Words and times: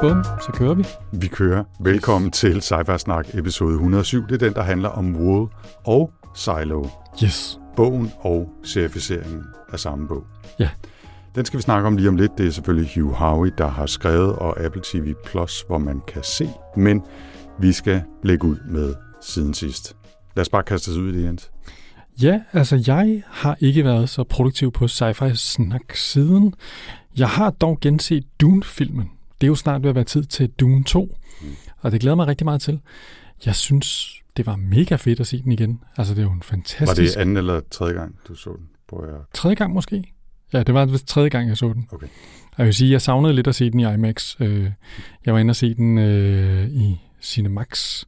Bum, 0.00 0.24
så 0.24 0.52
kører 0.54 0.74
vi. 0.74 0.84
Vi 1.12 1.26
kører. 1.26 1.64
Velkommen 1.80 2.30
til 2.30 2.58
Sci-Fi 2.58 2.98
Snak 2.98 3.26
episode 3.34 3.74
107. 3.74 4.22
Det 4.28 4.32
er 4.32 4.46
den, 4.46 4.54
der 4.54 4.62
handler 4.62 4.88
om 4.88 5.16
Wool 5.16 5.48
og 5.84 6.12
Silo. 6.34 6.86
Yes. 7.24 7.58
Bogen 7.76 8.12
og 8.20 8.48
serificeringen 8.64 9.44
af 9.72 9.80
samme 9.80 10.08
bog. 10.08 10.24
Ja. 10.58 10.68
Den 11.34 11.44
skal 11.44 11.56
vi 11.56 11.62
snakke 11.62 11.86
om 11.86 11.96
lige 11.96 12.08
om 12.08 12.16
lidt. 12.16 12.38
Det 12.38 12.46
er 12.46 12.50
selvfølgelig 12.50 12.90
Hugh 12.94 13.12
Howey, 13.12 13.50
der 13.58 13.68
har 13.68 13.86
skrevet, 13.86 14.32
og 14.32 14.60
Apple 14.60 14.82
TV 14.84 15.14
Plus, 15.24 15.64
hvor 15.66 15.78
man 15.78 16.00
kan 16.08 16.22
se. 16.22 16.48
Men 16.76 17.02
vi 17.60 17.72
skal 17.72 18.02
lægge 18.24 18.46
ud 18.46 18.56
med 18.68 18.94
siden 19.22 19.54
sidst. 19.54 19.96
Lad 20.36 20.40
os 20.40 20.48
bare 20.48 20.62
kaste 20.62 20.88
os 20.88 20.96
ud 20.96 21.12
i 21.12 21.18
det, 21.18 21.24
Jens. 21.24 21.50
Ja, 22.22 22.40
altså 22.52 22.82
jeg 22.86 23.22
har 23.26 23.56
ikke 23.60 23.84
været 23.84 24.08
så 24.08 24.24
produktiv 24.24 24.72
på 24.72 24.84
sci-fi 24.84 25.34
snak 25.34 25.94
siden. 25.94 26.54
Jeg 27.18 27.28
har 27.28 27.50
dog 27.50 27.78
genset 27.80 28.24
Dune-filmen. 28.40 29.10
Det 29.40 29.46
er 29.46 29.48
jo 29.48 29.54
snart 29.54 29.82
ved 29.82 29.88
at 29.90 29.94
være 29.94 30.04
tid 30.04 30.24
til 30.24 30.50
Dune 30.50 30.84
2, 30.84 31.16
og 31.78 31.92
det 31.92 32.00
glæder 32.00 32.14
mig 32.16 32.26
rigtig 32.26 32.44
meget 32.44 32.60
til. 32.60 32.80
Jeg 33.46 33.54
synes, 33.54 34.14
det 34.36 34.46
var 34.46 34.56
mega 34.56 34.96
fedt 34.96 35.20
at 35.20 35.26
se 35.26 35.42
den 35.42 35.52
igen. 35.52 35.80
Altså, 35.96 36.14
det 36.14 36.20
er 36.20 36.24
jo 36.24 36.30
en 36.32 36.38
Var 36.38 36.42
fantastisk... 36.42 37.14
det 37.14 37.20
anden 37.20 37.36
eller 37.36 37.60
tredje 37.70 37.94
gang, 37.94 38.16
du 38.28 38.34
så 38.34 38.50
den? 38.50 38.66
Prøv 38.88 39.04
at... 39.08 39.14
Tredje 39.34 39.54
gang 39.54 39.72
måske? 39.72 40.12
Ja, 40.52 40.62
det 40.62 40.74
var 40.74 40.98
tredje 41.06 41.28
gang, 41.28 41.48
jeg 41.48 41.56
så 41.56 41.72
den. 41.72 41.88
Okay. 41.92 42.06
Og 42.52 42.58
jeg 42.58 42.66
vil 42.66 42.74
sige, 42.74 42.90
jeg 42.92 43.02
savnede 43.02 43.34
lidt 43.34 43.46
at 43.46 43.54
se 43.54 43.70
den 43.70 43.80
i 43.80 43.94
IMAX. 43.94 44.40
Øh, 44.40 44.70
Jeg 45.26 45.34
var 45.34 45.40
inde 45.40 45.50
og 45.52 45.56
se 45.56 45.74
den 45.74 45.98
øh, 45.98 46.68
i 46.68 47.00
Cinemax, 47.22 48.04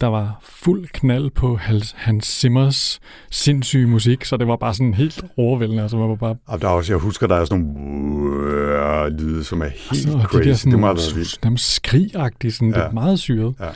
der 0.00 0.06
var 0.06 0.38
fuld 0.42 0.88
knald 0.92 1.30
på 1.30 1.56
Hans, 1.56 1.94
Hans 1.98 2.26
Simmers 2.26 3.00
sindssyge 3.30 3.86
musik, 3.86 4.24
så 4.24 4.36
det 4.36 4.48
var 4.48 4.56
bare 4.56 4.74
sådan 4.74 4.94
helt 4.94 5.24
overvældende. 5.36 5.82
Altså, 5.82 5.96
man 5.96 6.08
var 6.08 6.14
bare 6.14 6.36
Og 6.46 6.60
der 6.62 6.68
er 6.68 6.72
også, 6.72 6.92
jeg 6.92 7.00
husker, 7.00 7.26
der 7.26 7.36
er 7.36 7.44
sådan 7.44 7.64
nogle 7.64 9.10
lyde, 9.18 9.44
som 9.44 9.60
er 9.62 9.68
helt 9.68 9.90
altså, 9.90 10.18
crazy. 10.28 10.42
de 10.44 10.48
der 10.48 10.54
sådan, 10.54 10.72
det 10.72 10.80
have 10.80 10.96
været 10.96 11.16
vildt. 11.16 11.38
dem 11.42 11.56
skrigagtige, 11.56 12.52
sådan, 12.52 12.70
ja. 12.70 12.76
det 12.78 12.84
er 12.86 12.90
meget 12.92 13.18
syret. 13.18 13.54
Ja. 13.60 13.66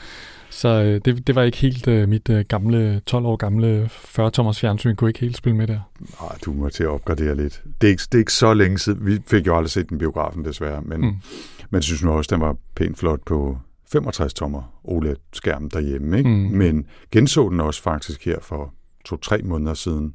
Så 0.49 0.67
øh, 0.67 1.01
det, 1.05 1.27
det 1.27 1.35
var 1.35 1.41
ikke 1.43 1.57
helt 1.57 1.87
øh, 1.87 2.09
mit 2.09 2.29
øh, 2.29 2.45
gamle, 2.49 3.01
12 3.05 3.25
år 3.25 3.35
gamle 3.35 3.89
40-tommers 3.93 4.59
fjernsyn, 4.59 4.95
kunne 4.95 5.09
ikke 5.09 5.19
helt 5.19 5.37
spille 5.37 5.57
med 5.57 5.67
der. 5.67 5.79
Ah, 6.21 6.37
du 6.45 6.53
må 6.53 6.69
til 6.69 6.83
at 6.83 6.89
opgradere 6.89 7.35
lidt. 7.35 7.61
Det 7.81 7.87
er, 7.87 7.91
ikke, 7.91 8.03
det 8.11 8.13
er 8.13 8.19
ikke 8.19 8.33
så 8.33 8.53
længe 8.53 8.79
siden. 8.79 9.05
Vi 9.05 9.19
fik 9.27 9.47
jo 9.47 9.55
aldrig 9.57 9.69
set 9.71 9.89
den 9.89 9.97
biografen, 9.97 10.45
desværre. 10.45 10.81
Men, 10.81 11.01
Mm. 11.01 11.05
men 11.07 11.15
jeg 11.73 11.83
synes 11.83 12.03
nu 12.03 12.11
også, 12.11 12.35
den 12.35 12.41
var 12.41 12.55
pænt 12.75 12.99
flot 12.99 13.19
på 13.25 13.57
65-tommer 13.95 14.79
OLED-skærm 14.83 15.69
derhjemme. 15.69 16.17
Ikke? 16.17 16.29
Mm. 16.29 16.35
Men 16.35 16.85
genså 17.11 17.49
den 17.49 17.59
også 17.59 17.81
faktisk 17.81 18.25
her 18.25 18.39
for 18.41 18.73
to-tre 19.05 19.41
måneder 19.41 19.73
siden. 19.73 20.13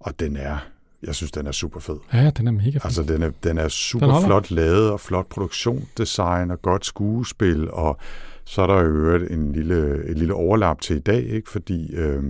Og 0.00 0.20
den 0.20 0.36
er, 0.36 0.58
jeg 1.02 1.14
synes, 1.14 1.32
den 1.32 1.46
er 1.46 1.52
super 1.52 1.80
fed. 1.80 1.96
Ja, 2.12 2.30
den 2.30 2.46
er 2.46 2.52
mega 2.52 2.70
fed. 2.70 2.80
Altså, 2.84 3.02
den 3.02 3.22
er, 3.22 3.30
den 3.42 3.58
er 3.58 3.68
super 3.68 4.06
Den 4.06 4.12
holder. 4.12 4.26
flot 4.28 4.50
lavet, 4.50 4.90
og 4.90 5.00
flot 5.00 5.26
produktionsdesign, 5.26 6.50
og 6.50 6.62
godt 6.62 6.86
skuespil, 6.86 7.70
og 7.70 7.96
så 8.44 8.62
er 8.62 8.66
der 8.66 8.74
jo 8.74 8.86
øvrigt 8.88 9.30
en 9.32 9.52
lille, 9.52 10.04
et 10.04 10.18
lille 10.18 10.34
overlap 10.34 10.80
til 10.80 10.96
i 10.96 11.00
dag, 11.00 11.24
ikke? 11.24 11.50
fordi, 11.50 11.94
øh, 11.94 12.24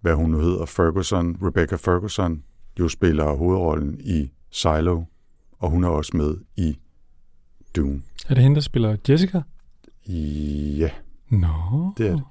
hvad 0.00 0.14
hun 0.14 0.30
nu 0.30 0.38
hedder, 0.38 0.66
Ferguson, 0.66 1.36
Rebecca 1.42 1.76
Ferguson, 1.76 2.42
jo 2.78 2.88
spiller 2.88 3.32
hovedrollen 3.32 4.00
i 4.00 4.30
Silo, 4.50 5.02
og 5.58 5.70
hun 5.70 5.84
er 5.84 5.88
også 5.88 6.16
med 6.16 6.36
i 6.56 6.78
Dune. 7.76 8.02
Er 8.28 8.34
det 8.34 8.42
hende, 8.42 8.54
der 8.54 8.60
spiller 8.60 8.96
Jessica? 9.08 9.42
Ja, 10.08 10.90
Nå. 11.30 11.92
det 11.98 12.06
er 12.06 12.12
det. 12.12 12.22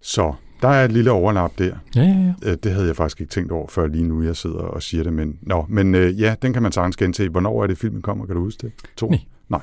Så 0.00 0.32
der 0.62 0.68
er 0.68 0.84
et 0.84 0.92
lille 0.92 1.10
overlap 1.10 1.52
der. 1.58 1.76
Ja, 1.96 2.02
ja, 2.02 2.06
ja. 2.42 2.50
Øh, 2.50 2.56
Det 2.62 2.72
havde 2.72 2.86
jeg 2.86 2.96
faktisk 2.96 3.20
ikke 3.20 3.30
tænkt 3.30 3.52
over, 3.52 3.68
før 3.68 3.86
lige 3.86 4.04
nu 4.04 4.22
jeg 4.22 4.36
sidder 4.36 4.56
og 4.58 4.82
siger 4.82 5.02
det. 5.02 5.12
Men, 5.12 5.38
nå, 5.42 5.66
men 5.68 5.94
øh, 5.94 6.20
ja, 6.20 6.34
den 6.42 6.52
kan 6.52 6.62
man 6.62 6.72
sagtens 6.72 6.96
gense. 6.96 7.28
Hvornår 7.28 7.62
er 7.62 7.66
det, 7.66 7.78
filmen 7.78 8.02
kommer? 8.02 8.26
Kan 8.26 8.34
du 8.36 8.40
huske 8.42 8.66
det? 8.66 8.72
To? 8.96 9.08
Nej. 9.10 9.20
Nej. 9.48 9.60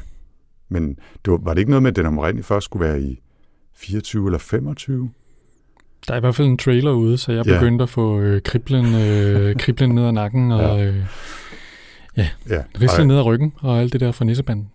Men 0.69 0.89
det 1.25 1.31
var, 1.31 1.37
var 1.37 1.53
det 1.53 1.59
ikke 1.61 1.71
noget 1.71 1.83
med, 1.83 1.89
at 1.91 1.95
den 1.95 2.05
oprindeligt 2.05 2.47
først 2.47 2.65
skulle 2.65 2.87
være 2.87 3.01
i 3.01 3.21
24 3.75 4.25
eller 4.27 4.39
25? 4.39 5.09
Der 6.07 6.13
er 6.13 6.17
i 6.17 6.19
hvert 6.19 6.35
fald 6.35 6.47
en 6.47 6.57
trailer 6.57 6.91
ude, 6.91 7.17
så 7.17 7.31
jeg 7.31 7.47
Ja. 7.47 7.53
begyndte 7.53 7.83
at 7.83 7.89
få 7.89 8.19
øh, 8.19 8.41
kriblen, 8.41 8.95
øh, 8.95 9.55
kriblen 9.63 9.95
ned 9.95 10.05
ad 10.05 10.11
nakken 10.11 10.51
og 10.51 10.79
Ja. 10.79 10.85
øh, 10.87 10.95
Ja. 12.17 12.63
rislen 12.81 13.01
Og, 13.01 13.07
ned 13.07 13.17
ad 13.17 13.21
ryggen 13.25 13.53
og 13.61 13.79
alt 13.79 13.93
det 13.93 14.01
der 14.01 14.11
fra 14.11 14.25
nissebanden. 14.25 14.69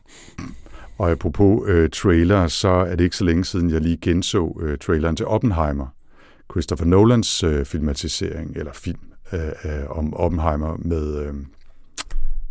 Og 0.98 1.10
apropos 1.10 1.68
øh, 1.68 1.90
trailer, 1.90 2.46
så 2.46 2.68
er 2.68 2.96
det 2.96 3.04
ikke 3.04 3.16
så 3.16 3.24
længe 3.24 3.44
siden, 3.44 3.70
jeg 3.70 3.80
lige 3.80 3.98
genså 4.00 4.60
øh, 4.62 4.78
traileren 4.78 5.16
til 5.16 5.26
Oppenheimer. 5.26 5.86
Christopher 6.50 6.86
Nolans 6.86 7.42
øh, 7.42 7.64
filmatisering, 7.64 8.56
eller 8.56 8.72
film 8.72 9.00
øh, 9.32 9.40
øh, 9.40 9.90
om 9.90 10.14
Oppenheimer 10.14 10.76
med, 10.78 11.18
øh, 11.18 11.34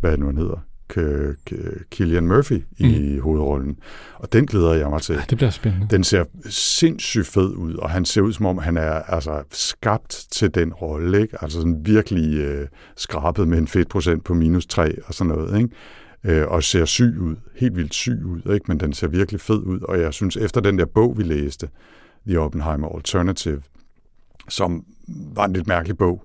hvad 0.00 0.18
nu 0.18 0.26
han 0.26 0.36
hedder? 0.36 0.56
K- 0.92 1.36
K- 1.50 1.84
Killian 1.90 2.26
Murphy 2.26 2.64
i 2.78 3.14
mm. 3.16 3.22
hovedrollen. 3.22 3.78
Og 4.14 4.32
den 4.32 4.46
glæder 4.46 4.74
jeg 4.74 4.90
mig 4.90 5.02
til. 5.02 5.14
Ja, 5.14 5.22
det 5.30 5.38
bliver 5.38 5.50
spændende. 5.50 5.86
Den 5.90 6.04
ser 6.04 6.24
sindssygt 6.50 7.26
fed 7.26 7.54
ud, 7.54 7.74
og 7.74 7.90
han 7.90 8.04
ser 8.04 8.20
ud 8.20 8.32
som 8.32 8.46
om, 8.46 8.58
han 8.58 8.76
er 8.76 8.92
altså 8.92 9.42
skabt 9.50 10.26
til 10.30 10.54
den 10.54 10.72
rolle, 10.72 11.20
ikke? 11.20 11.36
Altså 11.42 11.58
sådan 11.58 11.86
virkelig 11.86 12.38
øh, 12.38 12.66
skrabet 12.96 13.48
med 13.48 13.58
en 13.58 13.68
fedtprocent 13.68 14.24
på 14.24 14.34
minus 14.34 14.66
3 14.66 14.94
og 15.06 15.14
sådan 15.14 15.32
noget, 15.32 15.58
ikke? 15.58 15.74
Øh, 16.26 16.46
og 16.48 16.62
ser 16.62 16.84
syg 16.84 17.14
ud, 17.20 17.36
helt 17.54 17.76
vildt 17.76 17.94
syg 17.94 18.20
ud, 18.24 18.52
ikke? 18.54 18.64
Men 18.68 18.80
den 18.80 18.92
ser 18.92 19.08
virkelig 19.08 19.40
fed 19.40 19.58
ud, 19.58 19.80
og 19.80 20.00
jeg 20.00 20.14
synes, 20.14 20.36
efter 20.36 20.60
den 20.60 20.78
der 20.78 20.84
bog, 20.84 21.18
vi 21.18 21.22
læste, 21.22 21.68
The 22.26 22.40
Oppenheimer 22.40 22.96
Alternative, 22.96 23.62
som 24.48 24.84
var 25.08 25.44
en 25.44 25.52
lidt 25.52 25.66
mærkelig 25.66 25.98
bog, 25.98 26.22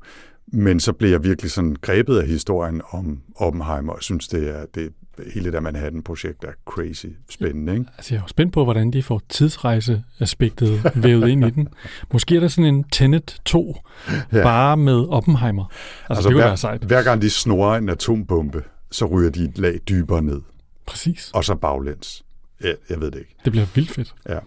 men 0.47 0.79
så 0.79 0.93
blev 0.93 1.09
jeg 1.09 1.23
virkelig 1.23 1.51
sådan 1.51 1.75
grebet 1.81 2.17
af 2.17 2.27
historien 2.27 2.81
om 2.91 3.21
Oppenheimer, 3.35 3.91
og 3.91 3.97
jeg 3.97 4.03
synes, 4.03 4.27
det 4.27 4.49
er, 4.49 4.65
det, 4.75 4.93
hele 5.33 5.51
det 5.51 5.63
Manhattan-projekt 5.63 6.43
er 6.43 6.51
crazy 6.65 7.05
spændende, 7.29 7.73
ikke? 7.73 7.85
Altså, 7.97 8.13
jeg 8.13 8.19
er 8.19 8.23
jo 8.23 8.27
spændt 8.27 8.53
på, 8.53 8.63
hvordan 8.63 8.91
de 8.91 9.03
får 9.03 9.21
tidsrejseaspektet 9.29 10.91
vævet 11.03 11.29
ind 11.29 11.45
i 11.45 11.49
den. 11.49 11.67
Måske 12.13 12.35
er 12.35 12.39
der 12.39 12.47
sådan 12.47 12.75
en 12.75 12.83
Tenet 12.83 13.41
2, 13.45 13.75
ja. 14.09 14.37
Ja. 14.37 14.43
bare 14.43 14.77
med 14.77 15.07
Oppenheimer. 15.09 15.65
Altså, 15.65 16.05
altså 16.09 16.21
det 16.21 16.33
kunne 16.33 16.41
hver, 16.41 16.47
være 16.49 16.57
sejt. 16.57 16.81
hver 16.81 17.03
gang 17.03 17.21
de 17.21 17.29
snorer 17.29 17.77
en 17.77 17.89
atombombe, 17.89 18.63
så 18.91 19.05
ryger 19.05 19.29
de 19.29 19.43
et 19.43 19.57
lag 19.57 19.79
dybere 19.89 20.21
ned, 20.21 20.41
Præcis. 20.85 21.31
og 21.33 21.43
så 21.45 21.55
baglæns. 21.55 22.25
Ja, 22.63 22.73
jeg 22.89 23.01
ved 23.01 23.11
det 23.11 23.19
ikke. 23.19 23.35
Det 23.45 23.51
bliver 23.51 23.65
vildt 23.75 23.91
fedt. 23.91 24.15
Ja. 24.29 24.39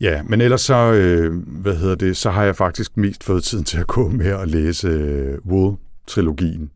Ja, 0.00 0.22
men 0.22 0.40
ellers 0.40 0.60
så, 0.60 0.92
øh, 0.92 1.34
hvad 1.46 1.76
hedder 1.76 1.94
det, 1.94 2.16
så 2.16 2.30
har 2.30 2.44
jeg 2.44 2.56
faktisk 2.56 2.96
mest 2.96 3.24
fået 3.24 3.44
tiden 3.44 3.64
til 3.64 3.78
at 3.78 3.86
gå 3.86 4.08
med 4.08 4.26
at 4.26 4.48
læse 4.48 4.88
øh, 4.88 5.38
Wool-trilogien. 5.46 6.70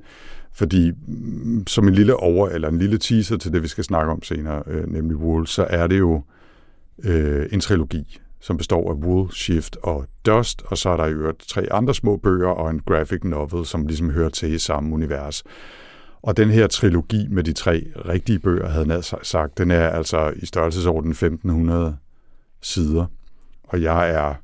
Fordi 0.53 0.93
mm, 1.07 1.67
som 1.67 1.89
en 1.89 1.95
lille 1.95 2.17
over, 2.17 2.49
eller 2.49 2.69
en 2.69 2.79
lille 2.79 2.99
teaser 2.99 3.37
til 3.37 3.53
det, 3.53 3.63
vi 3.63 3.69
skal 3.69 3.85
snakke 3.85 4.13
om 4.13 4.23
senere, 4.23 4.63
øh, 4.67 4.93
nemlig 4.93 5.17
Wool, 5.17 5.47
så 5.47 5.67
er 5.71 5.87
det 5.87 5.99
jo 5.99 6.23
øh, 7.05 7.47
en 7.53 7.61
trilogi, 7.61 8.19
som 8.41 8.57
består 8.57 8.91
af 8.91 8.95
Wool, 8.95 9.33
Shift 9.33 9.77
og 9.83 10.07
Dust, 10.27 10.63
og 10.67 10.79
så 10.79 10.89
er 10.91 10.97
der 10.97 11.07
i 11.07 11.13
øvrigt 11.13 11.49
tre 11.49 11.73
andre 11.73 11.95
små 11.95 12.17
bøger 12.17 12.49
og 12.49 12.71
en 12.71 12.81
graphic 12.87 13.25
novel, 13.25 13.67
som 13.67 13.87
ligesom 13.87 14.11
hører 14.11 14.29
til 14.29 14.53
i 14.53 14.59
samme 14.59 14.95
univers. 14.95 15.45
Og 16.23 16.37
den 16.37 16.51
her 16.51 16.67
trilogi 16.67 17.27
med 17.31 17.45
de 17.45 17.53
tre 17.53 17.87
rigtige 18.09 18.39
bøger, 18.39 18.69
havde 18.69 18.93
jeg 18.95 19.05
sagt, 19.23 19.59
den 19.59 19.71
er 19.71 19.89
altså 19.89 20.33
i 20.37 20.47
størrelsesorden 20.47 21.11
1500 21.11 21.97
sider, 22.63 23.07
og 23.65 23.83
jeg 23.83 24.11
er 24.11 24.35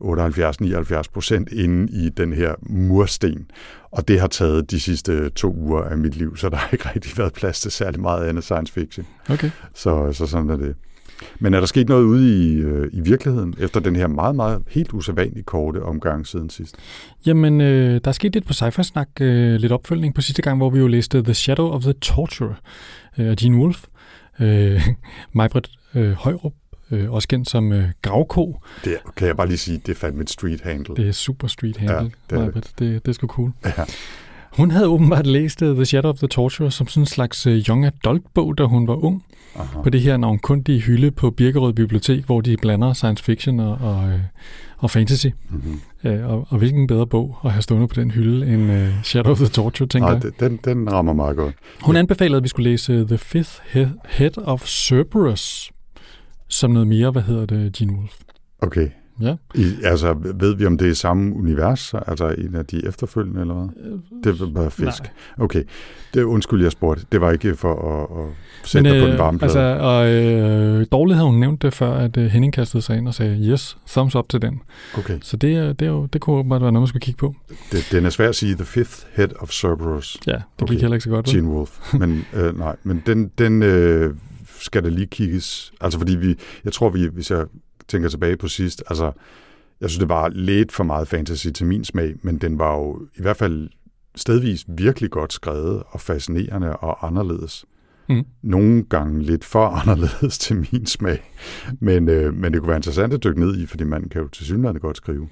78-79 0.00 1.02
procent 1.12 1.52
inde 1.52 1.92
i 1.92 2.08
den 2.08 2.32
her 2.32 2.54
mursten. 2.62 3.50
Og 3.90 4.08
det 4.08 4.20
har 4.20 4.26
taget 4.26 4.70
de 4.70 4.80
sidste 4.80 5.28
to 5.28 5.54
uger 5.54 5.82
af 5.82 5.98
mit 5.98 6.16
liv, 6.16 6.36
så 6.36 6.48
der 6.48 6.56
har 6.56 6.68
ikke 6.72 6.88
rigtig 6.94 7.18
været 7.18 7.32
plads 7.32 7.60
til 7.60 7.70
særlig 7.70 8.00
meget 8.00 8.28
andet 8.28 8.44
science 8.44 8.72
fiction. 8.72 9.06
Okay. 9.30 9.50
Så, 9.74 10.12
så 10.12 10.26
sådan 10.26 10.50
er 10.50 10.56
det. 10.56 10.76
Men 11.38 11.54
er 11.54 11.58
der 11.60 11.66
sket 11.66 11.88
noget 11.88 12.04
ude 12.04 12.46
i, 12.46 12.54
øh, 12.56 12.90
i 12.92 13.00
virkeligheden, 13.00 13.54
efter 13.58 13.80
den 13.80 13.96
her 13.96 14.06
meget, 14.06 14.36
meget 14.36 14.62
helt 14.68 14.92
usædvanlige 14.92 15.42
korte 15.42 15.82
omgang 15.82 16.26
siden 16.26 16.50
sidst? 16.50 16.76
Jamen, 17.26 17.60
øh, 17.60 18.00
der 18.04 18.08
er 18.08 18.12
sket 18.12 18.34
lidt 18.34 18.46
på 18.46 18.52
sci 18.52 18.82
snak 18.82 19.08
øh, 19.20 19.54
lidt 19.54 19.72
opfølgning 19.72 20.14
på 20.14 20.20
sidste 20.20 20.42
gang, 20.42 20.56
hvor 20.56 20.70
vi 20.70 20.78
jo 20.78 20.86
læste 20.86 21.22
The 21.22 21.34
Shadow 21.34 21.70
of 21.70 21.82
the 21.82 21.92
Torture 21.92 22.54
øh, 23.18 23.30
af 23.30 23.36
Gene 23.36 23.56
Wolfe. 23.56 23.86
Øh, 24.40 24.88
Majbrit 25.32 25.70
øh, 25.94 26.12
Højrup, 26.12 26.52
øh, 26.90 27.12
også 27.12 27.28
kendt 27.28 27.50
som 27.50 27.72
øh, 27.72 27.88
Gravko. 28.02 28.60
Det 28.84 28.96
kan 29.16 29.28
jeg 29.28 29.36
bare 29.36 29.46
lige 29.46 29.58
sige, 29.58 29.80
det 29.86 29.92
er 29.92 29.96
fandme 29.96 30.22
et 30.22 30.30
street 30.30 30.60
handle. 30.60 30.96
Det 30.96 31.08
er 31.08 31.12
super 31.12 31.48
street 31.48 31.76
handle, 31.76 32.12
Ja, 32.30 32.36
det 32.36 32.46
er 32.46 32.50
det, 32.50 32.72
det, 32.78 33.06
det 33.06 33.08
er 33.08 33.12
sgu 33.12 33.26
cool. 33.26 33.52
Ja. 33.64 33.84
Hun 34.56 34.70
havde 34.70 34.88
åbenbart 34.88 35.26
læst 35.26 35.62
uh, 35.62 35.74
The 35.74 35.84
Shadow 35.84 36.10
of 36.10 36.16
the 36.18 36.26
Torture 36.28 36.70
som 36.70 36.86
sådan 36.88 37.02
en 37.02 37.06
slags 37.06 37.46
uh, 37.46 37.52
young 37.52 37.86
adult-bog, 37.86 38.58
da 38.58 38.64
hun 38.64 38.88
var 38.88 39.04
ung. 39.04 39.24
Aha. 39.56 39.82
På 39.82 39.90
det 39.90 40.00
her 40.00 40.16
navnkundige 40.16 40.80
hylde 40.80 41.10
på 41.10 41.30
Birkerød 41.30 41.72
Bibliotek, 41.72 42.24
hvor 42.24 42.40
de 42.40 42.56
blander 42.62 42.92
science 42.92 43.24
fiction 43.24 43.60
og, 43.60 43.72
og, 43.80 44.08
øh, 44.08 44.18
og 44.78 44.90
fantasy. 44.90 45.26
Mm-hmm. 45.50 45.80
Og, 46.24 46.46
og 46.50 46.58
hvilken 46.58 46.86
bedre 46.86 47.06
bog 47.06 47.38
at 47.44 47.50
have 47.50 47.62
stående 47.62 47.88
på 47.88 47.94
den 47.94 48.10
hylde 48.10 48.46
end 48.54 48.70
uh, 48.72 49.02
Shadow 49.02 49.32
of 49.32 49.38
the 49.38 49.46
Torture, 49.46 49.88
tænker 49.88 50.08
Nej, 50.10 50.20
jeg. 50.24 50.40
den, 50.40 50.58
den 50.64 50.92
rammer 50.92 51.12
meget 51.12 51.36
godt. 51.36 51.54
Hun 51.82 51.96
anbefalede, 51.96 52.36
at 52.36 52.42
vi 52.42 52.48
skulle 52.48 52.70
læse 52.70 53.04
The 53.06 53.18
Fifth 53.18 53.52
He- 53.74 53.98
Head 54.08 54.38
of 54.38 54.66
Cerberus, 54.66 55.70
som 56.48 56.70
noget 56.70 56.88
mere, 56.88 57.10
hvad 57.10 57.22
hedder 57.22 57.46
det, 57.46 57.72
Gene 57.72 57.92
Wolfe. 57.92 58.14
Okay. 58.62 58.88
Ja. 59.20 59.34
I, 59.54 59.64
altså, 59.84 60.16
ved 60.34 60.54
vi, 60.56 60.66
om 60.66 60.78
det 60.78 60.88
er 60.90 60.94
samme 60.94 61.34
univers? 61.34 61.94
Altså 62.06 62.34
en 62.38 62.54
af 62.54 62.66
de 62.66 62.86
efterfølgende, 62.86 63.40
eller 63.40 63.54
hvad? 63.54 63.98
Det 64.32 64.54
var 64.54 64.68
fisk. 64.68 65.02
Nej. 65.02 65.44
Okay. 65.44 65.62
Det, 66.14 66.22
undskyld, 66.22 66.62
jeg 66.62 66.72
spurgte. 66.72 67.06
Det 67.12 67.20
var 67.20 67.30
ikke 67.32 67.56
for 67.56 67.74
at, 68.02 68.24
at 68.24 68.32
sætte 68.68 68.90
dig 68.90 69.00
på 69.02 69.06
den 69.08 69.18
varme 69.18 69.38
altså, 69.42 69.58
plade. 69.58 69.80
og 69.80 70.08
øh, 70.08 70.86
dårligt 70.92 71.16
havde 71.16 71.30
hun 71.30 71.40
nævnt 71.40 71.62
det 71.62 71.74
før, 71.74 71.92
at 71.92 72.16
øh, 72.16 72.26
Henning 72.26 72.52
kastede 72.52 72.82
sig 72.82 72.96
ind 72.96 73.08
og 73.08 73.14
sagde, 73.14 73.50
yes, 73.52 73.78
thumbs 73.88 74.16
up 74.16 74.28
til 74.28 74.42
den. 74.42 74.60
Okay. 74.98 75.18
Så 75.22 75.36
det, 75.36 75.54
er- 75.56 75.72
det, 75.72 75.86
er 75.86 75.90
jo, 75.90 76.06
det 76.06 76.20
kunne 76.20 76.36
åbenbart 76.36 76.62
være 76.62 76.72
noget, 76.72 76.82
man 76.82 76.88
skulle 76.88 77.00
kigge 77.02 77.18
på. 77.18 77.34
Det, 77.72 77.88
den 77.92 78.04
er 78.04 78.10
svært 78.10 78.28
at 78.28 78.36
sige. 78.36 78.54
The 78.54 78.64
Fifth 78.64 78.98
Head 79.14 79.28
of 79.40 79.50
Cerberus. 79.50 80.16
Ja, 80.26 80.32
det 80.32 80.42
Okay. 80.62 80.72
gik 80.72 80.80
heller 80.80 80.94
ikke 80.94 81.04
så 81.04 81.10
godt. 81.10 81.26
Gene 81.26 81.48
Wolfe. 81.48 81.98
Men 81.98 82.24
øh, 82.34 82.58
nej, 82.58 82.76
men 82.82 83.02
den, 83.06 83.30
den 83.38 83.62
øh, 83.62 84.14
skal 84.60 84.82
der 84.84 84.90
lige 84.90 85.06
kigges. 85.06 85.72
Altså 85.80 85.98
fordi 85.98 86.16
vi, 86.16 86.34
jeg 86.64 86.72
tror 86.72 86.88
vi, 86.90 87.08
hvis 87.12 87.30
jeg 87.30 87.44
tænker 87.88 88.08
tilbage 88.08 88.36
på 88.36 88.48
sidst, 88.48 88.82
altså 88.86 89.12
jeg 89.80 89.90
synes 89.90 89.98
det 89.98 90.08
var 90.08 90.28
lidt 90.28 90.72
for 90.72 90.84
meget 90.84 91.08
fantasy 91.08 91.48
til 91.48 91.66
min 91.66 91.84
smag, 91.84 92.14
men 92.22 92.38
den 92.38 92.58
var 92.58 92.76
jo 92.76 93.00
i 93.16 93.22
hvert 93.22 93.36
fald 93.36 93.68
stedvis 94.14 94.64
virkelig 94.68 95.10
godt 95.10 95.32
skrevet 95.32 95.82
og 95.88 96.00
fascinerende 96.00 96.76
og 96.76 97.06
anderledes. 97.06 97.64
Mm. 98.08 98.24
Nogle 98.42 98.82
gange 98.82 99.22
lidt 99.22 99.44
for 99.44 99.66
anderledes 99.80 100.38
til 100.38 100.66
min 100.72 100.86
smag. 100.86 101.32
Men, 101.80 102.08
øh, 102.08 102.34
men 102.34 102.52
det 102.52 102.60
kunne 102.60 102.68
være 102.68 102.76
interessant 102.76 103.14
at 103.14 103.24
dykke 103.24 103.40
ned 103.40 103.56
i, 103.56 103.66
fordi 103.66 103.84
man 103.84 104.08
kan 104.08 104.20
jo 104.20 104.28
til 104.28 104.44
synligheden 104.44 104.80
godt 104.80 104.96
skrive. 104.96 105.28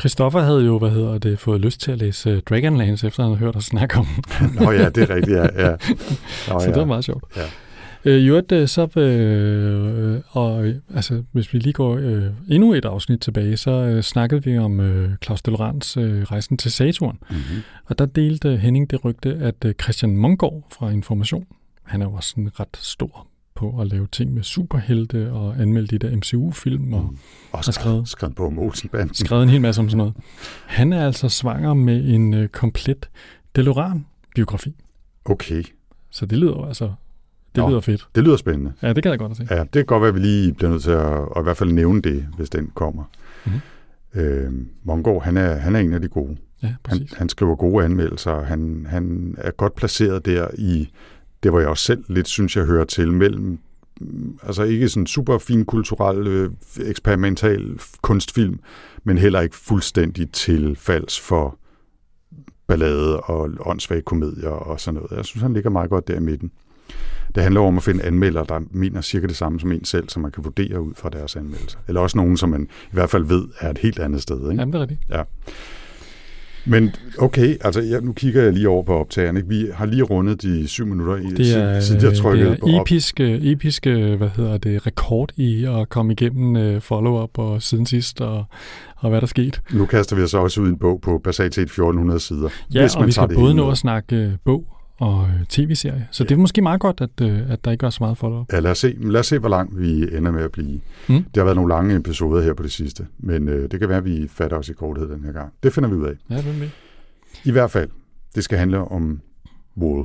Christoffer 0.00 0.40
havde 0.40 0.64
jo, 0.64 0.78
hvad 0.78 0.90
hedder 0.90 1.18
det, 1.18 1.38
fået 1.38 1.60
lyst 1.60 1.80
til 1.80 1.92
at 1.92 1.98
læse 1.98 2.32
uh, 2.32 2.38
Dragonlance, 2.38 3.06
efter 3.06 3.22
han 3.22 3.32
havde 3.32 3.38
hørt 3.38 3.56
os 3.56 3.64
snakke 3.64 3.98
om. 3.98 4.06
Nå 4.54 4.70
ja, 4.70 4.88
det 4.88 5.10
er 5.10 5.14
rigtigt, 5.14 5.36
ja. 5.36 5.68
ja. 5.68 5.70
Nå, 6.52 6.60
Så 6.60 6.66
det 6.66 6.76
var 6.76 6.84
meget 6.84 7.04
sjovt. 7.04 7.24
Ja. 7.36 7.42
Øh, 8.06 8.20
I 8.20 8.26
øvrigt, 8.26 8.52
øh, 8.52 8.68
så, 8.68 9.00
øh, 9.00 10.20
og, 10.30 10.66
øh, 10.66 10.74
altså, 10.94 11.22
hvis 11.32 11.52
vi 11.54 11.58
lige 11.58 11.72
går 11.72 11.96
øh, 11.96 12.24
endnu 12.48 12.74
et 12.74 12.84
afsnit 12.84 13.20
tilbage, 13.20 13.56
så 13.56 13.70
øh, 13.70 14.02
snakkede 14.02 14.44
vi 14.44 14.58
om 14.58 14.80
øh, 14.80 15.10
Claus 15.24 15.42
Delorans 15.42 15.96
øh, 15.96 16.22
rejsen 16.22 16.56
til 16.56 16.72
Saturn. 16.72 17.18
Mm-hmm. 17.30 17.62
Og 17.86 17.98
der 17.98 18.06
delte 18.06 18.56
Henning 18.56 18.90
det 18.90 19.04
rygte, 19.04 19.34
at 19.34 19.64
øh, 19.64 19.74
Christian 19.82 20.16
Mongård 20.16 20.66
fra 20.72 20.90
Information, 20.90 21.46
han 21.82 22.02
er 22.02 22.06
jo 22.06 22.12
også 22.12 22.28
sådan 22.30 22.60
ret 22.60 22.76
stor 22.76 23.26
på 23.54 23.80
at 23.80 23.86
lave 23.86 24.06
ting 24.12 24.34
med 24.34 24.42
superhelte 24.42 25.32
og 25.32 25.60
anmelde 25.60 25.98
de 25.98 26.08
der 26.08 26.16
MCU-film 26.16 26.92
og 26.92 27.00
Og 27.52 27.58
har 27.58 27.62
skrevet, 27.62 27.74
skrevet, 27.74 28.08
skrevet 28.08 28.34
på 28.36 28.46
om 28.46 28.58
Olsenbanden. 28.58 29.14
skrevet 29.14 29.42
en 29.42 29.48
hel 29.48 29.60
masse 29.60 29.80
om 29.80 29.88
sådan 29.88 29.98
noget. 29.98 30.14
Han 30.66 30.92
er 30.92 31.06
altså 31.06 31.28
svanger 31.28 31.74
med 31.74 32.04
en 32.04 32.34
øh, 32.34 32.48
komplet 32.48 33.08
DeLorean-biografi. 33.58 34.72
Okay, 35.24 35.64
Så 36.10 36.26
det 36.26 36.38
lyder 36.38 36.52
jo 36.52 36.66
altså, 36.66 36.92
det 37.56 37.64
Nå. 37.64 37.68
lyder 37.70 37.80
fedt. 37.80 38.08
det 38.14 38.24
lyder 38.24 38.36
spændende. 38.36 38.72
Ja, 38.82 38.92
det 38.92 39.02
kan 39.02 39.10
jeg 39.10 39.18
godt 39.18 39.30
at 39.30 39.36
se. 39.36 39.46
Ja, 39.50 39.60
det 39.60 39.72
kan 39.72 39.84
godt 39.84 40.00
være, 40.00 40.08
at 40.08 40.14
vi 40.14 40.20
lige 40.20 40.54
bliver 40.54 40.70
nødt 40.70 40.82
til 40.82 40.90
at, 40.90 41.12
at 41.36 41.40
i 41.40 41.42
hvert 41.42 41.56
fald 41.56 41.72
nævne 41.72 42.02
det, 42.02 42.26
hvis 42.36 42.50
den 42.50 42.70
kommer. 42.74 43.02
Mhm. 43.46 43.54
Mm-hmm. 44.14 44.20
Øh, 44.28 44.52
Mongård, 44.84 45.22
han 45.24 45.36
er, 45.36 45.54
han 45.54 45.76
er 45.76 45.80
en 45.80 45.92
af 45.92 46.00
de 46.00 46.08
gode. 46.08 46.36
Ja, 46.62 46.66
Han, 46.68 46.76
præcis. 46.84 47.12
han 47.12 47.28
skriver 47.28 47.56
gode 47.56 47.84
anmeldelser, 47.84 48.42
han, 48.42 48.86
han 48.88 49.34
er 49.38 49.50
godt 49.50 49.74
placeret 49.74 50.26
der 50.26 50.48
i, 50.58 50.90
det 51.42 51.50
hvor 51.50 51.60
jeg 51.60 51.68
også 51.68 51.84
selv 51.84 52.04
lidt 52.08 52.28
synes, 52.28 52.56
jeg 52.56 52.64
hører 52.64 52.84
til, 52.84 53.12
mellem 53.12 53.58
altså 54.42 54.62
ikke 54.62 54.88
sådan 54.88 55.06
super 55.06 55.38
fin 55.38 55.64
kulturel, 55.64 56.26
øh, 56.26 56.50
eksperimental 56.80 57.80
kunstfilm, 58.02 58.58
men 59.04 59.18
heller 59.18 59.40
ikke 59.40 59.56
fuldstændig 59.56 60.30
til 60.32 60.76
falds 60.76 61.20
for 61.20 61.58
ballade 62.66 63.20
og 63.20 63.50
åndssvage 63.60 64.02
komedier 64.02 64.48
og 64.48 64.80
sådan 64.80 64.94
noget. 65.00 65.16
Jeg 65.16 65.24
synes, 65.24 65.42
han 65.42 65.52
ligger 65.52 65.70
meget 65.70 65.90
godt 65.90 66.08
der 66.08 66.16
i 66.16 66.20
midten. 66.20 66.50
Det 67.34 67.42
handler 67.42 67.60
om 67.60 67.76
at 67.76 67.82
finde 67.82 68.04
anmeldere, 68.04 68.44
der 68.48 68.60
mener 68.70 69.00
cirka 69.00 69.26
det 69.26 69.36
samme 69.36 69.60
som 69.60 69.72
en 69.72 69.84
selv, 69.84 70.08
som 70.08 70.22
man 70.22 70.30
kan 70.30 70.44
vurdere 70.44 70.80
ud 70.80 70.92
fra 70.96 71.08
deres 71.08 71.36
anmeldelser. 71.36 71.78
Eller 71.88 72.00
også 72.00 72.16
nogen, 72.16 72.36
som 72.36 72.48
man 72.48 72.62
i 72.62 72.92
hvert 72.92 73.10
fald 73.10 73.24
ved 73.24 73.44
er 73.60 73.70
et 73.70 73.78
helt 73.78 73.98
andet 73.98 74.22
sted. 74.22 74.50
Ikke? 74.50 74.60
Jamen, 74.60 74.72
det 74.72 74.78
er 74.78 74.82
rigtigt. 74.82 75.00
Men 76.68 76.94
okay, 77.18 77.56
altså 77.60 77.80
jeg, 77.80 78.00
nu 78.00 78.12
kigger 78.12 78.42
jeg 78.42 78.52
lige 78.52 78.68
over 78.68 78.82
på 78.82 78.92
optageren. 78.94 79.36
Ikke? 79.36 79.48
Vi 79.48 79.66
har 79.74 79.86
lige 79.86 80.02
rundet 80.02 80.42
de 80.42 80.68
syv 80.68 80.86
minutter, 80.86 81.16
i, 81.16 81.26
Det 81.26 81.56
er, 81.56 81.80
siden 81.80 82.02
jeg 82.02 82.16
trykkede 82.16 82.50
det 82.50 82.60
på 82.60 82.66
er 82.66 82.80
op. 82.80 82.86
episk, 82.86 83.20
øh, 83.20 83.38
episk, 83.42 83.86
øh, 83.86 84.14
hvad 84.14 84.28
hedder 84.36 84.58
det, 84.58 84.86
rekord 84.86 85.32
i 85.36 85.64
at 85.64 85.88
komme 85.88 86.12
igennem 86.12 86.56
øh, 86.56 86.80
follow-up 86.80 87.38
og 87.38 87.62
siden 87.62 87.86
sidst, 87.86 88.20
og, 88.20 88.44
og 88.96 89.10
hvad 89.10 89.20
der 89.20 89.26
skete. 89.26 89.60
Nu 89.72 89.86
kaster 89.86 90.16
vi 90.16 90.22
os 90.22 90.34
også 90.34 90.60
ud 90.60 90.66
i 90.66 90.70
en 90.70 90.78
bog 90.78 91.00
på 91.00 91.20
basalt 91.24 91.54
set 91.54 91.62
1400 91.62 92.20
sider. 92.20 92.48
Ja, 92.74 92.80
hvis 92.80 92.94
og 92.94 93.00
man 93.00 93.06
vi 93.06 93.12
tager 93.12 93.28
skal 93.28 93.36
både 93.36 93.54
nå 93.54 93.70
at 93.70 93.78
snakke 93.78 94.16
øh, 94.16 94.32
bog 94.44 94.75
og 95.00 95.24
øh, 95.28 95.46
tv-serie. 95.48 96.08
Så 96.10 96.24
Ja. 96.24 96.28
det 96.28 96.34
er 96.34 96.38
måske 96.38 96.62
meget 96.62 96.80
godt, 96.80 97.00
at, 97.00 97.10
øh, 97.22 97.50
at 97.50 97.64
der 97.64 97.70
ikke 97.70 97.86
er 97.86 97.90
så 97.90 97.98
meget 98.00 98.18
follow-up. 98.18 98.52
Ja, 98.52 98.60
lad 98.60 98.70
os, 98.70 98.78
se, 98.78 98.96
lad 99.00 99.20
os 99.20 99.26
se, 99.26 99.38
hvor 99.38 99.48
langt 99.48 99.78
vi 99.80 100.16
ender 100.16 100.30
med 100.30 100.42
at 100.44 100.52
blive. 100.52 100.80
Mm. 101.08 101.14
Det 101.24 101.36
har 101.36 101.44
været 101.44 101.56
nogle 101.56 101.68
lange 101.74 101.96
episoder 101.96 102.42
her 102.42 102.54
på 102.54 102.62
det 102.62 102.72
sidste, 102.72 103.06
men 103.18 103.48
øh, 103.48 103.70
det 103.70 103.80
kan 103.80 103.88
være, 103.88 103.98
at 103.98 104.04
vi 104.04 104.28
fatter 104.28 104.56
os 104.56 104.68
i 104.68 104.72
korthed 104.72 105.08
den 105.08 105.24
her 105.24 105.32
gang. 105.32 105.52
Det 105.62 105.72
finder 105.72 105.88
vi 105.88 105.94
ud 105.96 106.04
af. 106.06 106.14
Ja, 106.30 106.42
hvem 106.42 106.60
ved? 106.60 106.68
I 107.44 107.50
hvert 107.50 107.70
fald, 107.70 107.90
det 108.34 108.44
skal 108.44 108.58
handle 108.58 108.78
om 108.78 109.20
Wall, 109.76 110.04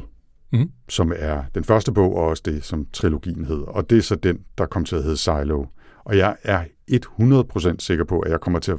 Mhm. 0.54 0.72
som 0.90 1.12
er 1.16 1.44
den 1.56 1.64
første 1.64 1.92
bog, 1.92 2.16
og 2.18 2.28
også 2.28 2.44
det, 2.46 2.64
som 2.64 2.88
trilogien 2.94 3.46
hedder. 3.46 3.64
Og 3.66 3.90
det 3.90 3.98
er 3.98 4.02
så 4.02 4.16
den, 4.16 4.40
der 4.58 4.66
kommer 4.66 4.88
til 4.88 4.96
at 4.96 5.04
hedde 5.04 5.18
Silo. 5.18 5.66
Og 6.06 6.18
jeg 6.18 6.36
er 6.44 6.64
100% 6.88 7.82
sikker 7.82 8.04
på, 8.06 8.20
at 8.20 8.32
jeg 8.32 8.40
kommer 8.40 8.60
til 8.60 8.72
at 8.72 8.78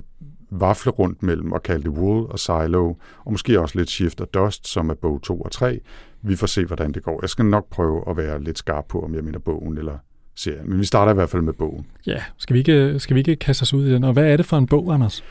vafle 0.60 0.93
rundt 0.93 1.22
mellem 1.22 1.52
at 1.52 1.62
kalde 1.62 1.82
det 1.82 1.90
Wool 1.90 2.26
og 2.31 2.38
Silo, 2.38 2.94
og 3.25 3.32
måske 3.32 3.60
også 3.60 3.78
lidt 3.78 3.90
Shift 3.90 4.20
og 4.20 4.34
Dust, 4.34 4.69
som 4.69 4.90
er 4.90 4.94
bog 4.94 5.22
2 5.22 5.40
og 5.40 5.50
3. 5.50 5.81
Vi 6.22 6.37
får 6.37 6.46
se, 6.46 6.64
hvordan 6.64 6.93
det 6.93 7.02
går. 7.02 7.19
Jeg 7.22 7.31
skal 7.31 7.44
nok 7.44 7.70
prøve 7.70 8.04
at 8.10 8.16
være 8.16 8.43
lidt 8.43 8.58
skarp 8.58 8.84
på, 8.88 9.00
om 9.00 9.14
jeg 9.14 9.25
mener 9.25 9.38
bogen 9.38 9.78
eller 9.78 9.99
serien. 10.37 10.70
Men 10.70 10.78
vi 10.78 10.84
starter 10.84 11.12
i 11.12 11.14
hvert 11.14 11.31
fald 11.31 11.43
med 11.43 11.52
bogen. 11.52 11.87
Ja, 12.06 12.22
skal 12.38 12.54
vi, 12.54 12.58
ikke, 12.58 12.99
skal 12.99 13.14
vi 13.14 13.20
ikke 13.20 13.37
kaste 13.37 13.62
os 13.62 13.75
ud 13.75 13.87
i 13.87 13.93
den? 13.93 14.04
Og 14.04 14.12
hvad 14.12 14.25
er 14.25 14.37
det 14.37 14.46
for 14.46 14.58
en 14.58 14.66
bog, 14.66 14.94
Anders? 14.94 15.25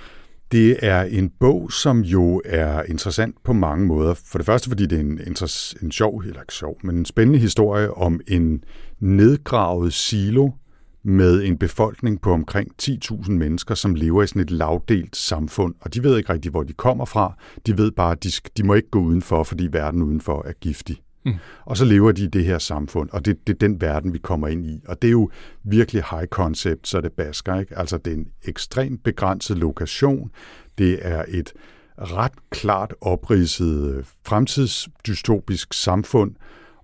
Det 0.52 0.78
er 0.82 1.02
en 1.02 1.32
bog, 1.40 1.72
som 1.72 2.00
jo 2.02 2.42
er 2.46 2.84
interessant 2.84 3.36
på 3.44 3.54
mange 3.54 3.86
måder. 3.86 4.14
For 4.14 4.38
det 4.38 4.46
første, 4.46 4.70
fordi 4.70 4.86
det 4.86 4.96
er 4.96 5.00
en, 5.00 5.20
interess- 5.20 5.84
en 5.86 5.92
sjov, 5.92 6.18
eller 6.18 6.42
ikke 6.42 6.54
sjov, 6.54 6.78
men 6.84 6.96
en 6.96 7.06
spændende 7.06 7.40
historie 7.40 7.94
om 7.94 8.22
en 8.28 8.64
nedgravet 9.00 9.94
silo 9.94 10.50
med 11.04 11.44
en 11.44 11.58
befolkning 11.58 12.22
på 12.22 12.34
omkring 12.34 12.72
10.000 12.82 13.32
mennesker, 13.32 13.76
som 13.76 13.96
lever 13.96 14.24
i 14.24 14.28
sådan 14.28 14.42
et 14.42 14.52
lavdelt 14.52 15.16
samfund. 15.16 15.76
Og 15.82 15.94
de 15.94 16.04
ved 16.04 16.18
ikke 16.18 16.34
rigtig, 16.34 16.52
hvor 16.52 16.64
de 16.64 16.74
kommer 16.74 17.06
fra. 17.06 17.34
De 17.66 17.78
ved 17.78 17.92
bare, 17.92 18.12
at 18.12 18.24
de, 18.24 18.30
de 18.58 18.64
må 18.64 18.74
ikke 18.74 18.90
gå 18.90 19.00
udenfor, 19.00 19.44
fordi 19.44 19.68
verden 19.72 20.02
udenfor 20.02 20.44
er 20.48 20.54
giftig. 20.62 21.02
Mm. 21.26 21.34
Og 21.66 21.78
så 21.78 21.86
lever 21.86 22.12
de 22.12 22.24
i 22.24 22.28
det 22.28 22.46
her 22.46 22.58
samfund, 22.58 23.10
og 23.10 23.26
det, 23.26 23.48
det 23.48 23.54
er 23.54 23.58
den 23.58 23.82
verden, 23.82 24.14
vi 24.14 24.18
kommer 24.18 24.48
ind 24.48 24.66
i. 24.66 24.82
Og 24.88 25.02
det 25.02 25.08
er 25.08 25.12
jo 25.12 25.30
virkelig 25.64 26.04
high 26.12 26.28
concept, 26.28 26.88
så 26.88 27.02
det 27.02 27.12
basker, 27.12 27.60
ikke? 27.60 27.78
Altså, 27.78 27.98
det 27.98 28.14
er 28.14 28.18
en 28.18 28.28
ekstremt 28.44 29.04
begrænset 29.04 29.58
lokation. 29.58 30.32
Det 30.78 31.00
er 31.02 31.26
et 31.28 31.54
ret 31.98 32.32
klart 32.50 32.94
opridset 33.02 33.96
øh, 33.96 34.04
fremtidsdystopisk 34.26 35.74
samfund, 35.74 36.32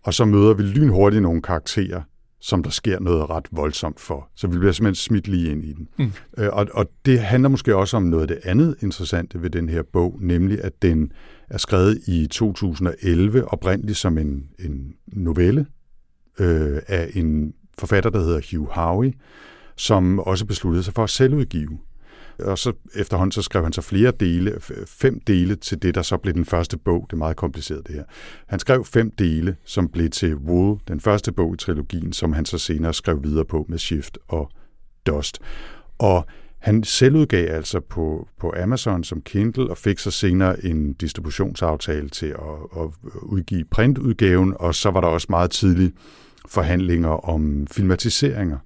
og 0.04 0.14
så 0.14 0.26
møder 0.26 0.54
vi 0.54 0.64
lynhurtigt 0.64 1.24
nogle 1.24 1.42
karakterer, 1.42 2.02
som 2.42 2.64
der 2.64 2.70
sker 2.70 3.00
noget 3.00 3.30
ret 3.30 3.48
voldsomt 3.52 4.00
for. 4.00 4.30
Så 4.36 4.48
vi 4.48 4.58
bliver 4.58 4.72
simpelthen 4.72 4.96
smidt 4.96 5.28
lige 5.28 5.52
ind 5.52 5.66
i 5.66 5.74
den. 5.74 5.88
Mm. 6.00 6.12
Øh, 6.38 6.50
Og, 6.54 6.68
og 6.74 6.86
det 7.06 7.20
handler 7.20 7.50
måske 7.50 7.76
også 7.76 7.98
om 7.98 8.04
noget 8.04 8.22
af 8.22 8.28
det 8.28 8.40
andet 8.44 8.76
interessante 8.82 9.42
ved 9.42 9.50
den 9.50 9.70
her 9.70 9.84
bog, 9.94 10.18
nemlig 10.22 10.64
at 10.64 10.82
den 10.82 11.12
er 11.50 11.58
skrevet 11.58 12.00
i 12.08 12.28
2011, 12.28 13.48
oprindeligt 13.48 13.98
som 13.98 14.18
en, 14.18 14.50
en 14.60 14.94
novelle 15.08 15.66
øh, 16.40 16.78
af 16.88 17.10
en 17.14 17.54
forfatter, 17.78 18.10
der 18.10 18.20
hedder 18.20 18.42
Hugh 18.52 18.70
Howey, 18.70 19.14
som 19.76 20.20
også 20.20 20.46
besluttede 20.46 20.84
sig 20.84 20.94
for 20.94 21.04
at 21.04 21.10
selvudgive. 21.10 21.78
Og 22.40 22.58
så 22.58 22.74
efterhånden 22.96 23.32
så 23.32 23.42
skrev 23.42 23.64
han 23.64 23.74
så 23.74 23.82
flere 23.82 24.12
dele, 24.12 24.54
fem 24.88 25.20
dele 25.20 25.56
til 25.56 25.82
det, 25.82 25.96
der 25.96 26.02
så 26.02 26.18
blev 26.18 26.34
den 26.34 26.46
første 26.46 26.78
bog. 26.78 27.08
Det 27.10 27.14
er 27.14 27.18
meget 27.18 27.38
kompliceret 27.38 27.88
det 27.88 27.96
her. 27.96 28.04
Han 28.48 28.60
skrev 28.60 28.86
fem 28.86 29.12
dele, 29.12 29.56
som 29.66 29.90
blev 29.90 30.10
til 30.10 30.36
Wool, 30.36 30.80
den 30.88 31.00
første 31.00 31.32
bog 31.32 31.54
i 31.54 31.58
trilogien, 31.58 32.14
som 32.14 32.34
han 32.34 32.46
så 32.46 32.58
senere 32.58 32.94
skrev 32.94 33.24
videre 33.24 33.46
på 33.46 33.66
med 33.70 33.78
Shift 33.78 34.18
og 34.28 34.52
Dust. 35.06 35.40
Og 35.98 36.26
han 36.60 36.84
selvudgav 36.84 37.56
altså 37.56 37.80
på, 37.80 38.28
på 38.40 38.54
Amazon 38.64 39.04
som 39.04 39.22
Kindle, 39.22 39.70
og 39.70 39.78
fik 39.78 40.00
så 40.00 40.12
senere 40.12 40.66
en 40.66 40.94
distributionsaftale 40.94 42.10
til 42.10 42.26
at, 42.26 42.82
at 42.82 42.90
udgive 43.22 43.66
printudgaven, 43.72 44.54
og 44.60 44.76
så 44.76 44.92
var 44.92 45.02
der 45.02 45.08
også 45.08 45.28
meget 45.30 45.52
tidligt 45.52 45.96
forhandlinger 46.48 47.10
om 47.30 47.68
filmatiseringer 47.72 48.58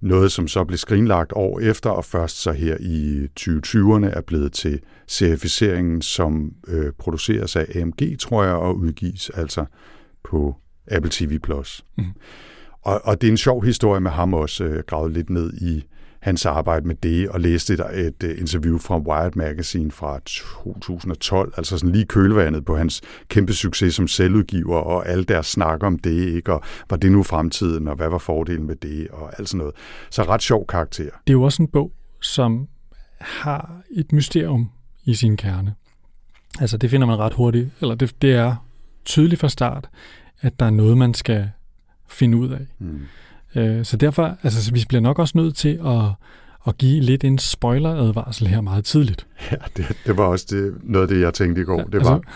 noget, 0.00 0.32
som 0.32 0.48
så 0.48 0.64
blev 0.64 0.78
skrinlagt 0.78 1.32
år 1.36 1.60
efter, 1.60 1.90
og 1.90 2.04
først 2.04 2.36
så 2.42 2.52
her 2.52 2.76
i 2.80 3.26
2020'erne 3.40 4.06
er 4.16 4.20
blevet 4.26 4.52
til 4.52 4.80
serificeringen, 5.06 6.02
som 6.02 6.52
øh, 6.68 6.92
produceres 6.98 7.56
af 7.56 7.66
AMG, 7.74 8.18
tror 8.18 8.44
jeg, 8.44 8.54
og 8.54 8.76
udgives 8.76 9.30
altså 9.30 9.64
på 10.24 10.56
Apple 10.90 11.10
TV+. 11.12 11.38
Mm. 11.98 12.04
Og, 12.82 13.00
og 13.04 13.20
det 13.20 13.26
er 13.26 13.30
en 13.30 13.36
sjov 13.36 13.64
historie 13.64 14.00
med 14.00 14.10
ham 14.10 14.34
også, 14.34 14.64
øh, 14.64 14.82
gravet 14.86 15.12
lidt 15.12 15.30
ned 15.30 15.52
i 15.52 15.84
hans 16.20 16.46
arbejde 16.46 16.86
med 16.86 16.94
det, 16.94 17.28
og 17.28 17.40
læste 17.40 17.74
et, 17.74 17.80
et, 17.94 18.24
et 18.24 18.38
interview 18.38 18.78
fra 18.78 18.98
Wired 18.98 19.32
Magazine 19.36 19.90
fra 19.90 20.18
2012, 20.24 21.54
altså 21.56 21.78
sådan 21.78 21.92
lige 21.92 22.04
kølvandet 22.04 22.64
på 22.64 22.76
hans 22.76 23.00
kæmpe 23.28 23.52
succes 23.52 23.94
som 23.94 24.08
selvudgiver, 24.08 24.76
og 24.76 25.08
alle 25.08 25.24
deres 25.24 25.46
snak 25.46 25.82
om 25.82 25.98
det, 25.98 26.34
ikke? 26.34 26.52
og 26.52 26.62
var 26.90 26.96
det 26.96 27.12
nu 27.12 27.22
fremtiden, 27.22 27.88
og 27.88 27.96
hvad 27.96 28.08
var 28.08 28.18
fordelen 28.18 28.66
med 28.66 28.76
det, 28.76 29.08
og 29.08 29.38
alt 29.38 29.48
sådan 29.48 29.58
noget. 29.58 29.74
Så 30.10 30.22
ret 30.22 30.42
sjov 30.42 30.66
karakter. 30.66 31.04
Det 31.04 31.10
er 31.26 31.32
jo 31.32 31.42
også 31.42 31.62
en 31.62 31.68
bog, 31.68 31.92
som 32.20 32.68
har 33.20 33.82
et 33.90 34.12
mysterium 34.12 34.70
i 35.04 35.14
sin 35.14 35.36
kerne. 35.36 35.74
Altså 36.60 36.76
det 36.76 36.90
finder 36.90 37.06
man 37.06 37.18
ret 37.18 37.34
hurtigt, 37.34 37.70
eller 37.80 37.94
det, 37.94 38.22
det 38.22 38.34
er 38.34 38.54
tydeligt 39.04 39.40
fra 39.40 39.48
start, 39.48 39.88
at 40.40 40.60
der 40.60 40.66
er 40.66 40.70
noget, 40.70 40.98
man 40.98 41.14
skal 41.14 41.50
finde 42.08 42.38
ud 42.38 42.48
af. 42.48 42.66
Mm. 42.78 43.00
Øh, 43.54 43.84
så 43.84 43.96
derfor, 43.96 44.36
altså 44.42 44.72
vi 44.72 44.84
bliver 44.88 45.00
nok 45.00 45.18
også 45.18 45.38
nødt 45.38 45.56
til 45.56 45.80
at, 45.86 46.02
at 46.66 46.78
give 46.78 47.00
lidt 47.00 47.24
en 47.24 47.38
spoiler-advarsel 47.38 48.46
her 48.46 48.60
meget 48.60 48.84
tidligt. 48.84 49.26
Ja, 49.50 49.56
det, 49.76 49.96
det 50.06 50.16
var 50.16 50.24
også 50.24 50.46
det, 50.50 50.74
noget 50.82 51.02
af 51.02 51.08
det, 51.14 51.20
jeg 51.20 51.34
tænkte 51.34 51.60
i 51.60 51.64
går. 51.64 51.78
Ja, 51.78 51.84
det 51.84 52.04
var... 52.04 52.14
Altså, 52.14 52.30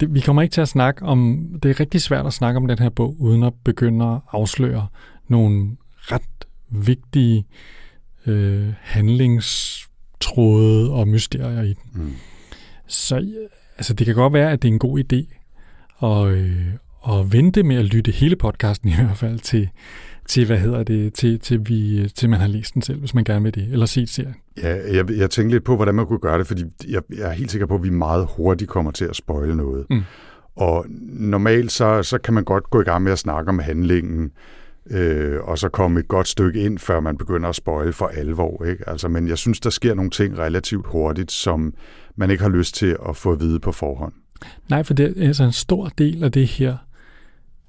det, 0.00 0.14
vi 0.14 0.20
kommer 0.20 0.42
ikke 0.42 0.52
til 0.52 0.60
at 0.60 0.68
snakke 0.68 1.02
om... 1.02 1.46
Det 1.62 1.70
er 1.70 1.80
rigtig 1.80 2.02
svært 2.02 2.26
at 2.26 2.32
snakke 2.32 2.56
om 2.56 2.66
den 2.66 2.78
her 2.78 2.88
bog, 2.88 3.20
uden 3.20 3.42
at 3.42 3.52
begynde 3.64 4.06
at 4.06 4.18
afsløre 4.32 4.86
nogle 5.28 5.76
ret 5.96 6.46
vigtige 6.70 7.46
øh, 8.26 8.68
handlingstråde 8.80 10.92
og 10.92 11.08
mysterier 11.08 11.62
i 11.62 11.72
den. 11.72 11.90
Mm. 11.94 12.12
Så 12.86 13.26
altså, 13.76 13.94
det 13.94 14.06
kan 14.06 14.14
godt 14.14 14.32
være, 14.32 14.50
at 14.50 14.62
det 14.62 14.68
er 14.68 14.72
en 14.72 14.78
god 14.78 14.98
idé 14.98 15.38
at, 16.06 16.26
øh, 16.26 16.66
at 17.08 17.32
vente 17.32 17.62
med 17.62 17.76
at 17.76 17.84
lytte 17.84 18.10
hele 18.10 18.36
podcasten 18.36 18.88
i 18.88 18.94
hvert 18.94 19.16
fald 19.16 19.38
til, 19.38 19.68
til 20.28 20.46
hvad 20.46 20.58
hedder 20.58 20.82
det, 20.82 21.14
til, 21.14 21.40
til, 21.40 21.68
vi, 21.68 22.08
til 22.14 22.30
man 22.30 22.40
har 22.40 22.48
læst 22.48 22.74
den 22.74 22.82
selv, 22.82 22.98
hvis 22.98 23.14
man 23.14 23.24
gerne 23.24 23.42
vil 23.42 23.54
det, 23.54 23.68
eller 23.72 23.86
set 23.86 24.08
serien. 24.08 24.34
Ja, 24.62 24.96
jeg, 24.96 25.10
jeg 25.10 25.30
tænkte 25.30 25.54
lidt 25.54 25.64
på, 25.64 25.76
hvordan 25.76 25.94
man 25.94 26.06
kunne 26.06 26.18
gøre 26.18 26.38
det, 26.38 26.46
fordi 26.46 26.64
jeg, 26.88 27.02
jeg 27.16 27.28
er 27.28 27.32
helt 27.32 27.50
sikker 27.50 27.66
på, 27.66 27.74
at 27.74 27.82
vi 27.82 27.90
meget 27.90 28.28
hurtigt 28.36 28.70
kommer 28.70 28.90
til 28.90 29.04
at 29.04 29.16
spoile 29.16 29.56
noget. 29.56 29.86
Mm. 29.90 30.02
Og 30.56 30.86
normalt 31.08 31.72
så, 31.72 32.02
så 32.02 32.18
kan 32.18 32.34
man 32.34 32.44
godt 32.44 32.70
gå 32.70 32.80
i 32.80 32.84
gang 32.84 33.04
med 33.04 33.12
at 33.12 33.18
snakke 33.18 33.48
om 33.48 33.58
handlingen, 33.58 34.30
øh, 34.90 35.40
og 35.42 35.58
så 35.58 35.68
komme 35.68 36.00
et 36.00 36.08
godt 36.08 36.28
stykke 36.28 36.60
ind, 36.60 36.78
før 36.78 37.00
man 37.00 37.18
begynder 37.18 37.48
at 37.48 37.54
spoile 37.54 37.92
for 37.92 38.06
alvor. 38.06 38.64
Ikke? 38.64 38.88
Altså, 38.88 39.08
men 39.08 39.28
jeg 39.28 39.38
synes, 39.38 39.60
der 39.60 39.70
sker 39.70 39.94
nogle 39.94 40.10
ting 40.10 40.38
relativt 40.38 40.86
hurtigt, 40.86 41.32
som 41.32 41.74
man 42.16 42.30
ikke 42.30 42.42
har 42.42 42.50
lyst 42.50 42.74
til 42.74 42.96
at 43.08 43.16
få 43.16 43.32
at 43.32 43.40
vide 43.40 43.60
på 43.60 43.72
forhånd. 43.72 44.12
Nej, 44.70 44.82
for 44.82 44.94
det 44.94 45.18
er 45.18 45.26
altså 45.26 45.44
en 45.44 45.52
stor 45.52 45.88
del 45.98 46.24
af 46.24 46.32
det 46.32 46.46
her, 46.46 46.76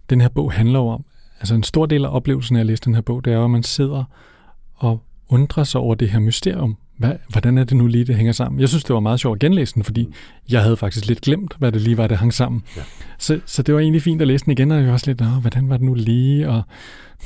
den 0.10 0.22
her 0.22 0.29
bog 0.29 0.51
handler 0.51 0.79
om, 0.79 1.05
altså 1.43 1.55
en 1.55 1.63
stor 1.63 1.85
del 1.85 2.05
af 2.05 2.15
oplevelsen 2.15 2.55
af 2.55 2.59
at 2.59 2.65
læse 2.65 2.81
den 2.85 2.95
her 2.95 3.01
bog, 3.01 3.25
det 3.25 3.33
er 3.33 3.43
at 3.43 3.50
man 3.50 3.63
sidder 3.63 4.03
og 4.75 5.01
undrer 5.29 5.63
sig 5.63 5.81
over 5.81 5.95
det 5.95 6.09
her 6.09 6.19
mysterium. 6.19 6.77
Hvad, 6.97 7.12
hvordan 7.29 7.57
er 7.57 7.63
det 7.63 7.77
nu 7.77 7.88
lige, 7.88 8.05
det 8.05 8.15
hænger 8.15 8.31
sammen? 8.31 8.62
Jeg 8.62 8.69
synes, 8.69 8.83
det 8.83 8.93
var 8.93 9.00
meget 9.00 9.19
sjovt 9.19 9.35
at 9.35 9.39
genlæse 9.39 9.73
den, 9.73 9.83
fordi 9.83 10.13
jeg 10.50 10.62
havde 10.62 10.77
faktisk 10.77 11.05
lidt 11.05 11.21
glemt, 11.21 11.55
hvad 11.59 11.71
det 11.71 11.81
lige 11.81 11.97
var, 11.97 12.07
det 12.07 12.17
hang 12.17 12.33
sammen. 12.33 12.62
Ja. 12.77 12.81
Så, 13.19 13.39
så 13.45 13.63
det 13.63 13.73
var 13.73 13.79
egentlig 13.79 14.01
fint 14.01 14.21
at 14.21 14.27
læse 14.27 14.45
den 14.45 14.51
igen, 14.51 14.71
og 14.71 14.77
jeg 14.77 14.88
var 14.88 14.93
også 14.93 15.07
lidt, 15.07 15.21
hvordan 15.41 15.69
var 15.69 15.77
det 15.77 15.85
nu 15.85 15.93
lige, 15.93 16.50
og, 16.50 16.62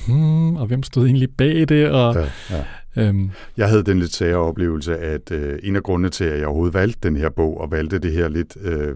hmm, 0.08 0.56
og 0.56 0.66
hvem 0.66 0.84
stod 0.84 1.06
egentlig 1.06 1.30
bag 1.38 1.70
det? 1.70 1.90
Og, 1.90 2.16
ja, 2.16 2.56
ja. 2.58 2.64
Øhm. 3.08 3.32
Jeg 3.58 3.70
havde 3.70 3.84
den 3.84 4.00
lidt 4.00 4.14
sære 4.14 4.36
oplevelse, 4.36 4.98
at 4.98 5.32
øh, 5.32 5.60
en 5.64 5.76
af 5.76 5.84
grundene 5.84 6.10
til, 6.10 6.24
at 6.24 6.40
jeg 6.40 6.48
overhovedet 6.48 6.74
valgte 6.74 7.00
den 7.04 7.18
her 7.18 7.30
bog, 7.30 7.62
og 7.62 7.72
valgte 7.72 8.00
det 8.00 8.12
her 8.12 8.28
lidt 8.28 8.58
øh, 8.62 8.96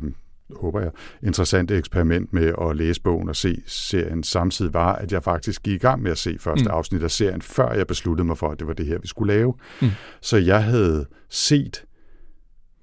håber 0.62 0.81
jeg, 0.81 0.91
interessante 1.24 1.77
eksperiment 1.77 2.34
med 2.34 2.53
at 2.62 2.75
læse 2.75 3.01
bogen 3.01 3.29
og 3.29 3.36
se 3.36 3.62
serien 3.65 4.24
samtidig 4.24 4.74
var, 4.74 4.96
at 4.96 5.12
jeg 5.12 5.24
faktisk 5.24 5.63
gik 5.63 5.74
i 5.74 5.77
gang 5.77 6.01
med 6.01 6.12
at 6.12 6.17
se 6.17 6.38
første 6.39 6.65
mm. 6.65 6.72
afsnit 6.72 7.03
af 7.03 7.12
serien, 7.12 7.41
før 7.41 7.74
jeg 7.74 7.88
besluttede 7.88 8.27
mig 8.27 8.38
for, 8.38 8.50
at 8.50 8.60
det 8.60 8.67
var 8.67 8.74
det 8.74 8.86
her, 8.86 9.00
vi 9.00 9.08
skulle 9.08 9.34
lave. 9.34 9.53
Mm. 9.81 9.89
Så 10.22 10.38
jeg 10.38 10.63
havde 10.63 11.05
set, 11.29 11.86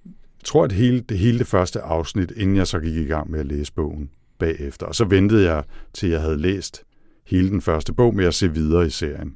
jeg 0.04 0.44
tror, 0.44 0.64
at 0.64 0.72
hele, 0.72 1.00
det 1.00 1.18
hele 1.18 1.38
det 1.38 1.46
første 1.46 1.80
afsnit, 1.80 2.32
inden 2.36 2.56
jeg 2.56 2.66
så 2.66 2.78
gik 2.80 2.96
i 2.96 3.04
gang 3.04 3.30
med 3.30 3.40
at 3.40 3.46
læse 3.46 3.72
bogen 3.72 4.10
bagefter. 4.38 4.86
Og 4.86 4.94
så 4.94 5.04
ventede 5.04 5.52
jeg, 5.52 5.64
til 5.94 6.08
jeg 6.08 6.20
havde 6.20 6.36
læst 6.36 6.84
hele 7.26 7.50
den 7.50 7.60
første 7.60 7.92
bog 7.92 8.14
med 8.14 8.24
at 8.24 8.34
se 8.34 8.54
videre 8.54 8.86
i 8.86 8.90
serien. 8.90 9.34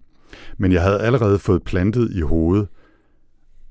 Men 0.58 0.72
jeg 0.72 0.82
havde 0.82 1.00
allerede 1.00 1.38
fået 1.38 1.62
plantet 1.62 2.10
i 2.14 2.20
hovedet 2.20 2.68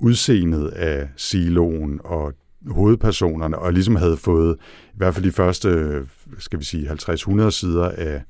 udseendet 0.01 0.67
af 0.67 1.09
siloen 1.15 1.99
og 2.03 2.33
hovedpersonerne, 2.69 3.59
og 3.59 3.73
ligesom 3.73 3.95
havde 3.95 4.17
fået 4.17 4.57
i 4.93 4.97
hvert 4.97 5.13
fald 5.13 5.25
de 5.25 5.31
første, 5.31 6.01
skal 6.37 6.59
vi 6.59 6.65
sige, 6.65 6.91
50-100 6.91 7.49
sider 7.49 7.89
af, 7.89 8.23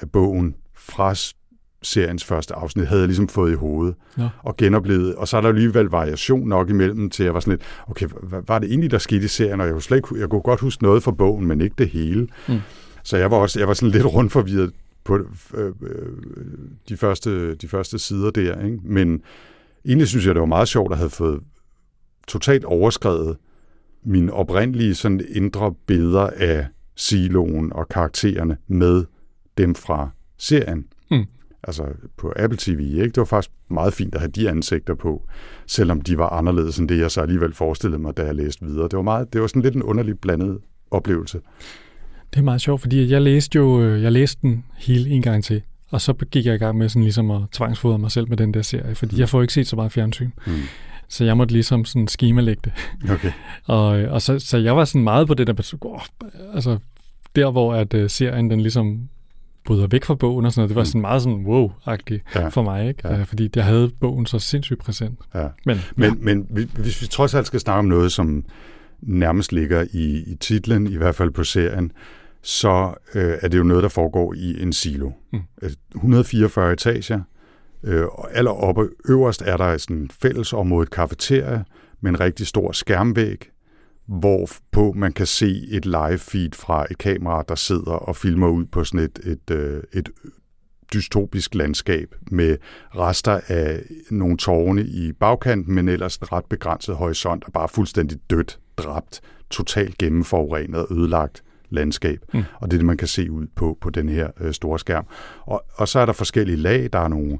af 0.00 0.10
bogen 0.10 0.54
fra 0.74 1.14
seriens 1.82 2.24
første 2.24 2.54
afsnit, 2.54 2.86
havde 2.86 3.00
jeg 3.00 3.08
ligesom 3.08 3.28
fået 3.28 3.52
i 3.52 3.54
hovedet 3.54 3.94
ja. 4.18 4.28
og 4.42 4.56
genoplevet. 4.56 5.14
Og 5.14 5.28
så 5.28 5.36
er 5.36 5.40
der 5.40 5.48
alligevel 5.48 5.86
variation 5.86 6.48
nok 6.48 6.70
imellem 6.70 7.10
til, 7.10 7.22
at 7.22 7.24
jeg 7.24 7.34
var 7.34 7.40
sådan 7.40 7.52
lidt, 7.52 7.62
okay, 7.88 8.06
hvad 8.22 8.42
var 8.48 8.58
det 8.58 8.68
egentlig, 8.70 8.90
der 8.90 8.98
skete 8.98 9.24
i 9.24 9.28
serien? 9.28 9.60
Og 9.60 9.66
jeg 9.66 9.74
kunne, 9.74 9.82
slet 9.82 9.96
ikke, 9.96 10.08
jeg 10.20 10.28
kunne 10.28 10.40
godt 10.40 10.60
huske 10.60 10.82
noget 10.82 11.02
fra 11.02 11.10
bogen, 11.10 11.46
men 11.46 11.60
ikke 11.60 11.74
det 11.78 11.88
hele. 11.88 12.28
Mm. 12.48 12.58
Så 13.02 13.16
jeg 13.16 13.30
var 13.30 13.36
også 13.36 13.58
jeg 13.58 13.68
var 13.68 13.74
sådan 13.74 13.90
lidt 13.90 14.06
rundt 14.06 14.32
forvirret 14.32 14.70
på 15.04 15.18
øh, 15.54 15.66
øh, 15.82 16.06
de, 16.88 16.96
første, 16.96 17.54
de 17.54 17.68
første 17.68 17.98
sider 17.98 18.30
der. 18.30 18.64
Ikke? 18.64 18.78
Men 18.84 19.22
egentlig 19.86 20.08
synes 20.08 20.26
jeg, 20.26 20.34
det 20.34 20.40
var 20.40 20.46
meget 20.46 20.68
sjovt 20.68 20.92
at 20.92 20.98
have 20.98 21.10
fået 21.10 21.40
totalt 22.28 22.64
overskrevet 22.64 23.36
min 24.04 24.30
oprindelige 24.30 24.94
sådan 24.94 25.20
indre 25.28 25.74
billeder 25.86 26.30
af 26.36 26.66
siloen 26.96 27.72
og 27.72 27.88
karaktererne 27.88 28.56
med 28.66 29.04
dem 29.58 29.74
fra 29.74 30.10
serien. 30.38 30.86
Mm. 31.10 31.24
Altså 31.64 31.84
på 32.16 32.32
Apple 32.36 32.58
TV, 32.58 32.80
ikke? 32.80 33.02
Det 33.02 33.16
var 33.16 33.24
faktisk 33.24 33.52
meget 33.70 33.94
fint 33.94 34.14
at 34.14 34.20
have 34.20 34.30
de 34.30 34.50
ansigter 34.50 34.94
på, 34.94 35.28
selvom 35.66 36.00
de 36.00 36.18
var 36.18 36.28
anderledes 36.28 36.78
end 36.78 36.88
det, 36.88 36.98
jeg 36.98 37.10
så 37.10 37.20
alligevel 37.20 37.54
forestillede 37.54 38.02
mig, 38.02 38.16
da 38.16 38.22
jeg 38.22 38.34
læste 38.34 38.66
videre. 38.66 38.82
Det 38.82 38.96
var, 38.96 39.02
meget, 39.02 39.32
det 39.32 39.40
var 39.40 39.46
sådan 39.46 39.62
lidt 39.62 39.74
en 39.74 39.82
underlig 39.82 40.18
blandet 40.18 40.58
oplevelse. 40.90 41.40
Det 42.30 42.38
er 42.38 42.42
meget 42.42 42.60
sjovt, 42.60 42.80
fordi 42.80 43.10
jeg 43.10 43.22
læste 43.22 43.56
jo 43.56 43.82
øh, 43.82 44.02
jeg 44.02 44.12
læste 44.12 44.38
den 44.42 44.64
hele 44.76 45.10
en 45.10 45.22
gang 45.22 45.44
til, 45.44 45.62
og 45.90 46.00
så 46.00 46.12
gik 46.12 46.46
jeg 46.46 46.54
i 46.54 46.58
gang 46.58 46.78
med 46.78 46.88
sådan 46.88 47.02
ligesom 47.02 47.30
at 47.30 47.42
tvangsfodre 47.52 47.98
mig 47.98 48.10
selv 48.10 48.28
med 48.28 48.36
den 48.36 48.54
der 48.54 48.62
serie, 48.62 48.94
fordi 48.94 49.14
mm. 49.14 49.20
jeg 49.20 49.28
får 49.28 49.42
ikke 49.42 49.54
set 49.54 49.66
så 49.66 49.76
meget 49.76 49.92
fjernsyn. 49.92 50.30
Mm. 50.46 50.52
Så 51.12 51.24
jeg 51.24 51.36
måtte 51.36 51.52
ligesom 51.52 51.84
sådan 51.84 52.08
skemalægge 52.08 52.60
det. 52.64 52.72
Okay. 53.10 53.32
og, 53.66 53.86
og 53.86 54.22
så, 54.22 54.38
så 54.38 54.58
jeg 54.58 54.76
var 54.76 54.84
sådan 54.84 55.04
meget 55.04 55.26
på 55.26 55.34
det 55.34 55.46
der, 55.46 55.76
oh, 55.80 56.00
altså 56.54 56.78
der 57.36 57.50
hvor 57.50 57.74
at 57.74 57.94
uh, 57.94 58.06
serien 58.08 58.50
den 58.50 58.60
ligesom 58.60 59.08
bryder 59.64 59.86
væk 59.86 60.04
fra 60.04 60.14
bogen 60.14 60.46
og 60.46 60.52
sådan 60.52 60.60
noget, 60.60 60.68
det 60.68 60.76
var 60.76 60.82
mm. 60.82 60.86
sådan 60.86 61.00
meget 61.00 61.22
sådan 61.22 61.46
wow-agtigt 61.46 62.40
ja. 62.40 62.48
for 62.48 62.62
mig, 62.62 62.88
ikke? 62.88 63.08
Ja. 63.08 63.20
Uh, 63.20 63.26
fordi 63.26 63.50
jeg 63.56 63.64
havde 63.64 63.90
bogen 64.00 64.26
så 64.26 64.38
sindssygt 64.38 64.80
præsent. 64.80 65.18
Ja. 65.34 65.48
Men, 65.66 65.80
men, 65.96 66.10
ja. 66.10 66.14
men 66.20 66.68
hvis 66.74 67.02
vi 67.02 67.06
trods 67.06 67.34
alt 67.34 67.46
skal 67.46 67.60
snakke 67.60 67.78
om 67.78 67.84
noget, 67.84 68.12
som 68.12 68.44
nærmest 69.00 69.52
ligger 69.52 69.86
i, 69.92 70.22
i 70.26 70.34
titlen, 70.40 70.86
i 70.86 70.96
hvert 70.96 71.14
fald 71.14 71.30
på 71.30 71.44
serien, 71.44 71.92
så 72.42 72.94
øh, 73.14 73.34
er 73.42 73.48
det 73.48 73.58
jo 73.58 73.62
noget, 73.62 73.82
der 73.82 73.88
foregår 73.88 74.34
i 74.34 74.62
en 74.62 74.72
silo. 74.72 75.10
Mm. 75.32 75.40
144 75.94 76.72
etager, 76.72 77.20
Øh, 77.84 78.04
og 78.04 78.36
aller 78.36 78.50
oppe 78.50 78.88
øverst 79.08 79.42
er 79.42 79.56
der 79.56 79.76
sådan 79.76 80.10
fællesområde, 80.22 80.82
et 80.82 80.90
kafeteria 80.90 81.64
med 82.00 82.10
en 82.10 82.20
rigtig 82.20 82.46
stor 82.46 82.72
skærmvæg, 82.72 83.50
hvor 84.06 84.48
på 84.70 84.92
man 84.96 85.12
kan 85.12 85.26
se 85.26 85.66
et 85.70 85.86
live 85.86 86.18
feed 86.18 86.50
fra 86.54 86.86
et 86.90 86.98
kamera, 86.98 87.44
der 87.48 87.54
sidder 87.54 87.92
og 87.92 88.16
filmer 88.16 88.48
ud 88.48 88.64
på 88.64 88.84
sådan 88.84 89.00
et, 89.00 89.18
et, 89.24 89.50
øh, 89.56 89.82
et 89.92 90.10
dystopisk 90.92 91.54
landskab 91.54 92.14
med 92.30 92.56
rester 92.96 93.40
af 93.48 93.82
nogle 94.10 94.36
tårne 94.36 94.82
i 94.82 95.12
bagkanten, 95.12 95.74
men 95.74 95.88
ellers 95.88 96.16
en 96.16 96.32
ret 96.32 96.44
begrænset 96.44 96.96
horisont 96.96 97.44
og 97.44 97.52
bare 97.52 97.68
fuldstændig 97.68 98.18
dødt, 98.30 98.58
dræbt, 98.76 99.20
totalt 99.50 99.98
gennemforurenet 99.98 100.80
og 100.80 100.96
ødelagt 100.96 101.42
landskab. 101.70 102.20
Mm. 102.34 102.42
Og 102.60 102.70
det 102.70 102.76
er 102.76 102.78
det, 102.78 102.86
man 102.86 102.96
kan 102.96 103.08
se 103.08 103.30
ud 103.30 103.46
på, 103.56 103.78
på 103.80 103.90
den 103.90 104.08
her 104.08 104.30
øh, 104.40 104.52
store 104.52 104.78
skærm. 104.78 105.06
Og, 105.46 105.64
og 105.74 105.88
så 105.88 105.98
er 105.98 106.06
der 106.06 106.12
forskellige 106.12 106.56
lag. 106.56 106.88
Der 106.92 106.98
er 106.98 107.08
nogle 107.08 107.32
øh, 107.32 107.38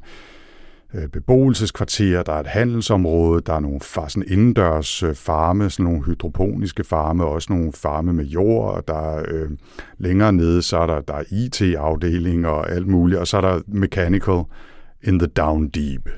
Øh, 0.95 1.09
beboelseskvarterer, 1.09 2.23
der 2.23 2.33
er 2.33 2.41
et 2.41 2.47
handelsområde, 2.47 3.43
der 3.47 3.53
er 3.53 3.61
nogle 3.61 3.81
sådan 3.83 4.25
indendørs 4.29 5.03
øh, 5.03 5.15
farme, 5.15 5.71
sådan 5.71 5.85
nogle 5.85 6.05
hydroponiske 6.05 6.85
farme, 6.85 7.25
også 7.25 7.53
nogle 7.53 7.73
farme 7.73 8.13
med 8.13 8.25
jord, 8.25 8.75
og 8.75 8.89
der 8.89 8.95
er 8.95 9.25
øh, 9.29 9.51
længere 9.99 10.33
nede, 10.33 10.63
så 10.63 10.79
er 10.79 10.87
der, 10.87 11.01
der 11.01 11.15
er 11.15 11.25
IT-afdeling 11.31 12.47
og 12.47 12.71
alt 12.71 12.87
muligt, 12.87 13.21
og 13.21 13.27
så 13.27 13.37
er 13.37 13.41
der 13.41 13.61
mechanical 13.67 14.43
in 15.03 15.19
the 15.19 15.29
down 15.29 15.69
deep, 15.69 16.09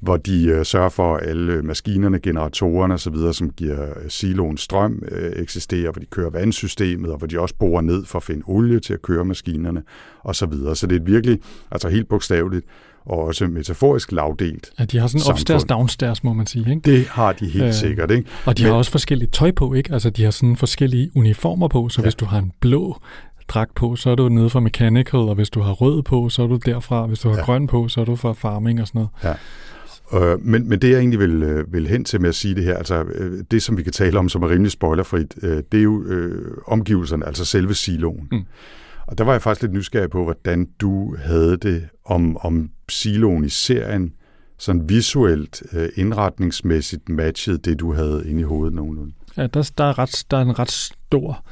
hvor 0.00 0.16
de 0.16 0.46
øh, 0.46 0.64
sørger 0.64 0.88
for, 0.88 1.16
at 1.16 1.28
alle 1.28 1.62
maskinerne, 1.62 2.18
generatorerne 2.18 2.94
osv., 2.94 3.32
som 3.32 3.50
giver 3.50 3.88
øh, 3.88 4.08
siloen 4.10 4.56
strøm, 4.56 5.02
øh, 5.12 5.32
eksisterer, 5.32 5.92
hvor 5.92 6.00
de 6.00 6.06
kører 6.06 6.30
vandsystemet, 6.30 7.10
og 7.10 7.18
hvor 7.18 7.26
de 7.26 7.40
også 7.40 7.54
borer 7.58 7.80
ned 7.80 8.04
for 8.04 8.18
at 8.18 8.22
finde 8.22 8.42
olie 8.46 8.80
til 8.80 8.94
at 8.94 9.02
køre 9.02 9.24
maskinerne 9.24 9.82
osv. 10.24 10.52
Så, 10.52 10.74
så 10.74 10.86
det 10.86 10.96
er 10.96 11.04
virkelig, 11.04 11.40
altså 11.70 11.88
helt 11.88 12.08
bogstaveligt, 12.08 12.66
og 13.04 13.18
også 13.18 13.46
metaforisk 13.46 14.12
lavdelt 14.12 14.70
Ja, 14.78 14.84
de 14.84 14.98
har 14.98 15.06
sådan 15.06 15.20
samfund. 15.20 15.34
upstairs, 15.34 15.64
downstairs, 15.64 16.24
må 16.24 16.32
man 16.32 16.46
sige. 16.46 16.70
Ikke? 16.70 16.80
Det 16.96 17.06
har 17.06 17.32
de 17.32 17.46
helt 17.46 17.64
Øh, 17.64 17.72
sikkert, 17.72 18.10
ikke? 18.10 18.28
Og 18.44 18.58
de 18.58 18.62
Men- 18.62 18.70
har 18.70 18.78
også 18.78 18.90
forskellige 18.90 19.28
tøj 19.30 19.50
på, 19.50 19.74
ikke? 19.74 19.92
Altså, 19.92 20.10
de 20.10 20.24
har 20.24 20.30
sådan 20.30 20.56
forskellige 20.56 21.10
uniformer 21.14 21.68
på, 21.68 21.88
så 21.88 22.00
ja. 22.00 22.02
Ja. 22.02 22.06
hvis 22.06 22.14
du 22.14 22.24
har 22.24 22.38
en 22.38 22.52
blå 22.60 22.96
dragt 23.48 23.74
på, 23.74 23.96
så 23.96 24.10
er 24.10 24.14
du 24.14 24.28
nede 24.28 24.50
fra 24.50 24.60
Mechanical, 24.60 25.20
og 25.20 25.34
hvis 25.34 25.50
du 25.50 25.60
har 25.60 25.72
rød 25.72 26.02
på, 26.02 26.28
så 26.28 26.42
er 26.42 26.46
du 26.46 26.56
derfra. 26.56 27.06
Hvis 27.06 27.18
du 27.18 27.28
har 27.28 27.34
ja. 27.34 27.40
Ja. 27.40 27.44
grøn 27.44 27.66
på, 27.66 27.88
så 27.88 28.00
er 28.00 28.04
du 28.04 28.16
fra 28.16 28.32
Farming 28.32 28.80
og 28.80 28.86
sådan 28.88 29.06
noget. 29.22 29.36
Øh, 30.14 30.46
men, 30.46 30.68
men 30.68 30.78
det, 30.82 30.90
jeg 30.90 30.98
egentlig 30.98 31.18
vil, 31.18 31.42
øh, 31.42 31.72
vil 31.72 31.86
hen 31.86 32.04
til 32.04 32.20
med 32.20 32.28
at 32.28 32.34
sige 32.34 32.54
det 32.54 32.64
her, 32.64 32.76
altså 32.76 33.02
øh, 33.14 33.44
det, 33.50 33.62
som 33.62 33.76
vi 33.76 33.82
kan 33.82 33.92
tale 33.92 34.18
om, 34.18 34.28
som 34.28 34.42
er 34.42 34.48
rimelig 34.50 34.72
spoilerfrit, 34.72 35.34
øh, 35.42 35.62
det 35.72 35.78
er 35.78 35.82
jo 35.84 36.02
øh, 36.04 36.56
omgivelserne, 36.66 37.26
altså 37.26 37.44
selve 37.44 37.74
siloen. 37.74 38.28
Mm. 38.32 38.44
Og 39.12 39.18
der 39.18 39.24
var 39.24 39.32
jeg 39.32 39.42
faktisk 39.42 39.62
lidt 39.62 39.72
nysgerrig 39.72 40.10
på, 40.10 40.24
hvordan 40.24 40.68
du 40.80 41.16
havde 41.16 41.56
det 41.56 41.88
om, 42.04 42.36
om 42.36 42.70
siloen 42.88 43.44
i 43.44 43.48
serien, 43.48 44.12
sådan 44.58 44.88
visuelt, 44.88 45.62
øh, 45.72 45.88
indretningsmæssigt 45.96 47.08
matchet 47.08 47.64
det, 47.64 47.80
du 47.80 47.92
havde 47.92 48.22
inde 48.26 48.40
i 48.40 48.44
hovedet 48.44 48.74
nogenlunde. 48.74 49.12
Ja, 49.36 49.46
der, 49.46 49.70
der, 49.78 49.84
er, 49.84 49.98
ret, 49.98 50.24
der 50.30 50.36
er 50.36 50.42
en 50.42 50.58
ret 50.58 50.70
stor 50.70 51.44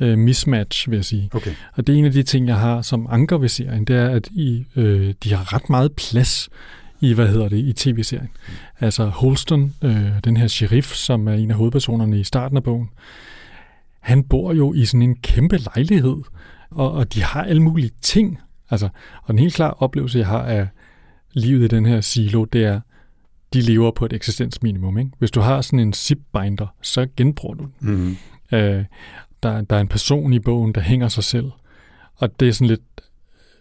øh, 0.00 0.18
mismatch, 0.18 0.90
vil 0.90 0.96
jeg 0.96 1.04
sige. 1.04 1.30
Okay. 1.32 1.50
Og 1.74 1.86
det 1.86 1.94
er 1.94 1.98
en 1.98 2.04
af 2.04 2.12
de 2.12 2.22
ting, 2.22 2.46
jeg 2.46 2.58
har 2.58 2.82
som 2.82 3.06
anker 3.10 3.38
ved 3.38 3.48
serien, 3.48 3.84
det 3.84 3.96
er, 3.96 4.08
at 4.08 4.28
I, 4.30 4.64
øh, 4.76 5.14
de 5.24 5.34
har 5.34 5.54
ret 5.54 5.70
meget 5.70 5.92
plads 5.92 6.48
i, 7.00 7.14
hvad 7.14 7.28
hedder 7.28 7.48
det, 7.48 7.58
i 7.58 7.72
tv-serien. 7.72 8.30
Altså 8.80 9.04
Holston, 9.06 9.74
øh, 9.82 10.10
den 10.24 10.36
her 10.36 10.46
sheriff, 10.46 10.94
som 10.94 11.28
er 11.28 11.34
en 11.34 11.50
af 11.50 11.56
hovedpersonerne 11.56 12.20
i 12.20 12.24
starten 12.24 12.56
af 12.56 12.62
bogen, 12.62 12.90
han 14.00 14.24
bor 14.24 14.52
jo 14.52 14.72
i 14.74 14.84
sådan 14.84 15.02
en 15.02 15.16
kæmpe 15.16 15.56
lejlighed, 15.56 16.16
og, 16.70 16.92
og 16.92 17.14
de 17.14 17.22
har 17.22 17.42
alle 17.44 17.62
mulige 17.62 17.90
ting. 18.02 18.38
Altså, 18.70 18.88
og 19.22 19.28
den 19.28 19.38
helt 19.38 19.54
klare 19.54 19.74
oplevelse, 19.78 20.18
jeg 20.18 20.26
har 20.26 20.42
af 20.42 20.68
livet 21.32 21.64
i 21.64 21.68
den 21.76 21.86
her 21.86 22.00
silo, 22.00 22.44
det 22.44 22.64
er, 22.64 22.80
de 23.52 23.60
lever 23.60 23.90
på 23.90 24.04
et 24.04 24.12
eksistensminimum. 24.12 24.98
Ikke? 24.98 25.10
Hvis 25.18 25.30
du 25.30 25.40
har 25.40 25.60
sådan 25.60 25.80
en 25.80 25.92
zipbinder, 25.92 26.66
så 26.82 27.06
genbruger 27.16 27.54
du 27.54 27.64
den. 27.64 27.90
Mm-hmm. 27.90 28.16
Øh, 28.52 28.84
der, 29.42 29.60
der 29.60 29.76
er 29.76 29.80
en 29.80 29.88
person 29.88 30.32
i 30.32 30.38
bogen, 30.38 30.72
der 30.74 30.80
hænger 30.80 31.08
sig 31.08 31.24
selv. 31.24 31.50
Og 32.16 32.40
det 32.40 32.48
er 32.48 32.52
sådan 32.52 32.66
lidt 32.66 32.80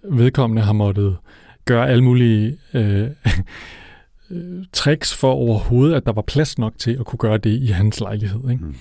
vedkommende 0.03 0.61
har 0.61 0.73
måttet 0.73 1.17
gøre 1.65 1.89
alle 1.89 2.03
mulige 2.03 2.57
øh, 2.73 3.09
tricks 4.73 5.15
for 5.15 5.31
overhovedet, 5.31 5.95
at 5.95 6.05
der 6.05 6.11
var 6.11 6.21
plads 6.21 6.57
nok 6.57 6.73
til 6.77 6.97
at 6.99 7.05
kunne 7.05 7.17
gøre 7.17 7.37
det 7.37 7.61
i 7.61 7.67
hans 7.67 7.99
lejlighed. 7.99 8.49
Ikke? 8.49 8.65
Mm. 8.65 8.75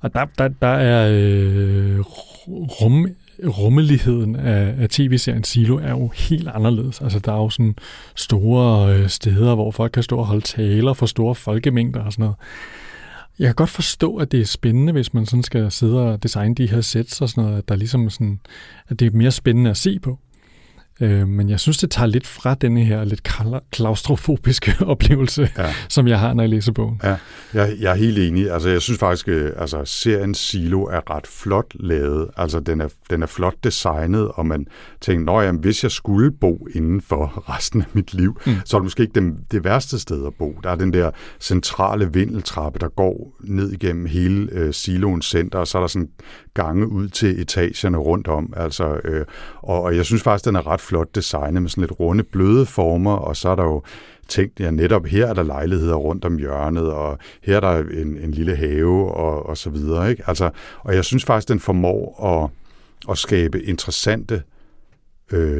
Og 0.00 0.14
der, 0.14 0.26
der, 0.38 0.48
der 0.48 0.66
er 0.66 1.10
øh, 1.12 2.00
rum, 2.00 3.06
rummeligheden 3.44 4.36
af, 4.36 4.74
af 4.78 4.88
tv-serien 4.88 5.44
Silo 5.44 5.76
er 5.76 5.90
jo 5.90 6.08
helt 6.08 6.48
anderledes. 6.48 7.00
Altså 7.00 7.18
der 7.18 7.32
er 7.32 7.36
jo 7.36 7.50
sådan 7.50 7.76
store 8.14 8.96
øh, 8.96 9.08
steder, 9.08 9.54
hvor 9.54 9.70
folk 9.70 9.92
kan 9.92 10.02
stå 10.02 10.16
og 10.16 10.26
holde 10.26 10.44
taler 10.44 10.92
for 10.92 11.06
store 11.06 11.34
folkemængder 11.34 12.00
og 12.00 12.12
sådan 12.12 12.22
noget. 12.22 12.36
Jeg 13.38 13.46
kan 13.48 13.54
godt 13.54 13.70
forstå, 13.70 14.16
at 14.16 14.32
det 14.32 14.40
er 14.40 14.44
spændende, 14.44 14.92
hvis 14.92 15.14
man 15.14 15.26
sådan 15.26 15.42
skal 15.42 15.70
sidde 15.70 16.00
og 16.00 16.22
designe 16.22 16.54
de 16.54 16.66
her 16.66 16.80
sets 16.80 17.20
og 17.20 17.28
sådan 17.28 17.44
noget, 17.44 17.58
at 17.58 17.68
der 17.68 17.76
ligesom 17.76 18.10
sådan, 18.10 18.40
at 18.88 19.00
det 19.00 19.06
er 19.06 19.16
mere 19.16 19.30
spændende 19.30 19.70
at 19.70 19.76
se 19.76 19.98
på. 19.98 20.18
Øh, 21.00 21.28
men 21.28 21.48
jeg 21.50 21.60
synes, 21.60 21.78
det 21.78 21.90
tager 21.90 22.06
lidt 22.06 22.26
fra 22.26 22.54
denne 22.54 22.84
her 22.84 23.04
lidt 23.04 23.28
kla- 23.28 23.68
klaustrofobiske 23.72 24.74
oplevelse, 24.86 25.50
Ja. 25.58 25.74
som 25.88 26.08
jeg 26.08 26.18
har, 26.20 26.34
når 26.34 26.42
jeg 26.42 26.50
læser 26.50 26.72
bogen. 26.72 27.00
Ja, 27.04 27.16
jeg, 27.54 27.72
jeg 27.80 27.90
er 27.90 27.94
helt 27.96 28.18
enig. 28.18 28.50
Altså, 28.50 28.68
jeg 28.68 28.82
synes 28.82 28.98
faktisk, 28.98 29.28
at 29.28 29.52
altså, 29.56 29.84
serien 29.84 30.34
Silo 30.34 30.82
er 30.84 31.10
ret 31.16 31.26
flot 31.26 31.74
lavet. 31.74 32.28
Altså, 32.36 32.60
den 32.60 32.80
er, 32.80 32.88
den 33.10 33.22
er 33.22 33.26
flot 33.26 33.54
designet, 33.64 34.28
og 34.28 34.46
man 34.46 34.66
tænker, 35.00 35.24
Nå, 35.24 35.40
jamen, 35.40 35.60
hvis 35.60 35.82
jeg 35.82 35.90
skulle 35.90 36.30
bo 36.30 36.66
inden 36.74 37.00
for 37.00 37.24
resten 37.56 37.80
af 37.80 37.86
mit 37.92 38.14
liv, 38.14 38.36
Mm. 38.46 38.52
mm. 38.52 38.58
så 38.64 38.76
er 38.76 38.80
det 38.80 38.84
måske 38.84 39.02
ikke 39.02 39.20
det, 39.20 39.34
det 39.52 39.64
værste 39.64 39.98
sted 39.98 40.26
at 40.26 40.32
bo. 40.38 40.60
Der 40.64 40.70
er 40.70 40.74
den 40.74 40.92
der 40.92 41.10
centrale 41.40 42.12
vindeltrappe, 42.12 42.78
der 42.78 42.88
går 42.88 43.34
ned 43.40 43.72
igennem 43.72 44.06
hele 44.06 44.48
øh, 44.52 44.74
Siloens 44.74 45.26
center, 45.26 45.58
og 45.58 45.66
så 45.66 45.78
er 45.78 45.82
der 45.82 45.86
sådan 45.88 46.08
gange 46.54 46.88
ud 46.88 47.08
til 47.08 47.40
etagerne 47.40 47.98
rundt 47.98 48.28
om. 48.28 48.52
Altså, 48.56 49.00
øh, 49.04 49.24
og, 49.56 49.82
og 49.82 49.96
jeg 49.96 50.04
synes 50.04 50.22
faktisk, 50.22 50.44
den 50.44 50.56
er 50.56 50.66
ret 50.66 50.80
flot 50.80 51.14
designet 51.14 51.62
med 51.62 51.70
sådan 51.70 51.82
lidt 51.82 52.00
runde, 52.00 52.22
bløde 52.22 52.66
former, 52.66 53.12
og 53.12 53.36
så 53.36 53.48
er 53.48 53.54
der 53.56 53.64
jo 53.64 53.82
tænkt, 54.28 54.60
ja 54.60 54.70
netop 54.70 55.06
her 55.06 55.26
er 55.26 55.34
der 55.34 55.42
lejligheder 55.42 55.94
rundt 55.94 56.24
om 56.24 56.38
hjørnet, 56.38 56.92
og 56.92 57.18
her 57.42 57.56
er 57.56 57.60
der 57.60 57.78
en, 57.78 58.18
en 58.18 58.30
lille 58.30 58.56
have, 58.56 59.14
og, 59.14 59.46
og 59.46 59.56
så 59.56 59.70
videre. 59.70 60.10
Ikke? 60.10 60.22
Altså, 60.26 60.50
og 60.80 60.94
jeg 60.94 61.04
synes 61.04 61.24
faktisk, 61.24 61.48
den 61.48 61.60
formår 61.60 62.24
at, 62.24 62.50
at 63.10 63.18
skabe 63.18 63.62
interessante 63.62 64.34
øh, 64.34 64.40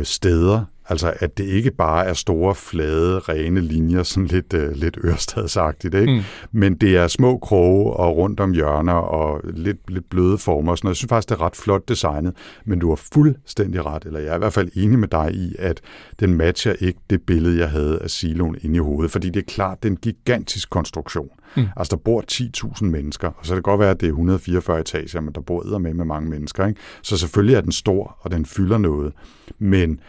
steder, 0.04 0.64
altså 0.90 1.14
at 1.16 1.38
det 1.38 1.44
ikke 1.44 1.70
bare 1.70 2.06
er 2.06 2.12
store, 2.12 2.54
flade, 2.54 3.18
rene 3.18 3.60
linjer, 3.60 4.02
sådan 4.02 4.26
lidt, 4.26 4.54
øh, 4.54 4.72
lidt 4.72 4.98
ørestadsagtigt, 5.04 5.94
ikke? 5.94 6.12
Mm. 6.12 6.20
men 6.52 6.74
det 6.74 6.96
er 6.96 7.08
små 7.08 7.38
kroge 7.38 7.92
og 7.92 8.16
rundt 8.16 8.40
om 8.40 8.52
hjørner 8.52 8.92
og 8.92 9.40
lidt, 9.44 9.90
lidt 9.90 10.10
bløde 10.10 10.38
former 10.38 10.70
og 10.72 10.78
sådan 10.78 10.86
noget. 10.86 10.94
Jeg 10.94 10.96
synes 10.96 11.08
faktisk, 11.08 11.28
det 11.28 11.34
er 11.34 11.40
ret 11.40 11.56
flot 11.56 11.88
designet, 11.88 12.34
men 12.64 12.78
du 12.78 12.88
har 12.88 13.00
fuldstændig 13.14 13.86
ret, 13.86 14.04
eller 14.04 14.20
jeg 14.20 14.30
er 14.30 14.34
i 14.34 14.38
hvert 14.38 14.52
fald 14.52 14.70
enig 14.74 14.98
med 14.98 15.08
dig 15.08 15.30
i, 15.34 15.54
at 15.58 15.80
den 16.20 16.34
matcher 16.34 16.72
ikke 16.80 17.00
det 17.10 17.22
billede, 17.22 17.58
jeg 17.58 17.70
havde 17.70 17.98
af 18.02 18.10
siloen 18.10 18.56
inde 18.62 18.76
i 18.76 18.78
hovedet, 18.78 19.10
fordi 19.10 19.30
det 19.30 19.40
er 19.40 19.52
klart, 19.52 19.82
det 19.82 19.88
er 19.88 19.92
en 19.92 19.98
gigantisk 20.02 20.70
konstruktion. 20.70 21.28
Mm. 21.56 21.66
Altså, 21.76 21.96
der 21.96 22.02
bor 22.02 22.24
10.000 22.32 22.84
mennesker, 22.84 23.28
og 23.28 23.46
så 23.46 23.50
kan 23.50 23.56
det 23.56 23.64
godt 23.64 23.80
være, 23.80 23.90
at 23.90 24.00
det 24.00 24.06
er 24.06 24.10
144 24.10 24.80
etager, 24.80 25.20
men 25.20 25.34
der 25.34 25.40
bor 25.40 25.78
med 25.78 25.94
med 25.94 26.04
mange 26.04 26.30
mennesker, 26.30 26.66
ikke? 26.66 26.80
Så 27.02 27.16
selvfølgelig 27.16 27.56
er 27.56 27.60
den 27.60 27.72
stor, 27.72 28.16
og 28.20 28.30
den 28.30 28.46
fylder 28.46 28.78
noget, 28.78 29.12
men 29.58 30.00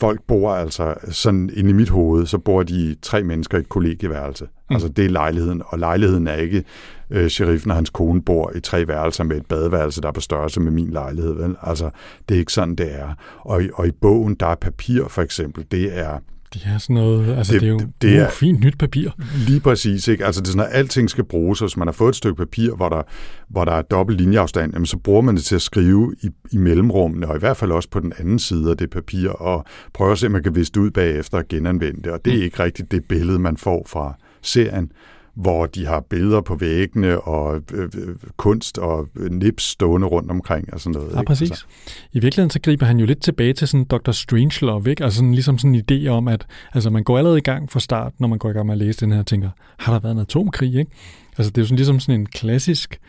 folk 0.00 0.22
bor 0.26 0.54
altså 0.54 0.94
sådan 1.10 1.50
inde 1.54 1.70
i 1.70 1.72
mit 1.72 1.88
hoved, 1.88 2.26
så 2.26 2.38
bor 2.38 2.62
de 2.62 2.96
tre 3.02 3.22
mennesker 3.22 3.58
i 3.58 3.60
et 3.60 3.68
kollegieværelse. 3.68 4.44
Mm. 4.44 4.74
Altså 4.74 4.88
det 4.88 5.04
er 5.04 5.10
lejligheden, 5.10 5.62
og 5.66 5.78
lejligheden 5.78 6.26
er 6.26 6.34
ikke 6.34 6.64
øh, 7.10 7.28
sheriffen 7.28 7.70
og 7.70 7.76
hans 7.76 7.90
kone 7.90 8.22
bor 8.22 8.52
i 8.56 8.60
tre 8.60 8.88
værelser 8.88 9.24
med 9.24 9.36
et 9.36 9.46
badeværelse, 9.46 10.00
der 10.00 10.08
er 10.08 10.12
på 10.12 10.20
størrelse 10.20 10.60
med 10.60 10.72
min 10.72 10.90
lejlighed. 10.90 11.34
Vel? 11.34 11.56
Altså 11.62 11.90
det 12.28 12.34
er 12.34 12.38
ikke 12.38 12.52
sådan, 12.52 12.74
det 12.74 12.94
er. 12.94 13.08
Og, 13.40 13.62
i- 13.64 13.70
og 13.74 13.86
i 13.86 13.90
bogen, 14.00 14.34
der 14.34 14.46
er 14.46 14.54
papir 14.54 15.08
for 15.08 15.22
eksempel, 15.22 15.64
det 15.70 15.98
er 15.98 16.18
Det 16.54 16.62
er 16.74 16.78
sådan 16.78 16.94
noget, 16.94 17.36
altså 17.36 17.52
det, 17.52 17.60
Det- 17.60 17.66
er 17.68 17.72
jo 17.72 17.80
det 18.02 18.16
er- 18.16 18.20
er, 18.22 18.26
uh, 18.26 18.32
fint 18.32 18.60
nyt 18.60 18.78
papir. 18.78 19.10
Lige 19.46 19.60
præcis, 19.60 20.08
ikke? 20.08 20.26
Altså 20.26 20.40
det 20.40 20.48
er 20.48 20.52
sådan, 20.52 20.66
at 20.72 20.78
alting 20.78 21.10
skal 21.10 21.24
bruges, 21.24 21.62
og 21.62 21.68
hvis 21.68 21.76
man 21.76 21.88
har 21.88 21.92
fået 21.92 22.08
et 22.08 22.16
stykke 22.16 22.36
papir, 22.36 22.74
hvor 22.74 22.88
der, 22.88 23.02
hvor 23.48 23.64
der 23.64 23.72
er 23.72 23.82
dobbelt 23.82 24.20
linjeafstand, 24.20 24.72
jamen, 24.72 24.86
så 24.86 24.98
bruger 24.98 25.20
man 25.22 25.36
det 25.36 25.44
til 25.44 25.54
at 25.54 25.62
skrive 25.62 26.14
i, 26.22 26.28
i 26.52 26.56
mellemrummene, 26.56 27.28
og 27.28 27.36
i 27.36 27.38
hvert 27.38 27.56
fald 27.56 27.70
også 27.72 27.90
på 27.90 28.00
den 28.00 28.12
anden 28.18 28.38
side 28.38 28.70
af 28.70 28.76
det 28.76 28.90
papir, 28.90 29.28
og 29.30 29.64
prøve 29.94 30.12
at 30.12 30.18
se, 30.18 30.26
om 30.26 30.32
man 30.32 30.42
kan 30.42 30.54
viste 30.54 30.80
ud 30.80 30.90
bagefter 30.90 31.38
og 31.38 31.44
genanvende 31.48 32.02
det. 32.02 32.12
Og 32.12 32.24
det 32.24 32.38
er 32.38 32.42
ikke 32.42 32.62
rigtigt 32.62 32.90
det 32.90 33.04
billede, 33.04 33.38
man 33.38 33.56
får 33.56 33.84
fra 33.88 34.14
serien, 34.42 34.90
hvor 35.38 35.66
de 35.66 35.86
har 35.86 36.00
billeder 36.00 36.40
på 36.40 36.54
væggene 36.54 37.20
og 37.20 37.62
øh, 37.72 37.88
øh, 37.96 38.14
kunst 38.36 38.78
og 38.78 39.08
øh, 39.16 39.30
nips 39.30 39.64
stående 39.64 40.06
rundt 40.06 40.30
omkring 40.30 40.74
og 40.74 40.80
sådan 40.80 40.92
noget. 40.92 41.12
Ja, 41.12 41.20
ikke? 41.20 41.28
præcis. 41.28 41.50
Altså, 41.50 41.64
I 42.12 42.20
virkeligheden 42.20 42.50
så 42.50 42.60
griber 42.60 42.86
han 42.86 42.98
jo 42.98 43.06
lidt 43.06 43.22
tilbage 43.22 43.52
til 43.52 43.68
sådan 43.68 43.84
Dr. 43.84 44.10
Strangelove, 44.10 44.90
ikke? 44.90 45.04
Altså 45.04 45.16
sådan, 45.16 45.34
ligesom 45.34 45.58
sådan 45.58 45.74
en 45.74 45.82
idé 45.90 46.08
om, 46.08 46.28
at 46.28 46.46
altså, 46.74 46.90
man 46.90 47.04
går 47.04 47.18
allerede 47.18 47.38
i 47.38 47.42
gang 47.42 47.70
fra 47.70 47.80
start, 47.80 48.12
når 48.18 48.28
man 48.28 48.38
går 48.38 48.50
i 48.50 48.52
gang 48.52 48.66
med 48.66 48.74
at 48.74 48.78
læse 48.78 49.00
den 49.00 49.12
her, 49.12 49.18
og 49.18 49.26
tænker, 49.26 49.50
har 49.78 49.92
der 49.92 50.00
været 50.00 50.14
en 50.14 50.20
atomkrig, 50.20 50.74
ikke? 50.74 50.90
Altså 51.38 51.50
det 51.50 51.58
er 51.58 51.62
jo 51.62 51.66
sådan, 51.66 51.76
ligesom 51.76 52.00
sådan 52.00 52.20
en 52.20 52.26
klassisk 52.26 53.00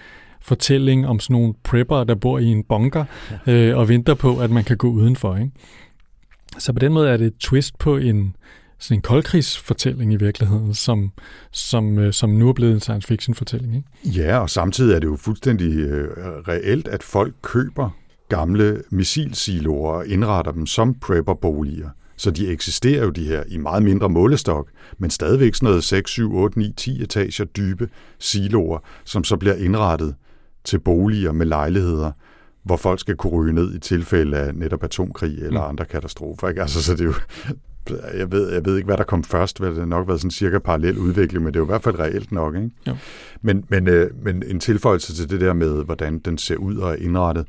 fortælling 0.41 1.07
om 1.07 1.19
sådan 1.19 1.33
nogle 1.33 1.53
prepper, 1.63 2.03
der 2.03 2.15
bor 2.15 2.39
i 2.39 2.45
en 2.45 2.63
bunker 2.63 3.05
øh, 3.47 3.77
og 3.77 3.89
venter 3.89 4.13
på, 4.13 4.39
at 4.39 4.51
man 4.51 4.63
kan 4.63 4.77
gå 4.77 4.89
udenfor, 4.89 5.35
ikke? 5.35 5.51
Så 6.57 6.73
på 6.73 6.79
den 6.79 6.93
måde 6.93 7.09
er 7.09 7.17
det 7.17 7.27
et 7.27 7.37
twist 7.39 7.77
på 7.79 7.97
en, 7.97 8.35
sådan 8.79 8.97
en 8.97 9.01
koldkrigsfortælling 9.01 10.13
i 10.13 10.15
virkeligheden, 10.15 10.73
som, 10.73 11.11
som, 11.51 11.99
øh, 11.99 12.13
som 12.13 12.29
nu 12.29 12.49
er 12.49 12.53
blevet 12.53 12.73
en 12.73 12.79
science 12.79 13.07
fiction 13.07 13.35
fortælling, 13.35 13.75
ikke? 13.75 14.19
Ja, 14.21 14.37
og 14.39 14.49
samtidig 14.49 14.95
er 14.95 14.99
det 14.99 15.07
jo 15.07 15.15
fuldstændig 15.15 15.77
øh, 15.77 16.07
reelt, 16.47 16.87
at 16.87 17.03
folk 17.03 17.33
køber 17.41 17.89
gamle 18.29 18.81
missilsiloer 18.89 19.91
og 19.93 20.07
indretter 20.07 20.51
dem 20.51 20.65
som 20.65 20.93
prepperboliger. 20.93 21.89
Så 22.17 22.31
de 22.31 22.47
eksisterer 22.47 23.03
jo 23.03 23.09
de 23.09 23.25
her 23.27 23.43
i 23.47 23.57
meget 23.57 23.83
mindre 23.83 24.09
målestok, 24.09 24.69
men 24.97 25.09
stadigvæk 25.09 25.55
sådan 25.55 25.67
noget 25.69 25.83
6, 25.83 26.11
7, 26.11 26.35
8, 26.35 26.59
9, 26.59 26.73
10 26.77 27.01
etager 27.03 27.45
dybe 27.45 27.89
siloer, 28.19 28.79
som 29.05 29.23
så 29.23 29.37
bliver 29.37 29.55
indrettet 29.55 30.15
til 30.63 30.79
boliger 30.79 31.31
med 31.31 31.45
lejligheder, 31.45 32.11
hvor 32.63 32.77
folk 32.77 32.99
skal 32.99 33.15
kunne 33.15 33.33
ryge 33.33 33.53
ned 33.53 33.75
i 33.75 33.79
tilfælde 33.79 34.37
af 34.37 34.55
netop 34.55 34.83
atomkrig 34.83 35.37
eller 35.37 35.61
Mm. 35.61 35.69
andre 35.69 35.85
katastrofer. 35.85 36.49
Ikke? 36.49 36.61
Altså, 36.61 36.83
så 36.83 36.91
det 36.93 37.01
er 37.01 37.05
jo, 37.05 37.13
jeg 38.17 38.31
ved, 38.31 38.53
jeg 38.53 38.65
ved 38.65 38.75
ikke, 38.75 38.85
hvad 38.85 38.97
der 38.97 39.03
kom 39.03 39.23
først. 39.23 39.57
Det 39.59 39.77
har 39.77 39.85
nok 39.85 40.07
været 40.07 40.21
sådan 40.21 40.31
cirka 40.31 40.59
parallel 40.59 40.97
udvikling, 40.97 41.43
men 41.43 41.53
det 41.53 41.59
er 41.59 41.61
jo 41.61 41.65
i 41.65 41.73
hvert 41.73 41.83
fald 41.83 41.99
reelt 41.99 42.31
nok. 42.31 42.55
Ikke? 42.55 42.69
Jo. 42.87 42.95
Men, 43.41 43.65
men, 43.69 43.87
øh, 43.87 44.11
men 44.23 44.43
en 44.47 44.59
tilføjelse 44.59 45.15
til 45.15 45.29
det 45.29 45.41
der 45.41 45.53
med, 45.53 45.85
hvordan 45.85 46.19
den 46.19 46.37
ser 46.37 46.55
ud 46.55 46.77
og 46.77 46.91
er 46.91 46.95
indrettet, 46.95 47.45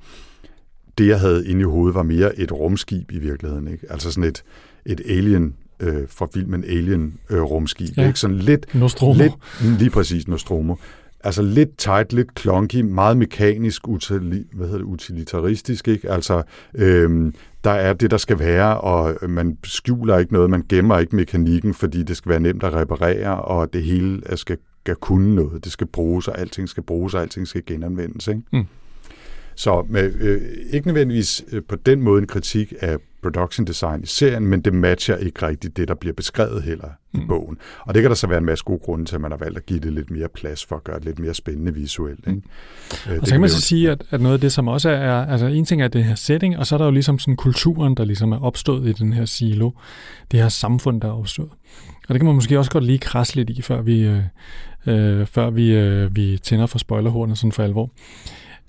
det 0.99 1.07
jeg 1.07 1.21
havde 1.21 1.49
inde 1.49 1.61
i 1.61 1.65
hovedet 1.65 1.95
var 1.95 2.03
mere 2.03 2.39
et 2.39 2.53
rumskib 2.53 3.13
i 3.13 3.19
virkeligheden. 3.19 3.69
Ikke? 3.69 3.87
Altså 3.91 4.13
sådan 4.13 4.29
et, 4.29 4.43
et 4.87 5.01
alien 5.09 5.55
øh, 5.81 6.09
fra 6.09 6.29
filmen 6.35 6.65
Alien 6.65 7.15
øh, 7.31 7.43
rumskib. 7.43 7.97
Ja. 7.97 8.07
Ikke? 8.07 8.19
Sådan 8.19 8.37
lidt, 8.37 8.75
Nostromo. 8.75 9.23
lidt, 9.23 9.33
lige 9.79 9.91
præcis 9.91 10.29
Nostromo. 10.29 10.75
Altså 11.25 11.43
lidt 11.43 11.77
tight, 11.79 12.13
lidt 12.13 12.41
clunky, 12.41 12.81
meget 12.81 13.17
mekanisk, 13.17 13.89
utili, 13.89 14.47
hvad 14.53 14.67
hedder 14.67 14.79
det, 14.79 14.87
utilitaristisk. 14.87 15.89
Ikke? 15.89 16.11
Altså, 16.11 16.43
øhm, 16.75 17.35
der 17.65 17.71
er 17.71 17.93
det, 17.93 18.11
der 18.11 18.17
skal 18.17 18.39
være, 18.39 18.81
og 18.81 19.31
man 19.31 19.59
skjuler 19.65 20.19
ikke 20.19 20.33
noget, 20.33 20.51
man 20.51 20.65
gemmer 20.69 20.99
ikke 20.99 21.17
mekanikken, 21.17 21.75
fordi 21.75 22.03
det 22.03 22.17
skal 22.17 22.31
være 22.31 22.41
nemt 22.41 22.63
at 22.63 22.75
reparere, 22.75 23.43
og 23.43 23.73
det 23.73 23.83
hele 23.83 24.23
skal, 24.37 24.59
skal 24.81 24.97
kunne 24.97 25.35
noget. 25.35 25.65
Det 25.65 25.73
skal 25.73 25.87
bruges, 25.87 26.29
og 26.29 26.39
alting 26.39 26.69
skal 26.69 26.83
bruges, 26.83 27.15
og 27.15 27.23
alting 27.23 27.49
skal 27.49 27.63
genanvendes. 27.67 28.29
Ikke? 28.29 28.43
Mm. 28.53 28.65
Så 29.55 29.87
med, 29.89 30.15
øh, 30.21 30.41
ikke 30.71 30.87
nødvendigvis 30.87 31.45
øh, 31.53 31.63
på 31.69 31.77
den 31.77 32.03
måde 32.03 32.21
en 32.21 32.27
kritik 32.27 32.75
af 32.81 32.99
production 33.23 33.67
design 33.67 34.03
i 34.03 34.07
serien, 34.07 34.47
men 34.47 34.61
det 34.61 34.75
matcher 34.75 35.17
ikke 35.17 35.47
rigtigt 35.47 35.77
det, 35.77 35.89
der 35.89 35.95
bliver 35.95 36.13
beskrevet 36.15 36.63
heller 36.63 36.89
mm. 37.13 37.21
i 37.21 37.25
bogen. 37.29 37.59
Og 37.81 37.95
det 37.95 38.03
kan 38.03 38.11
der 38.11 38.15
så 38.15 38.27
være 38.27 38.39
en 38.39 38.45
masse 38.45 38.65
gode 38.65 38.79
grunde 38.79 39.05
til, 39.05 39.15
at 39.15 39.21
man 39.21 39.31
har 39.31 39.39
valgt 39.39 39.59
at 39.59 39.67
give 39.67 39.81
det 39.81 39.93
lidt 39.93 40.11
mere 40.11 40.29
plads 40.35 40.65
for 40.65 40.77
at 40.77 40.85
gøre 40.85 40.97
det 40.97 41.05
lidt 41.05 41.19
mere 41.19 41.35
spændende 41.35 41.75
visuelt. 41.75 42.27
Ikke? 42.27 42.43
Øh, 43.11 43.19
Og 43.21 43.27
så 43.27 43.33
kan 43.35 43.41
man 43.41 43.51
så 43.51 43.57
jo- 43.57 43.61
sige, 43.61 43.91
at, 43.91 44.05
at 44.11 44.21
noget 44.21 44.35
af 44.35 44.41
det, 44.41 44.53
som 44.53 44.69
også 44.69 44.91
er, 44.91 45.27
altså 45.27 45.47
en 45.47 45.65
ting 45.65 45.83
er 45.83 45.89
det 45.89 46.05
her 46.05 46.15
setting, 46.15 46.59
og 46.59 46.67
så 46.67 46.75
er 46.75 46.79
der 46.79 46.85
jo 46.85 46.91
ligesom 46.91 47.19
sådan 47.19 47.37
kulturen, 47.37 47.95
der 47.95 48.05
ligesom 48.05 48.33
er 48.33 48.43
opstået 48.45 48.89
i 48.89 48.93
den 48.93 49.13
her 49.13 49.25
silo, 49.25 49.71
det 50.31 50.41
her 50.41 50.49
samfund, 50.49 51.01
der 51.01 51.09
er 51.09 51.13
opstået. 51.13 51.51
Og 52.09 52.15
det 52.15 52.21
kan 52.21 52.27
man 52.27 52.35
måske 52.35 52.59
også 52.59 52.71
godt 52.71 52.85
lige 52.85 52.99
krasse 52.99 53.37
lidt 53.37 53.51
i, 53.51 53.63
før 53.63 53.83
vi, 53.83 54.01
øh, 54.07 54.23
øh, 54.87 55.27
før 55.27 55.51
vi, 55.51 55.75
øh, 55.75 56.17
vi 56.17 56.39
tænder 56.43 56.67
for 56.67 56.79
spoilerhornet 56.79 57.39
sådan 57.39 57.53
for 57.53 57.63
alvor. 57.63 57.91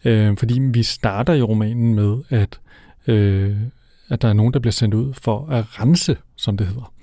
Øh, 0.05 0.37
fordi 0.37 0.59
vi 0.59 0.83
starter 0.83 1.33
i 1.33 1.41
romanen 1.41 1.95
med, 1.95 2.17
at, 2.29 2.59
øh, 3.07 3.55
at 4.12 4.21
der 4.21 4.28
er 4.28 4.34
nogen, 4.34 4.54
der 4.54 4.60
bliver 4.60 4.71
sendt 4.71 4.93
ud 4.93 5.13
for 5.13 5.47
at 5.47 5.80
rense, 5.80 6.17
som 6.36 6.58
det 6.58 6.67
hedder. 6.67 6.93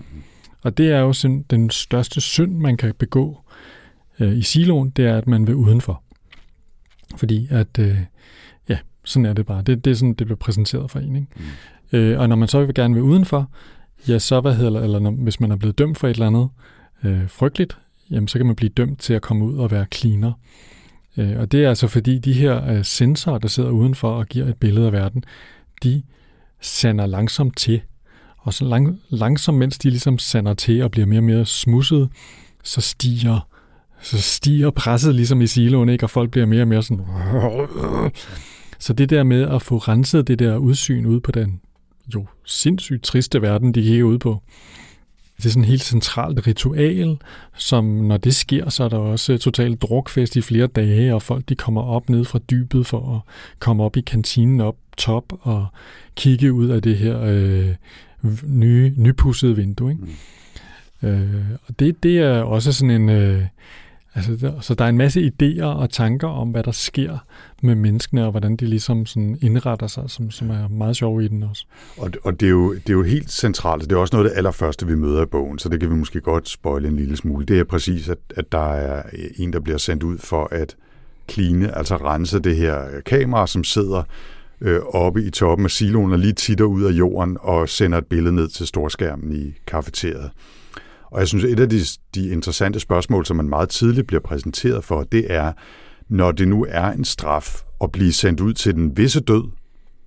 Og 0.63 0.79
det 0.79 0.91
er 0.91 0.99
jo 0.99 1.13
sådan, 1.13 1.45
den 1.51 1.71
største 1.71 2.21
synd, 2.21 2.57
man 2.57 2.77
kan 2.77 2.95
begå 2.99 3.41
øh, 4.21 4.37
i 4.39 4.43
siloen, 4.43 4.91
det 4.91 5.07
er, 5.07 5.19
at 5.19 5.27
man 5.27 5.47
vil 5.47 5.55
udenfor. 5.55 6.03
Fordi 7.17 7.49
at, 7.51 7.79
øh, 7.79 7.99
ja, 8.69 8.79
sådan 9.05 9.27
er 9.27 9.33
det 9.33 9.47
bare. 9.47 9.63
Det, 9.63 9.85
det 9.85 9.91
er 9.91 9.95
sådan, 9.95 10.15
det 10.15 10.27
bliver 10.27 10.37
præsenteret 10.37 10.91
for 10.91 10.99
en. 10.99 11.17
Ikke? 11.17 11.29
Mm. 11.93 11.99
Øh, 11.99 12.21
og 12.21 12.29
når 12.29 12.37
man 12.37 12.49
så 12.49 12.65
vil 12.65 12.75
gerne 12.75 12.95
vil 12.95 13.03
udenfor, 13.03 13.51
ja, 14.09 14.19
så 14.19 14.41
hvad 14.41 14.55
hedder, 14.55 14.81
eller 14.81 14.99
når, 14.99 15.11
hvis 15.11 15.41
man 15.41 15.51
er 15.51 15.57
blevet 15.57 15.79
dømt 15.79 15.99
for 15.99 16.09
et 16.09 16.15
eller 16.15 16.27
andet 16.27 16.49
øh, 17.05 17.29
frygteligt, 17.29 17.79
jamen 18.11 18.29
så 18.29 18.39
kan 18.39 18.47
man 18.47 18.57
blive 18.57 18.71
dømt 18.71 19.01
til 19.01 19.15
at 19.15 19.23
komme 19.23 19.45
ud 19.45 19.59
og 19.59 19.71
være 19.71 19.87
cleaner. 19.95 20.33
Øh, 21.17 21.39
og 21.39 21.53
det 21.53 21.65
er 21.65 21.69
altså 21.69 21.89
fordi 21.89 22.19
de 22.19 22.33
her 22.33 22.71
øh, 22.71 22.85
sensorer, 22.85 23.39
der 23.39 23.49
sidder 23.49 23.71
udenfor 23.71 24.11
og 24.11 24.27
giver 24.27 24.47
et 24.47 24.57
billede 24.57 24.87
af 24.87 24.93
verden, 24.93 25.25
de 25.83 26.03
sander 26.61 27.07
langsomt 27.07 27.57
til. 27.57 27.81
Og 28.39 28.55
så 28.55 28.65
lang, 28.65 29.01
langsomt, 29.09 29.59
mens 29.59 29.79
de 29.79 29.91
ligesom 29.91 30.19
sander 30.19 30.55
til 30.55 30.83
og 30.83 30.91
bliver 30.91 31.07
mere 31.07 31.21
og 31.21 31.25
mere 31.25 31.47
smusset, 31.47 32.09
så 32.65 32.81
stiger 32.81 33.49
så 34.01 34.21
stiger 34.21 34.71
presset 34.71 35.15
ligesom 35.15 35.41
i 35.41 35.47
siloen, 35.47 35.89
ikke? 35.89 36.05
og 36.05 36.11
folk 36.11 36.31
bliver 36.31 36.47
mere 36.47 36.63
og 36.63 36.69
mere 36.69 36.83
sådan... 36.83 37.05
Så 38.81 38.93
det 38.93 39.11
der 39.11 39.23
med 39.23 39.43
at 39.43 39.63
få 39.63 39.77
renset 39.77 40.29
det 40.29 40.39
der 40.39 40.57
udsyn 40.57 41.07
ud 41.07 41.21
på 41.21 41.33
den 41.33 41.61
jo 42.15 42.27
sindssygt 42.45 43.05
triste 43.05 43.43
verden, 43.43 43.75
de 43.75 43.83
kigger 43.83 44.05
ud 44.05 44.19
på, 44.19 44.43
det 45.37 45.47
er 45.47 45.51
sådan 45.51 45.63
et 45.63 45.69
helt 45.69 45.83
centralt 45.83 46.47
ritual, 46.47 47.19
som 47.57 47.85
når 47.85 48.17
det 48.17 48.35
sker, 48.35 48.69
så 48.69 48.85
er 48.85 48.89
der 48.89 48.99
også 48.99 49.39
totalt 49.39 49.83
drukfest 49.83 50.37
i 50.37 50.41
flere 50.41 50.67
dage, 50.67 51.15
og 51.15 51.23
folk 51.23 51.49
de 51.49 51.55
kommer 51.55 51.83
op 51.83 52.11
ned 52.11 52.25
fra 52.25 52.39
dybet 52.39 52.87
for 52.87 53.17
at 53.17 53.35
komme 53.59 53.85
op 53.85 53.97
i 53.97 54.01
kantinen 54.01 54.61
op 54.61 54.77
top 54.99 55.25
og 55.41 55.67
kigge 56.17 56.53
ud 56.53 56.69
af 56.69 56.83
det 56.83 56.97
her 56.97 57.21
øh, 57.21 57.75
nye, 58.47 58.93
nypussede 58.97 59.57
vindue. 59.57 59.91
Ikke? 59.91 60.03
Mm. 61.03 61.09
Øh, 61.09 61.45
og 61.69 61.79
det, 61.79 62.03
det 62.03 62.19
er 62.19 62.43
også 62.43 62.73
sådan 62.73 62.91
en... 62.91 63.09
Øh, 63.09 63.43
altså, 64.15 64.37
der, 64.37 64.61
så 64.61 64.75
der 64.75 64.85
er 64.85 64.89
en 64.89 64.99
masse 64.99 65.33
idéer 65.33 65.65
og 65.65 65.91
tanker 65.91 66.29
om, 66.29 66.49
hvad 66.49 66.63
der 66.63 66.73
sker 66.73 67.19
med 67.63 67.75
menneskene, 67.75 68.25
og 68.25 68.31
hvordan 68.31 68.57
de 68.57 68.67
ligesom 68.67 69.07
sådan 69.07 69.39
indretter 69.41 69.87
sig, 69.87 70.05
som, 70.07 70.31
som 70.31 70.51
er 70.51 70.69
meget 70.69 70.97
sjove 70.97 71.25
i 71.25 71.29
den 71.29 71.43
også. 71.43 71.65
Og, 71.99 72.11
og 72.25 72.41
det, 72.41 72.47
er 72.47 72.51
jo, 72.51 72.75
det 72.75 72.89
er 72.89 72.93
jo 72.93 73.03
helt 73.03 73.33
centralt. 73.33 73.83
Det 73.83 73.93
er 73.93 73.97
også 73.97 74.17
noget 74.17 74.27
af 74.27 74.31
det 74.31 74.37
allerførste, 74.37 74.87
vi 74.87 74.95
møder 74.95 75.23
i 75.23 75.27
bogen, 75.27 75.59
så 75.59 75.69
det 75.69 75.81
kan 75.81 75.91
vi 75.91 75.95
måske 75.95 76.21
godt 76.21 76.49
spoile 76.49 76.89
en 76.89 76.97
lille 76.97 77.17
smule. 77.17 77.47
Det 77.47 77.59
er 77.59 77.65
præcis, 77.65 78.09
at, 78.09 78.19
at 78.37 78.53
der 78.53 78.73
er 78.73 79.03
en, 79.37 79.53
der 79.53 79.61
bliver 79.61 79.79
sendt 79.79 80.03
ud 80.03 80.19
for 80.19 80.49
at 80.51 80.77
kline, 81.29 81.77
altså 81.77 81.97
rense 81.97 82.39
det 82.39 82.57
her 82.57 82.83
kamera, 83.07 83.47
som 83.47 83.65
sidder 83.65 84.03
øh, 84.61 84.81
oppe 84.81 85.25
i 85.25 85.31
toppen 85.31 85.65
af 85.65 85.71
siloen 85.71 86.13
og 86.13 86.19
lige 86.19 86.33
titter 86.33 86.65
ud 86.65 86.83
af 86.83 86.91
jorden 86.91 87.37
og 87.41 87.69
sender 87.69 87.99
et 87.99 88.07
billede 88.07 88.35
ned 88.35 88.49
til 88.49 88.67
storskærmen 88.67 89.33
i 89.33 89.55
kafeteriet. 89.67 90.31
Og 91.11 91.21
jeg 91.21 91.29
synes, 91.29 91.45
et 91.45 91.61
af 91.61 91.69
de, 91.69 91.81
de 92.15 92.29
interessante 92.29 92.81
spørgsmål, 92.81 93.27
som 93.27 93.37
man 93.37 93.49
meget 93.49 93.69
tidligt 93.69 94.07
bliver 94.07 94.21
præsenteret 94.21 94.85
for, 94.85 95.03
det 95.03 95.33
er, 95.33 95.53
når 96.09 96.33
det 96.33 96.49
nu 96.49 96.67
er 96.69 96.87
en 96.91 97.05
straf 97.05 97.63
at 97.83 97.93
blive 97.93 98.13
sendt 98.13 98.41
ud 98.41 98.53
til 98.53 98.75
den 98.75 98.97
visse 98.97 99.21
død 99.21 99.45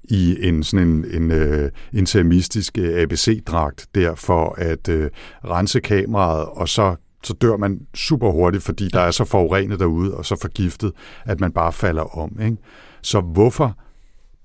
i 0.03 0.47
en 0.47 0.63
sådan 0.63 0.87
en, 0.87 1.05
en 1.21 1.31
øh, 1.31 1.71
intermistisk 1.93 2.77
øh, 2.77 3.01
ABC-dragt 3.01 3.87
der 3.95 4.15
for 4.15 4.55
at 4.57 4.89
øh, 4.89 5.09
rense 5.45 5.79
kameraet, 5.79 6.45
og 6.45 6.69
så 6.69 6.95
så 7.23 7.33
dør 7.33 7.57
man 7.57 7.79
super 7.95 8.31
hurtigt, 8.31 8.63
fordi 8.63 8.87
der 8.87 8.99
er 8.99 9.11
så 9.11 9.25
forurenet 9.25 9.79
derude 9.79 10.17
og 10.17 10.25
så 10.25 10.35
forgiftet, 10.41 10.91
at 11.25 11.39
man 11.39 11.51
bare 11.51 11.71
falder 11.71 12.17
om. 12.17 12.39
Ikke? 12.41 12.57
Så 13.01 13.19
hvorfor 13.19 13.77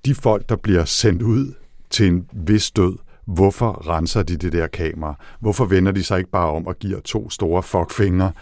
de 0.07 0.14
folk, 0.14 0.49
der 0.49 0.57
bliver 0.57 0.85
sendt 0.85 1.23
ud 1.23 1.53
til 1.90 2.07
en 2.07 2.27
vis 2.33 2.71
død, 2.71 2.97
hvorfor 3.25 3.88
renser 3.90 4.23
de 4.23 4.37
det 4.37 4.53
der 4.53 4.66
kamera? 4.66 5.19
Hvorfor 5.40 5.64
vender 5.64 5.92
de 5.92 6.03
sig 6.03 6.19
ikke 6.19 6.31
bare 6.31 6.51
om 6.51 6.66
og 6.66 6.79
giver 6.79 7.01
to 7.01 7.31
store 7.31 7.62
fuckfingre 7.62 8.33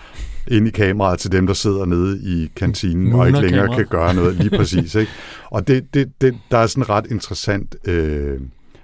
ind 0.49 0.69
i 0.69 0.71
kameraet 0.71 1.19
til 1.19 1.33
dem, 1.33 1.47
der 1.47 1.55
sidder 1.55 1.85
nede 1.85 2.21
i 2.23 2.51
kantinen 2.57 3.13
og 3.13 3.27
ikke 3.27 3.41
længere 3.41 3.77
kan 3.77 3.87
gøre 3.87 4.15
noget 4.15 4.35
lige 4.35 4.51
præcis. 4.51 4.95
Ikke? 4.95 5.13
Og 5.51 5.69
det, 5.69 5.95
det, 5.95 6.13
det, 6.21 6.39
der 6.51 6.59
er 6.59 6.67
sådan 6.67 6.83
en 6.83 6.89
ret 6.89 7.07
interessant 7.11 7.77
øh, 7.85 8.41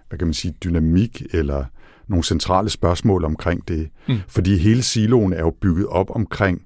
hvad 0.08 0.18
kan 0.18 0.26
man 0.26 0.34
sige, 0.34 0.54
dynamik 0.64 1.22
eller 1.32 1.64
nogle 2.08 2.24
centrale 2.24 2.70
spørgsmål 2.70 3.24
omkring 3.24 3.68
det. 3.68 3.88
Mm. 4.08 4.18
Fordi 4.28 4.56
hele 4.56 4.82
siloen 4.82 5.32
er 5.32 5.40
jo 5.40 5.50
bygget 5.60 5.86
op 5.86 6.10
omkring 6.10 6.62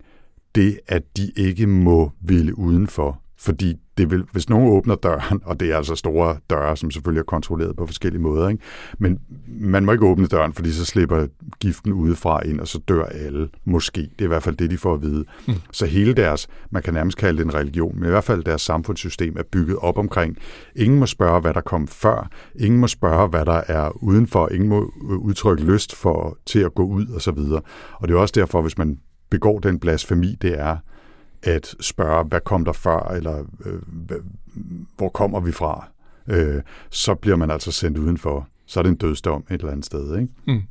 det, 0.54 0.80
at 0.88 1.02
de 1.16 1.32
ikke 1.36 1.66
må 1.66 2.12
ville 2.20 2.58
udenfor. 2.58 3.20
Fordi 3.44 3.74
det 3.98 4.10
vil, 4.10 4.24
hvis 4.32 4.48
nogen 4.48 4.68
åbner 4.68 4.94
døren, 4.94 5.40
og 5.44 5.60
det 5.60 5.72
er 5.72 5.76
altså 5.76 5.94
store 5.94 6.36
døre, 6.50 6.76
som 6.76 6.90
selvfølgelig 6.90 7.20
er 7.20 7.24
kontrolleret 7.24 7.76
på 7.76 7.86
forskellige 7.86 8.22
måder, 8.22 8.48
ikke? 8.48 8.62
men 8.98 9.18
man 9.46 9.84
må 9.84 9.92
ikke 9.92 10.06
åbne 10.06 10.26
døren, 10.26 10.52
fordi 10.52 10.72
så 10.72 10.84
slipper 10.84 11.26
giften 11.60 11.92
udefra 11.92 12.46
ind, 12.46 12.60
og 12.60 12.68
så 12.68 12.78
dør 12.88 13.04
alle. 13.04 13.48
Måske. 13.64 14.00
Det 14.00 14.20
er 14.20 14.24
i 14.24 14.26
hvert 14.26 14.42
fald 14.42 14.56
det, 14.56 14.70
de 14.70 14.78
får 14.78 14.94
at 14.94 15.02
vide. 15.02 15.24
Mm. 15.46 15.54
Så 15.72 15.86
hele 15.86 16.14
deres, 16.14 16.48
man 16.70 16.82
kan 16.82 16.94
nærmest 16.94 17.18
kalde 17.18 17.38
det 17.38 17.44
en 17.44 17.54
religion, 17.54 17.98
men 18.00 18.06
i 18.06 18.10
hvert 18.10 18.24
fald 18.24 18.44
deres 18.44 18.62
samfundssystem 18.62 19.36
er 19.38 19.42
bygget 19.52 19.76
op 19.76 19.98
omkring, 19.98 20.36
ingen 20.76 20.98
må 20.98 21.06
spørge, 21.06 21.40
hvad 21.40 21.54
der 21.54 21.60
kom 21.60 21.88
før, 21.88 22.28
ingen 22.54 22.80
må 22.80 22.86
spørge, 22.86 23.28
hvad 23.28 23.44
der 23.44 23.62
er 23.68 24.02
udenfor, 24.02 24.48
ingen 24.48 24.68
må 24.68 24.92
udtrykke 25.02 25.64
lyst 25.64 25.96
for 25.96 26.38
til 26.46 26.58
at 26.58 26.74
gå 26.74 26.84
ud, 26.84 27.06
og 27.06 27.22
så 27.22 27.32
videre. 27.32 27.60
Og 27.94 28.08
det 28.08 28.14
er 28.14 28.18
også 28.18 28.34
derfor, 28.36 28.62
hvis 28.62 28.78
man 28.78 28.98
begår 29.30 29.58
den 29.58 29.78
blasfemi, 29.78 30.36
det 30.42 30.60
er, 30.60 30.76
at 31.44 31.74
spørge, 31.80 32.24
hvad 32.24 32.40
kom 32.40 32.64
der 32.64 32.72
før, 32.72 33.12
eller 33.16 33.44
øh, 33.64 33.80
hvor 34.96 35.08
kommer 35.08 35.40
vi 35.40 35.52
fra, 35.52 35.88
øh, 36.28 36.62
så 36.90 37.14
bliver 37.14 37.36
man 37.36 37.50
altså 37.50 37.72
sendt 37.72 37.98
udenfor. 37.98 38.48
Så 38.66 38.80
er 38.80 38.82
det 38.82 38.90
en 38.90 38.96
dødsdom 38.96 39.44
et 39.50 39.60
eller 39.60 39.72
andet 39.72 39.86
sted. 39.86 40.18
Ikke? 40.18 40.32
Mm. 40.46 40.62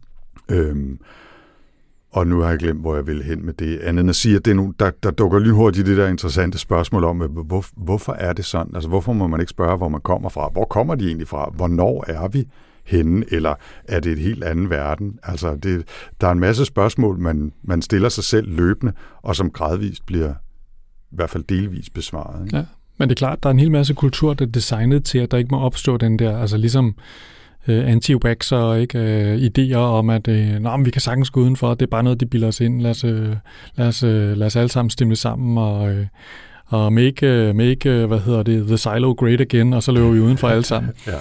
Øhm, 0.50 1.00
og 2.12 2.28
nu 2.28 2.40
har 2.40 2.50
jeg 2.50 2.60
glemt, 2.60 2.82
hvor 2.82 2.96
jeg 2.96 3.08
vil 3.08 3.24
hen 3.24 3.46
med 3.46 3.54
det. 3.54 3.80
Andet 3.80 4.02
end 4.02 4.10
at 4.10 4.16
sige, 4.16 4.36
at 4.36 4.46
det 4.46 4.52
er 4.52 4.56
nu, 4.56 4.74
der, 4.80 4.92
der 5.04 5.12
dukker 5.12 5.40
lige 5.40 5.54
hurtigt 5.54 5.88
det 5.88 5.98
der 5.98 6.08
interessante 6.08 6.58
spørgsmål 6.58 7.04
om, 7.04 7.18
hvor, 7.18 7.66
hvorfor 7.76 8.14
er 8.14 8.34
det 8.34 8.46
sådan? 8.46 8.76
Altså, 8.76 8.90
hvorfor 8.90 9.14
må 9.14 9.28
man 9.28 9.40
ikke 9.40 9.50
spørge, 9.50 9.78
hvor 9.78 9.88
man 9.90 10.02
kommer 10.02 10.30
fra? 10.30 10.50
Hvor 10.52 10.66
kommer 10.66 10.96
de 10.96 11.08
egentlig 11.08 11.28
fra? 11.28 11.52
Hvornår 11.56 12.06
er 12.08 12.28
vi 12.28 12.48
henne? 12.84 13.26
Eller 13.32 13.56
er 13.88 14.00
det 14.00 14.12
et 14.12 14.20
helt 14.20 14.44
anden 14.44 14.70
verden? 14.70 15.20
Altså, 15.24 15.56
det, 15.56 15.88
der 16.22 16.28
er 16.28 16.32
en 16.32 16.40
masse 16.40 16.66
spørgsmål, 16.66 17.20
man, 17.20 17.54
man 17.64 17.82
stiller 17.82 18.10
sig 18.10 18.24
selv 18.24 18.56
løbende, 18.56 18.94
og 19.22 19.36
som 19.36 19.52
gradvist 19.52 20.06
bliver 20.06 20.34
i 21.14 21.16
hvert 21.16 21.30
fald 21.30 21.44
delvis 21.44 21.90
besvaret. 21.90 22.46
Ikke? 22.46 22.58
Ja, 22.58 22.64
men 22.98 23.10
det 23.10 23.16
er 23.16 23.18
klart, 23.18 23.44
der 23.44 23.50
er 23.50 23.54
en 23.54 23.60
hel 23.60 23.72
masse 23.72 23.94
kultur, 23.94 24.34
der 24.34 24.46
er 24.46 24.50
designet 24.50 25.06
til, 25.06 25.20
at 25.20 25.32
der 25.32 25.38
ikke 25.38 25.52
må 25.52 25.60
opstå 25.60 25.98
den 25.98 26.20
der, 26.20 26.38
altså 26.38 26.58
ligesom 26.58 26.96
øh, 27.68 27.92
anti-waxer, 27.92 28.74
ikke? 28.74 29.00
Øh, 29.00 29.42
idéer 29.42 29.76
om, 29.76 30.10
at 30.10 30.28
øh, 30.28 30.60
Nå, 30.60 30.78
men 30.78 30.86
vi 30.86 30.92
kan 30.92 31.02
sagtens 31.02 31.30
gå 31.30 31.42
udenfor, 31.42 31.74
det 31.74 31.82
er 31.82 31.90
bare 31.90 32.04
noget, 32.04 32.20
de 32.20 32.26
bilder 32.26 32.48
os 32.48 32.60
ind, 32.60 32.82
lad 32.82 32.92
os, 32.92 33.04
øh, 33.04 33.36
lad 33.76 33.88
os, 33.88 34.04
øh, 34.04 34.38
lad 34.38 34.48
os 34.48 34.56
alle 34.56 34.70
sammen 34.70 34.90
stemme 34.90 35.16
sammen, 35.16 35.58
og, 35.58 35.92
øh, 35.92 36.06
og 36.66 36.94
make, 36.94 37.50
uh, 37.50 37.56
make 37.56 38.04
uh, 38.04 38.06
hvad 38.06 38.20
hedder 38.20 38.44
det, 38.44 38.68
the 38.68 38.78
silo 38.78 39.14
great 39.14 39.42
again, 39.42 39.74
og 39.74 39.84
så 39.84 39.92
løber 39.92 40.10
vi 40.10 40.20
udenfor 40.20 40.48
alle 40.48 40.64
sammen. 40.64 40.92
ja. 41.08 41.18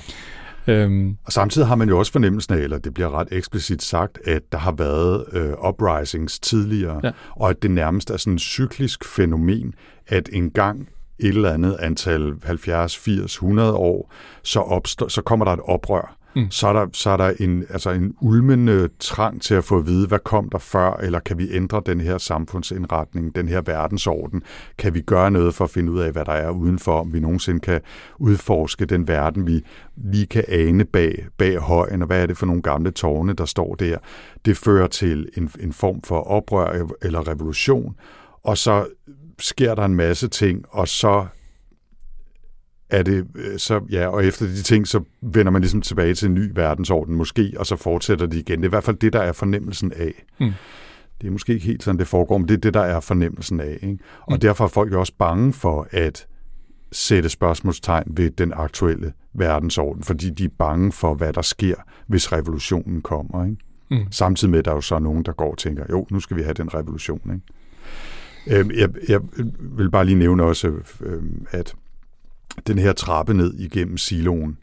Øhm, 0.66 1.16
og 1.24 1.32
samtidig 1.32 1.68
har 1.68 1.74
man 1.74 1.88
jo 1.88 1.98
også 1.98 2.12
fornemmelsen 2.12 2.54
af, 2.54 2.58
eller 2.58 2.78
det 2.78 2.94
bliver 2.94 3.18
ret 3.18 3.28
eksplicit 3.30 3.82
sagt, 3.82 4.18
at 4.24 4.42
der 4.52 4.58
har 4.58 4.72
været 4.72 5.24
øh, 5.32 5.68
uprisings 5.68 6.38
tidligere, 6.38 7.00
ja. 7.04 7.10
og 7.36 7.50
at 7.50 7.62
det 7.62 7.70
nærmest 7.70 8.10
er 8.10 8.16
sådan 8.16 8.32
en 8.32 8.38
cyklisk 8.38 9.04
fænomen, 9.04 9.74
at 10.08 10.28
en 10.32 10.50
gang 10.50 10.88
et 11.18 11.28
eller 11.28 11.52
andet 11.52 11.76
antal 11.80 12.34
70, 12.44 12.96
80, 12.96 13.32
100 13.34 13.74
år, 13.74 14.12
så, 14.42 14.60
opstår, 14.60 15.08
så 15.08 15.22
kommer 15.22 15.44
der 15.44 15.52
et 15.52 15.60
oprør, 15.64 16.16
mm. 16.36 16.50
så 16.50 16.68
er 16.68 16.72
der, 16.72 16.86
så 16.92 17.10
er 17.10 17.16
der 17.16 17.32
en, 17.40 17.64
altså 17.70 17.90
en 17.90 18.14
ulmende 18.20 18.72
øh, 18.72 18.88
trang 18.98 19.42
til 19.42 19.54
at 19.54 19.64
få 19.64 19.78
at 19.78 19.86
vide, 19.86 20.06
hvad 20.06 20.18
kom 20.18 20.48
der 20.48 20.58
før, 20.58 20.92
eller 20.92 21.20
kan 21.20 21.38
vi 21.38 21.52
ændre 21.52 21.82
den 21.86 22.00
her 22.00 22.18
samfundsindretning, 22.18 23.34
den 23.34 23.48
her 23.48 23.60
verdensorden? 23.60 24.42
Kan 24.78 24.94
vi 24.94 25.00
gøre 25.00 25.30
noget 25.30 25.54
for 25.54 25.64
at 25.64 25.70
finde 25.70 25.92
ud 25.92 26.00
af, 26.00 26.12
hvad 26.12 26.24
der 26.24 26.32
er 26.32 26.50
udenfor, 26.50 27.00
om 27.00 27.12
vi 27.12 27.20
nogensinde 27.20 27.60
kan 27.60 27.80
udforske 28.18 28.84
den 28.84 29.08
verden, 29.08 29.46
vi 29.46 29.64
lige 29.96 30.26
kan 30.26 30.44
ane 30.48 30.84
bag, 30.84 31.26
bag 31.38 31.58
højen, 31.58 32.02
og 32.02 32.06
hvad 32.06 32.22
er 32.22 32.26
det 32.26 32.38
for 32.38 32.46
nogle 32.46 32.62
gamle 32.62 32.90
tårne, 32.90 33.32
der 33.32 33.44
står 33.44 33.74
der? 33.74 33.98
Det 34.44 34.56
fører 34.56 34.86
til 34.86 35.28
en, 35.36 35.50
en 35.60 35.72
form 35.72 36.02
for 36.02 36.20
oprør 36.20 36.86
eller 37.02 37.28
revolution, 37.28 37.94
og 38.44 38.58
så 38.58 38.86
sker 39.38 39.74
der 39.74 39.84
en 39.84 39.94
masse 39.94 40.28
ting, 40.28 40.64
og 40.70 40.88
så 40.88 41.26
er 42.92 43.02
det 43.02 43.26
øh, 43.34 43.58
så, 43.58 43.80
ja, 43.90 44.06
og 44.06 44.24
efter 44.24 44.46
de 44.46 44.62
ting, 44.62 44.88
så 44.88 45.00
vender 45.20 45.52
man 45.52 45.62
ligesom 45.62 45.82
tilbage 45.82 46.14
til 46.14 46.28
en 46.28 46.34
ny 46.34 46.50
verdensorden 46.54 47.14
måske, 47.14 47.52
og 47.56 47.66
så 47.66 47.76
fortsætter 47.76 48.26
de 48.26 48.38
igen. 48.38 48.58
Det 48.58 48.64
er 48.64 48.68
i 48.68 48.70
hvert 48.70 48.84
fald 48.84 48.96
det, 48.96 49.12
der 49.12 49.20
er 49.20 49.32
fornemmelsen 49.32 49.92
af. 49.92 50.24
Mm. 50.40 50.52
Det 51.20 51.26
er 51.26 51.30
måske 51.30 51.54
ikke 51.54 51.66
helt 51.66 51.82
sådan, 51.82 51.98
det 51.98 52.06
foregår, 52.06 52.38
men 52.38 52.48
det 52.48 52.54
er 52.54 52.60
det, 52.60 52.74
der 52.74 52.80
er 52.80 53.00
fornemmelsen 53.00 53.60
af. 53.60 53.78
Ikke? 53.82 53.98
Og 54.20 54.32
mm. 54.32 54.40
derfor 54.40 54.64
er 54.64 54.68
folk 54.68 54.92
jo 54.92 55.00
også 55.00 55.12
bange 55.18 55.52
for 55.52 55.88
at 55.90 56.26
sætte 56.92 57.28
spørgsmålstegn 57.28 58.04
ved 58.16 58.30
den 58.30 58.52
aktuelle 58.56 59.12
verdensorden, 59.34 60.02
fordi 60.02 60.30
de 60.30 60.44
er 60.44 60.48
bange 60.58 60.92
for, 60.92 61.14
hvad 61.14 61.32
der 61.32 61.42
sker, 61.42 61.74
hvis 62.06 62.32
revolutionen 62.32 63.02
kommer. 63.02 63.44
Ikke? 63.44 63.56
Mm. 63.90 64.06
Samtidig 64.10 64.50
med, 64.50 64.58
at 64.58 64.64
der 64.64 64.70
er 64.70 64.74
jo 64.74 64.80
så 64.80 64.98
nogen, 64.98 65.22
der 65.22 65.32
går 65.32 65.50
og 65.50 65.58
tænker, 65.58 65.84
jo, 65.90 66.06
nu 66.10 66.20
skal 66.20 66.36
vi 66.36 66.42
have 66.42 66.54
den 66.54 66.74
revolution. 66.74 67.20
Ikke? 67.34 68.60
Øhm, 68.60 68.70
jeg, 68.70 68.88
jeg 69.08 69.20
vil 69.60 69.90
bare 69.90 70.04
lige 70.04 70.18
nævne 70.18 70.42
også, 70.42 70.72
øhm, 71.00 71.46
at 71.50 71.74
den 72.66 72.78
her 72.78 72.92
trappe 72.92 73.34
ned 73.34 73.54
igennem 73.54 73.98
siloen. 73.98 74.58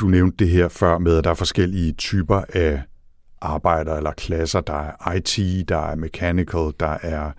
Du 0.00 0.06
nævnte 0.06 0.36
det 0.44 0.48
her 0.48 0.68
før 0.68 0.98
med, 0.98 1.16
at 1.16 1.24
der 1.24 1.30
er 1.30 1.34
forskellige 1.34 1.92
typer 1.92 2.42
af 2.48 2.82
arbejdere 3.40 3.96
eller 3.96 4.12
klasser. 4.12 4.60
Der 4.60 4.74
er 4.74 5.12
IT, 5.12 5.68
der 5.68 5.78
er 5.78 5.94
mechanical, 5.94 6.72
der 6.80 6.98
er 7.02 7.30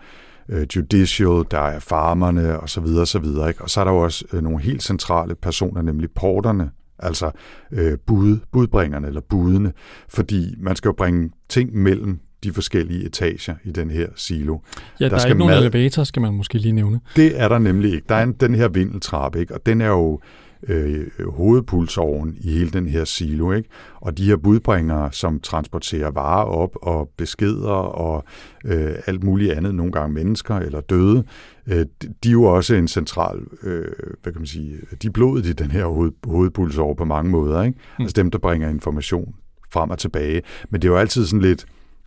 øh, 0.49 0.67
judicial, 0.75 1.43
der 1.51 1.59
er 1.59 1.79
farmerne 1.79 2.59
osv. 2.59 2.83
videre, 2.83 3.47
Ikke? 3.49 3.61
Og 3.61 3.69
så 3.69 3.79
er 3.79 3.83
der 3.83 3.91
jo 3.91 3.97
også 3.97 4.25
øh, 4.33 4.41
nogle 4.43 4.61
helt 4.61 4.83
centrale 4.83 5.35
personer, 5.35 5.81
nemlig 5.81 6.11
porterne, 6.11 6.71
altså 6.99 7.31
øh, 7.71 7.97
bud, 8.05 8.39
budbringerne 8.51 9.07
eller 9.07 9.21
budene, 9.21 9.73
fordi 10.09 10.55
man 10.57 10.75
skal 10.75 10.89
jo 10.89 10.93
bringe 10.93 11.31
ting 11.49 11.75
mellem 11.75 12.19
de 12.45 12.53
forskellige 12.53 13.05
etager 13.05 13.55
i 13.63 13.71
den 13.71 13.91
her 13.91 14.07
silo. 14.15 14.57
Ja, 14.99 15.05
der, 15.05 15.09
der 15.09 15.23
er 15.23 15.25
ikke 15.25 15.39
nogen 15.39 15.53
mad... 15.53 15.59
elevator, 15.59 16.03
skal 16.03 16.21
man 16.21 16.33
måske 16.33 16.57
lige 16.57 16.71
nævne. 16.71 16.99
Det 17.15 17.41
er 17.41 17.47
der 17.47 17.59
nemlig 17.59 17.93
ikke. 17.93 18.05
Der 18.09 18.15
er 18.15 18.23
en, 18.23 18.33
den 18.33 18.55
her 18.55 18.67
vindeltrappe, 18.67 19.39
ikke? 19.39 19.53
og 19.53 19.65
den 19.65 19.81
er 19.81 19.87
jo 19.87 20.19
øh, 20.67 21.07
hovedpulsåren 21.29 22.35
i 22.41 22.51
hele 22.51 22.69
den 22.69 22.87
her 22.87 23.05
silo. 23.05 23.51
Ikke? 23.51 23.69
Og 23.95 24.17
de 24.17 24.25
her 24.25 24.35
budbringere, 24.35 25.11
som 25.11 25.39
transporterer 25.39 26.11
varer 26.11 26.45
op 26.45 26.75
og 26.81 27.09
beskeder 27.17 27.71
og 27.71 28.23
øh, 28.65 28.95
alt 29.05 29.23
muligt 29.23 29.51
andet, 29.51 29.75
nogle 29.75 29.91
gange 29.91 30.13
mennesker 30.13 30.55
eller 30.55 30.81
døde, 30.81 31.23
øh, 31.67 31.85
de 32.23 32.29
er 32.29 32.31
jo 32.31 32.43
også 32.43 32.75
en 32.75 32.87
central, 32.87 33.39
øh, 33.63 33.85
hvad 34.23 34.33
kan 34.33 34.41
man 34.41 34.47
sige, 34.47 34.77
de 35.01 35.07
er 35.07 35.11
blodet 35.11 35.45
i 35.45 35.53
den 35.53 35.71
her 35.71 35.85
hoved, 35.85 36.11
hovedpulsår 36.23 36.93
på 36.93 37.05
mange 37.05 37.31
måder. 37.31 37.63
Ikke? 37.63 37.79
Mm. 37.99 38.03
Altså 38.03 38.13
dem, 38.13 38.31
der 38.31 38.37
bringer 38.37 38.69
information 38.69 39.35
frem 39.71 39.89
og 39.89 39.99
tilbage. 39.99 40.41
Men 40.69 40.81
det 40.81 40.87
er 40.87 40.91
jo 40.91 40.97
altid 40.97 41.25
sådan 41.25 41.41
lidt, 41.41 41.65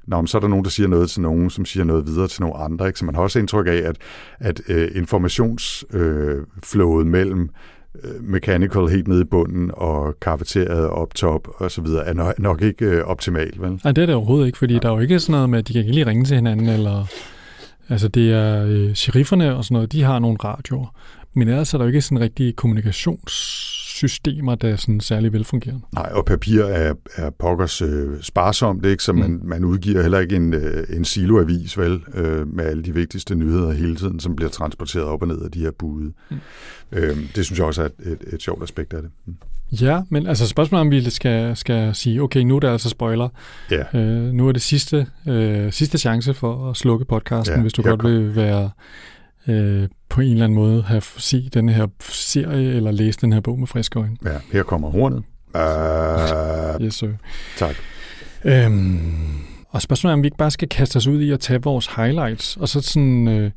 Nå, 0.09 0.17
men 0.17 0.27
så 0.27 0.39
er 0.39 0.41
der 0.41 0.49
nogen, 0.49 0.65
der 0.65 0.71
siger 0.71 0.89
noget 0.89 1.11
til 1.11 1.21
nogen, 1.21 1.51
som 1.51 1.65
siger 1.65 1.85
noget 1.85 2.07
videre 2.07 2.29
til 2.29 2.43
nogle 2.43 2.57
andre. 2.57 2.87
Ikke? 2.87 2.99
Så 2.99 3.05
man 3.05 3.15
har 3.15 3.23
også 3.23 3.39
indtryk 3.39 3.67
af, 3.67 3.83
at, 3.85 3.97
at 4.39 4.61
øh, 4.69 4.91
informationsflowet 4.95 7.05
øh, 7.05 7.11
mellem 7.11 7.51
mechanical 8.21 8.89
helt 8.89 9.09
nede 9.09 9.21
i 9.21 9.25
bunden 9.25 9.71
og 9.75 10.15
kafeteriet 10.21 10.89
op 10.89 11.15
top 11.15 11.49
og 11.55 11.71
så 11.71 11.83
videre 11.83 12.07
er 12.07 12.33
nok, 12.39 12.63
ikke 12.63 12.85
øh, 12.85 13.05
optimalt, 13.05 13.63
vel? 13.63 13.81
Nej, 13.85 13.93
det 13.93 14.03
er 14.03 14.07
det 14.07 14.15
overhovedet 14.15 14.47
ikke, 14.47 14.59
fordi 14.59 14.75
ja. 14.75 14.81
der 14.81 14.89
er 14.89 14.93
jo 14.93 14.99
ikke 14.99 15.21
sådan 15.21 15.33
noget 15.33 15.51
med, 15.51 15.59
at 15.59 15.69
de 15.69 15.73
kan 15.73 15.81
ikke 15.81 15.93
lige 15.93 16.07
ringe 16.07 16.25
til 16.25 16.37
hinanden, 16.37 16.69
eller 16.69 17.07
altså 17.89 18.09
det 18.09 18.33
er 18.33 18.67
øh, 18.67 18.95
sherifferne 18.95 19.57
og 19.57 19.65
sådan 19.65 19.75
noget, 19.75 19.93
de 19.93 20.03
har 20.03 20.19
nogle 20.19 20.39
radioer, 20.45 20.95
men 21.35 21.49
ellers 21.49 21.75
er 21.75 21.79
der 21.79 21.85
jo 21.85 21.89
ikke 21.89 22.01
sådan 22.01 22.21
rigtig 22.21 22.57
kommunikations 22.57 23.78
systemer, 23.99 24.55
der 24.55 24.69
er 24.69 24.77
sådan 24.77 25.01
særlig 25.01 25.33
velfungerende. 25.33 25.83
Nej, 25.95 26.11
og 26.15 26.25
papir 26.25 26.63
er, 26.63 26.95
er 27.17 27.31
pokkers 27.31 27.83
øh, 27.83 28.23
sparsomt, 28.23 28.87
ikke? 28.87 29.03
så 29.03 29.13
man, 29.13 29.31
mm. 29.31 29.41
man 29.45 29.65
udgiver 29.65 30.03
heller 30.03 30.19
ikke 30.19 30.37
en, 30.37 30.55
øh, 30.55 30.87
en 30.91 31.05
siloavis 31.05 31.79
vel, 31.79 32.01
øh, 32.15 32.55
med 32.55 32.65
alle 32.65 32.83
de 32.83 32.95
vigtigste 32.95 33.35
nyheder 33.35 33.73
hele 33.73 33.97
tiden, 33.97 34.21
som 34.21 34.37
bliver 34.37 34.51
transporteret 34.51 35.05
op 35.05 35.23
og 35.23 35.29
ned 35.29 35.43
af 35.43 35.51
de 35.51 35.61
her 35.61 35.71
bude. 35.71 36.13
Mm. 36.31 36.37
Øh, 36.93 37.17
det 37.37 37.45
synes 37.45 37.59
jeg 37.59 37.67
også 37.67 37.83
er 37.83 37.87
et, 37.87 38.13
et, 38.13 38.35
et 38.35 38.43
sjovt 38.43 38.63
aspekt 38.63 38.95
af 38.95 39.03
det. 39.03 39.11
Mm. 39.27 39.35
Ja, 39.81 40.03
men 40.09 40.27
altså 40.27 40.47
spørgsmålet 40.47 40.81
om 40.81 40.91
vi 40.91 41.11
skal, 41.11 41.57
skal 41.57 41.95
sige, 41.95 42.23
okay, 42.23 42.41
nu 42.41 42.57
er 42.57 42.61
det 42.61 42.69
altså 42.69 42.89
spoiler. 42.89 43.29
Ja. 43.71 43.99
Øh, 43.99 44.33
nu 44.33 44.49
er 44.49 44.53
det 44.53 44.63
sidste, 44.63 45.07
øh, 45.27 45.73
sidste 45.73 45.99
chance 45.99 46.35
for 46.35 46.71
at 46.71 46.77
slukke 46.77 47.05
podcasten, 47.05 47.57
ja, 47.57 47.63
hvis 47.63 47.73
du 47.73 47.83
godt 47.83 48.05
vil 48.05 48.37
være 48.37 48.71
øh, 49.49 49.89
på 50.09 50.21
en 50.21 50.33
eller 50.33 50.45
anden 50.45 50.57
måde 50.57 50.83
have 50.83 51.03
set 51.17 51.55
denne 51.55 51.73
her 51.73 51.87
serie 52.01 52.75
eller 52.75 52.91
læst 52.91 53.21
den 53.21 53.33
her 53.33 53.41
bog 53.41 53.59
med 53.59 53.67
friske 53.67 53.99
øjne. 53.99 54.17
Ja, 54.25 54.39
her 54.53 54.63
kommer 54.63 54.91
hornet. 54.91 55.23
Uh, 55.55 56.85
yes, 56.87 56.95
sir. 56.95 57.09
Tak. 57.57 57.77
Øhm, 58.45 59.49
og 59.69 59.83
spørgsmålet 59.83 60.13
er, 60.13 60.15
om 60.15 60.23
vi 60.23 60.27
ikke 60.27 60.37
bare 60.37 60.51
skal 60.51 60.69
kaste 60.69 60.97
os 60.97 61.07
ud 61.07 61.21
i 61.21 61.31
at 61.31 61.41
tage 61.41 61.63
vores 61.63 61.87
highlights, 61.97 62.57
og 62.57 62.69
så 62.69 62.81
sådan 62.81 63.29
øh, 63.29 63.51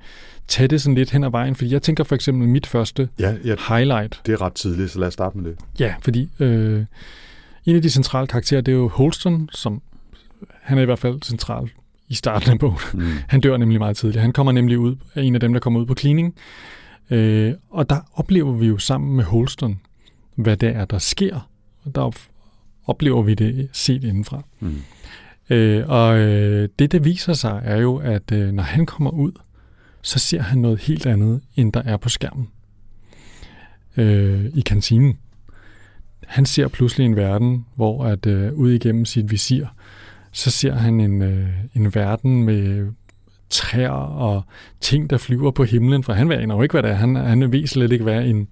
tage 0.48 0.68
det 0.68 0.82
sådan 0.82 0.96
lidt 0.96 1.12
hen 1.12 1.24
ad 1.24 1.32
vejen. 1.32 1.56
Fordi 1.56 1.74
jeg 1.74 1.82
tænker 1.82 2.04
for 2.04 2.16
eksempel 2.16 2.48
mit 2.48 2.68
første 2.68 3.10
ja, 3.20 3.36
ja, 3.46 3.56
highlight. 3.68 4.22
Det 4.26 4.34
er 4.34 4.42
ret 4.42 4.54
tidligt, 4.54 4.92
så 4.92 5.00
lad 5.00 5.08
os 5.08 5.14
starte 5.14 5.38
med 5.38 5.50
det. 5.50 5.60
Ja, 5.80 5.94
fordi 6.02 6.30
øh, 6.40 6.86
en 7.66 7.76
af 7.76 7.82
de 7.82 7.90
centrale 7.90 8.28
karakterer, 8.28 8.62
det 8.62 8.72
er 8.72 8.76
jo 8.76 8.88
Holston, 8.88 9.50
som 9.52 9.82
han 10.62 10.78
er 10.78 10.82
i 10.82 10.86
hvert 10.86 11.00
fald 11.00 11.22
central 11.24 11.70
i 12.12 12.14
starten 12.14 12.52
af 12.52 12.60
bogen. 12.60 12.78
Mm. 12.94 13.02
Han 13.28 13.42
dør 13.42 13.58
nemlig 13.58 13.80
meget 13.80 13.98
tidligt. 13.98 14.22
Han 14.22 14.34
kommer 14.34 14.52
nemlig 14.52 14.80
ud 14.80 14.96
af 15.16 15.24
en 15.24 15.36
af 15.36 15.42
dem, 15.42 15.54
der 15.54 15.60
kommer 15.60 15.80
ud 15.80 15.86
på 15.86 15.96
cleaning. 15.96 16.36
Øh, 17.10 17.54
og 17.70 17.90
der 17.90 18.00
oplever 18.14 18.52
vi 18.52 18.68
jo 18.68 18.78
sammen 18.78 19.16
med 19.16 19.24
Holston, 19.24 19.80
hvad 20.36 20.58
det 20.58 20.70
er, 20.70 20.86
der 20.86 20.98
sker. 20.98 21.50
Og 21.84 21.96
der 21.96 22.12
oplever 22.86 23.22
vi 23.22 23.34
det 23.34 23.70
set 23.72 24.04
indenfra. 24.04 24.44
Mm. 24.60 24.76
Øh, 25.50 25.90
og 25.90 26.18
øh, 26.18 26.70
det, 26.80 26.92
der 26.92 27.00
viser 27.00 27.34
sig, 27.34 27.62
er 27.64 27.78
jo, 27.78 27.98
at 27.98 28.32
øh, 28.32 28.52
når 28.52 28.64
han 28.64 28.86
kommer 28.86 29.12
ud, 29.12 29.32
så 30.02 30.20
ser 30.20 30.42
han 30.42 30.58
noget 30.58 30.80
helt 30.80 31.06
andet, 31.06 31.42
end 31.56 31.74
der 31.74 31.82
er 31.82 31.98
på 31.98 32.10
skærmen. 32.10 32.48
Øh, 33.98 34.46
I 34.54 34.62
kantinen. 34.62 35.18
Han 36.28 36.46
ser 36.46 36.68
pludselig 36.68 37.06
en 37.06 37.16
verden, 37.16 37.66
hvor 37.76 38.06
at 38.06 38.26
øh, 38.26 38.54
ud 38.54 38.72
igennem 38.72 39.06
sit 39.06 39.32
visir, 39.32 39.66
så 40.32 40.52
ser 40.52 40.74
han 40.74 41.00
en, 41.00 41.22
øh, 41.22 41.48
en 41.76 41.96
verden 41.96 42.44
med 42.44 42.88
træer 43.50 43.90
og 43.90 44.44
ting, 44.82 45.10
der 45.10 45.18
flyver 45.18 45.52
på 45.52 45.64
himlen, 45.64 46.04
for 46.04 46.14
han 46.14 46.30
ved 46.30 46.38
jo 46.38 46.62
ikke, 46.62 46.74
hvad 46.74 46.84
det 46.84 46.92
er. 46.92 46.96
Han, 46.96 47.16
han 47.16 47.52
ved 47.52 47.68
slet 47.68 47.92
ikke, 47.92 48.04
hvad 48.04 48.26
en 48.26 48.48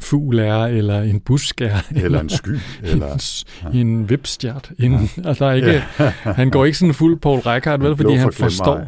fugl 0.00 0.38
er, 0.38 0.58
eller 0.58 1.00
en 1.02 1.20
busk 1.20 1.60
er. 1.60 1.76
Eller, 1.90 2.04
eller 2.04 2.20
en 2.20 2.28
sky. 2.28 2.58
Eller 2.82 3.12
en, 3.12 3.74
ja. 3.74 3.80
en 3.80 4.08
vipstjert. 4.08 4.70
En, 4.78 4.92
ja. 4.92 5.28
altså, 5.28 5.50
ikke, 5.50 5.82
ja. 5.98 6.12
han 6.40 6.50
går 6.50 6.64
ikke 6.64 6.78
sådan 6.78 6.94
fuld 6.94 7.20
Paul 7.20 7.38
Reichardt, 7.38 7.82
vel, 7.82 7.96
fordi 7.96 8.14
han 8.14 8.32
forstår, 8.32 8.78
ja. 8.78 8.84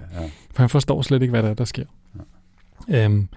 for 0.54 0.62
han 0.62 0.68
forstår 0.68 1.02
slet 1.02 1.22
ikke, 1.22 1.30
hvad 1.30 1.42
der 1.42 1.50
er, 1.50 1.54
der 1.54 1.64
sker. 1.64 1.85
Ja. 2.88 3.04
Øhm, 3.04 3.28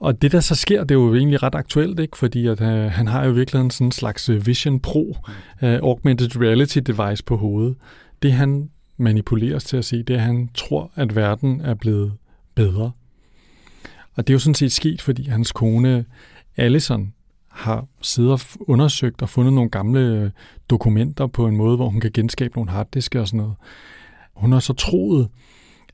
og 0.00 0.22
det, 0.22 0.32
der 0.32 0.40
så 0.40 0.54
sker, 0.54 0.80
det 0.84 0.90
er 0.90 0.98
jo 0.98 1.14
egentlig 1.14 1.42
ret 1.42 1.54
aktuelt, 1.54 2.00
ikke? 2.00 2.18
fordi 2.18 2.46
at, 2.46 2.60
uh, 2.60 2.66
han 2.68 3.06
har 3.06 3.24
jo 3.24 3.30
virkelig 3.30 3.72
sådan 3.72 3.86
en 3.86 3.92
slags 3.92 4.30
Vision 4.46 4.80
Pro 4.80 5.16
uh, 5.62 5.68
augmented 5.68 6.40
reality 6.40 6.78
device 6.78 7.24
på 7.24 7.36
hovedet, 7.36 7.76
det 8.22 8.32
han 8.32 8.70
manipuleres 8.96 9.64
til 9.64 9.76
at 9.76 9.84
se, 9.84 10.02
det 10.02 10.14
er, 10.14 10.18
at 10.18 10.24
han 10.24 10.50
tror, 10.54 10.90
at 10.94 11.16
verden 11.16 11.60
er 11.60 11.74
blevet 11.74 12.12
bedre. 12.54 12.92
Og 14.14 14.26
det 14.26 14.30
er 14.30 14.34
jo 14.34 14.38
sådan 14.38 14.54
set 14.54 14.72
sket, 14.72 15.02
fordi 15.02 15.28
hans 15.28 15.52
kone 15.52 16.04
Allison 16.56 17.12
har 17.48 17.86
siddet 18.02 18.32
og 18.32 18.40
undersøgt 18.60 19.22
og 19.22 19.28
fundet 19.28 19.52
nogle 19.52 19.70
gamle 19.70 20.00
øh, 20.00 20.30
dokumenter 20.70 21.26
på 21.26 21.46
en 21.46 21.56
måde, 21.56 21.76
hvor 21.76 21.88
hun 21.88 22.00
kan 22.00 22.10
genskabe 22.12 22.54
nogle 22.54 22.70
harddiske 22.70 23.20
og 23.20 23.28
sådan 23.28 23.38
noget. 23.38 23.54
Hun 24.34 24.52
har 24.52 24.60
så 24.60 24.72
troet, 24.72 25.28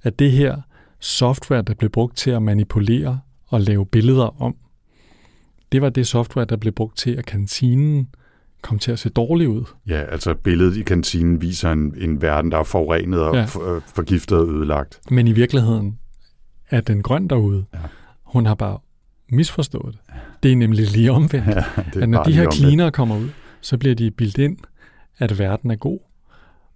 at 0.02 0.18
det 0.18 0.32
her 0.32 0.60
software, 1.00 1.62
der 1.62 1.74
blev 1.74 1.90
brugt 1.90 2.16
til 2.16 2.30
at 2.30 2.42
manipulere 2.42 3.20
og 3.46 3.60
lave 3.60 3.86
billeder 3.86 4.42
om, 4.42 4.56
det 5.72 5.82
var 5.82 5.88
det 5.88 6.06
software, 6.06 6.44
der 6.44 6.56
blev 6.56 6.72
brugt 6.72 6.96
til, 6.96 7.10
at 7.10 7.26
kantinen 7.26 8.08
komme 8.64 8.78
til 8.78 8.92
at 8.92 8.98
se 8.98 9.08
dårlig 9.08 9.48
ud. 9.48 9.64
Ja, 9.88 10.02
altså 10.02 10.34
billedet 10.34 10.76
i 10.76 10.82
kantinen 10.82 11.40
viser 11.40 11.72
en, 11.72 11.94
en 11.98 12.22
verden, 12.22 12.52
der 12.52 12.58
er 12.58 12.64
forurenet 12.64 13.20
og 13.20 13.34
ja. 13.34 13.44
for, 13.44 13.82
forgiftet 13.94 14.38
og 14.38 14.48
ødelagt. 14.48 15.00
Men 15.10 15.28
i 15.28 15.32
virkeligheden 15.32 15.98
er 16.70 16.80
den 16.80 17.02
grøn 17.02 17.28
derude. 17.28 17.64
Ja. 17.74 17.78
Hun 18.22 18.46
har 18.46 18.54
bare 18.54 18.78
misforstået 19.30 19.92
det. 19.94 20.14
Det 20.42 20.52
er 20.52 20.56
nemlig 20.56 20.90
lige 20.90 21.12
omvendt. 21.12 21.46
Ja, 21.56 21.64
at 22.02 22.08
når 22.08 22.22
de 22.22 22.32
her 22.32 22.50
cleaner 22.50 22.90
kommer 22.90 23.16
ud, 23.16 23.28
så 23.60 23.78
bliver 23.78 23.94
de 23.94 24.10
bildt 24.10 24.38
ind, 24.38 24.56
at 25.18 25.38
verden 25.38 25.70
er 25.70 25.76
god. 25.76 25.98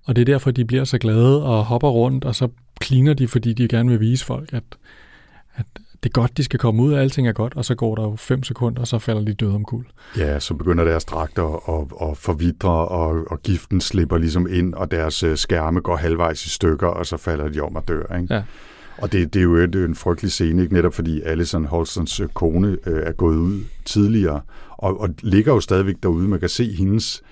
Og 0.04 0.16
det 0.16 0.20
er 0.20 0.26
derfor, 0.26 0.50
de 0.50 0.64
bliver 0.64 0.84
så 0.84 0.98
glade 0.98 1.44
og 1.44 1.64
hopper 1.64 1.88
rundt, 1.88 2.24
og 2.24 2.34
så 2.34 2.48
cleaner 2.84 3.14
de, 3.14 3.28
fordi 3.28 3.52
de 3.52 3.68
gerne 3.68 3.90
vil 3.90 4.00
vise 4.00 4.24
folk, 4.24 4.52
at, 4.52 4.64
at 5.54 5.66
det 6.02 6.08
er 6.08 6.12
godt, 6.12 6.36
de 6.36 6.44
skal 6.44 6.58
komme 6.58 6.82
ud, 6.82 6.92
og 6.92 7.00
alting 7.00 7.28
er 7.28 7.32
godt, 7.32 7.54
og 7.56 7.64
så 7.64 7.74
går 7.74 7.94
der 7.94 8.02
jo 8.02 8.16
fem 8.16 8.42
sekunder, 8.42 8.80
og 8.80 8.86
så 8.86 8.98
falder 8.98 9.22
de 9.22 9.34
døde 9.34 9.54
omkuld. 9.54 9.86
Ja, 10.16 10.40
så 10.40 10.54
begynder 10.54 10.84
deres 10.84 11.04
dragter 11.04 11.78
at, 11.80 12.08
at 12.10 12.16
forvidre, 12.16 12.70
og, 12.70 13.24
og 13.30 13.42
giften 13.42 13.80
slipper 13.80 14.18
ligesom 14.18 14.46
ind, 14.50 14.74
og 14.74 14.90
deres 14.90 15.22
øh, 15.22 15.36
skærme 15.36 15.80
går 15.80 15.96
halvvejs 15.96 16.46
i 16.46 16.48
stykker, 16.48 16.86
og 16.86 17.06
så 17.06 17.16
falder 17.16 17.48
de 17.48 17.60
om 17.60 17.76
og 17.76 17.88
dør. 17.88 18.16
Ikke? 18.16 18.34
Ja. 18.34 18.42
Og 18.98 19.12
det, 19.12 19.34
det 19.34 19.40
er 19.40 19.44
jo 19.44 19.66
det 19.66 19.74
er 19.74 19.84
en 19.84 19.94
frygtelig 19.94 20.32
scene, 20.32 20.62
ikke? 20.62 20.74
netop 20.74 20.94
fordi 20.94 21.22
Alison 21.22 21.64
Holstons 21.64 22.20
øh, 22.20 22.28
kone 22.28 22.76
øh, 22.86 23.02
er 23.06 23.12
gået 23.12 23.36
ud 23.36 23.60
tidligere, 23.84 24.40
og, 24.70 25.00
og 25.00 25.08
ligger 25.22 25.52
jo 25.52 25.60
stadigvæk 25.60 25.96
derude. 26.02 26.28
Man 26.28 26.40
kan 26.40 26.48
se 26.48 26.72
hendes 26.72 27.22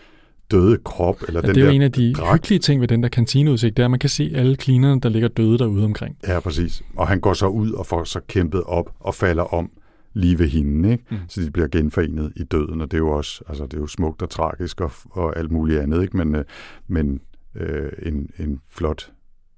døde 0.50 0.78
krop. 0.84 1.22
Eller 1.28 1.40
Ja, 1.40 1.46
den 1.46 1.54
det 1.54 1.60
er 1.62 1.66
jo 1.66 1.72
en 1.72 1.82
af 1.82 1.92
de 1.92 2.12
dragt. 2.12 2.32
hyggelige 2.34 2.58
ting 2.58 2.80
ved 2.80 2.88
den 2.88 3.02
der 3.02 3.08
kantineudsigt, 3.08 3.76
det 3.76 3.82
er, 3.82 3.86
at 3.86 3.90
man 3.90 4.00
kan 4.00 4.10
se 4.10 4.32
alle 4.34 4.56
cleanerne, 4.56 5.00
der 5.00 5.08
ligger 5.08 5.28
døde 5.28 5.58
derude 5.58 5.84
omkring. 5.84 6.16
Ja, 6.28 6.40
præcis. 6.40 6.82
Og 6.96 7.08
han 7.08 7.20
går 7.20 7.32
så 7.32 7.46
ud 7.46 7.72
og 7.72 7.86
får 7.86 8.04
så 8.04 8.20
kæmpet 8.28 8.62
op 8.62 8.90
og 9.00 9.14
falder 9.14 9.54
om 9.54 9.70
lige 10.14 10.38
ved 10.38 10.48
hende, 10.48 10.92
ikke? 10.92 11.04
Mm. 11.10 11.16
så 11.28 11.40
de 11.40 11.50
bliver 11.50 11.68
genforenet 11.68 12.32
i 12.36 12.42
døden, 12.44 12.80
og 12.80 12.90
det 12.90 12.94
er 12.96 12.98
jo 12.98 13.10
også 13.10 13.42
altså, 13.48 13.64
det 13.64 13.74
er 13.74 13.78
jo 13.80 13.86
smukt 13.86 14.22
og 14.22 14.30
tragisk 14.30 14.80
og, 14.80 14.92
og 15.10 15.38
alt 15.38 15.50
muligt 15.50 15.80
andet, 15.80 16.02
ikke? 16.02 16.16
men, 16.16 16.34
øh, 16.34 16.44
men 16.88 17.20
øh, 17.56 17.92
en, 18.02 18.30
en 18.38 18.60
flot 18.70 19.10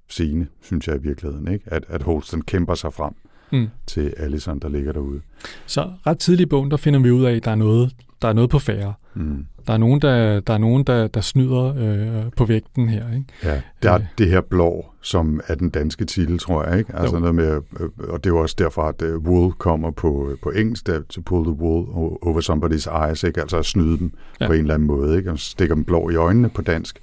scene, 0.09 0.47
synes 0.61 0.87
jeg 0.87 0.95
i 0.95 0.99
virkeligheden, 1.01 1.53
ikke? 1.53 1.65
At, 1.73 1.85
at 1.87 2.03
Holsten 2.03 2.41
kæmper 2.41 2.75
sig 2.75 2.93
frem 2.93 3.13
Mm. 3.51 3.67
til 3.87 4.13
Allison, 4.17 4.59
der 4.59 4.69
ligger 4.69 4.91
derude. 4.91 5.21
Så 5.65 5.91
ret 6.07 6.19
tidligt 6.19 6.47
i 6.47 6.49
bogen, 6.49 6.71
der 6.71 6.77
finder 6.77 6.99
vi 6.99 7.11
ud 7.11 7.23
af, 7.25 7.35
at 7.35 7.45
der 7.45 7.51
er 7.51 7.55
noget, 7.55 7.91
der 8.21 8.27
er 8.27 8.33
noget 8.33 8.49
på 8.49 8.59
færre. 8.59 8.93
Mm. 9.15 9.45
Der 9.67 9.73
er 9.73 9.77
nogen, 9.77 10.01
der, 10.01 10.39
der, 10.39 10.53
er 10.53 10.57
nogen, 10.57 10.83
der, 10.83 11.07
der 11.07 11.21
snyder 11.21 11.73
øh, 11.77 12.31
på 12.37 12.45
vægten 12.45 12.89
her. 12.89 13.13
Ikke? 13.13 13.25
Ja, 13.43 13.61
der 13.83 13.91
er 13.91 13.95
Øh. 13.99 14.05
det 14.17 14.27
her 14.29 14.41
blå, 14.41 14.85
som 15.01 15.41
er 15.47 15.55
den 15.55 15.69
danske 15.69 16.05
titel, 16.05 16.39
tror 16.39 16.63
jeg, 16.63 16.79
ikke? 16.79 16.95
Altså 16.95 17.15
Jo. 17.15 17.19
noget 17.19 17.35
med, 17.35 17.61
øh, 17.79 17.89
og 18.09 18.23
det 18.23 18.29
er 18.29 18.33
jo 18.33 18.41
også 18.41 18.55
derfor, 18.59 18.81
at 18.83 19.01
uh, 19.01 19.15
wool 19.23 19.51
kommer 19.53 19.91
på, 19.91 20.31
på 20.43 20.49
engelsk, 20.49 20.87
der, 20.87 21.01
to 21.09 21.21
pull 21.25 21.45
the 21.45 21.53
wool 21.53 21.87
over 22.21 22.41
somebody's 22.41 23.07
eyes, 23.07 23.23
ikke? 23.23 23.41
Altså 23.41 23.57
at 23.57 23.65
snyde 23.65 23.97
dem 23.97 24.11
Ja. 24.39 24.47
på 24.47 24.53
en 24.53 24.59
eller 24.59 24.73
anden 24.73 24.87
måde, 24.87 25.17
ikke? 25.17 25.31
Og 25.31 25.39
stikker 25.39 25.75
dem 25.75 25.83
blå 25.85 26.09
i 26.09 26.15
øjnene 26.15 26.49
på 26.49 26.61
dansk. 26.61 26.99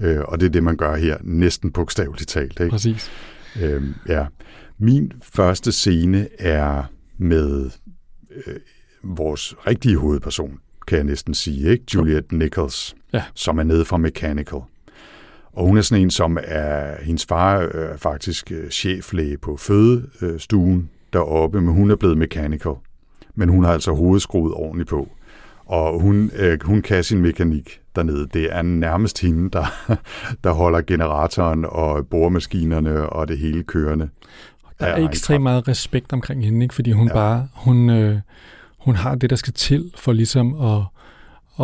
Øh, 0.00 0.20
og 0.28 0.40
det 0.40 0.46
er 0.46 0.50
det, 0.50 0.62
man 0.62 0.76
gør 0.76 0.96
her, 0.96 1.16
næsten 1.22 1.70
bogstaveligt 1.72 2.28
talt, 2.28 2.60
ikke? 2.60 2.70
Præcis. 2.70 3.10
Øhm, 3.62 3.94
ja. 4.08 4.26
Min 4.78 5.12
første 5.22 5.72
scene 5.72 6.28
er 6.38 6.82
med 7.18 7.70
øh, 8.46 8.54
vores 9.04 9.54
rigtige 9.66 9.96
hovedperson, 9.96 10.58
kan 10.86 10.96
jeg 10.96 11.04
næsten 11.04 11.34
sige, 11.34 11.70
ikke? 11.70 11.84
Juliette 11.94 12.36
Nichols, 12.36 12.94
Ja. 13.12 13.22
som 13.34 13.58
er 13.58 13.62
nede 13.62 13.84
fra 13.84 13.96
Mechanical. 13.96 14.60
Og 15.52 15.66
hun 15.66 15.76
er 15.78 15.82
sådan 15.82 16.02
en, 16.02 16.10
som 16.10 16.38
er, 16.44 17.02
hendes 17.04 17.26
far 17.26 17.56
er 17.56 17.96
faktisk 17.96 18.52
øh, 18.52 18.70
cheflæge 18.70 19.38
på 19.38 19.56
fødestuen 19.56 20.90
deroppe, 21.12 21.60
men 21.60 21.74
hun 21.74 21.90
er 21.90 21.96
blevet 21.96 22.18
mechanical. 22.18 22.72
Men 23.34 23.48
hun 23.48 23.64
har 23.64 23.72
altså 23.72 23.92
hovedet 23.92 24.22
skruet 24.22 24.54
ordentligt 24.54 24.88
på. 24.88 25.08
Og 25.66 26.00
hun, 26.00 26.30
øh, 26.36 26.58
hun 26.64 26.82
kan 26.82 27.04
sin 27.04 27.20
mekanik 27.20 27.80
dernede. 27.96 28.28
Det 28.34 28.52
er 28.52 28.62
nærmest 28.62 29.20
hende, 29.20 29.50
der, 29.50 29.64
der 30.44 30.52
holder 30.52 30.80
generatoren 30.80 31.64
og 31.68 32.06
boremaskinerne 32.06 33.08
og 33.08 33.28
det 33.28 33.38
hele 33.38 33.62
kørende. 33.62 34.08
Der 34.80 34.86
er 34.86 35.08
ekstremt 35.08 35.42
meget 35.42 35.68
respekt 35.68 36.12
omkring 36.12 36.44
hende, 36.44 36.62
ikke? 36.64 36.74
fordi 36.74 36.92
hun 36.92 37.06
ja. 37.08 37.12
bare 37.12 37.48
hun, 37.54 37.90
øh, 37.90 38.18
hun 38.84 38.96
har 38.96 39.14
det, 39.14 39.30
der 39.30 39.36
skal 39.36 39.52
til 39.52 39.92
for 39.96 40.12
ligesom 40.12 40.60
at, 40.60 40.82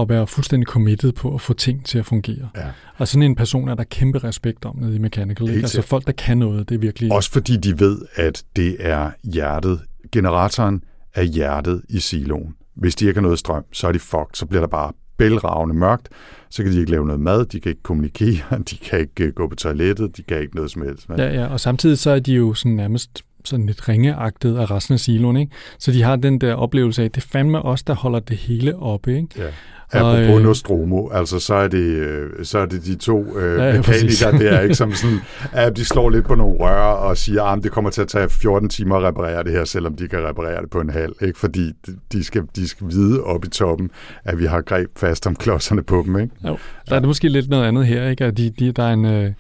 at 0.01 0.09
være 0.09 0.27
fuldstændig 0.27 0.67
committed 0.67 1.13
på 1.13 1.35
at 1.35 1.41
få 1.41 1.53
ting 1.53 1.85
til 1.85 1.99
at 1.99 2.07
fungere. 2.07 2.49
Ja. 2.57 2.67
Og 2.97 3.09
sådan 3.09 3.23
en 3.23 3.35
person 3.35 3.69
er 3.69 3.75
der 3.75 3.85
kæmpe 3.85 4.19
respekt 4.19 4.65
om 4.65 4.77
nede 4.77 4.97
i 4.97 4.99
Mechanical. 4.99 5.49
Ikke? 5.49 5.61
Altså 5.61 5.83
folk, 5.83 6.07
der 6.07 6.13
kan 6.13 6.39
noget, 6.39 6.69
det 6.69 6.75
er 6.75 6.79
virkelig... 6.79 7.13
Også 7.13 7.31
fordi 7.31 7.57
de 7.57 7.81
ved, 7.81 7.99
at 8.15 8.45
det 8.57 8.77
er 8.81 9.11
hjertet. 9.23 9.81
Generatoren 10.13 10.83
er 11.15 11.23
hjertet 11.23 11.83
i 11.89 11.99
siloen. 11.99 12.55
Hvis 12.77 12.95
de 12.95 13.07
ikke 13.07 13.19
har 13.19 13.23
noget 13.23 13.39
strøm, 13.39 13.65
så 13.73 13.89
er 13.89 13.93
de 13.93 13.99
fucked. 13.99 14.35
Så 14.35 14.47
bliver 14.47 14.61
der 14.61 14.69
bare 14.69 14.93
bælragende 15.17 15.75
mørkt. 15.75 16.09
Så 16.51 16.63
kan 16.63 16.73
de 16.73 16.79
ikke 16.79 16.91
lave 16.91 17.07
noget 17.07 17.21
mad, 17.21 17.45
de 17.45 17.61
kan 17.61 17.71
ikke 17.71 17.83
kommunikere, 17.83 18.59
de 18.71 18.77
kan 18.77 18.99
ikke 19.01 19.25
øh, 19.25 19.33
gå 19.33 19.49
på 19.49 19.55
toilettet, 19.55 20.17
de 20.17 20.23
kan 20.23 20.41
ikke 20.41 20.57
noget 20.57 20.71
som 20.71 20.83
helst. 20.83 21.09
Ja, 21.09 21.33
ja, 21.33 21.47
og 21.47 21.61
samtidig 21.61 21.99
så 21.99 22.11
er 22.11 22.19
de 22.19 22.35
jo 22.35 22.55
sådan 22.55 22.73
nærmest 22.73 23.25
sådan 23.49 23.67
lidt 23.67 23.89
ringeagtet 23.89 24.57
af 24.57 24.71
resten 24.71 24.95
af 24.95 25.01
siloen, 25.01 25.37
ikke? 25.37 25.53
Så 25.79 25.93
de 25.93 26.03
har 26.03 26.17
den 26.17 26.41
der 26.41 26.55
oplevelse 26.55 27.03
af, 27.03 27.07
at 27.07 27.15
det 27.15 27.25
er 27.25 27.29
fandme 27.33 27.63
os, 27.63 27.83
der 27.83 27.95
holder 27.95 28.21
det 28.21 28.37
hele 28.37 28.77
oppe, 28.77 29.17
ikke? 29.17 29.29
Ja. 29.37 29.47
Og, 29.93 30.01
Apropos 30.01 30.39
øh, 30.39 30.43
Nostromo, 30.43 31.09
altså 31.09 31.39
så 31.39 31.55
er 31.55 31.69
det, 31.69 31.79
øh, 31.79 32.45
så 32.45 32.59
er 32.59 32.67
det 32.67 32.85
de 32.85 32.97
to 32.97 33.39
øh, 33.39 33.59
Ja, 33.59 33.65
ja, 33.65 33.71
ja, 33.71 33.77
mekanikere 33.77 34.31
præcis. 34.31 34.49
der, 34.49 34.61
ikke, 34.61 34.75
som 34.75 34.93
sådan, 34.93 35.19
at 35.53 35.77
de 35.77 35.85
slår 35.85 36.11
lidt 36.11 36.27
på 36.27 36.35
nogle 36.35 36.57
rør 36.59 36.93
og 36.93 37.17
siger, 37.17 37.43
at 37.43 37.63
det 37.63 37.73
kommer 37.73 37.91
til 37.91 38.03
at 38.03 38.09
tage 38.09 38.29
14 38.29 38.69
timer 38.69 38.97
at 38.97 39.03
reparere 39.03 39.45
det 39.45 39.53
her, 39.53 39.65
selvom 39.65 39.95
de 39.95 40.09
kan 40.09 40.19
reparere 40.29 40.63
det 40.63 40.71
på 40.71 40.81
en 40.81 40.91
halv, 40.91 41.13
ikke? 41.23 41.39
fordi 41.39 41.73
de 42.13 42.25
skal, 42.25 42.43
de 42.57 42.69
skal 42.69 42.87
vide 42.91 43.23
op 43.25 43.45
i 43.45 43.49
toppen, 43.49 43.91
at 44.25 44.39
vi 44.39 44.45
har 44.45 44.61
greb 44.61 44.89
fast 44.99 45.27
om 45.27 45.37
klodserne 45.37 45.83
på 45.83 46.03
dem. 46.07 46.19
Ikke? 46.19 46.35
Jo, 46.45 46.59
der 46.89 46.97
er 46.97 47.01
det 47.01 47.07
måske 47.07 47.29
lidt 47.29 47.49
noget 47.49 47.65
andet 47.65 47.87
her, 47.87 48.09
ikke? 48.09 48.25
At 48.25 48.37
de, 48.37 48.51
de, 48.51 48.73
der 48.73 48.83
er 48.83 48.93
en... 48.93 49.05
Øh, 49.05 49.33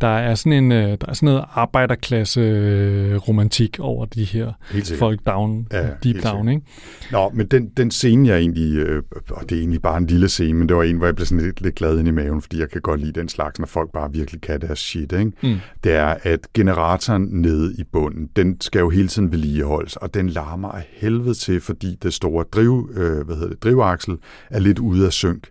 der 0.00 0.08
er 0.08 0.34
sådan 0.34 0.52
en 0.52 0.70
der 0.70 0.96
er 1.08 1.14
sådan 1.14 1.26
noget 1.26 1.44
arbejderklasse 1.54 2.40
øh, 2.40 3.16
romantik 3.16 3.80
over 3.80 4.04
de 4.06 4.24
her 4.24 4.52
folk 4.98 5.20
down, 5.26 5.66
Ja, 5.72 5.88
deep 6.04 6.22
down, 6.22 6.48
ikke? 6.48 6.62
Nå, 7.12 7.30
men 7.34 7.46
den, 7.46 7.68
den 7.76 7.90
scene, 7.90 8.28
jeg 8.28 8.38
egentlig, 8.38 8.76
øh, 8.78 9.02
og 9.30 9.42
det 9.48 9.56
er 9.56 9.60
egentlig 9.60 9.82
bare 9.82 9.96
en 9.96 10.06
lille 10.06 10.28
scene, 10.28 10.58
men 10.58 10.68
det 10.68 10.76
var 10.76 10.82
en, 10.82 10.96
hvor 10.96 11.06
jeg 11.06 11.14
blev 11.14 11.26
sådan 11.26 11.44
lidt, 11.44 11.60
lidt 11.60 11.74
glad 11.74 11.98
ind 11.98 12.08
i 12.08 12.10
maven, 12.10 12.42
fordi 12.42 12.60
jeg 12.60 12.70
kan 12.70 12.80
godt 12.80 13.00
lide 13.00 13.20
den 13.20 13.28
slags, 13.28 13.58
når 13.58 13.66
folk 13.66 13.92
bare 13.92 14.12
virkelig 14.12 14.40
kan 14.40 14.60
deres 14.60 14.78
shit, 14.78 15.12
ikke? 15.12 15.32
Mm. 15.42 15.56
det 15.84 15.92
er, 15.92 16.16
at 16.22 16.40
generatoren 16.54 17.28
nede 17.32 17.74
i 17.78 17.84
bunden, 17.92 18.28
den 18.36 18.60
skal 18.60 18.78
jo 18.78 18.90
hele 18.90 19.08
tiden 19.08 19.32
vedligeholdes, 19.32 19.96
og 19.96 20.14
den 20.14 20.28
larmer 20.28 20.68
af 20.68 20.88
helvede 20.92 21.34
til, 21.34 21.60
fordi 21.60 21.96
det 22.02 22.14
store 22.14 22.44
driv, 22.52 22.90
øh, 22.94 23.26
hvad 23.26 23.36
hedder 23.36 23.48
det, 23.48 23.62
drivaksel 23.62 24.16
er 24.50 24.58
lidt 24.58 24.78
ude 24.78 25.06
af 25.06 25.12
synk. 25.12 25.48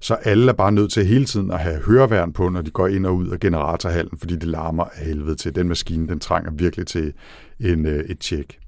Så 0.00 0.14
alle 0.14 0.48
er 0.48 0.52
bare 0.52 0.72
nødt 0.72 0.92
til 0.92 1.06
hele 1.06 1.24
tiden 1.24 1.50
at 1.50 1.58
have 1.58 1.80
høreværn 1.86 2.32
på, 2.32 2.48
når 2.48 2.62
de 2.62 2.70
går 2.70 2.86
ind 2.86 3.06
og 3.06 3.16
ud 3.16 3.28
af 3.28 3.40
generatorhallen, 3.40 4.18
fordi 4.18 4.34
det 4.34 4.44
larmer 4.48 4.84
af 4.84 5.04
helvede 5.06 5.34
til. 5.36 5.54
Den 5.54 5.68
maskine, 5.68 6.08
den 6.08 6.18
trænger 6.20 6.50
virkelig 6.50 6.86
til 6.86 7.12
en, 7.60 7.86
øh, 7.86 8.04
et 8.04 8.18
tjek. 8.18 8.58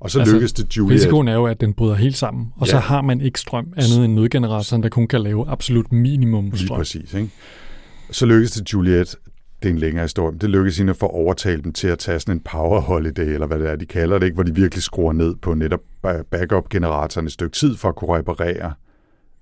Og 0.00 0.10
så 0.10 0.18
Altså, 0.20 0.34
lykkes 0.34 0.52
det 0.52 0.76
Julia... 0.76 0.94
Risikoen 0.94 1.28
er 1.28 1.34
jo, 1.34 1.46
at 1.46 1.60
den 1.60 1.72
bryder 1.74 1.94
helt 1.94 2.16
sammen, 2.16 2.46
og 2.56 2.66
Ja. 2.66 2.70
så 2.70 2.78
har 2.78 3.02
man 3.02 3.20
ikke 3.20 3.40
strøm 3.40 3.66
andet 3.76 4.04
end 4.04 4.14
nødgeneratoren, 4.14 4.82
der 4.82 4.88
kun 4.88 5.06
kan 5.06 5.20
lave 5.20 5.48
absolut 5.48 5.92
minimum 5.92 6.44
Lige 6.44 6.66
strøm. 6.66 6.76
præcis, 6.78 7.14
ikke? 7.14 7.30
Så 8.10 8.26
lykkes 8.26 8.50
det 8.50 8.72
Juliet, 8.72 9.16
det 9.62 9.68
er 9.68 9.72
en 9.72 9.78
længere 9.78 10.04
historie, 10.04 10.38
det 10.40 10.50
lykkes 10.50 10.78
hende 10.78 10.90
at 10.90 10.96
få 10.96 11.06
overtalt 11.06 11.64
dem 11.64 11.72
til 11.72 11.88
at 11.88 11.98
tage 11.98 12.20
sådan 12.20 12.34
en 12.36 12.40
power 12.40 12.80
holiday, 12.80 13.24
eller 13.34 13.46
hvad 13.46 13.58
det 13.58 13.70
er, 13.70 13.76
de 13.76 13.86
kalder 13.86 14.18
det, 14.18 14.26
ikke? 14.26 14.34
hvor 14.34 14.42
de 14.44 14.54
virkelig 14.54 14.82
skruer 14.82 15.12
ned 15.12 15.34
på 15.42 15.54
netop 15.54 15.80
ba- 16.06 16.22
backup-generatoren 16.30 17.26
et 17.26 17.32
stykke 17.32 17.54
tid 17.56 17.76
for 17.76 17.88
at 17.88 17.96
kunne 17.96 18.16
reparere 18.18 18.72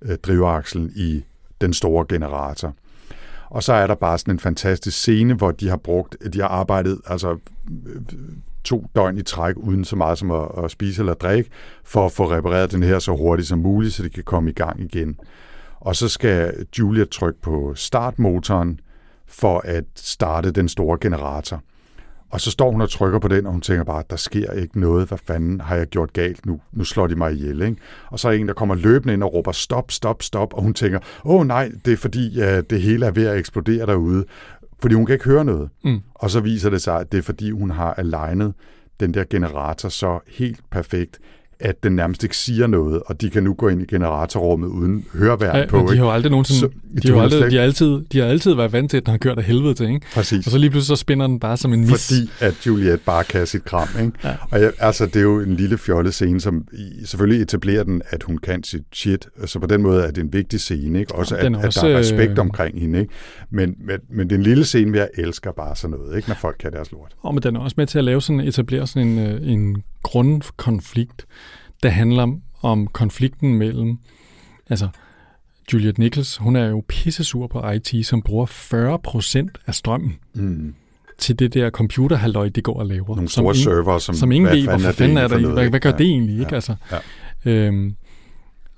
øh, 0.02 0.16
drivakslen 0.16 0.92
i 0.96 1.24
den 1.60 1.72
store 1.72 2.06
generator. 2.08 2.74
Og 3.50 3.62
så 3.62 3.72
er 3.72 3.86
der 3.86 3.94
bare 3.94 4.18
sådan 4.18 4.34
en 4.34 4.38
fantastisk 4.38 4.98
scene, 4.98 5.34
hvor 5.34 5.50
de 5.50 5.68
har 5.68 5.76
brugt, 5.76 6.16
de 6.32 6.40
har 6.40 6.48
arbejdet 6.48 7.00
altså 7.06 7.38
øh, 7.86 8.02
to 8.64 8.86
døgn 8.94 9.18
i 9.18 9.22
træk, 9.22 9.54
uden 9.56 9.84
så 9.84 9.96
meget 9.96 10.18
som 10.18 10.30
at, 10.30 10.48
at 10.64 10.70
spise 10.70 11.02
eller 11.02 11.14
drikke, 11.14 11.50
for 11.84 12.06
at 12.06 12.12
få 12.12 12.30
repareret 12.30 12.72
den 12.72 12.82
her 12.82 12.98
så 12.98 13.16
hurtigt 13.16 13.48
som 13.48 13.58
muligt, 13.58 13.94
så 13.94 14.02
det 14.02 14.12
kan 14.12 14.24
komme 14.24 14.50
i 14.50 14.52
gang 14.52 14.80
igen. 14.80 15.16
Og 15.80 15.96
så 15.96 16.08
skal 16.08 16.66
Julia 16.78 17.04
trykke 17.04 17.40
på 17.40 17.72
startmotoren 17.74 18.80
for 19.26 19.60
at 19.64 19.84
starte 19.94 20.50
den 20.50 20.68
store 20.68 20.98
generator. 21.00 21.62
Og 22.30 22.40
så 22.40 22.50
står 22.50 22.70
hun 22.70 22.80
og 22.80 22.90
trykker 22.90 23.18
på 23.18 23.28
den, 23.28 23.46
og 23.46 23.52
hun 23.52 23.60
tænker 23.60 23.84
bare, 23.84 24.02
der 24.10 24.16
sker 24.16 24.52
ikke 24.52 24.80
noget. 24.80 25.08
Hvad 25.08 25.18
fanden 25.18 25.60
har 25.60 25.76
jeg 25.76 25.86
gjort 25.86 26.12
galt 26.12 26.46
nu? 26.46 26.60
Nu 26.72 26.84
slår 26.84 27.06
de 27.06 27.14
mig 27.14 27.32
ihjel, 27.32 27.62
ikke? 27.62 27.76
Og 28.10 28.18
så 28.18 28.28
er 28.28 28.32
en, 28.32 28.48
der 28.48 28.54
kommer 28.54 28.74
løbende 28.74 29.14
ind 29.14 29.22
og 29.22 29.34
råber, 29.34 29.52
stop, 29.52 29.92
stop, 29.92 30.22
stop. 30.22 30.54
Og 30.54 30.62
hun 30.62 30.74
tænker, 30.74 30.98
åh 31.24 31.40
oh, 31.40 31.46
nej, 31.46 31.72
det 31.84 31.92
er 31.92 31.96
fordi, 31.96 32.28
ja, 32.28 32.60
det 32.60 32.82
hele 32.82 33.06
er 33.06 33.10
ved 33.10 33.26
at 33.26 33.38
eksplodere 33.38 33.86
derude. 33.86 34.24
Fordi 34.80 34.94
hun 34.94 35.06
kan 35.06 35.12
ikke 35.12 35.24
høre 35.24 35.44
noget. 35.44 35.68
Mm. 35.84 36.00
Og 36.14 36.30
så 36.30 36.40
viser 36.40 36.70
det 36.70 36.82
sig, 36.82 37.00
at 37.00 37.12
det 37.12 37.18
er 37.18 37.22
fordi, 37.22 37.50
hun 37.50 37.70
har 37.70 37.94
alignet 37.94 38.54
den 39.00 39.14
der 39.14 39.24
generator 39.30 39.88
så 39.88 40.18
helt 40.28 40.60
perfekt, 40.70 41.18
at 41.60 41.82
den 41.82 41.92
nærmest 41.92 42.22
ikke 42.22 42.36
siger 42.36 42.66
noget, 42.66 43.02
og 43.06 43.20
de 43.20 43.30
kan 43.30 43.42
nu 43.42 43.54
gå 43.54 43.68
ind 43.68 43.82
i 43.82 43.84
generatorrummet 43.86 44.68
uden 44.68 45.04
høreværn 45.14 45.56
Ja, 45.56 45.66
på. 45.66 45.78
og 45.78 45.92
de 45.92 45.96
har 45.96 46.04
jo 46.04 46.10
aldrig 46.10 46.30
nogensinde, 46.30 46.60
Så- 46.60 46.68
de, 47.02 47.12
har 47.14 47.22
aldrig, 47.22 47.40
slet 47.40 47.50
de, 47.52 47.56
har 47.56 47.62
altid, 47.64 48.00
de 48.12 48.18
har 48.18 48.26
altid 48.26 48.54
været 48.54 48.72
vant 48.72 48.90
til, 48.90 48.96
at 48.96 49.06
den 49.06 49.10
har 49.10 49.18
kørt 49.18 49.38
af 49.38 49.44
helvede 49.44 49.74
til, 49.74 49.86
ikke? 49.88 50.00
Præcis. 50.14 50.46
Og 50.46 50.52
så 50.52 50.58
lige 50.58 50.70
pludselig 50.70 50.96
så 50.98 51.00
spinner 51.00 51.26
den 51.26 51.40
bare 51.40 51.56
som 51.56 51.72
en 51.72 51.80
mis. 51.80 51.90
Fordi 51.90 52.30
at 52.40 52.66
Juliet 52.66 53.00
bare 53.00 53.24
kan 53.24 53.46
sit 53.46 53.64
kram. 53.64 53.88
Ikke? 54.00 54.12
Ja. 54.24 54.34
Og 54.50 54.60
jeg, 54.62 54.72
altså, 54.78 55.06
det 55.06 55.16
er 55.16 55.20
jo 55.20 55.40
en 55.40 55.54
lille 55.54 55.78
fjollet 55.78 56.14
scene, 56.14 56.40
som 56.40 56.64
selvfølgelig 57.04 57.42
etablerer 57.42 57.84
den, 57.84 58.02
at 58.10 58.22
hun 58.22 58.38
kan 58.38 58.64
sit 58.64 58.82
shit. 58.92 59.26
Så 59.44 59.58
på 59.58 59.66
den 59.66 59.82
måde 59.82 60.02
er 60.02 60.10
det 60.10 60.18
en 60.24 60.32
vigtig 60.32 60.60
scene. 60.60 61.00
Ikke? 61.00 61.14
Også, 61.14 61.34
Ja, 61.34 61.38
at, 61.40 61.44
den 61.44 61.54
er 61.54 61.58
at 61.58 61.62
der 61.62 61.66
også, 61.68 61.86
er 61.88 61.98
respekt 61.98 62.32
øh, 62.32 62.38
omkring 62.38 62.80
hende. 62.80 62.98
Ikke? 63.00 63.12
Men, 63.50 63.74
men, 63.86 63.98
men 64.10 64.26
det 64.30 64.34
er 64.34 64.38
en 64.38 64.42
lille 64.44 64.64
scene, 64.64 64.98
jeg 64.98 65.08
elsker 65.18 65.52
bare 65.52 65.76
sådan 65.76 65.96
noget, 65.98 66.16
ikke? 66.16 66.28
når 66.28 66.36
folk 66.40 66.56
kan 66.60 66.72
deres 66.72 66.92
lort. 66.92 67.12
Og 67.22 67.34
men 67.34 67.42
den 67.42 67.56
er 67.56 67.60
også 67.60 67.74
med 67.78 67.86
til 67.86 67.98
at 67.98 68.04
lave 68.04 68.22
sådan, 68.22 68.40
etablere 68.40 68.86
sådan 68.86 69.08
en, 69.08 69.18
øh, 69.18 69.52
en 69.52 69.76
grundkonflikt, 70.06 71.26
der 71.82 71.88
handler 71.88 72.38
om, 72.62 72.86
konflikten 72.86 73.54
mellem, 73.54 73.98
altså 74.70 74.88
Juliette 75.72 76.00
Nichols, 76.00 76.36
hun 76.36 76.56
er 76.56 76.66
jo 76.66 76.84
pissesur 76.88 77.46
på 77.46 77.70
IT, 77.70 78.06
som 78.06 78.22
bruger 78.22 78.46
40% 78.46 79.62
af 79.66 79.74
strømmen. 79.74 80.16
Mm. 80.34 80.74
til 81.18 81.38
det 81.38 81.54
der 81.54 81.70
computerhalløj, 81.70 82.48
de 82.48 82.62
går 82.62 82.78
og 82.78 82.86
laver. 82.86 83.06
Nogle 83.14 83.28
store 83.28 83.54
som 83.54 83.62
server, 83.62 83.98
som, 83.98 84.14
som 84.14 84.32
ingen 84.32 84.48
hvad 84.48 84.56
ved, 84.56 84.80
hvor 84.80 84.92
fanden 84.92 85.16
er 85.16 85.20
der 85.20 85.28
Hvad, 85.28 85.40
noget, 85.40 85.70
hvad 85.70 85.80
gør 85.80 85.90
ikke? 85.90 85.98
det 85.98 86.06
egentlig? 86.06 86.34
Ikke? 86.38 86.46
Ja. 86.50 86.54
Altså, 86.54 86.74
Ja. 87.44 87.50
øhm, 87.50 87.96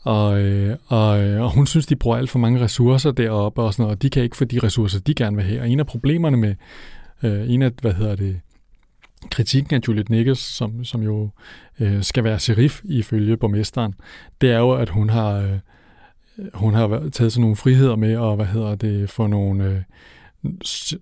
og, 0.03 0.39
øh, 0.41 0.76
og, 0.87 1.20
øh, 1.22 1.43
og 1.43 1.51
hun 1.55 1.66
synes, 1.66 1.87
de 1.87 1.97
bruger 1.97 2.16
alt 2.16 2.31
for 2.31 2.39
mange 2.39 2.61
ressourcer 2.61 3.11
deroppe 3.11 3.62
og 3.62 3.72
sådan 3.74 3.83
noget, 3.83 3.97
og 3.97 4.03
de 4.03 4.11
kan 4.11 4.22
ikke 4.22 4.37
få 4.37 4.45
de 4.45 4.59
ressourcer, 4.62 5.01
de 5.01 5.14
gerne 5.14 5.37
vil 5.37 5.45
have. 5.45 5.61
Og 5.61 5.68
en 5.68 5.81
af 5.81 5.87
problemerne 5.87 6.37
med, 6.37 6.55
øh, 7.22 7.51
en 7.51 7.62
af, 7.62 7.70
hvad 7.81 7.93
hedder 7.95 8.16
det, 8.16 8.41
kritikken 9.30 9.76
af 9.76 9.80
Juliette 9.88 10.12
Nichols, 10.12 10.38
som, 10.38 10.84
som 10.84 11.02
jo 11.02 11.30
øh, 11.80 12.02
skal 12.02 12.24
være 12.24 12.38
sheriff 12.38 12.80
ifølge 12.84 13.36
borgmesteren, 13.36 13.94
det 14.40 14.50
er 14.50 14.58
jo, 14.58 14.72
at 14.72 14.88
hun 14.88 15.10
har, 15.10 15.32
øh, 15.32 15.58
hun 16.54 16.74
har 16.74 17.08
taget 17.12 17.32
sådan 17.32 17.40
nogle 17.40 17.56
friheder 17.56 17.96
med, 17.96 18.16
og 18.16 18.36
hvad 18.36 18.46
hedder 18.46 18.74
det, 18.74 19.10
få 19.10 19.26
nogle, 19.26 19.64
øh, 19.64 19.80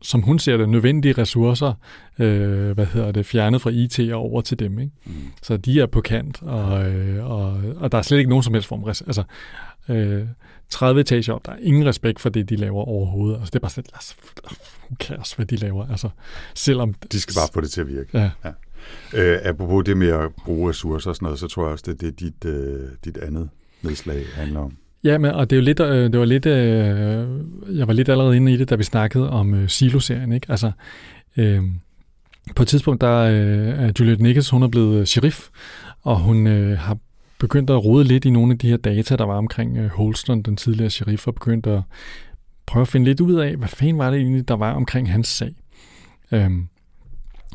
som 0.02 0.22
hun 0.22 0.38
ser 0.38 0.56
det, 0.56 0.68
nødvendige 0.68 1.14
ressourcer, 1.18 1.72
øh, 2.18 2.70
hvad 2.70 2.86
hedder 2.86 3.12
det, 3.12 3.26
fjernet 3.26 3.62
fra 3.62 3.70
IT 3.70 3.98
og 4.12 4.20
over 4.20 4.40
til 4.40 4.58
dem, 4.58 4.78
ikke? 4.78 4.92
Mm. 5.04 5.12
Så 5.42 5.56
de 5.56 5.80
er 5.80 5.86
på 5.86 6.00
kant, 6.00 6.42
og, 6.42 6.90
øh, 6.90 7.30
og, 7.30 7.60
og 7.76 7.92
der 7.92 7.98
er 7.98 8.02
slet 8.02 8.18
ikke 8.18 8.30
nogen 8.30 8.42
som 8.42 8.54
helst 8.54 8.68
form. 8.68 8.84
Altså, 8.88 9.22
øh, 9.88 10.26
30 10.70 11.00
etager 11.00 11.32
op, 11.32 11.46
der 11.46 11.52
er 11.52 11.56
ingen 11.60 11.86
respekt 11.86 12.20
for 12.20 12.28
det, 12.28 12.48
de 12.48 12.56
laver 12.56 12.84
overhovedet. 12.84 13.38
Altså, 13.38 13.50
det 13.50 13.56
er 13.56 13.60
bare 13.60 13.70
sådan, 13.70 13.90
altså, 13.94 14.14
who 14.90 14.96
cares, 15.00 15.32
hvad 15.32 15.46
de 15.46 15.56
laver? 15.56 15.90
Altså, 15.90 16.08
selvom... 16.54 16.94
De 17.12 17.20
skal 17.20 17.34
bare 17.34 17.48
få 17.54 17.60
det 17.60 17.70
til 17.70 17.80
at 17.80 17.88
virke. 17.88 18.18
Ja, 18.18 18.30
Øh, 19.14 19.38
apropos 19.44 19.84
det 19.84 19.96
med 19.96 20.08
at 20.08 20.30
bruge 20.44 20.70
ressourcer 20.70 21.10
og 21.10 21.16
sådan 21.16 21.26
noget, 21.26 21.38
så 21.38 21.48
tror 21.48 21.62
jeg 21.62 21.72
også, 21.72 21.84
det, 21.86 22.00
det 22.00 22.08
er 22.08 22.12
dit, 22.12 22.44
øh, 22.44 22.88
dit 23.04 23.16
andet 23.16 23.48
nedslag 23.82 24.24
handler 24.34 24.60
om. 24.60 24.76
ja 25.04 25.18
men, 25.18 25.30
og 25.30 25.50
det 25.50 25.56
er 25.56 25.60
jo 25.60 25.64
lidt, 25.64 25.80
øh, 25.80 26.12
det 26.12 26.18
var 26.18 26.24
lidt, 26.24 26.46
øh, 26.46 27.78
jeg 27.78 27.86
var 27.86 27.92
lidt 27.92 28.08
allerede 28.08 28.36
inde 28.36 28.52
i 28.52 28.56
det, 28.56 28.70
da 28.70 28.74
vi 28.74 28.82
snakkede 28.82 29.30
om 29.30 29.54
øh, 29.54 29.68
Silo-serien, 29.68 30.32
ikke? 30.32 30.46
Altså, 30.50 30.72
øh, 31.36 31.62
på 32.56 32.62
et 32.62 32.68
tidspunkt, 32.68 33.00
der 33.00 33.16
øh, 33.16 33.86
er 33.86 33.92
Juliette 34.00 34.22
Nichols, 34.22 34.50
hun 34.50 34.62
er 34.62 34.68
blevet 34.68 35.00
øh, 35.00 35.06
sheriff, 35.06 35.48
og 36.02 36.18
hun 36.18 36.46
øh, 36.46 36.78
har 36.78 36.98
begyndt 37.38 37.70
at 37.70 37.84
rode 37.84 38.04
lidt 38.04 38.24
i 38.24 38.30
nogle 38.30 38.52
af 38.52 38.58
de 38.58 38.68
her 38.68 38.76
data, 38.76 39.16
der 39.16 39.24
var 39.24 39.36
omkring 39.36 39.76
øh, 39.76 39.90
Holston, 39.90 40.42
den 40.42 40.56
tidligere 40.56 40.90
sheriff, 40.90 41.26
og 41.26 41.34
begyndt 41.34 41.66
at 41.66 41.82
prøve 42.66 42.82
at 42.82 42.88
finde 42.88 43.06
lidt 43.06 43.20
ud 43.20 43.34
af, 43.34 43.56
hvad 43.56 43.68
fanden 43.68 43.98
var 43.98 44.10
det 44.10 44.20
egentlig, 44.20 44.48
der 44.48 44.56
var 44.56 44.72
omkring 44.72 45.12
hans 45.12 45.28
sag. 45.28 45.54
Øhm, 46.32 46.68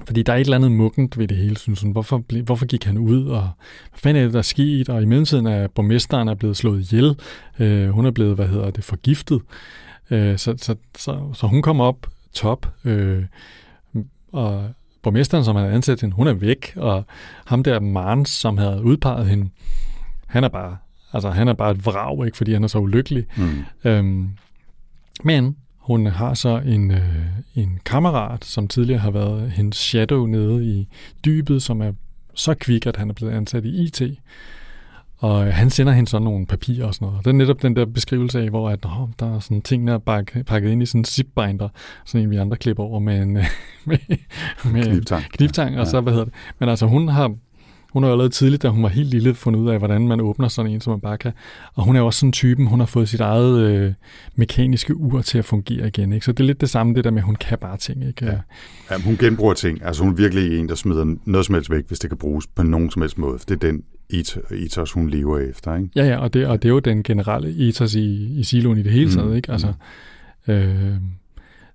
fordi 0.05 0.23
der 0.23 0.33
er 0.33 0.37
et 0.37 0.41
eller 0.41 0.57
andet 0.57 0.71
muggent 0.71 1.17
ved 1.17 1.27
det 1.27 1.37
hele, 1.37 1.57
synes 1.57 1.81
hun. 1.81 1.91
Hvorfor, 1.91 2.17
ble, 2.17 2.41
hvorfor 2.41 2.65
gik 2.65 2.83
han 2.83 2.97
ud, 2.97 3.25
og 3.25 3.49
hvad 3.89 3.99
fanden 3.99 4.21
er 4.21 4.25
det, 4.25 4.33
der 4.33 4.39
er 4.39 4.43
sket? 4.43 4.89
Og 4.89 5.01
i 5.01 5.05
mellemtiden 5.05 5.45
er 5.47 5.67
borgmesteren 5.67 6.27
er 6.27 6.35
blevet 6.35 6.57
slået 6.57 6.79
ihjel. 6.91 7.15
Øh, 7.59 7.89
hun 7.89 8.05
er 8.05 8.11
blevet, 8.11 8.35
hvad 8.35 8.47
hedder 8.47 8.71
det, 8.71 8.83
forgiftet. 8.83 9.41
Øh, 10.11 10.37
så, 10.37 10.55
så, 10.57 10.75
så, 10.97 11.33
så 11.33 11.47
hun 11.47 11.61
kommer 11.61 11.83
op 11.83 12.07
top, 12.33 12.73
øh, 12.85 13.23
og 14.31 14.69
borgmesteren, 15.01 15.43
som 15.43 15.55
havde 15.55 15.71
ansat 15.71 16.01
hende, 16.01 16.15
hun 16.15 16.27
er 16.27 16.33
væk, 16.33 16.73
og 16.75 17.05
ham 17.45 17.63
der 17.63 17.79
Marns, 17.79 18.29
som 18.29 18.57
havde 18.57 18.83
udpeget 18.83 19.27
hende, 19.27 19.49
han 20.27 20.43
er 20.43 20.49
bare, 20.49 20.77
altså 21.13 21.29
han 21.29 21.47
er 21.47 21.53
bare 21.53 21.71
et 21.71 21.85
vrag, 21.85 22.25
ikke, 22.25 22.37
fordi 22.37 22.53
han 22.53 22.63
er 22.63 22.67
så 22.67 22.79
ulykkelig. 22.79 23.25
Mm. 23.37 23.63
Øhm, 23.83 24.29
men 25.23 25.55
hun 25.77 26.05
har 26.05 26.33
så 26.33 26.61
en, 26.65 26.91
øh, 26.91 27.25
en 27.55 27.79
kammerat, 27.85 28.45
som 28.45 28.67
tidligere 28.67 28.99
har 28.99 29.11
været 29.11 29.51
hendes 29.51 29.77
shadow 29.77 30.25
nede 30.25 30.65
i 30.65 30.87
dybet, 31.25 31.61
som 31.63 31.81
er 31.81 31.91
så 32.33 32.53
kvik, 32.53 32.85
at 32.85 32.95
han 32.97 33.09
er 33.09 33.13
blevet 33.13 33.31
ansat 33.31 33.65
i 33.65 33.83
IT. 33.85 34.01
Og 35.17 35.47
øh, 35.47 35.53
han 35.53 35.69
sender 35.69 35.93
hende 35.93 36.09
sådan 36.09 36.23
nogle 36.25 36.45
papirer 36.45 36.85
og 36.87 36.93
sådan 36.93 37.05
noget. 37.05 37.17
Og 37.17 37.25
det 37.25 37.29
er 37.31 37.35
netop 37.35 37.61
den 37.61 37.75
der 37.75 37.85
beskrivelse 37.85 38.41
af, 38.41 38.49
hvor 38.49 38.69
at, 38.69 38.83
Nå, 38.83 39.09
der 39.19 39.35
er 39.35 39.39
sådan 39.39 39.61
ting, 39.61 39.87
der 39.87 39.93
er 39.93 39.97
bak- 39.97 40.45
pakket 40.45 40.69
ind 40.71 40.83
i 40.83 40.85
sådan 40.85 41.01
en 41.01 41.05
zipbinder, 41.05 41.69
sådan 42.05 42.21
en 42.25 42.31
vi 42.31 42.35
andre 42.37 42.57
klipper 42.57 42.83
over 42.83 42.99
med 42.99 43.21
en, 43.21 43.33
med, 43.85 43.97
med 44.65 44.83
Kniptang. 44.83 45.23
kniptang, 45.23 45.75
og 45.79 45.85
Ja. 45.85 45.89
så, 45.89 46.01
hvad 46.01 46.13
hedder 46.13 46.25
det. 46.25 46.33
Men 46.59 46.69
altså, 46.69 46.85
hun 46.85 47.07
har, 47.07 47.35
hun 47.93 48.03
har 48.03 48.11
allerede 48.11 48.29
tidligt, 48.29 48.63
da 48.63 48.69
hun 48.69 48.83
var 48.83 48.89
helt 48.89 49.09
lille, 49.09 49.33
fundet 49.33 49.59
ud 49.59 49.69
af, 49.69 49.77
hvordan 49.77 50.07
man 50.07 50.21
åbner 50.21 50.47
sådan 50.47 50.71
en, 50.71 50.81
som 50.81 50.91
man 50.91 50.99
bare 50.99 51.17
kan. 51.17 51.31
Og 51.73 51.83
hun 51.83 51.95
er 51.95 52.01
også 52.01 52.19
sådan 52.19 52.31
typen, 52.31 52.67
hun 52.67 52.79
har 52.79 52.85
fået 52.85 53.09
sit 53.09 53.19
eget 53.21 53.59
øh, 53.59 53.93
mekaniske 54.35 54.95
ur 54.95 55.21
til 55.21 55.37
at 55.37 55.45
fungere 55.45 55.87
igen. 55.87 56.13
Ikke? 56.13 56.25
Så 56.25 56.31
det 56.31 56.39
er 56.39 56.47
lidt 56.47 56.61
det 56.61 56.69
samme, 56.69 56.93
det 56.95 57.03
der 57.03 57.11
med, 57.11 57.17
at 57.19 57.25
hun 57.25 57.35
kan 57.35 57.57
bare 57.57 57.77
ting. 57.77 58.07
Ikke? 58.07 58.25
Ja. 58.25 58.31
Ja, 58.31 58.97
men 58.97 59.01
hun 59.01 59.17
genbruger 59.17 59.53
ting. 59.53 59.83
Altså 59.85 60.03
hun 60.03 60.11
er 60.11 60.15
virkelig 60.17 60.59
en, 60.59 60.69
der 60.69 60.75
smider 60.75 61.15
noget 61.25 61.45
som 61.45 61.55
helst 61.55 61.71
væk, 61.71 61.83
hvis 61.87 61.99
det 61.99 62.09
kan 62.09 62.17
bruges 62.17 62.47
på 62.47 62.63
nogen 62.63 62.91
som 62.91 63.01
helst 63.01 63.17
måde. 63.17 63.37
Det 63.47 63.51
er 63.51 63.55
den 63.71 63.83
eth- 64.13 64.53
ethos, 64.65 64.91
hun 64.91 65.09
lever 65.09 65.39
efter. 65.39 65.75
Ikke? 65.75 65.89
Ja, 65.95 66.05
ja, 66.07 66.17
og 66.17 66.33
det, 66.33 66.47
og 66.47 66.61
det 66.61 66.69
er 66.69 66.73
jo 66.73 66.79
den 66.79 67.03
generelle 67.03 67.67
ethos 67.67 67.95
i, 67.95 68.39
i 68.39 68.43
siloen 68.43 68.77
i 68.77 68.83
det 68.83 68.91
hele 68.91 69.05
Mm, 69.05 69.11
taget, 69.11 69.35
ikke? 69.35 69.51
Altså, 69.51 69.73
øh, 70.47 70.95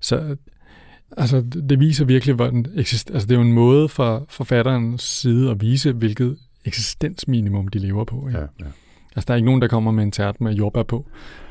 så 0.00 0.36
altså, 1.16 1.40
det- 1.70 1.80
viser 1.80 2.04
virkelig, 2.04 2.34
hvor 2.34 2.46
den 2.50 2.66
eksist, 2.76 3.10
altså 3.10 3.26
det 3.28 3.34
er 3.34 3.38
jo 3.38 3.44
en 3.46 3.52
måde 3.52 3.88
for 3.88 4.26
forfatterens 4.28 5.02
side 5.02 5.50
at 5.50 5.60
vise, 5.60 5.92
hvilket 5.92 6.36
eksistensminimum 6.64 7.68
de 7.68 7.78
lever 7.78 8.04
på. 8.04 8.26
Ikke? 8.28 8.38
Ja, 8.38 8.44
ja. 8.60 8.64
Altså, 9.16 9.24
der 9.26 9.34
er 9.34 9.36
ikke 9.36 9.46
nogen, 9.46 9.62
der 9.62 9.68
kommer 9.68 9.90
med 9.90 10.02
en 10.04 10.10
tært 10.12 10.40
med 10.40 10.52
jordbær 10.54 10.82
på 10.82 11.06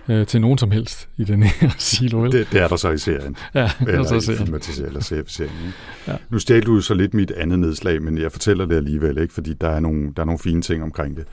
øh, 0.10 0.28
til 0.28 0.42
nogen 0.42 0.58
som 0.58 0.72
helst 0.72 1.10
i 1.18 1.24
den 1.24 1.44
her 1.44 1.70
silo, 1.78 2.22
vel? 2.22 2.32
Det, 2.32 2.48
det 2.52 2.62
er 2.62 2.68
der 2.68 2.76
så 2.76 2.90
i 2.92 2.98
serien. 2.98 3.36
ja, 3.56 3.70
Eller 3.88 4.04
så 4.04 4.16
i 4.16 4.22
ser 4.22 4.34
jeg. 4.34 4.42
filmatiseringen, 4.42 4.88
eller 4.88 5.24
serien. 5.28 5.54
Ja. 6.08 6.16
Nu 6.30 6.40
stjal 6.40 6.62
du 6.64 6.82
så 6.82 6.94
lidt 6.94 7.14
mit 7.14 7.32
andet 7.32 7.60
nedslag, 7.60 8.02
men 8.02 8.18
jeg 8.18 8.32
fortæller 8.32 8.66
det 8.66 8.76
alligevel, 8.76 9.18
ikke? 9.18 9.34
fordi 9.34 9.54
der 9.54 9.70
er, 9.70 9.80
nogle, 9.80 10.14
der 10.16 10.22
er 10.22 10.26
nogle 10.26 10.40
fine 10.40 10.62
ting 10.62 10.84
omkring 10.84 11.18
det. 11.18 11.26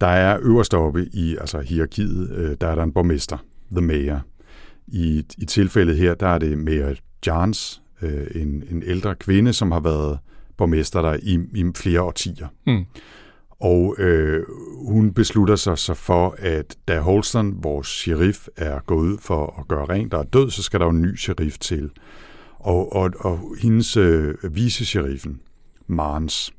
Der 0.00 0.06
er 0.06 0.38
øverst 0.42 0.74
oppe 0.74 1.06
i 1.12 1.36
altså 1.40 1.60
hierarkiet, 1.60 2.30
øh, 2.36 2.56
der 2.60 2.66
er 2.68 2.74
der 2.74 2.82
en 2.82 2.92
borgmester, 2.92 3.36
the 3.72 3.80
mayor. 3.80 4.20
I, 4.88 5.22
I 5.38 5.44
tilfældet 5.44 5.96
her, 5.96 6.14
der 6.14 6.26
er 6.28 6.38
det 6.38 6.58
Mayor 6.58 6.94
Jans, 7.26 7.82
øh, 8.02 8.26
en, 8.34 8.64
en 8.70 8.82
ældre 8.86 9.14
kvinde, 9.14 9.52
som 9.52 9.72
har 9.72 9.80
været 9.80 10.18
borgmester 10.56 11.02
der 11.02 11.16
i, 11.22 11.38
i 11.54 11.64
flere 11.74 12.02
årtier. 12.02 12.48
Mm. 12.66 12.84
Og 13.60 13.96
øh, 13.98 14.44
hun 14.88 15.12
beslutter 15.12 15.56
sig 15.56 15.78
så 15.78 15.94
for, 15.94 16.36
at 16.38 16.76
da 16.88 17.00
Holston, 17.00 17.64
vores 17.64 17.86
sheriff, 17.86 18.48
er 18.56 18.80
gået 18.86 19.08
ud 19.08 19.18
for 19.18 19.60
at 19.60 19.68
gøre 19.68 19.84
rent 19.84 20.14
og 20.14 20.20
er 20.20 20.24
død, 20.24 20.50
så 20.50 20.62
skal 20.62 20.80
der 20.80 20.86
jo 20.86 20.90
en 20.90 21.02
ny 21.02 21.16
sheriff 21.16 21.58
til. 21.58 21.90
Og, 22.58 22.92
og, 22.92 23.10
og 23.18 23.56
hendes 23.60 23.96
øh, 23.96 24.34
vice-sheriffen, 24.50 25.40
Marnes, 25.86 26.52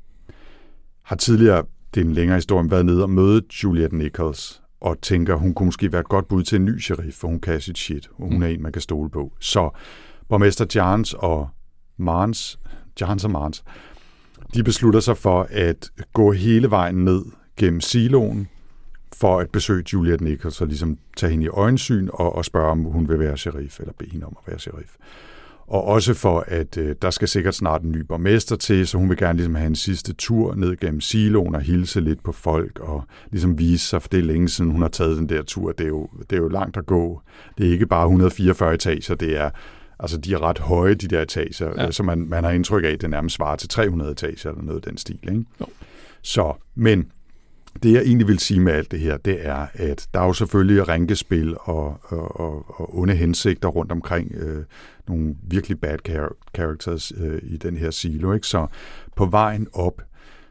har 1.02 1.16
tidligere, 1.16 1.64
det 1.94 2.00
er 2.00 2.04
en 2.04 2.12
længere 2.12 2.36
historie, 2.36 2.70
været 2.70 2.86
nede 2.86 3.02
og 3.02 3.10
møde 3.10 3.42
Juliette 3.64 3.96
Nichols, 3.96 4.62
og 4.80 5.00
tænker, 5.02 5.34
hun 5.34 5.54
kunne 5.54 5.66
måske 5.66 5.92
være 5.92 6.00
et 6.00 6.08
godt 6.08 6.28
bud 6.28 6.42
til 6.42 6.56
en 6.56 6.64
ny 6.64 6.78
sheriff, 6.78 7.16
for 7.16 7.28
hun 7.28 7.40
kan 7.40 7.60
sit 7.60 7.78
shit, 7.78 8.08
og 8.14 8.28
hun 8.32 8.42
er 8.42 8.46
en, 8.46 8.62
man 8.62 8.72
kan 8.72 8.82
stole 8.82 9.10
på. 9.10 9.32
Så 9.38 9.70
borgmester 10.28 10.66
Jans 10.74 11.14
og 11.14 11.48
Marns, 11.96 12.58
Jans 13.00 13.24
og 13.24 13.30
Marns, 13.30 13.64
de 14.54 14.62
beslutter 14.62 15.00
sig 15.00 15.16
for 15.16 15.46
at 15.50 15.90
gå 16.12 16.32
hele 16.32 16.70
vejen 16.70 17.04
ned 17.04 17.24
gennem 17.56 17.80
siloen, 17.80 18.48
for 19.16 19.38
at 19.38 19.50
besøge 19.50 19.84
Juliet 19.92 20.20
Nichols 20.20 20.60
og 20.60 20.66
ligesom 20.66 20.98
tage 21.16 21.30
hende 21.30 21.44
i 21.44 21.48
øjensyn 21.48 22.08
og, 22.12 22.34
og 22.36 22.44
spørge, 22.44 22.70
om 22.70 22.82
hun 22.82 23.08
vil 23.08 23.18
være 23.18 23.36
sheriff, 23.36 23.80
eller 23.80 23.92
bede 23.98 24.10
hende 24.10 24.26
om 24.26 24.36
at 24.40 24.52
være 24.52 24.58
sheriff. 24.58 24.94
Og 25.66 25.84
også 25.84 26.14
for, 26.14 26.44
at 26.46 26.76
øh, 26.78 26.96
der 27.02 27.10
skal 27.10 27.28
sikkert 27.28 27.54
snart 27.54 27.82
en 27.82 27.92
ny 27.92 28.00
borgmester 28.00 28.56
til, 28.56 28.86
så 28.86 28.98
hun 28.98 29.08
vil 29.08 29.16
gerne 29.16 29.36
ligesom 29.36 29.54
have 29.54 29.66
en 29.66 29.74
sidste 29.74 30.12
tur 30.12 30.54
ned 30.54 30.76
gennem 30.76 31.00
siloen 31.00 31.54
og 31.54 31.60
hilse 31.60 32.00
lidt 32.00 32.22
på 32.22 32.32
folk 32.32 32.78
og 32.78 33.04
ligesom 33.30 33.58
vise 33.58 33.86
sig, 33.86 34.02
for 34.02 34.08
det 34.08 34.18
er 34.18 34.22
længe 34.22 34.48
siden, 34.48 34.70
hun 34.70 34.82
har 34.82 34.88
taget 34.88 35.16
den 35.16 35.28
der 35.28 35.42
tur. 35.42 35.72
Det 35.72 35.84
er 35.84 35.88
jo, 35.88 36.08
det 36.30 36.36
er 36.36 36.40
jo 36.42 36.48
langt 36.48 36.76
at 36.76 36.86
gå. 36.86 37.22
Det 37.58 37.68
er 37.68 37.72
ikke 37.72 37.86
bare 37.86 38.04
144 38.04 38.74
etager, 38.74 39.14
det 39.14 39.36
er 39.36 39.50
Altså, 40.00 40.16
de 40.18 40.32
er 40.34 40.42
ret 40.42 40.58
høje, 40.58 40.94
de 40.94 41.08
der 41.08 41.22
etager, 41.22 41.72
Ja. 41.76 41.84
ja. 41.84 41.90
så 41.90 42.02
man, 42.02 42.18
man 42.28 42.44
har 42.44 42.50
indtryk 42.50 42.84
af, 42.84 42.88
at 42.88 43.00
det 43.00 43.10
nærmest 43.10 43.36
svarer 43.36 43.56
til 43.56 43.68
300 43.68 44.10
etager 44.10 44.50
eller 44.50 44.62
noget 44.62 44.76
af 44.86 44.90
den 44.90 44.98
stil. 44.98 45.18
Ikke? 45.22 45.44
Jo. 45.60 45.66
Så, 46.22 46.52
men 46.74 47.12
det 47.82 47.92
jeg 47.92 48.02
egentlig 48.02 48.26
vil 48.28 48.38
sige 48.38 48.60
med 48.60 48.72
alt 48.72 48.90
det 48.90 49.00
her, 49.00 49.16
det 49.16 49.46
er, 49.46 49.66
at 49.74 50.08
der 50.14 50.20
er 50.20 50.26
jo 50.26 50.32
selvfølgelig 50.32 50.88
rænkespil 50.88 51.54
og, 51.60 52.00
og, 52.02 52.40
og, 52.40 52.80
og 52.80 52.98
onde 52.98 53.14
hensigter 53.14 53.68
rundt 53.68 53.92
omkring 53.92 54.32
øh, 54.34 54.64
nogle 55.08 55.34
virkelig 55.42 55.80
bad 55.80 55.98
char- 56.08 56.36
characters 56.54 57.12
øh, 57.16 57.38
i 57.42 57.56
den 57.56 57.76
her 57.76 57.90
silo. 57.90 58.32
Ikke? 58.32 58.46
Så 58.46 58.66
på 59.16 59.26
vejen 59.26 59.66
op, 59.72 60.02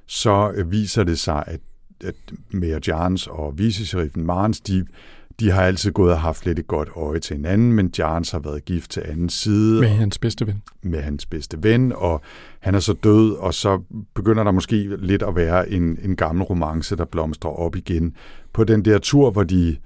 så 0.05 0.51
øh, 0.55 0.71
viser 0.71 1.03
det 1.03 1.19
sig, 1.19 1.43
at, 1.47 1.59
at 2.03 2.15
Mayor 2.51 2.79
Jans 2.87 3.27
og 3.27 3.57
vicesheriffen 3.59 4.25
Marens, 4.25 4.61
de, 4.61 4.85
de 5.39 5.51
har 5.51 5.61
altid 5.61 5.91
gået 5.91 6.11
og 6.11 6.21
haft 6.21 6.45
lidt 6.45 6.59
et 6.59 6.67
godt 6.67 6.89
øje 6.95 7.19
til 7.19 7.35
hinanden, 7.35 7.73
men 7.73 7.93
Jans 7.97 8.31
har 8.31 8.39
været 8.39 8.65
gift 8.65 8.91
til 8.91 9.03
anden 9.05 9.29
side 9.29 9.81
Med 9.81 9.89
hans 9.89 10.17
bedste 10.17 10.47
ven. 10.47 10.61
med 10.81 11.01
hans 11.01 11.25
bedste 11.25 11.63
ven, 11.63 11.93
og 11.95 12.21
han 12.59 12.75
er 12.75 12.79
så 12.79 12.93
død, 12.93 13.31
og 13.31 13.53
så 13.53 13.81
begynder 14.13 14.43
der 14.43 14.51
måske 14.51 14.95
lidt 14.97 15.23
at 15.23 15.35
være 15.35 15.69
en, 15.69 15.97
en 16.03 16.15
gammel 16.15 16.43
romance, 16.43 16.95
der 16.95 17.05
blomstrer 17.05 17.51
op 17.51 17.75
igen. 17.75 18.13
På 18.53 18.63
den 18.63 18.85
der 18.85 18.97
tur, 18.97 19.31
hvor 19.31 19.43
de 19.43 19.77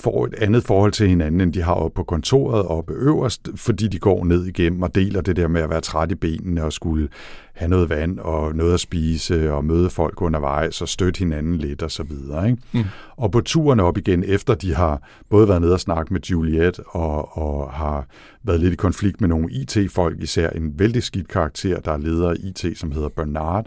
får 0.00 0.26
et 0.26 0.34
andet 0.34 0.64
forhold 0.64 0.92
til 0.92 1.08
hinanden, 1.08 1.40
end 1.40 1.52
de 1.52 1.62
har 1.62 1.74
oppe 1.74 1.94
på 1.94 2.02
kontoret 2.02 2.66
oppe 2.66 2.92
øverst, 2.92 3.48
fordi 3.56 3.88
de 3.88 3.98
går 3.98 4.24
ned 4.24 4.46
igennem 4.46 4.82
og 4.82 4.94
deler 4.94 5.20
det 5.20 5.36
der 5.36 5.48
med 5.48 5.60
at 5.60 5.70
være 5.70 5.80
træt 5.80 6.12
i 6.12 6.14
benene 6.14 6.64
og 6.64 6.72
skulle 6.72 7.08
have 7.54 7.68
noget 7.68 7.88
vand 7.88 8.18
og 8.18 8.56
noget 8.56 8.74
at 8.74 8.80
spise 8.80 9.52
og 9.52 9.64
møde 9.64 9.90
folk 9.90 10.22
undervejs 10.22 10.82
og 10.82 10.88
støtte 10.88 11.18
hinanden 11.18 11.56
lidt 11.56 11.82
og 11.82 11.90
så 11.90 12.02
videre. 12.02 12.50
Ikke? 12.50 12.62
Mm. 12.72 12.84
Og 13.16 13.30
på 13.30 13.40
turen 13.40 13.80
op 13.80 13.98
igen, 13.98 14.24
efter 14.24 14.54
de 14.54 14.74
har 14.74 15.08
både 15.30 15.48
været 15.48 15.60
nede 15.60 15.72
og 15.72 15.80
snakke 15.80 16.12
med 16.12 16.20
Juliet 16.20 16.80
og, 16.86 17.38
og 17.38 17.70
har 17.70 18.06
været 18.42 18.60
lidt 18.60 18.72
i 18.72 18.76
konflikt 18.76 19.20
med 19.20 19.28
nogle 19.28 19.52
IT-folk, 19.52 20.22
især 20.22 20.50
en 20.50 20.78
vældig 20.78 21.02
skidt 21.02 21.28
karakter, 21.28 21.80
der 21.80 21.92
er 21.92 21.98
leder 21.98 22.30
af 22.30 22.36
IT, 22.38 22.78
som 22.78 22.92
hedder 22.92 23.08
Bernard, 23.08 23.66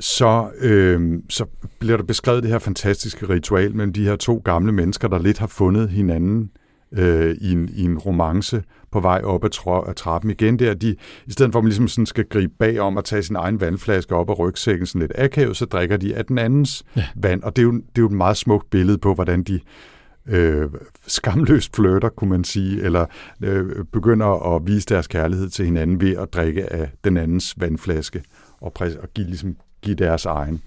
så, 0.00 0.50
øh, 0.60 1.22
så 1.28 1.46
bliver 1.78 1.96
der 1.96 2.04
beskrevet 2.04 2.42
det 2.42 2.50
her 2.50 2.58
fantastiske 2.58 3.28
ritual 3.28 3.76
mellem 3.76 3.92
de 3.92 4.04
her 4.04 4.16
to 4.16 4.42
gamle 4.44 4.72
mennesker, 4.72 5.08
der 5.08 5.18
lidt 5.18 5.38
har 5.38 5.46
fundet 5.46 5.88
hinanden 5.88 6.50
øh, 6.92 7.36
i, 7.40 7.52
en, 7.52 7.68
i 7.74 7.82
en 7.82 7.98
romance 7.98 8.62
på 8.92 9.00
vej 9.00 9.20
op 9.24 9.44
ad, 9.44 9.54
tra- 9.54 9.90
ad 9.90 9.94
trappen 9.94 10.30
igen 10.30 10.58
der. 10.58 10.74
De, 10.74 10.96
I 11.26 11.32
stedet 11.32 11.52
for 11.52 11.58
at 11.58 11.64
man 11.64 11.68
ligesom 11.68 11.88
sådan 11.88 12.06
skal 12.06 12.24
gribe 12.24 12.52
bag 12.58 12.80
om 12.80 12.98
at 12.98 13.04
tage 13.04 13.22
sin 13.22 13.36
egen 13.36 13.60
vandflaske 13.60 14.14
op 14.14 14.30
af 14.30 14.38
rygsækken 14.38 14.86
sådan 14.86 15.00
lidt 15.00 15.12
akavet, 15.14 15.56
så 15.56 15.64
drikker 15.64 15.96
de 15.96 16.16
af 16.16 16.24
den 16.24 16.38
andens 16.38 16.84
ja. 16.96 17.04
vand. 17.16 17.42
Og 17.42 17.56
det 17.56 17.62
er, 17.62 17.66
jo, 17.66 17.72
det 17.72 17.98
er 17.98 18.02
jo 18.02 18.06
et 18.06 18.12
meget 18.12 18.36
smukt 18.36 18.70
billede 18.70 18.98
på, 18.98 19.14
hvordan 19.14 19.42
de 19.42 19.60
øh, 20.28 20.68
skamløst 21.06 21.76
flirter, 21.76 22.08
kunne 22.08 22.30
man 22.30 22.44
sige, 22.44 22.82
eller 22.82 23.06
øh, 23.42 23.84
begynder 23.92 24.54
at 24.54 24.66
vise 24.66 24.86
deres 24.86 25.06
kærlighed 25.06 25.48
til 25.48 25.64
hinanden 25.64 26.00
ved 26.00 26.16
at 26.16 26.32
drikke 26.32 26.72
af 26.72 26.90
den 27.04 27.16
andens 27.16 27.54
vandflaske 27.56 28.22
og, 28.60 28.72
præ- 28.80 29.02
og 29.02 29.08
give, 29.14 29.26
ligesom, 29.26 29.56
give 29.82 29.96
deres 29.96 30.24
egen. 30.26 30.62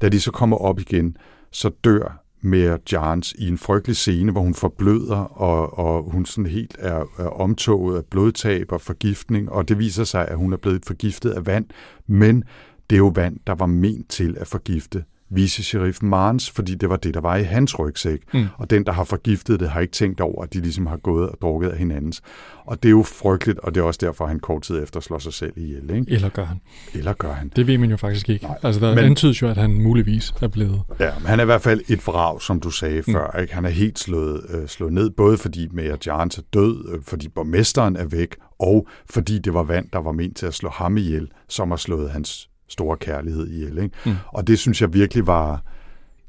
Da 0.00 0.08
de 0.08 0.20
så 0.20 0.30
kommer 0.30 0.56
op 0.56 0.80
igen, 0.80 1.16
så 1.50 1.70
dør 1.84 2.22
med 2.40 2.78
Jans 2.92 3.34
i 3.38 3.48
en 3.48 3.58
frygtelig 3.58 3.96
scene, 3.96 4.32
hvor 4.32 4.40
hun 4.40 4.54
forbløder, 4.54 5.16
og, 5.16 5.78
og 5.78 6.10
hun 6.12 6.26
sådan 6.26 6.50
helt 6.50 6.76
er, 6.78 7.04
er 7.18 7.40
omtoget 7.40 7.96
af 7.96 8.04
blodtab 8.04 8.72
og 8.72 8.80
forgiftning, 8.80 9.52
og 9.52 9.68
det 9.68 9.78
viser 9.78 10.04
sig, 10.04 10.28
at 10.28 10.36
hun 10.36 10.52
er 10.52 10.56
blevet 10.56 10.84
forgiftet 10.86 11.30
af 11.30 11.46
vand, 11.46 11.66
men 12.06 12.44
det 12.90 12.96
er 12.96 12.98
jo 12.98 13.12
vand, 13.14 13.36
der 13.46 13.54
var 13.54 13.66
ment 13.66 14.10
til 14.10 14.36
at 14.40 14.46
forgifte 14.46 15.04
vice-sheriff 15.30 16.02
Marnes, 16.02 16.50
fordi 16.50 16.74
det 16.74 16.88
var 16.88 16.96
det, 16.96 17.14
der 17.14 17.20
var 17.20 17.36
i 17.36 17.42
hans 17.42 17.78
rygsæk. 17.78 18.20
Mm. 18.34 18.46
Og 18.58 18.70
den, 18.70 18.86
der 18.86 18.92
har 18.92 19.04
forgiftet 19.04 19.60
det, 19.60 19.70
har 19.70 19.80
ikke 19.80 19.92
tænkt 19.92 20.20
over, 20.20 20.42
at 20.42 20.54
de 20.54 20.60
ligesom 20.60 20.86
har 20.86 20.96
gået 20.96 21.28
og 21.28 21.38
drukket 21.42 21.68
af 21.68 21.78
hinandens. 21.78 22.22
Og 22.66 22.82
det 22.82 22.88
er 22.88 22.90
jo 22.90 23.02
frygteligt, 23.02 23.58
og 23.58 23.74
det 23.74 23.80
er 23.80 23.84
også 23.84 23.98
derfor, 24.02 24.24
at 24.24 24.30
han 24.30 24.40
kort 24.40 24.62
tid 24.62 24.82
efter 24.82 25.00
slår 25.00 25.18
sig 25.18 25.32
selv 25.32 25.52
ihjel. 25.56 25.90
Ikke? 25.90 26.12
Eller 26.12 26.28
gør 26.28 26.44
han. 26.44 26.60
Eller 26.94 27.12
gør 27.12 27.32
han. 27.32 27.52
Det 27.56 27.66
ved 27.66 27.78
man 27.78 27.90
jo 27.90 27.96
faktisk 27.96 28.28
ikke. 28.28 28.44
Nej, 28.44 28.58
altså, 28.62 28.80
der 28.80 28.94
men, 28.94 29.04
antydes 29.04 29.42
jo, 29.42 29.48
at 29.48 29.56
han 29.56 29.82
muligvis 29.82 30.32
er 30.42 30.48
blevet... 30.48 30.82
Ja, 31.00 31.10
men 31.18 31.26
han 31.26 31.38
er 31.38 31.42
i 31.42 31.46
hvert 31.46 31.62
fald 31.62 31.80
et 31.88 32.06
vrag, 32.06 32.42
som 32.42 32.60
du 32.60 32.70
sagde 32.70 33.02
mm. 33.06 33.12
før. 33.12 33.40
Ikke? 33.40 33.54
Han 33.54 33.64
er 33.64 33.70
helt 33.70 33.98
slået, 33.98 34.46
øh, 34.48 34.68
slået 34.68 34.92
ned, 34.92 35.10
både 35.10 35.38
fordi 35.38 35.68
Mayor 35.72 35.98
Jarns 36.06 36.38
er 36.38 36.42
død, 36.54 36.94
øh, 36.94 37.02
fordi 37.02 37.28
borgmesteren 37.28 37.96
er 37.96 38.04
væk, 38.04 38.36
og 38.58 38.88
fordi 39.10 39.38
det 39.38 39.54
var 39.54 39.62
vand, 39.62 39.88
der 39.92 39.98
var 39.98 40.12
ment 40.12 40.36
til 40.36 40.46
at 40.46 40.54
slå 40.54 40.68
ham 40.68 40.96
ihjel, 40.96 41.28
som 41.48 41.70
har 41.70 41.76
slået 41.76 42.10
hans 42.10 42.49
store 42.70 42.96
kærlighed 42.96 43.48
ihjel. 43.48 43.78
Ikke? 43.78 43.96
Mm. 44.06 44.16
Og 44.26 44.46
det 44.46 44.58
synes 44.58 44.80
jeg 44.80 44.94
virkelig 44.94 45.26
var, 45.26 45.62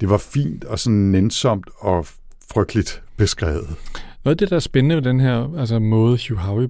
det 0.00 0.10
var 0.10 0.18
fint 0.18 0.64
og 0.64 0.78
sådan 0.78 0.98
nænsomt 0.98 1.70
og 1.78 2.06
frygteligt 2.52 3.02
beskrevet. 3.16 3.68
Noget 4.24 4.34
af 4.34 4.38
det, 4.38 4.50
der 4.50 4.56
er 4.56 4.60
spændende 4.60 4.96
ved 4.96 5.02
den 5.02 5.20
her 5.20 5.58
altså 5.58 5.78
måde, 5.78 6.18
Hugh 6.28 6.40
Howey 6.40 6.68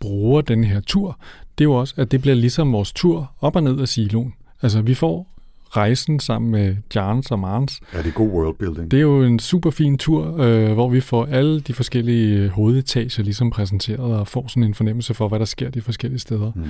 bruger 0.00 0.40
den 0.40 0.64
her 0.64 0.80
tur, 0.80 1.18
det 1.58 1.64
er 1.64 1.68
jo 1.68 1.74
også, 1.74 1.94
at 1.96 2.10
det 2.10 2.20
bliver 2.20 2.34
ligesom 2.34 2.72
vores 2.72 2.92
tur 2.92 3.32
op 3.40 3.56
og 3.56 3.62
ned 3.62 3.80
af 3.80 3.88
siloen. 3.88 4.34
Altså, 4.62 4.82
vi 4.82 4.94
får 4.94 5.28
rejsen 5.76 6.20
sammen 6.20 6.50
med 6.50 6.76
Jarns 6.94 7.30
og 7.30 7.38
Marns. 7.38 7.80
Ja, 7.94 7.98
det 7.98 8.06
er 8.06 8.12
god 8.12 8.30
worldbuilding. 8.30 8.90
Det 8.90 8.96
er 8.96 9.00
jo 9.00 9.22
en 9.22 9.38
super 9.38 9.70
fin 9.70 9.98
tur, 9.98 10.40
øh, 10.40 10.72
hvor 10.72 10.88
vi 10.88 11.00
får 11.00 11.26
alle 11.26 11.60
de 11.60 11.74
forskellige 11.74 12.48
hovedetager 12.48 13.22
ligesom 13.22 13.50
præsenteret 13.50 14.00
og 14.00 14.28
får 14.28 14.48
sådan 14.48 14.64
en 14.64 14.74
fornemmelse 14.74 15.14
for, 15.14 15.28
hvad 15.28 15.38
der 15.38 15.44
sker 15.44 15.70
de 15.70 15.80
forskellige 15.80 16.20
steder. 16.20 16.52
Mm. 16.54 16.64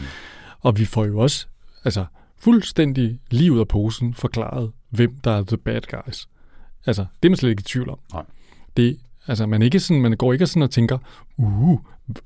Og 0.60 0.78
vi 0.78 0.84
får 0.84 1.04
jo 1.04 1.18
også 1.18 1.46
altså, 1.84 2.04
fuldstændig 2.42 3.20
lige 3.30 3.52
ud 3.52 3.60
af 3.60 3.68
posen 3.68 4.14
forklaret, 4.14 4.72
hvem 4.90 5.16
der 5.24 5.30
er 5.30 5.44
the 5.44 5.56
bad 5.56 5.80
guys. 5.80 6.28
Altså, 6.86 7.06
det 7.22 7.28
er 7.28 7.30
man 7.30 7.36
slet 7.36 7.50
ikke 7.50 7.60
i 7.60 7.62
tvivl 7.62 7.90
om. 7.90 7.98
Nej. 8.12 8.24
Det, 8.76 8.98
altså, 9.26 9.46
man, 9.46 9.62
ikke 9.62 9.80
sådan, 9.80 10.02
man 10.02 10.16
går 10.16 10.32
ikke 10.32 10.46
sådan 10.46 10.62
og 10.62 10.70
tænker, 10.70 10.98
uh, 11.36 11.78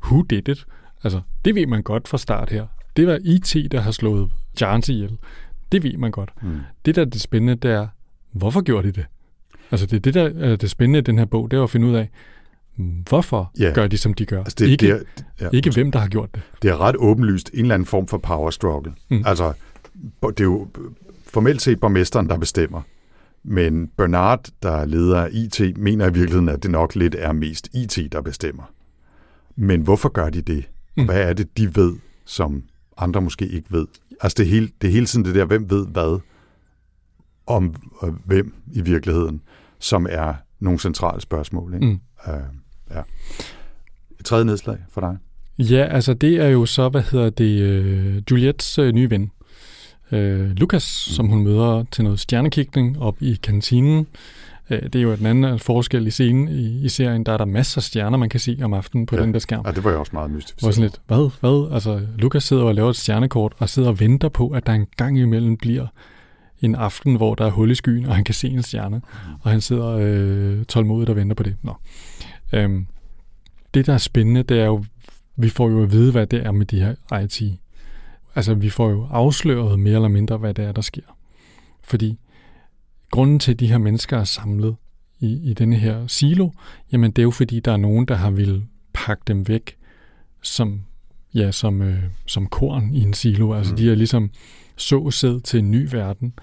who 0.05 0.23
did 0.23 0.49
it? 0.49 0.67
Altså, 1.05 1.21
det 1.45 1.55
ved 1.55 1.67
man 1.67 1.83
godt 1.83 2.09
fra 2.09 2.19
start 2.19 2.51
her. 2.51 2.67
Det 2.97 3.07
var 3.07 3.19
IT, 3.25 3.73
der 3.73 3.81
har 3.81 3.91
slået 3.91 4.31
Jarns 4.61 4.89
ihjel. 4.89 5.19
Det 5.73 5.83
ved 5.83 5.97
man 5.97 6.11
godt. 6.11 6.33
Mm. 6.43 6.59
Det, 6.87 6.95
der 6.95 7.01
er 7.01 7.07
det 7.07 7.21
spændende, 7.21 7.55
det 7.55 7.71
er, 7.71 7.87
hvorfor 8.33 8.61
gjorde 8.61 8.89
de 8.89 8.93
det? 8.93 9.07
Altså, 9.71 9.87
det, 9.87 10.05
det 10.05 10.15
der 10.15 10.31
er 10.39 10.57
det 10.57 10.71
spændende 10.71 10.99
i 10.99 11.03
den 11.03 11.19
her 11.19 11.25
bog, 11.25 11.51
det 11.51 11.59
er 11.59 11.63
at 11.63 11.71
finde 11.71 11.87
ud 11.87 11.95
af, 11.95 12.11
hvorfor 13.09 13.53
ja. 13.59 13.73
gør 13.75 13.87
de, 13.87 13.99
som 13.99 14.15
de 14.15 14.27
gør. 14.27 14.39
Altså 14.39 14.57
det, 14.59 14.67
ikke, 14.69 14.87
det 14.87 15.07
er, 15.41 15.45
ja, 15.45 15.49
ikke 15.53 15.71
hvem, 15.71 15.93
der 15.93 15.99
har 15.99 16.09
gjort 16.09 16.35
det. 16.35 16.43
Det 16.63 16.71
er 16.71 16.81
ret 16.81 16.97
åbenlyst 16.97 17.51
en 17.55 17.61
eller 17.61 17.75
anden 17.75 17.87
form 17.87 18.07
for 18.07 18.19
power 18.19 18.51
struggle. 18.51 18.93
Mm. 19.09 19.23
Altså, 19.27 19.53
det 20.23 20.41
er 20.41 20.45
jo 20.45 20.69
formelt 21.27 21.63
set 21.63 21.81
borgmesteren, 21.81 22.29
der 22.29 22.39
bestemmer. 22.39 22.83
Men 23.45 23.91
Bernard, 23.97 24.49
der 24.63 24.71
er 24.71 24.85
leder 24.85 25.21
af 25.21 25.29
IT, 25.33 25.79
mener 25.79 26.07
i 26.07 26.13
virkeligheden, 26.13 26.49
at 26.49 26.63
det 26.63 26.71
nok 26.71 26.95
lidt 26.95 27.15
er 27.19 27.33
mest 27.33 27.69
IT, 27.75 28.13
der 28.13 28.21
bestemmer. 28.21 28.73
Men 29.57 29.81
hvorfor 29.81 30.09
gør 30.09 30.31
de 30.31 30.41
det? 30.41 30.69
Mm. 30.97 31.05
Hvad 31.05 31.21
er 31.21 31.33
det, 31.33 31.59
de 31.59 31.77
ved, 31.77 31.93
som 32.25 32.63
andre 32.97 33.21
måske 33.21 33.49
ikke 33.49 33.73
ved? 33.73 33.87
Altså 34.21 34.35
det 34.39 34.47
er 34.47 34.51
hele, 34.51 34.69
det 34.81 34.89
er 34.89 34.93
hele 34.93 35.07
tiden 35.07 35.25
det 35.25 35.35
der, 35.35 35.45
hvem 35.45 35.71
ved 35.71 35.87
hvad 35.87 36.21
om 37.47 37.75
øh, 38.05 38.13
hvem 38.25 38.55
i 38.73 38.81
virkeligheden, 38.81 39.41
som 39.79 40.07
er 40.11 40.35
nogle 40.61 40.79
centrale 40.79 41.21
spørgsmål. 41.21 41.75
Ikke? 41.75 41.87
Mm. 41.87 42.01
Uh, 42.27 42.41
ja. 42.91 43.03
Et 44.21 44.25
tredje 44.25 44.45
nedslag 44.45 44.79
for 44.91 45.01
dig? 45.01 45.17
Ja, 45.59 45.85
altså 45.85 46.15
det 46.15 46.37
er 46.37 46.49
jo 46.49 46.67
så, 46.67 46.89
hvad 46.89 47.03
hedder 47.03 47.31
det, 47.31 47.63
uh, 47.63 48.23
Juliettes 48.31 48.79
uh, 48.79 48.89
nye 48.89 49.11
ven, 49.11 49.31
øh, 50.13 50.51
Lukas, 50.51 50.83
som 50.83 51.27
hun 51.27 51.45
møder 51.45 51.85
til 51.91 52.05
noget 52.05 52.21
stjernekigning 52.21 52.99
op 52.99 53.17
i 53.21 53.39
kantinen. 53.43 54.07
Øh, 54.71 54.83
det 54.83 54.95
er 54.95 55.03
jo 55.03 55.17
den 55.17 55.27
anden 55.27 55.59
forskel 55.59 56.07
i 56.07 56.11
scenen 56.11 56.49
i, 56.49 56.85
i 56.85 56.89
serien. 56.89 57.27
Der 57.27 57.33
er 57.33 57.37
der 57.37 57.45
masser 57.45 57.79
af 57.79 57.83
stjerner, 57.83 58.19
man 58.19 58.29
kan 58.29 58.41
se 58.41 58.59
om 58.63 58.75
aftenen 58.75 59.07
på 59.07 59.17
ja. 59.17 59.23
den 59.23 59.33
der 59.33 59.39
skærm. 59.39 59.63
Ja, 59.67 59.73
det 59.73 59.85
var 59.85 59.91
jo 59.91 59.99
også 59.99 60.11
meget 60.13 60.31
mystisk. 60.31 60.61
Hvor 60.61 60.71
sådan 60.71 60.83
lidt, 60.83 61.01
hvad, 61.07 61.31
hvad? 61.41 61.75
Altså, 61.75 62.01
Lukas 62.19 62.45
sidder 62.45 62.63
og 62.63 62.75
laver 62.75 62.91
et 62.91 62.97
stjernekort, 62.97 63.53
og 63.59 63.69
sidder 63.69 63.89
og 63.89 64.01
venter 64.01 64.29
på, 64.29 64.49
at 64.49 64.67
der 64.67 64.73
en 64.73 64.87
gang 64.97 65.19
imellem 65.19 65.57
bliver 65.57 65.87
en 66.61 66.75
aften, 66.75 67.17
hvor 67.17 67.35
der 67.35 67.47
er 67.47 67.51
hul 67.51 67.71
i 67.71 67.75
skyen, 67.75 68.07
og 68.07 68.15
han 68.15 68.25
kan 68.25 68.35
se 68.35 68.49
en 68.49 68.63
stjerne. 68.63 68.97
Mm. 68.97 69.33
Og 69.43 69.51
han 69.51 69.61
sidder 69.61 69.99
øh, 70.01 70.65
tålmodigt 70.65 71.11
og 71.11 71.17
venter 71.17 71.35
på 71.35 71.43
det. 71.43 71.57
Nå. 71.63 71.75
Øhm, 72.53 72.87
det, 73.75 73.87
der 73.87 73.95
er 73.95 73.99
spændende, 73.99 74.43
det 74.43 74.61
er 74.61 74.65
jo, 74.65 74.85
vi 75.37 75.49
får 75.49 75.71
jo 75.71 75.83
at 75.83 75.93
vide, 75.93 76.13
hvad 76.13 76.27
det 76.27 76.47
er 76.47 76.53
med 76.53 76.67
de 76.67 76.81
her 76.81 77.21
IT 77.21 77.59
Altså, 78.37 78.55
vi 78.55 78.71
får 78.71 78.91
jo 78.91 79.09
afsløret 79.11 79.79
mere 79.79 79.95
eller 79.95 80.09
mindre, 80.09 80.37
hvad 80.37 80.55
det 80.55 80.65
er, 80.65 80.73
der 80.73 80.83
sker. 80.83 81.17
Fordi 81.85 82.19
grunden 83.11 83.39
til, 83.39 83.53
at 83.53 83.61
de 83.61 83.67
her 83.67 83.79
mennesker 83.79 84.19
er 84.19 84.25
samlet 84.25 84.77
i, 85.21 85.51
i 85.51 85.55
denne 85.55 85.77
her 85.77 86.07
silo, 86.07 86.51
jamen 86.93 87.11
det 87.11 87.19
er 87.19 87.25
jo 87.25 87.31
fordi, 87.31 87.61
der 87.61 87.73
er 87.73 87.77
nogen, 87.77 88.07
der 88.07 88.15
har 88.15 88.31
vil 88.31 88.65
pakke 88.93 89.23
dem 89.27 89.49
væk 89.49 89.77
som, 90.43 90.81
ja, 91.35 91.53
som, 91.53 91.83
øh, 91.83 92.03
som 92.27 92.47
korn 92.47 92.95
i 92.95 93.03
en 93.03 93.15
silo. 93.15 93.55
Altså 93.55 93.73
mm. 93.73 93.77
de 93.77 93.91
er 93.91 93.95
ligesom 93.95 94.31
så 94.77 95.11
sæd 95.11 95.41
til 95.41 95.59
en 95.59 95.71
ny 95.71 95.89
verden. 95.91 96.35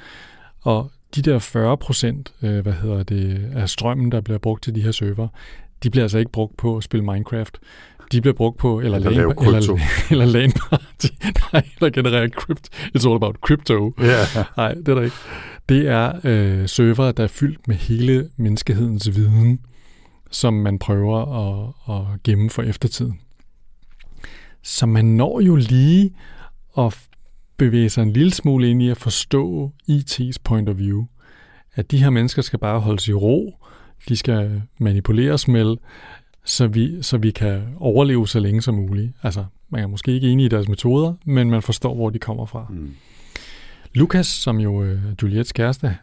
Og 0.62 0.92
de 1.16 1.22
der 1.22 1.40
40 1.40 1.78
procent, 1.78 2.34
øh, 2.42 2.60
hvad 2.60 2.74
hedder 2.74 3.04
det, 3.04 3.52
af 3.54 3.70
strømmen, 3.70 4.12
der 4.12 4.22
bliver 4.22 4.38
brugt 4.38 4.64
til 4.64 4.76
de 4.76 4.82
her 4.82 4.92
server, 4.92 5.28
de 5.84 5.90
bliver 5.90 6.04
altså 6.04 6.18
ikke 6.18 6.32
brugt 6.32 6.58
på 6.58 6.78
at 6.78 6.84
spille 6.84 7.06
Minecraft 7.06 7.60
de 8.14 8.22
bliver 8.22 8.34
brugt 8.34 8.58
på, 8.58 8.80
eller, 8.80 8.98
eller, 8.98 9.12
LAN, 9.12 9.20
eller, 9.48 9.80
eller 10.12 10.26
LAN 10.26 10.52
party, 10.52 11.08
nej, 11.54 11.70
der 11.80 11.90
genererer 11.90 12.28
crypt. 12.30 12.70
It's 12.74 13.08
all 13.08 13.16
about 13.16 13.36
crypto. 13.36 13.94
Yeah. 14.02 14.46
Nej, 14.58 14.74
det 14.74 14.88
er 14.88 14.96
der 14.96 15.02
ikke. 15.02 15.16
Det 15.70 15.88
er 15.88 16.14
øh, 16.24 16.70
server, 16.70 17.12
der 17.12 17.24
er 17.24 17.28
fyldt 17.28 17.68
med 17.68 17.76
hele 17.76 18.30
menneskehedens 18.38 19.16
viden, 19.16 19.60
som 20.32 20.54
man 20.54 20.80
prøver 20.80 21.20
at, 21.20 21.74
at 21.96 22.24
gemme 22.24 22.50
for 22.50 22.62
eftertiden. 22.62 23.20
Så 24.64 24.86
man 24.86 25.06
når 25.06 25.40
jo 25.42 25.56
lige 25.56 26.16
at 26.78 26.98
bevæge 27.58 27.90
sig 27.90 28.04
en 28.04 28.14
lille 28.14 28.34
smule 28.34 28.70
ind 28.70 28.82
i 28.82 28.90
at 28.90 28.98
forstå 28.98 29.72
IT's 29.90 30.36
point 30.44 30.70
of 30.70 30.78
view. 30.78 31.06
At 31.76 31.92
de 31.92 31.98
her 31.98 32.10
mennesker 32.10 32.42
skal 32.42 32.60
bare 32.60 32.80
holdes 32.80 33.08
i 33.08 33.14
ro, 33.14 33.58
de 34.10 34.18
skal 34.18 34.62
manipuleres 34.78 35.48
med, 35.48 35.76
så 36.46 36.68
vi, 36.68 37.02
så 37.02 37.18
vi 37.18 37.32
kan 37.32 37.64
overleve 37.78 38.28
så 38.28 38.40
længe 38.40 38.62
som 38.62 38.76
muligt. 38.76 39.12
Altså, 39.24 39.46
man 39.70 39.84
er 39.84 39.88
måske 39.88 40.12
ikke 40.12 40.30
enig 40.30 40.46
i 40.46 40.50
deres 40.50 40.68
metoder, 40.68 41.14
men 41.26 41.50
man 41.50 41.62
forstår, 41.62 41.96
hvor 41.96 42.10
de 42.10 42.20
kommer 42.20 42.46
fra. 42.46 42.66
Mm. 42.70 42.92
Lukas, 43.94 44.28
som 44.28 44.60
jo 44.60 44.84
øh, 44.84 45.00
Juliettes 45.22 45.52
kæreste, 45.52 45.98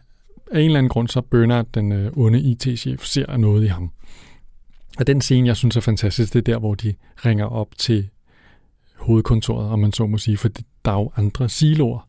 af 0.51 0.59
en 0.59 0.65
eller 0.65 0.77
anden 0.77 0.89
grund, 0.89 1.07
så 1.07 1.21
Bernard, 1.21 1.65
den 1.73 1.91
øh, 1.91 2.11
onde 2.17 2.41
IT-chef, 2.41 3.05
ser 3.05 3.37
noget 3.37 3.63
i 3.63 3.67
ham. 3.67 3.91
Og 4.97 5.07
den 5.07 5.21
scene, 5.21 5.47
jeg 5.47 5.57
synes 5.57 5.77
er 5.77 5.81
fantastisk, 5.81 6.33
det 6.33 6.39
er 6.39 6.53
der, 6.53 6.59
hvor 6.59 6.75
de 6.75 6.93
ringer 7.25 7.45
op 7.45 7.67
til 7.77 8.09
hovedkontoret, 8.97 9.69
om 9.69 9.79
man 9.79 9.91
så 9.93 10.07
må 10.07 10.17
sige, 10.17 10.37
for 10.37 10.49
der 10.85 10.91
er 10.91 10.99
jo 10.99 11.11
andre 11.15 11.49
siloer. 11.49 12.07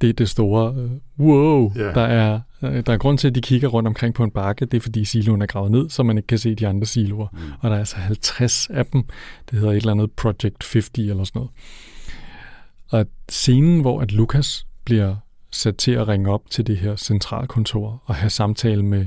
Det 0.00 0.08
er 0.08 0.12
det 0.12 0.28
store, 0.28 0.74
øh, 0.76 0.90
wow, 1.18 1.72
yeah. 1.76 1.94
der 1.94 2.00
er 2.00 2.40
Der 2.62 2.92
er 2.92 2.96
grund 2.96 3.18
til, 3.18 3.28
at 3.28 3.34
de 3.34 3.40
kigger 3.40 3.68
rundt 3.68 3.86
omkring 3.86 4.14
på 4.14 4.24
en 4.24 4.30
bakke. 4.30 4.66
Det 4.66 4.76
er, 4.76 4.80
fordi 4.80 5.04
siloen 5.04 5.42
er 5.42 5.46
gravet 5.46 5.70
ned, 5.70 5.90
så 5.90 6.02
man 6.02 6.16
ikke 6.16 6.26
kan 6.26 6.38
se 6.38 6.54
de 6.54 6.68
andre 6.68 6.86
siloer. 6.86 7.28
Mm. 7.32 7.38
Og 7.60 7.70
der 7.70 7.76
er 7.76 7.78
altså 7.78 7.96
50 7.96 8.70
af 8.70 8.86
dem. 8.86 9.04
Det 9.50 9.58
hedder 9.58 9.72
et 9.72 9.76
eller 9.76 9.92
andet 9.92 10.12
Project 10.12 10.72
50 10.72 10.88
eller 10.98 11.24
sådan 11.24 11.30
noget. 11.34 11.50
Og 12.90 13.06
scenen, 13.28 13.80
hvor 13.80 14.00
at 14.00 14.12
Lukas 14.12 14.66
bliver 14.84 15.16
sat 15.50 15.76
til 15.76 15.92
at 15.92 16.08
ringe 16.08 16.30
op 16.30 16.42
til 16.50 16.66
det 16.66 16.76
her 16.76 16.96
centralkontor 16.96 18.02
og 18.04 18.14
have 18.14 18.30
samtale 18.30 18.82
med 18.82 19.06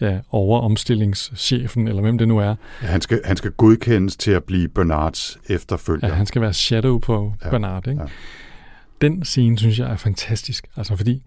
ja, 0.00 0.20
overomstillingschefen, 0.30 1.88
eller 1.88 2.02
hvem 2.02 2.18
det 2.18 2.28
nu 2.28 2.38
er. 2.38 2.54
Ja, 2.82 2.86
han, 2.86 3.00
skal, 3.00 3.20
han 3.24 3.36
skal 3.36 3.50
godkendes 3.50 4.16
til 4.16 4.30
at 4.30 4.44
blive 4.44 4.68
Bernards 4.68 5.38
efterfølger. 5.48 6.08
Ja, 6.08 6.14
han 6.14 6.26
skal 6.26 6.42
være 6.42 6.52
shadow 6.52 6.98
på 6.98 7.32
Ja, 7.44 7.50
Bernard. 7.50 7.86
Ikke? 7.86 8.02
Ja. 8.02 8.08
Den 9.00 9.24
scene, 9.24 9.58
synes 9.58 9.78
jeg, 9.78 9.90
er 9.90 9.96
fantastisk. 9.96 10.66
Altså, 10.76 10.96
fordi 10.96 11.22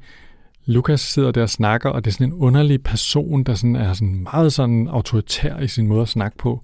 Lukas 0.65 1.01
sidder 1.01 1.31
der 1.31 1.41
og 1.41 1.49
snakker, 1.49 1.89
og 1.89 2.05
det 2.05 2.11
er 2.11 2.13
sådan 2.13 2.27
en 2.27 2.33
underlig 2.33 2.83
person, 2.83 3.43
der 3.43 3.55
sådan 3.55 3.75
er 3.75 3.93
sådan 3.93 4.23
meget 4.33 4.53
sådan 4.53 4.87
autoritær 4.87 5.59
i 5.59 5.67
sin 5.67 5.87
måde 5.87 6.01
at 6.01 6.07
snakke 6.09 6.37
på. 6.37 6.63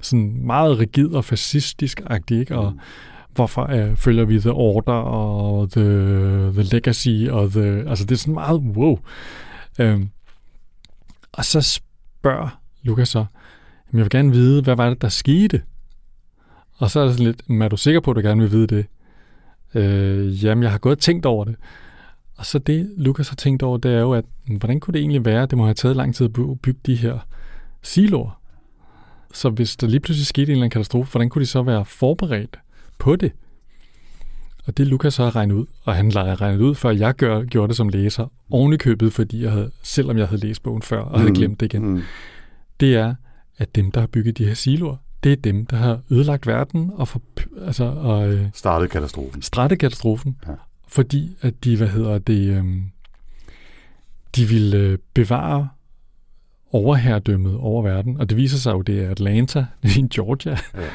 Sådan 0.00 0.46
meget 0.46 0.78
rigid 0.78 1.08
og 1.08 1.24
fascistisk-agtig, 1.24 2.40
ikke? 2.40 2.56
Og 2.56 2.74
hvorfor 3.34 3.70
øh, 3.70 3.96
følger 3.96 4.24
vi 4.24 4.40
The 4.40 4.52
Order 4.52 4.92
og 4.92 5.70
The, 5.70 5.82
the 6.52 6.62
Legacy 6.62 7.28
og 7.30 7.50
The... 7.50 7.88
Altså, 7.88 8.04
det 8.04 8.12
er 8.12 8.18
sådan 8.18 8.34
meget 8.34 8.60
wow. 8.60 8.98
Øhm, 9.78 10.08
og 11.32 11.44
så 11.44 11.60
spørger 11.60 12.60
Lukas 12.82 13.08
så, 13.08 13.18
"Jamen, 13.18 13.98
jeg 13.98 14.04
vil 14.04 14.10
gerne 14.10 14.30
vide, 14.32 14.62
hvad 14.62 14.76
var 14.76 14.88
det, 14.88 15.02
der 15.02 15.08
skete? 15.08 15.62
Og 16.78 16.90
så 16.90 17.00
er 17.00 17.04
det 17.04 17.12
sådan 17.12 17.26
lidt, 17.26 17.50
"Men 17.50 17.62
er 17.62 17.68
du 17.68 17.76
sikker 17.76 18.00
på, 18.00 18.10
at 18.10 18.16
du 18.16 18.20
gerne 18.20 18.40
vil 18.40 18.52
vide 18.52 18.66
det? 18.66 18.86
Øh, 19.74 20.44
jamen, 20.44 20.62
jeg 20.62 20.70
har 20.70 20.78
gået 20.78 20.96
og 20.96 21.02
tænkt 21.02 21.26
over 21.26 21.44
det. 21.44 21.56
Og 22.36 22.46
så 22.46 22.58
det, 22.58 22.90
Lukas 22.96 23.28
har 23.28 23.36
tænkt 23.36 23.62
over, 23.62 23.78
det 23.78 23.94
er 23.94 24.00
jo, 24.00 24.12
at 24.12 24.24
"Men 24.48 24.56
hvordan 24.58 24.80
kunne 24.80 24.92
det 24.92 24.98
egentlig 25.00 25.24
være, 25.24 25.42
at 25.42 25.50
det 25.50 25.58
må 25.58 25.64
have 25.64 25.74
taget 25.74 25.96
lang 25.96 26.14
tid 26.14 26.24
at 26.26 26.32
by- 26.32 26.40
bygge 26.62 26.80
de 26.86 26.94
her 26.96 27.18
siloer? 27.82 28.40
Så 29.34 29.50
hvis 29.50 29.76
der 29.76 29.86
lige 29.86 30.00
pludselig 30.00 30.26
skete 30.26 30.44
en 30.44 30.50
eller 30.50 30.62
anden 30.64 30.70
katastrofe, 30.70 31.10
hvordan 31.10 31.28
kunne 31.28 31.42
de 31.42 31.46
så 31.46 31.62
være 31.62 31.84
forberedt 31.84 32.58
på 32.98 33.16
det? 33.16 33.32
Og 34.66 34.76
det 34.76 34.86
Lukas 34.86 35.14
så 35.14 35.22
har 35.24 35.36
regnet 35.36 35.54
ud, 35.54 35.66
og 35.84 35.94
han 35.94 36.12
har 36.12 36.40
regnet 36.40 36.60
ud, 36.60 36.74
før 36.74 36.90
jeg 36.90 37.14
gør, 37.14 37.44
gjorde 37.44 37.68
det 37.68 37.76
som 37.76 37.88
læser, 37.88 38.26
oven 38.50 38.72
i 38.72 38.76
købet, 38.76 39.12
fordi 39.12 39.42
jeg 39.42 39.52
havde, 39.52 39.70
selvom 39.82 40.18
jeg 40.18 40.28
havde 40.28 40.40
læst 40.46 40.62
bogen 40.62 40.82
før, 40.82 41.00
og 41.00 41.20
havde 41.20 41.32
glemt 41.34 41.60
det 41.60 41.72
igen, 41.72 41.86
Mm. 41.94 42.02
det 42.80 42.96
er, 42.96 43.14
at 43.58 43.74
dem, 43.76 43.90
der 43.90 44.00
har 44.00 44.06
bygget 44.06 44.38
de 44.38 44.44
her 44.46 44.54
siloer, 44.54 44.96
det 45.24 45.32
er 45.32 45.36
dem, 45.36 45.66
der 45.66 45.76
har 45.76 46.00
ødelagt 46.10 46.46
verden 46.46 46.90
og, 46.94 47.08
for, 47.08 47.20
altså, 47.66 47.84
og 47.84 48.28
øh, 48.32 48.46
Startede 48.54 48.88
katastrofen. 48.88 49.42
strætte 49.42 49.76
katastrofen, 49.76 50.36
Ja. 50.46 50.52
Fordi 50.88 51.36
at 51.40 51.64
de, 51.64 51.76
hvad 51.76 51.88
hedder 51.88 52.18
det, 52.18 52.56
øhm, 52.56 52.90
de 54.36 54.48
ville 54.48 54.76
øh, 54.76 54.98
bevare 55.14 55.68
overherredømmet 56.72 57.56
over 57.56 57.82
verden, 57.82 58.20
og 58.20 58.30
det 58.30 58.36
viser 58.36 58.58
sig 58.58 58.72
jo, 58.72 58.82
det 58.82 59.04
er 59.04 59.10
Atlanta, 59.10 59.66
det 59.82 59.90
er 59.96 60.04
i 60.04 60.08
Georgia. 60.14 60.58
Ja. 60.74 60.88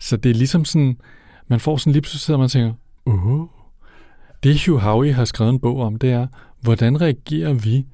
Så 0.00 0.16
det 0.16 0.30
er 0.30 0.34
ligesom 0.34 0.64
sådan, 0.64 0.96
man 1.48 1.60
får 1.60 1.76
sådan 1.76 1.92
lige 1.92 2.02
pludselig, 2.02 2.20
sidder 2.20 2.38
man 2.38 2.44
og 2.44 2.50
tænker, 2.50 2.74
åh, 3.06 3.46
det 4.42 4.66
Hugh 4.66 4.80
Howey 4.80 5.12
har 5.12 5.24
skrevet 5.24 5.50
en 5.52 5.60
bog 5.60 5.80
om, 5.80 5.96
det 5.96 6.10
er, 6.10 6.26
hvordan 6.60 7.00
reagerer 7.00 7.52
vi 7.52 7.86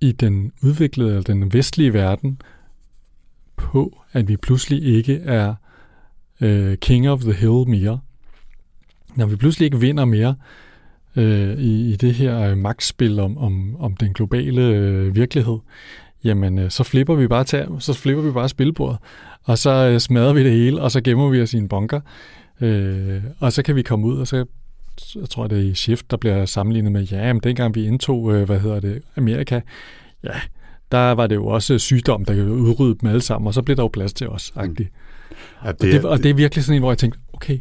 i 0.00 0.12
den 0.12 0.52
udviklede, 0.62 1.08
eller 1.10 1.22
den 1.22 1.52
vestlige 1.52 1.92
verden, 1.92 2.40
på, 3.56 4.00
at 4.12 4.28
vi 4.28 4.36
pludselig 4.36 4.82
ikke 4.82 5.16
er 5.16 5.54
øh, 6.40 6.76
king 6.76 7.08
of 7.08 7.20
the 7.20 7.32
hill 7.32 7.68
mere. 7.68 8.00
Når 9.16 9.26
vi 9.26 9.36
pludselig 9.36 9.66
ikke 9.66 9.80
vinder 9.80 10.04
mere 10.04 10.34
øh, 11.16 11.58
i, 11.58 11.92
i 11.92 11.96
det 11.96 12.14
her 12.14 12.40
øh, 12.40 12.58
magtspil 12.58 13.20
om, 13.20 13.38
om, 13.38 13.76
om 13.78 13.96
den 13.96 14.12
globale 14.12 14.62
øh, 14.62 15.14
virkelighed, 15.14 15.58
jamen 16.24 16.58
øh, 16.58 16.70
så 16.70 16.84
flipper 16.84 17.14
vi 17.14 17.28
bare 17.28 17.44
til, 17.44 17.66
så 17.78 17.92
flipper 17.92 18.22
vi 18.22 18.30
bare 18.30 18.48
spilbordet, 18.48 18.98
og 19.42 19.58
så 19.58 19.70
øh, 19.70 20.00
smadrer 20.00 20.32
vi 20.32 20.44
det 20.44 20.52
hele, 20.52 20.82
og 20.82 20.90
så 20.90 21.00
gemmer 21.00 21.28
vi 21.28 21.42
os 21.42 21.54
i 21.54 21.56
en 21.56 21.68
bunker, 21.68 22.00
øh, 22.60 23.22
og 23.38 23.52
så 23.52 23.62
kan 23.62 23.76
vi 23.76 23.82
komme 23.82 24.06
ud, 24.06 24.18
og 24.18 24.26
så 24.26 24.44
jeg 25.14 25.30
tror, 25.30 25.46
det 25.46 25.58
er 25.58 25.62
i 25.62 25.74
Shift, 25.74 26.10
der 26.10 26.16
bliver 26.16 26.46
sammenlignet 26.46 26.92
med, 26.92 27.02
ja, 27.02 27.32
men 27.32 27.42
dengang 27.42 27.74
vi 27.74 27.86
indtog, 27.86 28.34
øh, 28.34 28.44
hvad 28.44 28.60
hedder 28.60 28.80
det, 28.80 29.02
Amerika, 29.16 29.60
ja, 30.24 30.40
der 30.92 31.12
var 31.12 31.26
det 31.26 31.34
jo 31.34 31.46
også 31.46 31.78
sygdom, 31.78 32.24
der 32.24 32.44
udrydde 32.44 32.96
dem 33.00 33.08
alle 33.08 33.20
sammen, 33.22 33.46
og 33.46 33.54
så 33.54 33.62
blev 33.62 33.76
der 33.76 33.82
jo 33.82 33.88
plads 33.88 34.12
til 34.12 34.28
os, 34.28 34.52
agtigt. 34.56 34.90
Ja, 35.64 35.68
Og 35.68 35.80
det, 35.80 36.04
og 36.04 36.22
det 36.22 36.30
er 36.30 36.34
virkelig 36.34 36.64
sådan 36.64 36.76
en, 36.76 36.82
hvor 36.82 36.90
jeg 36.90 36.98
tænkte, 36.98 37.18
okay, 37.32 37.58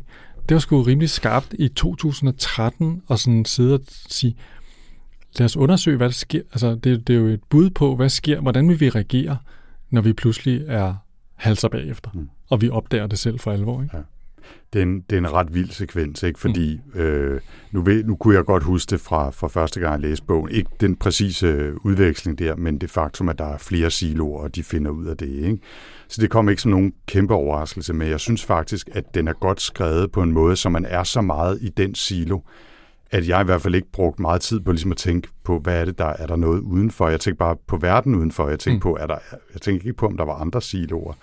det 0.50 0.56
var 0.56 0.60
sgu 0.60 0.82
rimelig 0.82 1.10
skarpt 1.10 1.56
i 1.60 1.68
2013 1.68 3.02
at 3.10 3.20
sådan 3.20 3.46
sidde 3.46 3.74
og 3.74 3.82
sige, 3.88 4.36
lad 5.40 5.46
os 5.46 5.58
undersøge, 5.58 5.98
hvad 5.98 6.08
der 6.08 6.14
sker. 6.14 6.42
Altså, 6.52 6.76
det, 6.76 7.08
det 7.08 7.16
er 7.16 7.20
jo 7.20 7.26
et 7.28 7.44
bud 7.50 7.70
på, 7.70 7.96
hvad 7.96 8.10
sker, 8.10 8.42
hvordan 8.42 8.70
vil 8.70 8.80
vi 8.80 8.90
reagere, 8.90 9.38
når 9.90 10.02
vi 10.02 10.14
pludselig 10.14 10.66
er 10.68 10.96
halser 11.36 11.68
bagefter, 11.68 12.10
Mm. 12.14 12.30
og 12.50 12.62
vi 12.62 12.70
opdager 12.70 13.08
det 13.08 13.20
selv 13.20 13.40
for 13.40 13.52
alvor. 13.52 13.82
Ikke? 13.84 13.98
det, 14.74 14.80
er 14.80 14.84
en, 14.84 15.02
det 15.02 15.16
er 15.16 15.20
en 15.20 15.34
ret 15.34 15.54
vild 15.54 15.70
sekvens, 15.70 16.24
ikke? 16.24 16.40
fordi 16.40 16.82
mm. 16.94 17.00
øh, 17.00 17.42
nu, 17.72 17.82
ved, 17.82 18.04
nu 18.04 18.16
kunne 18.16 18.36
jeg 18.36 18.46
godt 18.46 18.64
huske 18.64 18.90
det 18.90 19.00
fra, 19.00 19.30
fra 19.30 19.48
første 19.48 19.80
gang, 19.80 19.92
jeg 19.92 20.00
læste 20.10 20.26
bogen. 20.26 20.52
Ikke 20.52 20.70
den 20.80 20.96
præcise 20.96 21.48
øh, 21.48 21.76
udveksling 21.84 22.40
der, 22.40 22.56
men 22.56 22.78
det 22.78 22.90
faktum, 22.90 23.30
at 23.30 23.38
der 23.38 23.46
er 23.46 23.58
flere 23.58 23.92
siloer, 23.92 24.44
og 24.44 24.56
de 24.56 24.64
finder 24.64 24.92
ud 24.92 25.06
af 25.06 25.18
det. 25.18 25.30
Ikke? 25.30 25.58
Så 26.14 26.22
det 26.22 26.30
kom 26.30 26.50
ikke 26.50 26.62
som 26.62 26.72
nogen 26.72 26.94
kæmpe 27.08 27.34
overraskelse, 27.34 27.94
men 27.94 28.10
jeg 28.10 28.20
synes 28.20 28.46
faktisk, 28.46 28.90
at 28.92 29.16
den 29.16 29.28
er 29.28 29.34
godt 29.34 29.62
skrevet 29.62 30.12
på 30.12 30.22
en 30.22 30.32
måde, 30.32 30.56
så 30.56 30.70
man 30.70 30.86
er 30.86 31.04
så 31.04 31.22
meget 31.22 31.58
i 31.62 31.70
den 31.70 31.96
silo, 31.96 32.40
at 33.12 33.28
jeg 33.28 33.42
i 33.42 33.44
hvert 33.44 33.62
fald 33.62 33.76
ikke 33.76 33.92
brugt 33.92 34.20
meget 34.20 34.42
tid 34.42 34.60
på 34.60 34.72
ligesom 34.72 34.92
at 34.92 34.98
tænke 34.98 35.28
på, 35.44 35.60
hvad 35.60 35.82
er 35.82 35.86
det, 35.86 35.98
der 35.98 36.06
er 36.06 36.28
der 36.28 36.36
noget 36.36 36.60
udenfor. 36.60 37.10
Jeg 37.10 37.20
tænkte 37.20 37.38
bare 37.38 37.56
på 37.68 37.78
verden 37.78 38.16
udenfor. 38.16 38.50
Jeg 38.50 38.60
tænkte, 38.60 38.88
mm. 38.88 38.92
på, 38.92 38.98
er 39.00 39.08
der, 39.08 39.18
jeg 39.54 39.62
tænkte 39.62 39.88
ikke 39.88 39.98
på, 39.98 40.06
om 40.06 40.18
der 40.18 40.26
var 40.26 40.34
andre 40.34 40.62
siloer. 40.62 41.14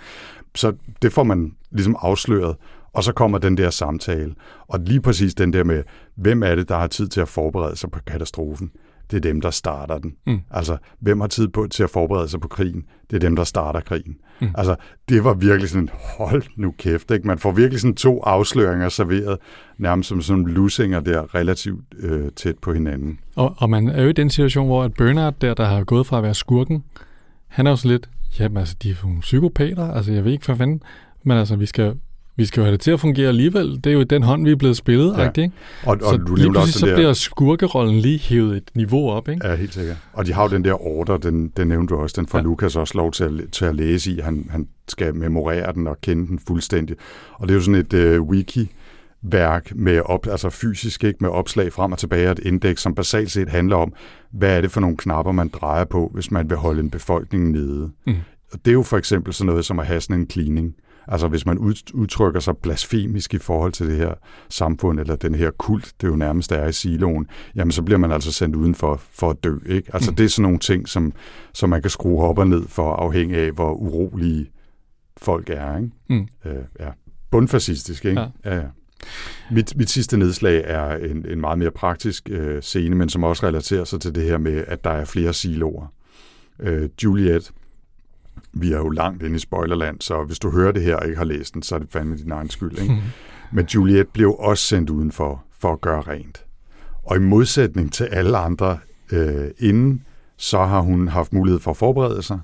Så 0.54 0.72
det 1.02 1.12
får 1.12 1.22
man 1.22 1.52
ligesom 1.70 1.96
afsløret, 2.00 2.56
og 2.92 3.04
så 3.04 3.12
kommer 3.12 3.38
den 3.38 3.56
der 3.56 3.70
samtale. 3.70 4.34
Og 4.68 4.80
lige 4.80 5.00
præcis 5.00 5.34
den 5.34 5.52
der 5.52 5.64
med, 5.64 5.82
hvem 6.14 6.42
er 6.42 6.54
det, 6.54 6.68
der 6.68 6.76
har 6.76 6.86
tid 6.86 7.08
til 7.08 7.20
at 7.20 7.28
forberede 7.28 7.76
sig 7.76 7.90
på 7.90 7.98
katastrofen? 8.06 8.70
Det 9.10 9.16
er 9.16 9.20
dem, 9.20 9.40
der 9.40 9.50
starter 9.50 9.98
den. 9.98 10.14
Mm. 10.26 10.40
Altså, 10.50 10.76
hvem 11.00 11.20
har 11.20 11.26
tid 11.26 11.48
på, 11.48 11.66
til 11.70 11.82
at 11.82 11.90
forberede 11.90 12.28
sig 12.28 12.40
på 12.40 12.48
krigen? 12.48 12.84
Det 13.10 13.16
er 13.16 13.20
dem, 13.20 13.36
der 13.36 13.44
starter 13.44 13.80
krigen. 13.80 14.16
Mm. 14.40 14.48
Altså, 14.54 14.76
det 15.08 15.24
var 15.24 15.34
virkelig 15.34 15.70
sådan, 15.70 15.88
hold 16.18 16.42
nu 16.56 16.74
kæft, 16.78 17.10
ikke? 17.10 17.26
Man 17.26 17.38
får 17.38 17.52
virkelig 17.52 17.80
sådan 17.80 17.94
to 17.94 18.22
afsløringer 18.22 18.88
serveret, 18.88 19.38
nærmest 19.78 20.08
som 20.08 20.22
sådan 20.22 20.44
lusinger 20.44 21.00
der, 21.00 21.34
relativt 21.34 21.84
øh, 21.98 22.30
tæt 22.36 22.58
på 22.58 22.72
hinanden. 22.72 23.18
Og, 23.36 23.54
og 23.58 23.70
man 23.70 23.88
er 23.88 24.02
jo 24.02 24.08
i 24.08 24.12
den 24.12 24.30
situation, 24.30 24.66
hvor 24.66 24.82
at 24.82 24.94
Bernard 24.94 25.34
der, 25.40 25.54
der 25.54 25.64
har 25.64 25.84
gået 25.84 26.06
fra 26.06 26.16
at 26.16 26.22
være 26.22 26.34
skurken, 26.34 26.84
han 27.46 27.66
er 27.66 27.70
jo 27.70 27.76
så 27.76 27.88
lidt, 27.88 28.10
jamen 28.38 28.56
altså, 28.56 28.76
de 28.82 28.90
er 28.90 28.94
jo 29.02 29.06
nogle 29.06 29.20
psykopater, 29.20 29.92
altså 29.92 30.12
jeg 30.12 30.24
ved 30.24 30.32
ikke 30.32 30.44
for 30.44 30.54
fanden, 30.54 30.82
men 31.24 31.38
altså, 31.38 31.56
vi 31.56 31.66
skal, 31.66 31.94
vi 32.36 32.44
skal 32.44 32.60
jo 32.60 32.64
have 32.64 32.72
det 32.72 32.80
til 32.80 32.90
at 32.90 33.00
fungere 33.00 33.28
alligevel. 33.28 33.80
Det 33.84 33.86
er 33.86 33.92
jo 33.92 34.02
den 34.02 34.22
hånd, 34.22 34.44
vi 34.44 34.50
er 34.50 34.56
blevet 34.56 34.76
spillet, 34.76 35.14
Ja. 35.18 35.26
ikke? 35.26 35.52
Og, 35.86 35.98
og 36.02 36.10
så 36.10 36.16
du 36.16 36.34
lige 36.34 36.50
pludselig 36.50 36.74
så 36.74 36.86
der... 36.86 36.94
bliver 36.94 37.12
skurkerollen 37.12 37.98
lige 37.98 38.18
hævet 38.18 38.56
et 38.56 38.70
niveau 38.74 39.10
op, 39.10 39.28
ikke? 39.28 39.48
Ja, 39.48 39.54
helt 39.54 39.74
sikkert. 39.74 39.96
Og 40.12 40.26
de 40.26 40.32
har 40.32 40.42
jo 40.42 40.48
den 40.48 40.64
der 40.64 40.86
order, 40.86 41.16
den, 41.16 41.48
den 41.56 41.68
nævnte 41.68 41.94
du 41.94 42.00
også, 42.00 42.14
den 42.20 42.26
får 42.26 42.38
ja. 42.38 42.44
Lukas 42.44 42.76
også 42.76 42.94
lov 42.98 43.12
til 43.12 43.24
at, 43.24 43.32
til 43.52 43.64
at 43.64 43.74
læse 43.74 44.12
i. 44.12 44.20
Han, 44.20 44.46
han 44.50 44.68
skal 44.88 45.14
memorere 45.14 45.72
den 45.72 45.86
og 45.86 46.00
kende 46.00 46.26
den 46.26 46.38
fuldstændig. 46.46 46.96
Og 47.34 47.48
det 47.48 47.54
er 47.54 47.56
jo 47.56 47.62
sådan 47.62 47.80
et 47.80 47.92
øh, 47.92 48.22
wiki 48.22 48.70
værk 49.22 49.72
med 49.74 50.00
op, 50.04 50.26
altså 50.26 50.50
fysisk 50.50 51.04
ikke 51.04 51.18
med 51.20 51.30
opslag 51.30 51.72
frem 51.72 51.92
og 51.92 51.98
tilbage 51.98 52.26
og 52.26 52.32
et 52.32 52.38
indeks, 52.38 52.82
som 52.82 52.94
basalt 52.94 53.30
set 53.30 53.48
handler 53.48 53.76
om, 53.76 53.92
hvad 54.32 54.56
er 54.56 54.60
det 54.60 54.70
for 54.70 54.80
nogle 54.80 54.96
knapper, 54.96 55.32
man 55.32 55.48
drejer 55.48 55.84
på, 55.84 56.10
hvis 56.14 56.30
man 56.30 56.50
vil 56.50 56.58
holde 56.58 56.80
en 56.80 56.90
befolkning 56.90 57.50
nede. 57.50 57.90
Mm. 58.06 58.14
Og 58.52 58.58
det 58.64 58.70
er 58.70 58.72
jo 58.72 58.82
for 58.82 58.96
eksempel 58.96 59.32
sådan 59.34 59.46
noget 59.46 59.64
som 59.64 59.78
at 59.78 59.86
have 59.86 60.00
sådan 60.00 60.20
en 60.20 60.30
cleaning. 60.30 60.74
Altså 61.12 61.28
hvis 61.28 61.46
man 61.46 61.58
ud- 61.58 61.94
udtrykker 61.94 62.40
sig 62.40 62.56
blasfemisk 62.56 63.34
i 63.34 63.38
forhold 63.38 63.72
til 63.72 63.86
det 63.88 63.96
her 63.96 64.14
samfund, 64.48 65.00
eller 65.00 65.16
den 65.16 65.34
her 65.34 65.50
kult, 65.50 65.92
det 66.00 66.06
jo 66.08 66.16
nærmest 66.16 66.52
er 66.52 66.66
i 66.66 66.72
siloen, 66.72 67.26
jamen 67.54 67.72
så 67.72 67.82
bliver 67.82 67.98
man 67.98 68.12
altså 68.12 68.32
sendt 68.32 68.56
udenfor 68.56 69.00
for 69.12 69.30
at 69.30 69.44
dø. 69.44 69.56
Ikke? 69.66 69.90
Altså 69.94 70.10
Mm. 70.10 70.16
det 70.16 70.24
er 70.24 70.28
sådan 70.28 70.42
nogle 70.42 70.58
ting, 70.58 70.88
som, 70.88 71.12
som 71.54 71.70
man 71.70 71.80
kan 71.82 71.90
skrue 71.90 72.22
op 72.22 72.38
og 72.38 72.48
ned 72.48 72.68
for, 72.68 72.92
afhængig 72.94 73.36
af, 73.36 73.52
hvor 73.52 73.72
urolige 73.72 74.50
folk 75.16 75.50
er. 75.50 75.76
Ikke? 75.76 75.90
Mm. 76.08 76.28
Øh, 76.44 76.56
ja. 76.80 76.88
Bundfascistisk, 77.30 78.04
ikke? 78.04 78.20
Ja, 78.44 78.56
ja. 78.56 78.62
Mit, 79.50 79.76
mit 79.76 79.90
sidste 79.90 80.16
nedslag 80.18 80.62
er 80.66 80.96
en, 80.96 81.26
en 81.28 81.40
meget 81.40 81.58
mere 81.58 81.70
praktisk 81.70 82.28
øh, 82.30 82.62
scene, 82.62 82.96
men 82.96 83.08
som 83.08 83.24
også 83.24 83.46
relaterer 83.46 83.84
sig 83.84 84.00
til 84.00 84.14
det 84.14 84.22
her 84.22 84.38
med, 84.38 84.64
at 84.66 84.84
der 84.84 84.90
er 84.90 85.04
flere 85.04 85.32
siloer. 85.34 85.92
Øh, 86.60 86.88
Juliet, 87.04 87.50
vi 88.52 88.72
er 88.72 88.78
jo 88.78 88.88
langt 88.88 89.22
inde 89.22 89.36
i 89.36 89.38
spoilerland, 89.38 90.00
så 90.00 90.24
hvis 90.24 90.38
du 90.38 90.50
hører 90.50 90.72
det 90.72 90.82
her 90.82 90.96
og 90.96 91.06
ikke 91.06 91.18
har 91.18 91.24
læst 91.24 91.54
den, 91.54 91.62
så 91.62 91.74
er 91.74 91.78
det 91.78 91.88
fandme 91.90 92.16
din 92.16 92.32
egen 92.32 92.50
skyld. 92.50 92.78
Ikke? 92.78 92.96
Men 93.52 93.66
Juliet 93.66 94.08
blev 94.08 94.36
også 94.38 94.64
sendt 94.64 94.90
udenfor 94.90 95.44
for 95.58 95.72
at 95.72 95.80
gøre 95.80 96.00
rent. 96.00 96.44
Og 97.02 97.16
i 97.16 97.20
modsætning 97.20 97.92
til 97.92 98.04
alle 98.04 98.38
andre 98.38 98.78
øh, 99.12 99.50
inden, 99.58 100.04
så 100.36 100.64
har 100.64 100.80
hun 100.80 101.08
haft 101.08 101.32
mulighed 101.32 101.60
for 101.60 101.70
at 101.70 101.76
forberede 101.76 102.22
sig. 102.22 102.40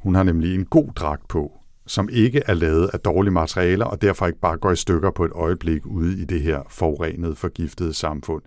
Hun 0.00 0.14
har 0.14 0.22
nemlig 0.22 0.54
en 0.54 0.64
god 0.64 0.88
dragt 0.96 1.28
på, 1.28 1.52
som 1.86 2.08
ikke 2.12 2.42
er 2.46 2.54
lavet 2.54 2.90
af 2.92 3.00
dårlige 3.00 3.32
materialer, 3.32 3.84
og 3.84 4.02
derfor 4.02 4.26
ikke 4.26 4.40
bare 4.40 4.56
går 4.56 4.70
i 4.70 4.76
stykker 4.76 5.10
på 5.10 5.24
et 5.24 5.32
øjeblik 5.34 5.86
ude 5.86 6.22
i 6.22 6.24
det 6.24 6.40
her 6.40 6.60
forurenede, 6.68 7.36
forgiftede 7.36 7.94
samfund. 7.94 8.42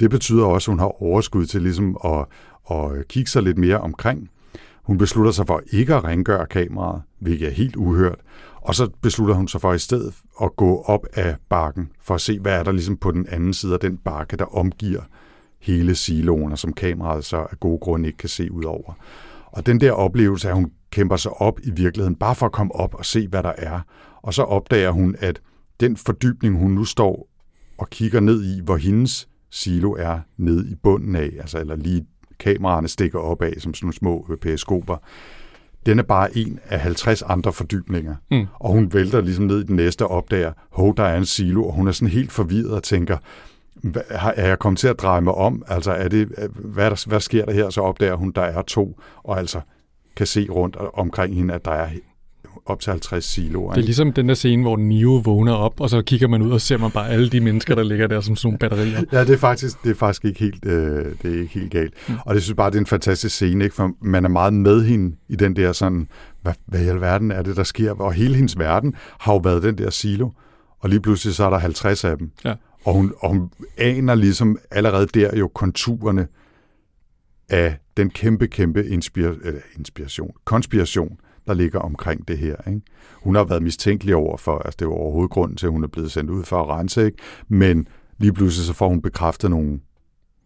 Det 0.00 0.10
betyder 0.10 0.44
også, 0.44 0.70
at 0.70 0.72
hun 0.72 0.78
har 0.78 1.02
overskud 1.02 1.46
til 1.46 1.62
ligesom 1.62 1.96
at, 2.04 2.26
øh, 2.72 3.04
kigge 3.08 3.30
sig 3.30 3.42
lidt 3.42 3.58
mere 3.58 3.78
omkring. 3.78 4.30
Hun 4.90 4.98
beslutter 4.98 5.32
sig 5.32 5.46
for 5.46 5.62
ikke 5.72 5.94
at 5.94 6.04
rengøre 6.04 6.46
kameraet, 6.46 7.02
hvilket 7.18 7.48
er 7.48 7.52
helt 7.52 7.76
uhørt. 7.76 8.20
Og 8.56 8.74
så 8.74 8.90
beslutter 9.02 9.34
hun 9.34 9.48
sig 9.48 9.60
for 9.60 9.72
i 9.72 9.78
stedet 9.78 10.14
at 10.42 10.56
gå 10.56 10.82
op 10.82 11.06
af 11.12 11.36
bakken, 11.48 11.90
for 12.02 12.14
at 12.14 12.20
se, 12.20 12.38
hvad 12.38 12.52
er 12.52 12.62
der 12.62 12.72
ligesom 12.72 12.96
på 12.96 13.10
den 13.10 13.26
anden 13.28 13.54
side 13.54 13.74
af 13.74 13.80
den 13.80 13.96
bakke, 13.96 14.36
der 14.36 14.44
omgiver 14.44 15.02
hele 15.60 15.94
siloen, 15.94 16.52
og 16.52 16.58
som 16.58 16.72
kameraet 16.72 17.24
så 17.24 17.36
af 17.36 17.60
gode 17.60 17.78
grunde 17.78 18.06
ikke 18.06 18.16
kan 18.16 18.28
se 18.28 18.52
ud 18.52 18.64
over. 18.64 18.92
Og 19.46 19.66
den 19.66 19.80
der 19.80 19.92
oplevelse, 19.92 20.48
at 20.48 20.54
hun 20.54 20.72
kæmper 20.90 21.16
sig 21.16 21.32
op 21.32 21.60
i 21.62 21.70
virkeligheden, 21.70 22.16
bare 22.16 22.34
for 22.34 22.46
at 22.46 22.52
komme 22.52 22.74
op 22.74 22.94
og 22.94 23.04
se, 23.04 23.28
hvad 23.28 23.42
der 23.42 23.52
er. 23.58 23.80
Og 24.22 24.34
så 24.34 24.42
opdager 24.42 24.90
hun, 24.90 25.16
at 25.18 25.40
den 25.80 25.96
fordybning, 25.96 26.58
hun 26.58 26.70
nu 26.70 26.84
står 26.84 27.28
og 27.78 27.90
kigger 27.90 28.20
ned 28.20 28.44
i, 28.44 28.60
hvor 28.64 28.76
hendes 28.76 29.28
silo 29.50 29.92
er 29.92 30.18
nede 30.36 30.70
i 30.70 30.74
bunden 30.74 31.16
af, 31.16 31.30
altså 31.40 31.58
eller 31.60 31.76
lige 31.76 32.06
kameraerne 32.40 32.88
stikker 32.88 33.18
op 33.18 33.42
af 33.42 33.52
som 33.58 33.74
sådan 33.74 33.86
nogle 33.86 33.94
små 33.94 34.26
øh, 34.30 34.36
periskoper, 34.36 34.96
den 35.86 35.98
er 35.98 36.02
bare 36.02 36.36
en 36.36 36.58
af 36.68 36.80
50 36.80 37.22
andre 37.22 37.52
fordybninger. 37.52 38.14
Mm. 38.30 38.46
Og 38.54 38.72
hun 38.72 38.94
vælter 38.94 39.20
ligesom 39.20 39.44
ned 39.44 39.60
i 39.60 39.66
den 39.66 39.76
næste 39.76 40.06
og 40.06 40.10
opdager, 40.10 40.52
hov, 40.70 40.96
der 40.96 41.04
er 41.04 41.16
en 41.16 41.26
silo, 41.26 41.64
og 41.64 41.72
hun 41.72 41.88
er 41.88 41.92
sådan 41.92 42.12
helt 42.12 42.32
forvirret 42.32 42.70
og 42.70 42.82
tænker, 42.82 43.18
er 44.10 44.46
jeg 44.46 44.58
kommet 44.58 44.78
til 44.78 44.88
at 44.88 45.00
dreje 45.00 45.20
mig 45.20 45.34
om? 45.34 45.62
Altså, 45.68 45.92
er 45.92 46.08
det, 46.08 46.28
hvad, 46.54 46.90
der, 46.90 47.08
hvad 47.08 47.20
sker 47.20 47.44
der 47.44 47.52
her? 47.52 47.70
Så 47.70 47.80
opdager 47.80 48.14
hun, 48.14 48.30
der 48.30 48.42
er 48.42 48.62
to, 48.62 49.00
og 49.22 49.38
altså 49.38 49.60
kan 50.16 50.26
se 50.26 50.46
rundt 50.50 50.76
omkring 50.76 51.34
hende, 51.34 51.54
at 51.54 51.64
der 51.64 51.70
er 51.70 51.88
op 52.66 52.80
til 52.80 52.90
50 52.90 53.24
siloer. 53.24 53.72
Det 53.72 53.80
er 53.80 53.84
ligesom 53.84 54.12
den 54.12 54.28
der 54.28 54.34
scene, 54.34 54.62
hvor 54.62 54.76
Neo 54.76 55.10
vågner 55.24 55.52
op, 55.52 55.80
og 55.80 55.90
så 55.90 56.02
kigger 56.02 56.28
man 56.28 56.42
ud 56.42 56.50
og 56.50 56.60
ser 56.60 56.78
man 56.78 56.90
bare 56.90 57.08
alle 57.08 57.28
de 57.28 57.40
mennesker, 57.40 57.74
der 57.74 57.82
ligger 57.82 58.06
der 58.06 58.20
som 58.20 58.36
sådan 58.36 58.46
nogle 58.46 58.58
batterier. 58.58 59.04
ja, 59.12 59.24
det 59.24 59.30
er 59.30 59.38
faktisk, 59.38 59.82
det 59.84 59.90
er 59.90 59.94
faktisk 59.94 60.24
ikke, 60.24 60.40
helt, 60.40 60.64
øh, 60.66 61.04
det 61.22 61.34
er 61.34 61.40
ikke 61.40 61.54
helt 61.54 61.70
galt. 61.70 61.94
Mm. 62.08 62.14
Og 62.26 62.34
det 62.34 62.42
synes 62.42 62.56
bare, 62.56 62.70
det 62.70 62.76
er 62.76 62.80
en 62.80 62.86
fantastisk 62.86 63.34
scene, 63.34 63.64
ikke? 63.64 63.76
for 63.76 63.90
man 64.00 64.24
er 64.24 64.28
meget 64.28 64.52
med 64.52 64.84
hende 64.84 65.16
i 65.28 65.36
den 65.36 65.56
der 65.56 65.72
sådan, 65.72 66.08
hvad, 66.42 66.52
hvad 66.66 66.80
i 66.80 66.88
alverden 66.88 67.30
er 67.30 67.42
det, 67.42 67.56
der 67.56 67.64
sker? 67.64 67.92
Og 67.92 68.12
hele 68.12 68.34
hendes 68.34 68.58
verden 68.58 68.94
har 69.20 69.32
jo 69.32 69.38
været 69.38 69.62
den 69.62 69.78
der 69.78 69.90
silo, 69.90 70.30
og 70.80 70.88
lige 70.88 71.00
pludselig 71.00 71.34
så 71.34 71.44
er 71.44 71.50
der 71.50 71.58
50 71.58 72.04
af 72.04 72.18
dem. 72.18 72.30
Ja. 72.44 72.54
Og, 72.84 72.94
hun, 72.94 73.12
og 73.18 73.28
hun 73.28 73.50
aner 73.78 74.14
ligesom 74.14 74.58
allerede 74.70 75.06
der 75.06 75.36
jo 75.36 75.48
konturerne 75.48 76.26
af 77.48 77.76
den 77.96 78.10
kæmpe, 78.10 78.46
kæmpe 78.46 78.80
inspira- 78.80 79.46
eller 79.46 79.60
inspiration, 79.78 80.30
konspiration, 80.44 81.18
der 81.46 81.54
ligger 81.54 81.78
omkring 81.78 82.28
det 82.28 82.38
her. 82.38 82.56
Ikke? 82.66 82.80
Hun 83.22 83.34
har 83.34 83.44
været 83.44 83.62
mistænkelig 83.62 84.16
over 84.16 84.36
for, 84.36 84.58
altså 84.58 84.76
det 84.78 84.88
var 84.88 84.94
overhovedet 84.94 85.30
grunden 85.30 85.56
til, 85.56 85.66
at 85.66 85.72
hun 85.72 85.84
er 85.84 85.88
blevet 85.88 86.12
sendt 86.12 86.30
ud 86.30 86.44
for 86.44 86.62
at 86.62 86.68
rense, 86.68 87.06
ikke? 87.06 87.18
men 87.48 87.88
lige 88.18 88.32
pludselig 88.32 88.66
så 88.66 88.72
får 88.72 88.88
hun 88.88 89.02
bekræftet 89.02 89.50
nogle 89.50 89.80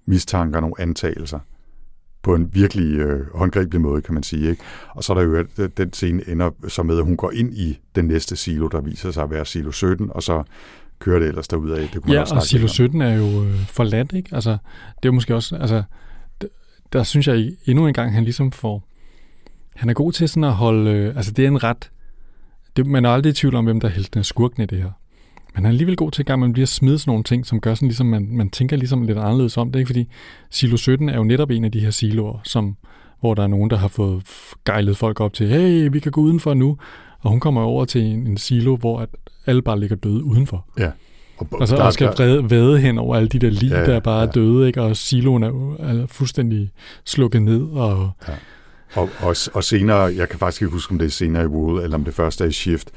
mistanker, 0.06 0.60
nogle 0.60 0.74
antagelser 0.78 1.38
på 2.22 2.34
en 2.34 2.54
virkelig 2.54 2.98
øh, 2.98 3.26
håndgribelig 3.34 3.80
måde, 3.80 4.02
kan 4.02 4.14
man 4.14 4.22
sige. 4.22 4.50
Ikke? 4.50 4.62
Og 4.90 5.04
så 5.04 5.12
er 5.12 5.18
der 5.18 5.24
jo, 5.24 5.46
at 5.58 5.76
den 5.76 5.92
scene 5.92 6.28
ender 6.28 6.50
så 6.68 6.82
med, 6.82 6.98
at 6.98 7.04
hun 7.04 7.16
går 7.16 7.30
ind 7.30 7.54
i 7.54 7.80
den 7.94 8.04
næste 8.04 8.36
silo, 8.36 8.68
der 8.68 8.80
viser 8.80 9.10
sig 9.10 9.22
at 9.22 9.30
være 9.30 9.46
silo 9.46 9.70
17, 9.70 10.10
og 10.10 10.22
så 10.22 10.42
kører 10.98 11.18
det 11.18 11.28
ellers 11.28 11.48
derud 11.48 11.70
af. 11.70 11.88
Det 11.92 12.02
kunne 12.02 12.14
ja, 12.14 12.34
og 12.34 12.42
silo 12.42 12.68
17 12.68 13.02
er 13.02 13.14
jo 13.14 13.44
øh, 13.44 13.66
forladt, 13.66 14.12
ikke? 14.12 14.28
Altså, 14.32 14.50
det 14.50 14.58
er 15.02 15.08
jo 15.08 15.12
måske 15.12 15.34
også, 15.34 15.56
altså, 15.56 15.82
der 16.92 17.02
synes 17.02 17.28
jeg 17.28 17.52
endnu 17.66 17.86
en 17.86 17.94
gang, 17.94 18.14
han 18.14 18.24
ligesom 18.24 18.52
får, 18.52 18.88
han 19.74 19.90
er 19.90 19.94
god 19.94 20.12
til 20.12 20.28
sådan 20.28 20.44
at 20.44 20.52
holde, 20.52 20.90
øh, 20.90 21.16
altså 21.16 21.32
det 21.32 21.44
er 21.44 21.48
en 21.48 21.64
ret, 21.64 21.90
det, 22.76 22.86
man 22.86 23.04
er 23.04 23.10
aldrig 23.10 23.30
i 23.30 23.34
tvivl 23.34 23.54
om, 23.54 23.64
hvem 23.64 23.80
der 23.80 23.88
er 23.88 23.92
helten 23.92 24.18
af 24.18 24.24
skurken 24.24 24.62
i 24.62 24.66
det 24.66 24.78
her. 24.78 24.90
Men 25.54 25.54
han 25.54 25.64
er 25.64 25.68
alligevel 25.68 25.96
god 25.96 26.10
til 26.10 26.22
at 26.22 26.26
gang, 26.26 26.40
man 26.40 26.52
bliver 26.52 26.66
smidt 26.66 27.00
sådan 27.00 27.10
nogle 27.10 27.24
ting, 27.24 27.46
som 27.46 27.60
gør 27.60 27.74
sådan 27.74 27.88
ligesom, 27.88 28.06
man, 28.06 28.28
man 28.30 28.50
tænker 28.50 28.76
ligesom 28.76 29.02
lidt 29.02 29.18
anderledes 29.18 29.56
om 29.56 29.72
det, 29.72 29.78
ikke? 29.78 29.88
Fordi 29.88 30.08
Silo 30.50 30.76
17 30.76 31.08
er 31.08 31.16
jo 31.16 31.24
netop 31.24 31.50
en 31.50 31.64
af 31.64 31.72
de 31.72 31.80
her 31.80 31.90
siloer, 31.90 32.40
som, 32.44 32.76
hvor 33.20 33.34
der 33.34 33.42
er 33.42 33.46
nogen, 33.46 33.70
der 33.70 33.76
har 33.76 33.88
fået 33.88 34.22
gejlet 34.64 34.96
folk 34.96 35.20
op 35.20 35.32
til, 35.32 35.48
hey, 35.48 35.88
vi 35.92 36.00
kan 36.00 36.12
gå 36.12 36.20
udenfor 36.20 36.54
nu. 36.54 36.76
Og 37.20 37.30
hun 37.30 37.40
kommer 37.40 37.62
over 37.62 37.84
til 37.84 38.02
en, 38.02 38.26
en 38.26 38.36
silo, 38.36 38.76
hvor 38.76 39.00
at 39.00 39.08
alle 39.46 39.62
bare 39.62 39.80
ligger 39.80 39.96
døde 39.96 40.24
udenfor. 40.24 40.66
Ja. 40.78 40.90
Og, 41.38 41.48
og 41.52 41.68
så 41.68 41.76
der, 41.76 41.90
skal 41.90 42.06
der, 42.16 42.42
vade 42.42 42.78
hen 42.78 42.98
over 42.98 43.16
alle 43.16 43.28
de 43.28 43.38
der 43.38 43.50
lig, 43.50 43.70
ja, 43.70 43.84
der 43.84 44.00
bare 44.00 44.20
ja. 44.20 44.26
er 44.26 44.32
døde, 44.32 44.66
ikke? 44.66 44.82
og 44.82 44.96
siloen 44.96 45.42
er, 45.42 45.76
er 45.78 46.06
fuldstændig 46.06 46.70
slukket 47.04 47.42
ned. 47.42 47.62
Og, 47.62 48.10
ja. 48.28 48.32
Og, 48.94 49.10
og, 49.20 49.36
og 49.54 49.64
senere, 49.64 50.00
jeg 50.00 50.28
kan 50.28 50.38
faktisk 50.38 50.62
ikke 50.62 50.72
huske, 50.72 50.92
om 50.92 50.98
det 50.98 51.06
er 51.06 51.10
senere 51.10 51.42
i 51.42 51.46
Wool, 51.46 51.80
eller 51.82 51.96
om 51.96 52.04
det 52.04 52.14
første 52.14 52.44
er 52.44 52.48
i 52.48 52.52
Shift, 52.52 52.90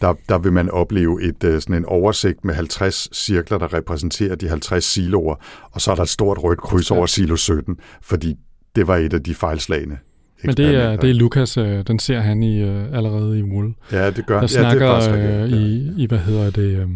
der, 0.00 0.14
der 0.28 0.38
vil 0.38 0.52
man 0.52 0.70
opleve 0.70 1.22
et, 1.22 1.44
øh, 1.44 1.60
sådan 1.60 1.76
en 1.76 1.84
oversigt 1.84 2.44
med 2.44 2.54
50 2.54 3.16
cirkler, 3.16 3.58
der 3.58 3.74
repræsenterer 3.74 4.34
de 4.34 4.48
50 4.48 4.84
siloer, 4.84 5.34
og 5.72 5.80
så 5.80 5.90
er 5.90 5.94
der 5.94 6.02
et 6.02 6.08
stort 6.08 6.38
rødt 6.38 6.60
kryds 6.60 6.90
over 6.90 7.06
silo 7.06 7.36
17, 7.36 7.76
fordi 8.02 8.36
det 8.76 8.86
var 8.86 8.96
et 8.96 9.12
af 9.12 9.22
de 9.22 9.34
fejlslagene. 9.34 9.98
Men 10.44 10.56
det 10.56 10.74
er, 10.74 10.96
det 10.96 11.10
er 11.10 11.14
Lukas, 11.14 11.56
øh, 11.56 11.86
den 11.86 11.98
ser 11.98 12.20
han 12.20 12.42
i 12.42 12.62
øh, 12.62 12.96
allerede 12.96 13.38
i 13.38 13.42
Wool. 13.42 13.74
Ja, 13.92 14.10
det 14.10 14.26
gør 14.26 14.40
Der 14.40 14.46
snakker 14.46 14.86
ja, 14.86 14.94
det 14.96 15.06
er 15.06 15.10
faktisk, 15.10 15.54
øh, 15.54 15.60
i, 15.60 15.92
i, 15.96 16.06
hvad 16.06 16.18
hedder 16.18 16.50
det, 16.50 16.78
øh, 16.78 16.88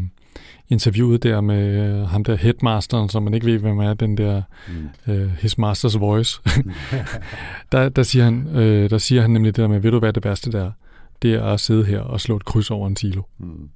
interviewet 0.68 1.22
der 1.22 1.40
med 1.40 1.84
øh, 1.84 2.08
ham 2.08 2.24
der 2.24 2.36
headmasteren, 2.36 3.08
som 3.08 3.22
man 3.22 3.34
ikke 3.34 3.46
ved, 3.46 3.58
hvem 3.58 3.78
er, 3.78 3.94
den 3.94 4.16
der 4.16 4.42
mm. 4.68 5.12
øh, 5.12 5.30
his 5.30 5.58
master's 5.58 5.98
voice. 5.98 6.40
der, 7.72 7.88
der, 7.88 8.02
siger 8.02 8.24
han, 8.24 8.48
øh, 8.56 8.90
der 8.90 8.98
siger 8.98 9.22
han 9.22 9.30
nemlig 9.30 9.56
det 9.56 9.62
der 9.62 9.68
med, 9.68 9.80
ved 9.80 9.90
du 9.90 9.98
hvad 9.98 10.12
det 10.12 10.24
værste 10.24 10.52
der 10.52 10.70
Det 11.22 11.34
er 11.34 11.44
at 11.44 11.60
sidde 11.60 11.84
her 11.84 12.00
og 12.00 12.20
slå 12.20 12.36
et 12.36 12.44
kryds 12.44 12.70
over 12.70 12.86
en 12.86 12.96
silo. 12.96 13.22
Mm. 13.38 13.68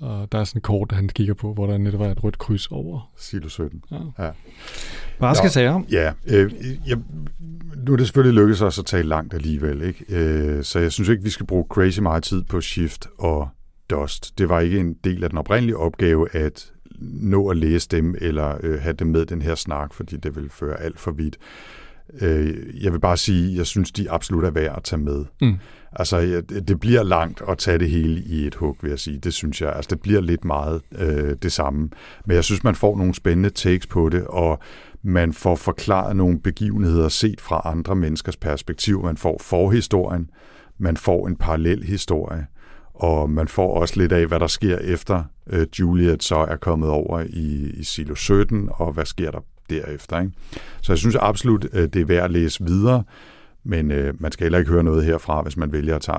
Og 0.00 0.32
der 0.32 0.38
er 0.38 0.44
sådan 0.44 0.58
et 0.58 0.62
kort, 0.62 0.92
han 0.92 1.08
kigger 1.08 1.34
på, 1.34 1.54
hvor 1.54 1.66
der 1.66 1.78
netop 1.78 2.00
er 2.00 2.10
et 2.10 2.24
rødt 2.24 2.38
kryds 2.38 2.66
over. 2.66 3.10
Silo 3.16 3.48
17. 3.48 3.82
Ja. 3.90 3.96
ja. 4.18 4.30
Hvad 5.18 5.34
skal 5.34 5.50
sige 5.50 5.84
Ja, 5.90 6.12
øh, 6.26 6.52
jeg, 6.86 6.98
nu 7.76 7.92
er 7.92 7.96
det 7.96 8.06
selvfølgelig 8.06 8.40
lykkedes 8.40 8.62
os 8.62 8.78
at 8.78 8.86
tale 8.86 9.08
langt 9.08 9.34
alligevel, 9.34 9.82
ikke? 9.82 10.04
Øh, 10.08 10.64
så 10.64 10.78
jeg 10.78 10.92
synes 10.92 11.08
ikke, 11.08 11.22
vi 11.22 11.30
skal 11.30 11.46
bruge 11.46 11.64
crazy 11.68 12.00
meget 12.00 12.22
tid 12.22 12.42
på 12.42 12.60
Shift 12.60 13.06
og 13.18 13.48
Dust. 13.90 14.38
Det 14.38 14.48
var 14.48 14.60
ikke 14.60 14.78
en 14.78 14.96
del 15.04 15.24
af 15.24 15.30
den 15.30 15.38
oprindelige 15.38 15.76
opgave 15.76 16.36
at 16.36 16.72
nå 17.00 17.48
at 17.48 17.56
læse 17.56 17.88
dem 17.88 18.14
eller 18.20 18.58
øh, 18.62 18.80
have 18.80 18.92
dem 18.92 19.06
med 19.06 19.26
den 19.26 19.42
her 19.42 19.54
snak, 19.54 19.94
fordi 19.94 20.16
det 20.16 20.36
vil 20.36 20.50
føre 20.50 20.80
alt 20.80 21.00
for 21.00 21.10
vidt. 21.10 21.38
Øh, 22.20 22.84
jeg 22.84 22.92
vil 22.92 23.00
bare 23.00 23.16
sige, 23.16 23.50
at 23.50 23.58
jeg 23.58 23.66
synes, 23.66 23.92
de 23.92 24.10
absolut 24.10 24.44
er 24.44 24.50
værd 24.50 24.76
at 24.76 24.82
tage 24.82 25.00
med. 25.00 25.24
Mm. 25.40 25.56
Altså, 25.92 26.42
det 26.68 26.80
bliver 26.80 27.02
langt 27.02 27.42
at 27.48 27.58
tage 27.58 27.78
det 27.78 27.90
hele 27.90 28.22
i 28.22 28.46
et 28.46 28.54
hug, 28.54 28.76
vil 28.82 28.88
jeg 28.88 28.98
sige. 28.98 29.18
Det 29.18 29.34
synes 29.34 29.62
jeg. 29.62 29.72
Altså, 29.72 29.88
det 29.90 30.00
bliver 30.00 30.20
lidt 30.20 30.44
meget 30.44 30.82
øh, 30.98 31.36
det 31.42 31.52
samme. 31.52 31.90
Men 32.26 32.34
jeg 32.34 32.44
synes, 32.44 32.64
man 32.64 32.74
får 32.74 32.96
nogle 32.96 33.14
spændende 33.14 33.50
takes 33.50 33.86
på 33.86 34.08
det, 34.08 34.24
og 34.26 34.58
man 35.02 35.32
får 35.32 35.56
forklaret 35.56 36.16
nogle 36.16 36.40
begivenheder 36.40 37.08
set 37.08 37.40
fra 37.40 37.62
andre 37.64 37.96
menneskers 37.96 38.36
perspektiv. 38.36 39.04
Man 39.04 39.16
får 39.16 39.38
forhistorien, 39.40 40.30
man 40.78 40.96
får 40.96 41.28
en 41.28 41.36
parallel 41.36 41.84
historie, 41.84 42.46
og 42.98 43.30
man 43.30 43.48
får 43.48 43.80
også 43.80 44.00
lidt 44.00 44.12
af, 44.12 44.26
hvad 44.26 44.40
der 44.40 44.46
sker 44.46 44.78
efter 44.78 45.24
øh, 45.46 45.66
Juliet 45.78 46.22
så 46.22 46.36
er 46.36 46.56
kommet 46.56 46.88
over 46.88 47.20
i, 47.20 47.70
i 47.76 47.84
silo 47.84 48.14
17, 48.14 48.68
og 48.72 48.92
hvad 48.92 49.04
sker 49.04 49.30
der 49.30 49.40
derefter. 49.70 50.20
Ikke? 50.20 50.32
Så 50.82 50.92
jeg 50.92 50.98
synes 50.98 51.16
absolut, 51.20 51.66
øh, 51.72 51.88
det 51.88 51.96
er 51.96 52.04
værd 52.04 52.24
at 52.24 52.30
læse 52.30 52.64
videre, 52.64 53.04
men 53.68 53.90
øh, 53.90 54.14
man 54.18 54.32
skal 54.32 54.44
heller 54.44 54.58
ikke 54.58 54.70
høre 54.70 54.82
noget 54.82 55.04
herfra, 55.04 55.42
hvis 55.42 55.56
man 55.56 55.72
vælger 55.72 55.96
at 55.96 56.02
tage 56.02 56.18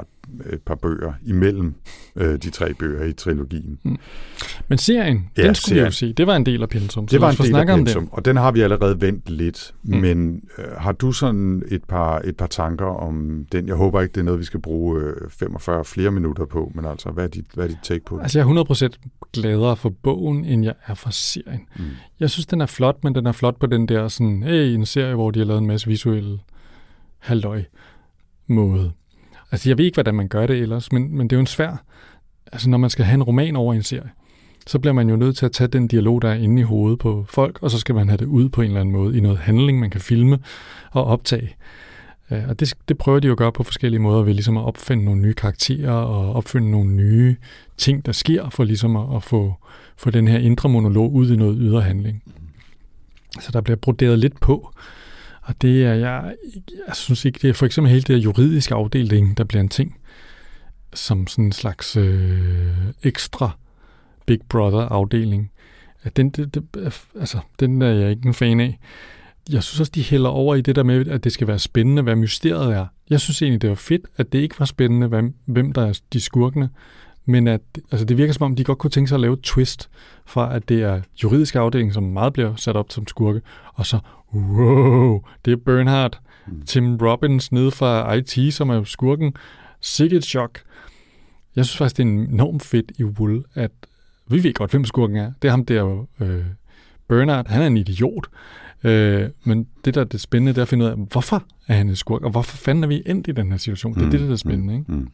et 0.53 0.61
par 0.61 0.75
bøger 0.75 1.13
imellem 1.25 1.73
øh, 2.15 2.37
de 2.37 2.49
tre 2.49 2.73
bøger 2.73 3.05
i 3.05 3.13
trilogien. 3.13 3.79
Mm. 3.83 3.97
Men 4.67 4.77
serien, 4.77 5.29
ja, 5.37 5.43
den 5.43 5.55
skulle 5.55 5.69
serien. 5.69 5.83
vi 5.83 5.85
jo 5.85 5.91
se. 5.91 6.13
Det 6.13 6.27
var 6.27 6.35
en 6.35 6.45
del 6.45 6.61
af 6.61 6.69
pensum. 6.69 7.07
Det 7.07 7.21
var 7.21 7.29
en 7.29 7.37
del 7.37 7.55
af 7.55 7.67
pensum, 7.67 8.09
og 8.11 8.25
den 8.25 8.35
har 8.35 8.51
vi 8.51 8.61
allerede 8.61 9.01
vendt 9.01 9.29
lidt. 9.29 9.73
Mm. 9.83 9.97
Men 9.97 10.41
øh, 10.57 10.65
har 10.77 10.91
du 10.91 11.11
sådan 11.11 11.63
et 11.67 11.83
par, 11.83 12.21
et 12.23 12.37
par 12.37 12.47
tanker 12.47 12.85
om 12.85 13.45
den? 13.51 13.67
Jeg 13.67 13.75
håber 13.75 14.01
ikke, 14.01 14.11
det 14.11 14.19
er 14.19 14.25
noget, 14.25 14.39
vi 14.39 14.45
skal 14.45 14.59
bruge 14.59 15.01
øh, 15.01 15.29
45 15.29 15.85
flere 15.85 16.11
minutter 16.11 16.45
på, 16.45 16.71
men 16.75 16.85
altså, 16.85 17.09
hvad 17.09 17.23
er 17.23 17.27
dit, 17.27 17.45
hvad 17.53 17.63
er 17.63 17.67
dit 17.67 17.77
take 17.83 18.05
på 18.05 18.15
det? 18.15 18.21
Altså, 18.21 18.39
jeg 18.39 18.47
er 18.47 18.89
100% 18.93 19.29
gladere 19.33 19.75
for 19.75 19.89
bogen, 20.03 20.45
end 20.45 20.63
jeg 20.63 20.73
er 20.87 20.93
for 20.93 21.09
serien. 21.09 21.61
Mm. 21.77 21.83
Jeg 22.19 22.29
synes, 22.29 22.45
den 22.45 22.61
er 22.61 22.65
flot, 22.65 23.03
men 23.03 23.15
den 23.15 23.25
er 23.25 23.31
flot 23.31 23.59
på 23.59 23.65
den 23.65 23.87
der 23.87 24.07
sådan, 24.07 24.43
hey, 24.43 24.73
en 24.73 24.85
serie, 24.85 25.15
hvor 25.15 25.31
de 25.31 25.39
har 25.39 25.45
lavet 25.45 25.61
en 25.61 25.67
masse 25.67 25.87
visuelle 25.87 26.39
halvøj 27.19 27.63
måde. 28.47 28.91
Altså, 29.51 29.69
jeg 29.69 29.77
ved 29.77 29.85
ikke, 29.85 29.95
hvordan 29.95 30.15
man 30.15 30.27
gør 30.27 30.47
det 30.47 30.57
ellers, 30.57 30.91
men, 30.91 31.17
men 31.17 31.27
det 31.27 31.35
er 31.35 31.37
jo 31.37 31.41
en 31.41 31.47
svær... 31.47 31.83
Altså, 32.51 32.69
når 32.69 32.77
man 32.77 32.89
skal 32.89 33.05
have 33.05 33.15
en 33.15 33.23
roman 33.23 33.55
over 33.55 33.73
en 33.73 33.83
serie, 33.83 34.09
så 34.67 34.79
bliver 34.79 34.93
man 34.93 35.09
jo 35.09 35.15
nødt 35.15 35.37
til 35.37 35.45
at 35.45 35.51
tage 35.51 35.67
den 35.67 35.87
dialog, 35.87 36.21
der 36.21 36.29
er 36.29 36.35
inde 36.35 36.61
i 36.61 36.63
hovedet 36.63 36.99
på 36.99 37.25
folk, 37.29 37.59
og 37.61 37.71
så 37.71 37.79
skal 37.79 37.95
man 37.95 38.09
have 38.09 38.17
det 38.17 38.25
ud 38.25 38.49
på 38.49 38.61
en 38.61 38.67
eller 38.67 38.81
anden 38.81 38.93
måde 38.93 39.17
i 39.17 39.19
noget 39.19 39.37
handling, 39.37 39.79
man 39.79 39.89
kan 39.89 40.01
filme 40.01 40.39
og 40.91 41.05
optage. 41.05 41.55
Øh, 42.31 42.49
og 42.49 42.59
det, 42.59 42.73
det 42.87 42.97
prøver 42.97 43.19
de 43.19 43.27
jo 43.27 43.33
at 43.33 43.37
gøre 43.37 43.51
på 43.51 43.63
forskellige 43.63 43.99
måder 43.99 44.23
ved 44.23 44.33
ligesom 44.33 44.57
at 44.57 44.65
opfinde 44.65 45.05
nogle 45.05 45.21
nye 45.21 45.33
karakterer 45.33 45.91
og 45.91 46.33
opfinde 46.33 46.71
nogle 46.71 46.91
nye 46.91 47.35
ting, 47.77 48.05
der 48.05 48.11
sker, 48.11 48.49
for 48.49 48.63
ligesom 48.63 48.95
at, 48.95 49.15
at 49.15 49.23
få, 49.23 49.53
få 49.97 50.09
den 50.09 50.27
her 50.27 50.39
indre 50.39 50.69
monolog 50.69 51.13
ud 51.13 51.31
i 51.31 51.35
noget 51.35 51.57
ydre 51.59 51.81
handling. 51.81 52.23
Så 53.39 53.51
der 53.51 53.61
bliver 53.61 53.77
broderet 53.77 54.19
lidt 54.19 54.39
på, 54.39 54.73
og 55.49 55.61
det 55.61 55.85
er, 55.85 55.93
jeg, 55.93 56.35
jeg 56.87 56.95
synes 56.95 57.25
ikke, 57.25 57.39
det 57.41 57.49
er 57.49 57.53
for 57.53 57.65
eksempel 57.65 57.91
hele 57.91 58.01
det 58.01 58.15
her 58.15 58.23
juridiske 58.23 58.75
afdeling, 58.75 59.37
der 59.37 59.43
bliver 59.43 59.61
en 59.61 59.69
ting, 59.69 59.97
som 60.93 61.27
sådan 61.27 61.45
en 61.45 61.51
slags 61.51 61.97
øh, 61.97 62.67
ekstra 63.03 63.57
Big 64.25 64.39
Brother 64.49 64.79
afdeling. 64.79 65.51
Den, 66.15 66.29
det, 66.29 66.55
det, 66.55 66.63
øh, 66.77 66.91
altså, 67.19 67.39
den 67.59 67.81
er 67.81 67.91
jeg 67.91 68.09
ikke 68.09 68.27
en 68.27 68.33
fan 68.33 68.59
af. 68.59 68.79
jeg 69.49 69.63
synes 69.63 69.79
også, 69.79 69.91
de 69.95 70.03
hælder 70.03 70.29
over 70.29 70.55
i 70.55 70.61
det 70.61 70.75
der 70.75 70.83
med, 70.83 71.07
at 71.07 71.23
det 71.23 71.31
skal 71.31 71.47
være 71.47 71.59
spændende, 71.59 72.01
hvad 72.01 72.15
mysteriet 72.15 72.73
er. 72.73 72.85
Jeg 73.09 73.19
synes 73.19 73.41
egentlig, 73.41 73.61
det 73.61 73.69
var 73.69 73.75
fedt, 73.75 74.05
at 74.17 74.33
det 74.33 74.39
ikke 74.39 74.59
var 74.59 74.65
spændende, 74.65 75.07
hvem, 75.07 75.35
hvem 75.45 75.71
der 75.71 75.85
er 75.85 75.99
de 76.13 76.21
skurkene, 76.21 76.69
men 77.25 77.47
at 77.47 77.61
altså 77.91 78.05
det 78.05 78.17
virker 78.17 78.33
som 78.33 78.43
om, 78.43 78.55
de 78.55 78.63
godt 78.63 78.77
kunne 78.77 78.91
tænke 78.91 79.07
sig 79.07 79.15
at 79.15 79.21
lave 79.21 79.33
et 79.33 79.41
twist 79.41 79.89
fra, 80.25 80.55
at 80.55 80.69
det 80.69 80.81
er 80.81 81.01
juridisk 81.23 81.55
afdeling, 81.55 81.93
som 81.93 82.03
meget 82.03 82.33
bliver 82.33 82.55
sat 82.55 82.75
op 82.75 82.91
som 82.91 83.07
skurke, 83.07 83.41
og 83.73 83.85
så, 83.85 83.99
wow, 84.33 85.21
det 85.45 85.51
er 85.51 85.57
Bernhard, 85.57 86.19
mm. 86.47 86.61
Tim 86.65 86.97
Robbins 86.97 87.51
nede 87.51 87.71
fra 87.71 88.13
IT, 88.13 88.53
som 88.53 88.69
er 88.69 88.83
skurken. 88.83 89.33
Sikkert 89.81 90.23
chok. 90.23 90.59
Jeg 91.55 91.65
synes 91.65 91.77
faktisk, 91.77 91.97
det 91.97 92.03
er 92.03 92.07
enormt 92.07 92.63
fedt 92.63 92.91
i 92.97 93.03
Wool, 93.03 93.45
at 93.55 93.71
vi 94.27 94.43
ved 94.43 94.53
godt, 94.53 94.71
hvem 94.71 94.85
skurken 94.85 95.17
er. 95.17 95.31
Det 95.41 95.47
er 95.47 95.51
ham 95.51 95.65
der, 95.65 96.05
øh, 96.19 96.45
Bernard, 97.07 97.47
han 97.47 97.61
er 97.61 97.67
en 97.67 97.77
idiot. 97.77 98.27
Øh, 98.83 99.29
men 99.43 99.67
det, 99.85 99.95
der 99.95 100.01
er 100.01 100.05
det 100.05 100.21
spændende, 100.21 100.53
det 100.53 100.57
er 100.57 100.61
at 100.61 100.67
finde 100.67 100.85
ud 100.85 100.89
af, 100.89 100.97
hvorfor 100.97 101.43
er 101.67 101.73
han 101.73 101.89
en 101.89 101.95
skurk, 101.95 102.21
og 102.21 102.31
hvorfor 102.31 102.57
fanden 102.57 102.83
er 102.83 102.87
vi 102.87 103.03
endt 103.05 103.27
i 103.27 103.31
den 103.31 103.51
her 103.51 103.57
situation? 103.57 103.93
Det 103.93 104.01
er 104.01 104.05
mm, 104.05 104.11
det, 104.11 104.19
der 104.19 104.31
er 104.31 104.35
spændende, 104.35 104.73
ikke? 104.73 104.91
Mm. 104.91 105.07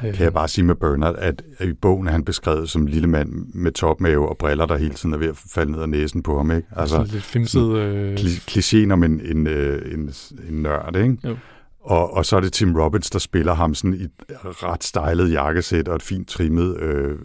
Kan 0.00 0.20
jeg 0.20 0.32
bare 0.32 0.48
sige 0.48 0.64
med 0.64 0.74
Bernard, 0.74 1.14
at 1.18 1.42
i 1.60 1.72
bogen 1.72 2.06
er 2.06 2.12
han 2.12 2.24
beskrevet 2.24 2.70
som 2.70 2.82
en 2.82 2.88
lille 2.88 3.08
mand 3.08 3.46
med 3.54 3.72
topmave 3.72 4.28
og 4.28 4.38
briller, 4.38 4.66
der 4.66 4.76
hele 4.76 4.94
tiden 4.94 5.14
er 5.14 5.18
ved 5.18 5.28
at 5.28 5.36
falde 5.36 5.72
ned 5.72 5.82
af 5.82 5.88
næsen 5.88 6.22
på 6.22 6.36
ham. 6.36 6.50
Ikke? 6.50 6.68
Altså, 6.76 7.06
lidt 7.12 7.22
fimset... 7.22 7.76
Øh... 7.76 8.14
Klichéen 8.18 8.92
om 8.92 9.02
en, 9.02 9.20
en, 9.24 9.46
øh, 9.46 9.94
en, 9.94 10.14
en 10.48 10.62
nørd, 10.62 10.96
ikke? 10.96 11.16
Jo. 11.24 11.36
Og, 11.84 12.14
og 12.14 12.26
så 12.26 12.36
er 12.36 12.40
det 12.40 12.52
Tim 12.52 12.76
Robbins, 12.76 13.10
der 13.10 13.18
spiller 13.18 13.54
ham 13.54 13.74
sådan 13.74 13.94
i 13.94 14.02
et 14.02 14.10
ret 14.42 14.84
stylet 14.84 15.32
jakkesæt 15.32 15.88
og 15.88 15.96
et 15.96 16.02
fint 16.02 16.28
trimmet 16.28 16.80
øh, 16.80 17.18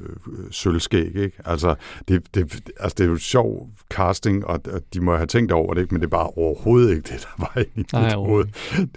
sølvskæg. 0.51 1.15
Ikke? 1.15 1.39
Altså, 1.45 1.75
det, 2.07 2.35
det, 2.35 2.71
altså, 2.79 2.95
det 2.97 3.03
er 3.03 3.09
jo 3.09 3.17
sjov 3.17 3.69
casting, 3.89 4.45
og, 4.45 4.59
og 4.73 4.81
de 4.93 5.01
må 5.01 5.15
have 5.15 5.27
tænkt 5.27 5.51
over 5.51 5.73
det, 5.73 5.81
ikke? 5.81 5.93
men 5.93 6.01
det 6.01 6.07
er 6.07 6.09
bare 6.09 6.27
overhovedet 6.27 6.89
ikke 6.89 7.01
det, 7.01 7.21
der 7.21 7.27
var 7.37 7.61
i 7.61 7.65
mit 7.75 8.13
hoved. 8.13 8.45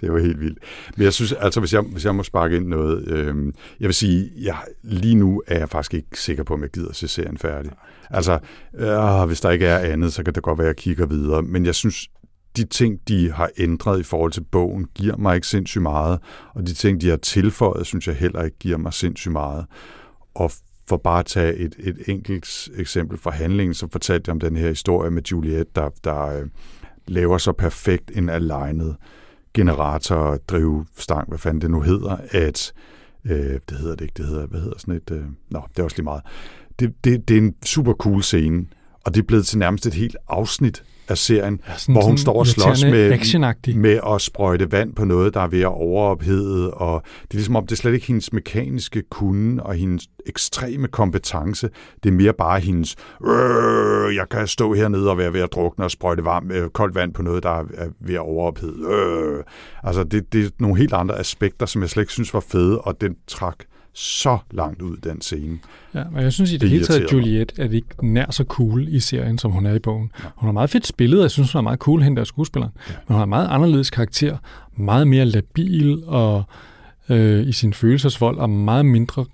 Det 0.01 0.13
var 0.13 0.19
helt 0.19 0.39
vildt. 0.39 0.59
Men 0.97 1.03
jeg 1.03 1.13
synes, 1.13 1.31
altså 1.31 1.59
hvis 1.59 1.73
jeg, 1.73 1.81
hvis 1.81 2.05
jeg 2.05 2.15
må 2.15 2.23
sparke 2.23 2.55
ind 2.57 2.67
noget, 2.67 3.07
øh, 3.07 3.53
jeg 3.79 3.87
vil 3.87 3.93
sige, 3.93 4.31
jeg, 4.41 4.57
lige 4.83 5.15
nu 5.15 5.43
er 5.47 5.59
jeg 5.59 5.69
faktisk 5.69 5.93
ikke 5.93 6.19
sikker 6.21 6.43
på, 6.43 6.53
om 6.53 6.61
jeg 6.61 6.69
gider 6.69 6.89
at 6.89 6.95
se 6.95 7.07
serien 7.07 7.37
færdig. 7.37 7.71
Altså, 8.09 8.39
øh, 8.77 9.23
hvis 9.27 9.41
der 9.41 9.49
ikke 9.49 9.65
er 9.65 9.77
andet, 9.77 10.13
så 10.13 10.23
kan 10.23 10.33
det 10.33 10.43
godt 10.43 10.57
være, 10.57 10.67
at 10.67 10.75
jeg 10.75 10.75
kigger 10.83 11.05
videre. 11.05 11.41
Men 11.41 11.65
jeg 11.65 11.75
synes 11.75 12.09
de 12.57 12.63
ting, 12.63 12.99
de 13.07 13.31
har 13.31 13.49
ændret 13.57 13.99
i 13.99 14.03
forhold 14.03 14.31
til 14.31 14.43
bogen, 14.43 14.87
giver 14.95 15.17
mig 15.17 15.35
ikke 15.35 15.47
sindssygt 15.47 15.81
meget, 15.81 16.19
og 16.53 16.67
de 16.67 16.73
ting, 16.73 17.01
de 17.01 17.09
har 17.09 17.17
tilføjet, 17.17 17.87
synes 17.87 18.07
jeg 18.07 18.15
heller 18.15 18.43
ikke 18.43 18.57
giver 18.59 18.77
mig 18.77 18.93
sindssygt 18.93 19.31
meget. 19.31 19.65
Og 20.33 20.51
for 20.87 20.97
bare 20.97 21.19
at 21.19 21.25
tage 21.25 21.55
et, 21.55 21.75
et 21.79 21.97
enkelt 22.07 22.69
eksempel 22.77 23.17
fra 23.17 23.31
handlingen, 23.31 23.73
så 23.73 23.87
fortalte 23.91 24.29
jeg 24.29 24.33
om 24.33 24.39
den 24.39 24.57
her 24.57 24.67
historie 24.67 25.11
med 25.11 25.21
Juliet, 25.31 25.75
der, 25.75 25.89
der 26.03 26.25
øh, 26.25 26.47
laver 27.07 27.37
så 27.37 27.51
perfekt 27.51 28.11
en 28.15 28.29
alignet 28.29 28.95
generator, 29.53 30.37
drivstang, 30.47 31.27
hvad 31.27 31.37
fanden 31.37 31.61
det 31.61 31.71
nu 31.71 31.81
hedder, 31.81 32.17
at 32.31 32.73
øh, 33.25 33.59
det 33.69 33.77
hedder 33.77 33.95
det 33.95 34.01
ikke, 34.01 34.13
det 34.17 34.25
hedder, 34.25 34.47
hvad 34.47 34.59
hedder 34.59 34.79
sådan 34.79 34.93
et, 34.93 35.11
øh, 35.11 35.23
nå, 35.49 35.61
det 35.71 35.79
er 35.79 35.83
også 35.83 35.97
lige 35.97 36.03
meget. 36.03 36.21
Det, 36.79 36.93
det, 37.03 37.27
det 37.27 37.37
er 37.37 37.41
en 37.41 37.55
super 37.65 37.93
cool 37.93 38.23
scene, 38.23 38.65
og 39.05 39.13
det 39.15 39.21
er 39.21 39.25
blevet 39.25 39.45
til 39.45 39.57
nærmest 39.57 39.85
et 39.85 39.93
helt 39.93 40.17
afsnit 40.27 40.83
af 41.11 41.17
serien, 41.17 41.59
ja, 41.67 41.77
sådan, 41.77 41.95
hvor 41.95 42.03
hun 42.03 42.17
står 42.17 42.39
og 42.39 42.47
slås 42.47 42.83
med, 42.83 43.75
med 43.75 43.99
at 44.13 44.21
sprøjte 44.21 44.71
vand 44.71 44.93
på 44.95 45.05
noget, 45.05 45.33
der 45.33 45.41
er 45.41 45.47
ved 45.47 45.61
at 45.61 45.67
overophede, 45.67 46.73
og 46.73 47.01
det 47.21 47.31
er 47.31 47.37
ligesom 47.37 47.55
om, 47.55 47.67
det 47.67 47.71
er 47.71 47.75
slet 47.75 47.93
ikke 47.93 48.07
hendes 48.07 48.33
mekaniske 48.33 49.03
kunde 49.09 49.63
og 49.63 49.73
hendes 49.73 50.07
ekstreme 50.25 50.87
kompetence, 50.87 51.69
det 52.03 52.09
er 52.09 52.13
mere 52.13 52.33
bare 52.33 52.59
hendes, 52.59 52.95
øh, 53.25 54.15
jeg 54.15 54.29
kan 54.31 54.47
stå 54.47 54.73
hernede 54.73 55.09
og 55.09 55.17
være 55.17 55.33
ved 55.33 55.41
at 55.41 55.53
drukne 55.53 55.85
og 55.85 55.91
sprøjte 55.91 56.25
varm, 56.25 56.51
øh, 56.51 56.69
koldt 56.69 56.95
vand 56.95 57.13
på 57.13 57.21
noget, 57.21 57.43
der 57.43 57.49
er 57.49 57.87
ved 57.99 58.15
at 58.15 58.21
overophede. 58.21 58.87
Øh. 58.89 59.43
Altså, 59.83 60.03
det, 60.03 60.33
det 60.33 60.45
er 60.45 60.49
nogle 60.59 60.77
helt 60.77 60.93
andre 60.93 61.19
aspekter, 61.19 61.65
som 61.65 61.81
jeg 61.81 61.89
slet 61.89 62.03
ikke 62.03 62.13
synes 62.13 62.33
var 62.33 62.39
fede, 62.39 62.81
og 62.81 63.01
den 63.01 63.15
trak 63.27 63.55
så 63.93 64.37
langt 64.51 64.81
ud, 64.81 64.97
den 64.97 65.21
scene. 65.21 65.59
Ja, 65.93 66.03
men 66.11 66.23
jeg 66.23 66.33
synes 66.33 66.51
i 66.51 66.53
det, 66.53 66.61
det 66.61 66.69
hele 66.69 66.85
taget, 66.85 67.13
Juliet 67.13 67.53
er 67.57 67.69
ikke 67.69 68.07
nær 68.07 68.31
så 68.31 68.43
cool 68.43 68.87
i 68.87 68.99
serien, 68.99 69.37
som 69.37 69.51
hun 69.51 69.65
er 69.65 69.73
i 69.73 69.79
bogen. 69.79 70.11
Ja. 70.19 70.29
Hun 70.35 70.47
har 70.47 70.51
meget 70.51 70.69
fedt 70.69 70.87
spillet, 70.87 71.21
jeg 71.21 71.31
synes, 71.31 71.51
hun 71.51 71.59
er 71.59 71.63
meget 71.63 71.79
cool, 71.79 72.01
hende 72.01 72.17
der 72.17 72.23
skuespiller. 72.23 72.69
Ja. 72.89 72.93
Men 72.93 73.05
hun 73.07 73.15
har 73.15 73.23
en 73.23 73.29
meget 73.29 73.47
anderledes 73.47 73.89
karakter, 73.89 74.37
meget 74.77 75.07
mere 75.07 75.25
labil 75.25 76.03
og 76.05 76.43
øh, 77.09 77.47
i 77.47 77.51
sin 77.51 77.73
følelsesvold, 77.73 78.37
og 78.37 78.49
meget 78.49 78.85
mindre 78.85 79.25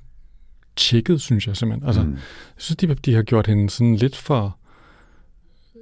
tjekket, 0.75 1.21
synes 1.21 1.47
jeg 1.47 1.57
simpelthen. 1.57 1.87
Altså, 1.87 2.03
mm. 2.03 2.11
Jeg 2.11 2.19
synes, 2.57 2.77
de, 2.77 2.87
de 2.87 3.13
har 3.13 3.23
gjort 3.23 3.47
hende 3.47 3.69
sådan 3.69 3.95
lidt 3.95 4.15
for 4.15 4.57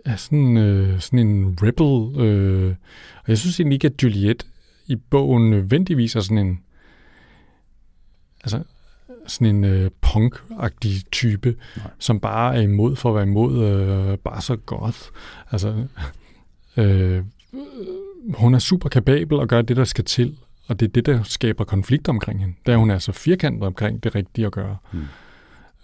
ja, 0.06 0.18
sådan, 0.18 0.58
øh, 0.58 1.00
sådan 1.00 1.20
en 1.20 1.58
rebel. 1.62 2.22
Øh, 2.22 2.76
og 3.18 3.28
jeg 3.28 3.38
synes 3.38 3.60
egentlig 3.60 3.76
ikke, 3.76 3.88
at 3.88 4.04
Juliet 4.04 4.46
i 4.88 4.96
bogen 4.96 5.50
nødvendigvis 5.50 6.16
er 6.16 6.20
sådan 6.20 6.38
en 6.38 6.60
altså 8.46 8.64
sådan 9.28 9.56
en 9.56 9.64
øh, 9.64 9.92
punk-agtig 10.02 11.04
type, 11.12 11.56
Nej. 11.78 11.88
som 12.00 12.20
bare 12.20 12.56
er 12.56 12.62
imod 12.62 12.96
for 12.96 13.10
at 13.10 13.16
være 13.16 13.24
imod, 13.24 13.64
øh, 13.64 14.18
bare 14.18 14.42
så 14.42 14.56
godt. 14.56 15.12
Altså, 15.52 15.86
øh, 16.78 17.24
hun 18.34 18.54
er 18.54 18.60
super 18.60 18.90
kapabel 18.90 19.40
og 19.40 19.48
gør 19.48 19.62
det, 19.62 19.78
der 19.78 19.84
skal 19.84 20.06
til, 20.06 20.38
og 20.68 20.80
det 20.80 20.88
er 20.88 20.92
det, 20.92 21.06
der 21.06 21.24
skaber 21.24 21.64
konflikt 21.64 22.08
omkring 22.10 22.40
hende. 22.40 22.54
Der 22.66 22.78
hun 22.78 22.90
er 22.90 23.00
så 23.00 23.12
firkantet 23.12 23.64
omkring 23.64 24.04
det 24.04 24.16
rigtige 24.16 24.46
at 24.46 24.52
gøre. 24.52 24.78
Hmm. 24.92 25.06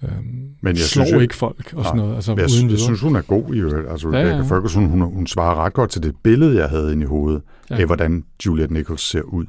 Øhm, 0.04 0.50
men 0.62 0.76
jeg 0.76 0.78
slår 0.78 1.06
synes, 1.06 1.22
ikke 1.22 1.36
folk 1.36 1.74
og 1.76 1.86
sådan 1.86 1.98
noget. 1.98 2.16
Altså, 2.16 2.32
jeg, 2.38 2.46
uden 2.46 2.70
jeg, 2.70 2.80
synes, 2.80 3.02
hun 3.02 3.16
er 3.16 3.22
god 3.22 3.56
i 3.56 3.60
øvrigt. 3.60 3.90
Altså, 3.90 4.10
ja, 4.10 4.18
Rebecca 4.18 4.36
ja. 4.36 4.42
Ferguson, 4.42 4.86
hun, 4.86 5.02
hun 5.02 5.28
svarer 5.28 5.56
ret 5.56 5.74
godt 5.74 5.90
til 5.90 6.04
det 6.04 6.16
billede, 6.24 6.58
jeg 6.58 6.70
havde 6.70 6.94
inde 6.94 7.04
i 7.04 7.08
hovedet, 7.08 7.42
ja. 7.70 7.76
af 7.76 7.86
hvordan 7.86 8.24
Juliette 8.46 8.74
Nichols 8.74 9.02
ser 9.02 9.22
ud 9.22 9.46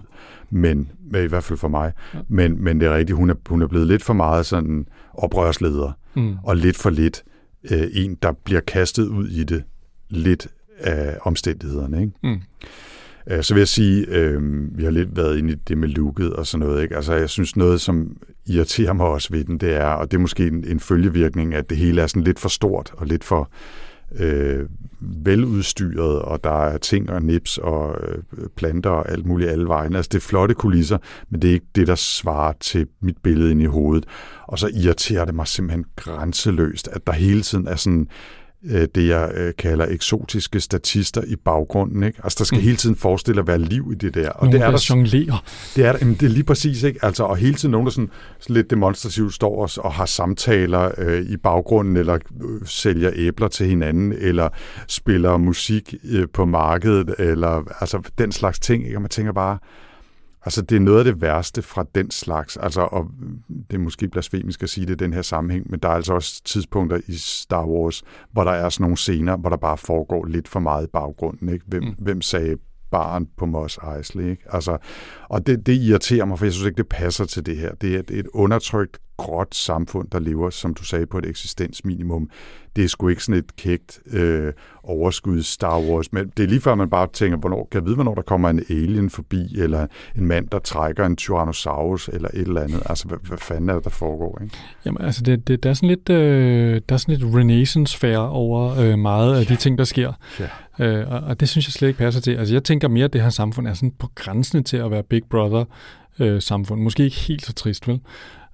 men 0.52 0.90
i 1.14 1.26
hvert 1.26 1.44
fald 1.44 1.58
for 1.58 1.68
mig. 1.68 1.92
Ja. 2.14 2.18
Men, 2.28 2.64
men 2.64 2.80
det 2.80 2.88
er 2.88 2.96
rigtigt, 2.96 3.16
hun 3.16 3.30
er, 3.30 3.34
hun 3.48 3.62
er 3.62 3.66
blevet 3.66 3.86
lidt 3.86 4.02
for 4.02 4.12
meget 4.12 4.46
sådan 4.46 4.86
oprørsleder, 5.14 5.92
mm. 6.14 6.36
og 6.44 6.56
lidt 6.56 6.76
for 6.76 6.90
lidt 6.90 7.22
øh, 7.70 7.88
en, 7.92 8.18
der 8.22 8.32
bliver 8.44 8.60
kastet 8.60 9.08
ud 9.08 9.28
i 9.28 9.44
det 9.44 9.62
lidt 10.08 10.48
af 10.78 11.18
omstændighederne. 11.22 12.00
Ikke? 12.00 12.12
Mm. 12.22 12.40
Øh, 13.30 13.42
så 13.42 13.54
vil 13.54 13.60
jeg 13.60 13.68
sige, 13.68 14.06
øh, 14.08 14.40
vi 14.78 14.84
har 14.84 14.90
lidt 14.90 15.16
været 15.16 15.38
inde 15.38 15.52
i 15.52 15.56
det 15.68 15.78
med 15.78 15.88
looket 15.88 16.32
og 16.32 16.46
sådan 16.46 16.66
noget. 16.66 16.82
Ikke? 16.82 16.96
Altså, 16.96 17.14
jeg 17.14 17.30
synes 17.30 17.56
noget, 17.56 17.80
som 17.80 18.16
irriterer 18.46 18.92
mig 18.92 19.06
også 19.06 19.28
ved 19.32 19.44
den, 19.44 19.58
det 19.58 19.74
er, 19.74 19.86
og 19.86 20.10
det 20.10 20.16
er 20.16 20.20
måske 20.20 20.46
en, 20.46 20.64
en 20.66 20.80
følgevirkning, 20.80 21.54
at 21.54 21.70
det 21.70 21.78
hele 21.78 22.02
er 22.02 22.06
sådan 22.06 22.22
lidt 22.22 22.38
for 22.38 22.48
stort 22.48 22.92
og 22.96 23.06
lidt 23.06 23.24
for 23.24 23.50
øh, 24.18 24.66
veludstyret, 25.00 26.22
og 26.22 26.44
der 26.44 26.64
er 26.64 26.78
ting 26.78 27.10
og 27.10 27.22
nips 27.22 27.58
og 27.58 27.96
øh, 28.08 28.48
planter 28.56 28.90
og 28.90 29.12
alt 29.12 29.26
muligt 29.26 29.50
alle 29.50 29.68
vegne. 29.68 29.96
Altså 29.96 30.08
det 30.12 30.18
er 30.18 30.22
flotte 30.22 30.54
kulisser, 30.54 30.98
men 31.30 31.42
det 31.42 31.50
er 31.50 31.54
ikke 31.54 31.66
det, 31.74 31.86
der 31.86 31.94
svarer 31.94 32.52
til 32.60 32.86
mit 33.00 33.16
billede 33.22 33.50
ind 33.50 33.62
i 33.62 33.66
hovedet. 33.66 34.06
Og 34.48 34.58
så 34.58 34.70
irriterer 34.74 35.24
det 35.24 35.34
mig 35.34 35.48
simpelthen 35.48 35.84
grænseløst, 35.96 36.88
at 36.88 37.06
der 37.06 37.12
hele 37.12 37.42
tiden 37.42 37.66
er 37.66 37.76
sådan 37.76 38.08
øh, 38.64 38.88
det, 38.94 39.08
jeg 39.08 39.30
øh, 39.34 39.52
kalder 39.58 39.86
eksotiske 39.88 40.60
statister 40.60 41.22
i 41.26 41.36
baggrunden. 41.36 42.02
Ikke? 42.02 42.20
Altså, 42.24 42.36
der 42.38 42.44
skal 42.44 42.58
mm. 42.58 42.64
hele 42.64 42.76
tiden 42.76 42.96
forestille 42.96 43.40
at 43.40 43.46
være 43.46 43.58
liv 43.58 43.88
i 43.92 43.94
det 43.94 44.14
der. 44.14 44.30
Og 44.30 44.44
Nogle, 44.46 44.58
det 44.58 44.66
er 44.66 44.70
der, 44.70 44.86
jonglerer. 44.90 45.44
Det 45.76 45.86
er, 45.86 45.96
jamen, 46.00 46.14
det 46.14 46.22
er 46.22 46.30
lige 46.30 46.44
præcis, 46.44 46.82
ikke? 46.82 47.04
Altså, 47.04 47.24
og 47.24 47.36
hele 47.36 47.54
tiden 47.54 47.72
nogen, 47.72 47.86
der 47.86 47.92
sådan, 47.92 48.10
sådan 48.40 48.54
lidt 48.54 48.70
demonstrativt 48.70 49.34
står 49.34 49.62
og, 49.62 49.70
og 49.84 49.92
har 49.92 50.06
samtaler 50.06 50.90
øh, 50.98 51.22
i 51.22 51.36
baggrunden, 51.36 51.96
eller 51.96 52.14
øh, 52.14 52.60
sælger 52.64 53.10
æbler 53.14 53.48
til 53.48 53.66
hinanden, 53.66 54.12
eller 54.12 54.48
spiller 54.88 55.36
musik 55.36 55.94
øh, 56.04 56.26
på 56.32 56.44
markedet, 56.44 57.14
eller 57.18 57.62
altså 57.80 58.10
den 58.18 58.32
slags 58.32 58.58
ting. 58.58 58.84
Ikke? 58.84 58.96
Og 58.96 59.02
man 59.02 59.10
tænker 59.10 59.32
bare, 59.32 59.58
Altså, 60.44 60.62
det 60.62 60.76
er 60.76 60.80
noget 60.80 60.98
af 60.98 61.04
det 61.04 61.20
værste 61.20 61.62
fra 61.62 61.84
den 61.94 62.10
slags. 62.10 62.56
Altså, 62.56 62.80
og 62.80 63.10
det 63.70 63.74
er 63.74 63.78
måske 63.78 64.08
blasfemisk 64.08 64.62
at 64.62 64.68
sige 64.68 64.86
det 64.86 64.92
i 64.92 65.04
den 65.04 65.12
her 65.12 65.22
sammenhæng, 65.22 65.70
men 65.70 65.80
der 65.80 65.88
er 65.88 65.92
altså 65.92 66.14
også 66.14 66.42
tidspunkter 66.44 67.00
i 67.06 67.14
Star 67.14 67.66
Wars, 67.66 68.02
hvor 68.32 68.44
der 68.44 68.50
er 68.50 68.68
sådan 68.68 68.84
nogle 68.84 68.96
scener, 68.96 69.36
hvor 69.36 69.50
der 69.50 69.56
bare 69.56 69.78
foregår 69.78 70.24
lidt 70.24 70.48
for 70.48 70.60
meget 70.60 70.84
i 70.84 70.90
baggrunden. 70.92 71.48
Ikke? 71.48 71.64
Hvem, 71.68 71.84
mm. 71.84 71.94
hvem 71.98 72.22
sagde 72.22 72.56
barn 72.92 73.28
på 73.36 73.46
Mos 73.46 73.78
Eisley. 73.96 74.30
Ikke? 74.30 74.42
Altså, 74.50 74.78
og 75.28 75.46
det, 75.46 75.66
det 75.66 75.72
irriterer 75.72 76.24
mig, 76.24 76.38
for 76.38 76.46
jeg 76.46 76.52
synes 76.52 76.66
ikke, 76.66 76.76
det 76.76 76.88
passer 76.88 77.24
til 77.24 77.46
det 77.46 77.56
her. 77.56 77.74
Det 77.74 77.94
er 77.94 77.98
et, 77.98 78.10
et 78.10 78.26
undertrykt, 78.34 78.98
gråt 79.16 79.54
samfund, 79.54 80.08
der 80.10 80.18
lever, 80.18 80.50
som 80.50 80.74
du 80.74 80.84
sagde, 80.84 81.06
på 81.06 81.18
et 81.18 81.26
eksistensminimum. 81.26 82.30
Det 82.76 82.84
er 82.84 82.88
sgu 82.88 83.08
ikke 83.08 83.24
sådan 83.24 83.38
et 83.38 83.56
kægt 83.56 84.00
øh, 84.06 84.52
overskud 84.82 85.42
Star 85.42 85.80
Wars, 85.80 86.12
men 86.12 86.32
det 86.36 86.42
er 86.42 86.48
lige 86.48 86.60
før, 86.60 86.74
man 86.74 86.90
bare 86.90 87.08
tænker, 87.12 87.38
hvornår, 87.38 87.68
kan 87.70 87.80
jeg 87.80 87.86
vide, 87.86 87.94
hvornår 87.94 88.14
der 88.14 88.22
kommer 88.22 88.50
en 88.50 88.64
alien 88.70 89.10
forbi, 89.10 89.58
eller 89.58 89.86
en 90.16 90.26
mand, 90.26 90.48
der 90.48 90.58
trækker 90.58 91.06
en 91.06 91.16
Tyrannosaurus, 91.16 92.08
eller 92.08 92.28
et 92.34 92.40
eller 92.40 92.60
andet. 92.60 92.82
Altså, 92.86 93.08
hvad, 93.08 93.18
hvad 93.28 93.38
fanden 93.38 93.70
er 93.70 93.74
det, 93.74 93.84
der 93.84 93.90
foregår? 93.90 94.38
Ikke? 94.42 94.56
Jamen, 94.84 95.02
altså, 95.04 95.22
det, 95.22 95.48
det, 95.48 95.62
der 95.62 95.70
er 95.70 95.74
sådan 95.74 95.88
lidt, 95.88 96.10
øh, 96.10 96.80
der 96.88 96.94
er 96.94 96.96
sådan 96.96 97.16
lidt 97.16 97.34
renaissance-færre 97.34 98.28
over 98.30 98.78
øh, 98.78 98.98
meget 98.98 99.34
af 99.34 99.44
ja. 99.44 99.54
de 99.54 99.56
ting, 99.56 99.78
der 99.78 99.84
sker. 99.84 100.12
Ja. 100.40 100.48
Øh, 100.86 101.12
og, 101.12 101.20
og 101.20 101.40
det 101.40 101.48
synes 101.48 101.66
jeg 101.66 101.72
slet 101.72 101.88
ikke 101.88 101.98
passer 101.98 102.20
til. 102.20 102.30
Altså, 102.36 102.54
jeg 102.54 102.64
tænker 102.64 102.88
mere, 102.88 103.04
at 103.04 103.12
det 103.12 103.22
her 103.22 103.30
samfund 103.30 103.68
er 103.68 103.74
sådan 103.74 103.92
på 103.98 104.08
grænsen 104.14 104.64
til 104.64 104.76
at 104.76 104.90
være 104.90 105.02
Big 105.02 105.22
Brother-samfund. 105.30 106.80
Øh, 106.80 106.84
Måske 106.84 107.04
ikke 107.04 107.16
helt 107.16 107.46
så 107.46 107.52
trist, 107.52 107.88
vel? 107.88 108.00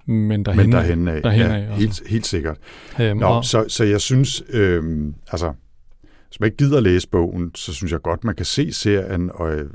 Men 0.09 0.45
derhen, 0.45 0.57
Men 0.57 0.71
derhen 0.71 1.07
af, 1.07 1.21
derhen 1.21 1.41
ja, 1.41 1.55
af 1.55 1.75
helt, 1.75 2.01
helt 2.07 2.25
sikkert. 2.25 2.57
Øhm, 3.01 3.17
Nå, 3.17 3.25
og... 3.25 3.45
så, 3.45 3.65
så 3.67 3.83
jeg 3.83 4.01
synes, 4.01 4.43
øh, 4.49 4.83
altså, 5.31 5.53
hvis 6.27 6.39
man 6.39 6.47
ikke 6.47 6.57
gider 6.57 6.79
læse 6.79 7.09
bogen, 7.09 7.51
så 7.55 7.73
synes 7.73 7.91
jeg 7.91 8.01
godt, 8.01 8.23
man 8.23 8.35
kan 8.35 8.45
se 8.45 8.73
serien, 8.73 9.31
og 9.33 9.55
øh, 9.55 9.69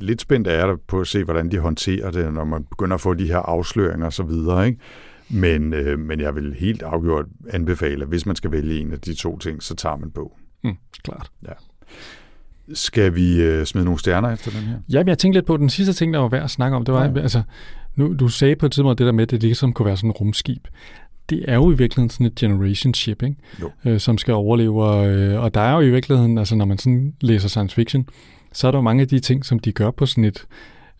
lidt 0.00 0.20
spændt 0.20 0.48
er 0.48 0.66
der 0.66 0.76
på 0.86 1.00
at 1.00 1.06
se, 1.06 1.24
hvordan 1.24 1.50
de 1.50 1.58
håndterer 1.58 2.10
det, 2.10 2.34
når 2.34 2.44
man 2.44 2.64
begynder 2.64 2.94
at 2.94 3.00
få 3.00 3.14
de 3.14 3.26
her 3.26 3.38
afsløringer 3.38 4.06
og 4.06 4.12
så 4.12 4.22
videre, 4.22 4.66
ikke? 4.66 4.78
Men, 5.30 5.72
øh, 5.72 5.98
men 5.98 6.20
jeg 6.20 6.34
vil 6.34 6.54
helt 6.54 6.82
afgjort 6.82 7.26
anbefale, 7.50 8.02
at 8.02 8.08
hvis 8.08 8.26
man 8.26 8.36
skal 8.36 8.52
vælge 8.52 8.80
en 8.80 8.92
af 8.92 9.00
de 9.00 9.14
to 9.14 9.38
ting, 9.38 9.62
så 9.62 9.74
tager 9.74 9.96
man 9.96 10.10
bogen. 10.10 10.40
Mm, 10.64 10.76
klart. 11.04 11.30
Ja. 11.48 11.52
Skal 12.74 13.14
vi 13.14 13.42
øh, 13.42 13.66
smide 13.66 13.84
nogle 13.84 14.00
stjerner 14.00 14.30
efter 14.30 14.50
den 14.50 14.60
her? 14.60 14.76
Ja, 14.88 14.98
men 14.98 15.08
jeg 15.08 15.18
tænkte 15.18 15.36
lidt 15.36 15.46
på, 15.46 15.56
den 15.56 15.70
sidste 15.70 15.92
ting, 15.92 16.14
der 16.14 16.20
var 16.20 16.28
værd 16.28 16.44
at 16.44 16.50
snakke 16.50 16.76
om, 16.76 16.84
det 16.84 16.94
var, 16.94 17.04
ja. 17.04 17.20
altså, 17.20 17.42
nu, 17.96 18.14
du 18.14 18.28
sagde 18.28 18.56
på 18.56 18.66
et 18.66 18.72
tidspunkt 18.72 18.98
det 18.98 19.06
der 19.06 19.12
med, 19.12 19.22
at 19.22 19.30
det 19.30 19.42
ligesom 19.42 19.72
kunne 19.72 19.86
være 19.86 19.96
sådan 19.96 20.10
en 20.10 20.12
rumskib. 20.12 20.66
Det 21.30 21.44
er 21.48 21.54
jo 21.54 21.70
i 21.70 21.76
virkeligheden 21.76 22.10
sådan 22.10 22.26
et 22.26 22.34
generation 22.34 22.94
ship, 22.94 23.22
ikke? 23.22 23.36
Øh, 23.84 24.00
som 24.00 24.18
skal 24.18 24.34
overleve. 24.34 24.84
Og, 24.84 25.08
øh, 25.08 25.42
og 25.42 25.54
der 25.54 25.60
er 25.60 25.74
jo 25.74 25.80
i 25.80 25.90
virkeligheden, 25.90 26.38
altså 26.38 26.54
når 26.56 26.64
man 26.64 26.78
sådan 26.78 27.14
læser 27.20 27.48
science 27.48 27.74
fiction, 27.74 28.08
så 28.52 28.66
er 28.66 28.70
der 28.70 28.78
jo 28.78 28.82
mange 28.82 29.00
af 29.00 29.08
de 29.08 29.20
ting, 29.20 29.44
som 29.44 29.58
de 29.58 29.72
gør 29.72 29.90
på 29.90 30.06
sådan 30.06 30.24
et 30.24 30.46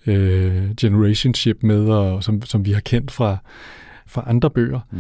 øh, 0.07 0.75
generation 0.81 1.35
ship 1.35 1.63
med, 1.63 1.89
og 1.89 2.25
som, 2.25 2.43
som 2.43 2.65
vi 2.65 2.73
har 2.73 2.81
kendt 2.81 3.11
fra, 3.11 3.37
fra 4.07 4.25
andre 4.27 4.51
bøger. 4.51 4.81
Mm 4.91 4.99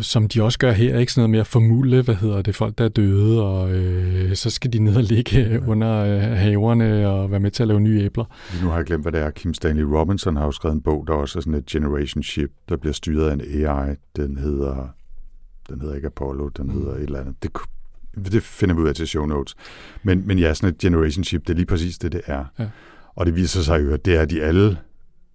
som 0.00 0.28
de 0.28 0.42
også 0.42 0.58
gør 0.58 0.72
her, 0.72 0.98
ikke 0.98 1.12
sådan 1.12 1.20
noget 1.20 1.30
med 1.30 1.40
at 1.40 1.46
formule, 1.46 2.02
hvad 2.02 2.14
hedder 2.14 2.42
det, 2.42 2.54
folk 2.54 2.78
der 2.78 2.84
er 2.84 2.88
døde, 2.88 3.42
og 3.42 3.72
øh, 3.72 4.34
så 4.34 4.50
skal 4.50 4.72
de 4.72 4.78
ned 4.78 4.96
og 4.96 5.02
ligge 5.02 5.62
under 5.66 6.04
øh, 6.04 6.20
haverne 6.20 7.08
og 7.08 7.30
være 7.30 7.40
med 7.40 7.50
til 7.50 7.62
at 7.62 7.68
lave 7.68 7.80
nye 7.80 8.00
æbler. 8.00 8.24
Nu 8.62 8.68
har 8.68 8.76
jeg 8.76 8.84
glemt, 8.84 9.04
hvad 9.04 9.12
det 9.12 9.20
er. 9.20 9.30
Kim 9.30 9.54
Stanley 9.54 9.82
Robinson 9.82 10.36
har 10.36 10.44
jo 10.44 10.52
skrevet 10.52 10.74
en 10.74 10.82
bog, 10.82 11.06
der 11.06 11.12
også 11.12 11.38
er 11.38 11.40
sådan 11.40 11.54
et 11.54 11.66
generation 11.66 12.22
ship, 12.22 12.50
der 12.68 12.76
bliver 12.76 12.92
styret 12.92 13.30
af 13.30 13.32
en 13.32 13.40
AI. 13.40 13.94
Den 14.16 14.36
hedder, 14.36 14.88
den 15.68 15.80
hedder 15.80 15.94
ikke 15.94 16.06
Apollo, 16.06 16.48
den 16.48 16.66
mm. 16.66 16.72
hedder 16.72 16.94
et 16.94 17.02
eller 17.02 17.20
andet. 17.20 17.34
Det, 17.42 17.52
det 18.32 18.42
finder 18.42 18.74
vi 18.74 18.80
ud 18.80 18.88
af 18.88 18.94
til 18.94 19.08
show 19.08 19.26
notes. 19.26 19.54
Men, 20.02 20.26
men 20.26 20.38
ja, 20.38 20.54
sådan 20.54 20.68
et 20.68 20.78
generation 20.78 21.24
ship, 21.24 21.40
det 21.40 21.50
er 21.50 21.54
lige 21.54 21.66
præcis 21.66 21.98
det, 21.98 22.12
det 22.12 22.20
er. 22.26 22.44
Ja. 22.58 22.68
Og 23.14 23.26
det 23.26 23.36
viser 23.36 23.60
sig 23.60 23.84
jo, 23.84 23.94
at 23.94 24.04
det 24.04 24.16
er 24.16 24.24
de 24.24 24.42
alle 24.42 24.78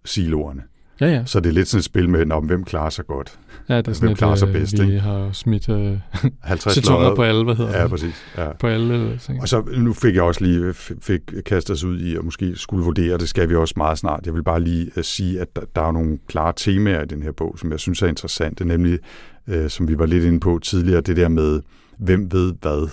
siloerne. 0.05 0.61
Ja, 1.01 1.07
ja. 1.07 1.25
Så 1.25 1.39
det 1.39 1.49
er 1.49 1.53
lidt 1.53 1.67
sådan 1.67 1.79
et 1.79 1.85
spil 1.85 2.09
med, 2.09 2.31
om 2.31 2.45
hvem 2.45 2.63
klarer 2.63 2.89
sig 2.89 3.07
godt. 3.07 3.39
Ja, 3.69 3.77
det 3.77 3.87
er 3.87 3.93
sådan 3.93 4.07
hvem 4.07 4.15
klarer 4.15 4.33
et, 4.33 4.39
sig 4.39 4.47
øh, 4.47 4.53
bedst. 4.53 4.81
Vi 4.81 4.85
ikke? 4.85 4.99
har 4.99 5.29
smidt 5.31 5.69
uh, 5.69 5.97
50 6.43 6.75
setoner 6.75 7.15
på 7.15 7.23
alle, 7.23 7.43
hvad 7.43 7.55
hedder 7.55 7.81
Ja, 7.81 7.87
præcis. 7.87 8.15
Ja. 8.37 8.51
På 8.51 8.67
alle 8.67 9.17
ting. 9.17 9.41
Og 9.41 9.47
så 9.47 9.63
nu 9.77 9.93
fik 9.93 10.15
jeg 10.15 10.23
også 10.23 10.43
lige 10.43 10.73
fik 11.01 11.21
kastet 11.45 11.73
os 11.73 11.83
ud 11.83 11.99
i, 11.99 12.15
at 12.15 12.23
måske 12.23 12.55
skulle 12.55 12.83
vurdere, 12.83 13.17
det 13.17 13.29
skal 13.29 13.49
vi 13.49 13.55
også 13.55 13.73
meget 13.77 13.97
snart. 13.97 14.25
Jeg 14.25 14.33
vil 14.33 14.43
bare 14.43 14.59
lige 14.59 14.91
uh, 14.97 15.03
sige, 15.03 15.41
at 15.41 15.55
der, 15.55 15.61
der 15.75 15.81
er 15.81 15.91
nogle 15.91 16.17
klare 16.27 16.53
temaer 16.55 17.03
i 17.03 17.05
den 17.05 17.23
her 17.23 17.31
bog, 17.31 17.55
som 17.59 17.71
jeg 17.71 17.79
synes 17.79 18.01
er 18.01 18.07
interessante, 18.07 18.65
nemlig, 18.65 18.99
uh, 19.47 19.67
som 19.67 19.87
vi 19.87 19.99
var 19.99 20.05
lidt 20.05 20.23
inde 20.23 20.39
på 20.39 20.59
tidligere, 20.63 21.01
det 21.01 21.17
der 21.17 21.27
med, 21.27 21.61
hvem 21.97 22.31
ved 22.31 22.53
hvad, 22.61 22.89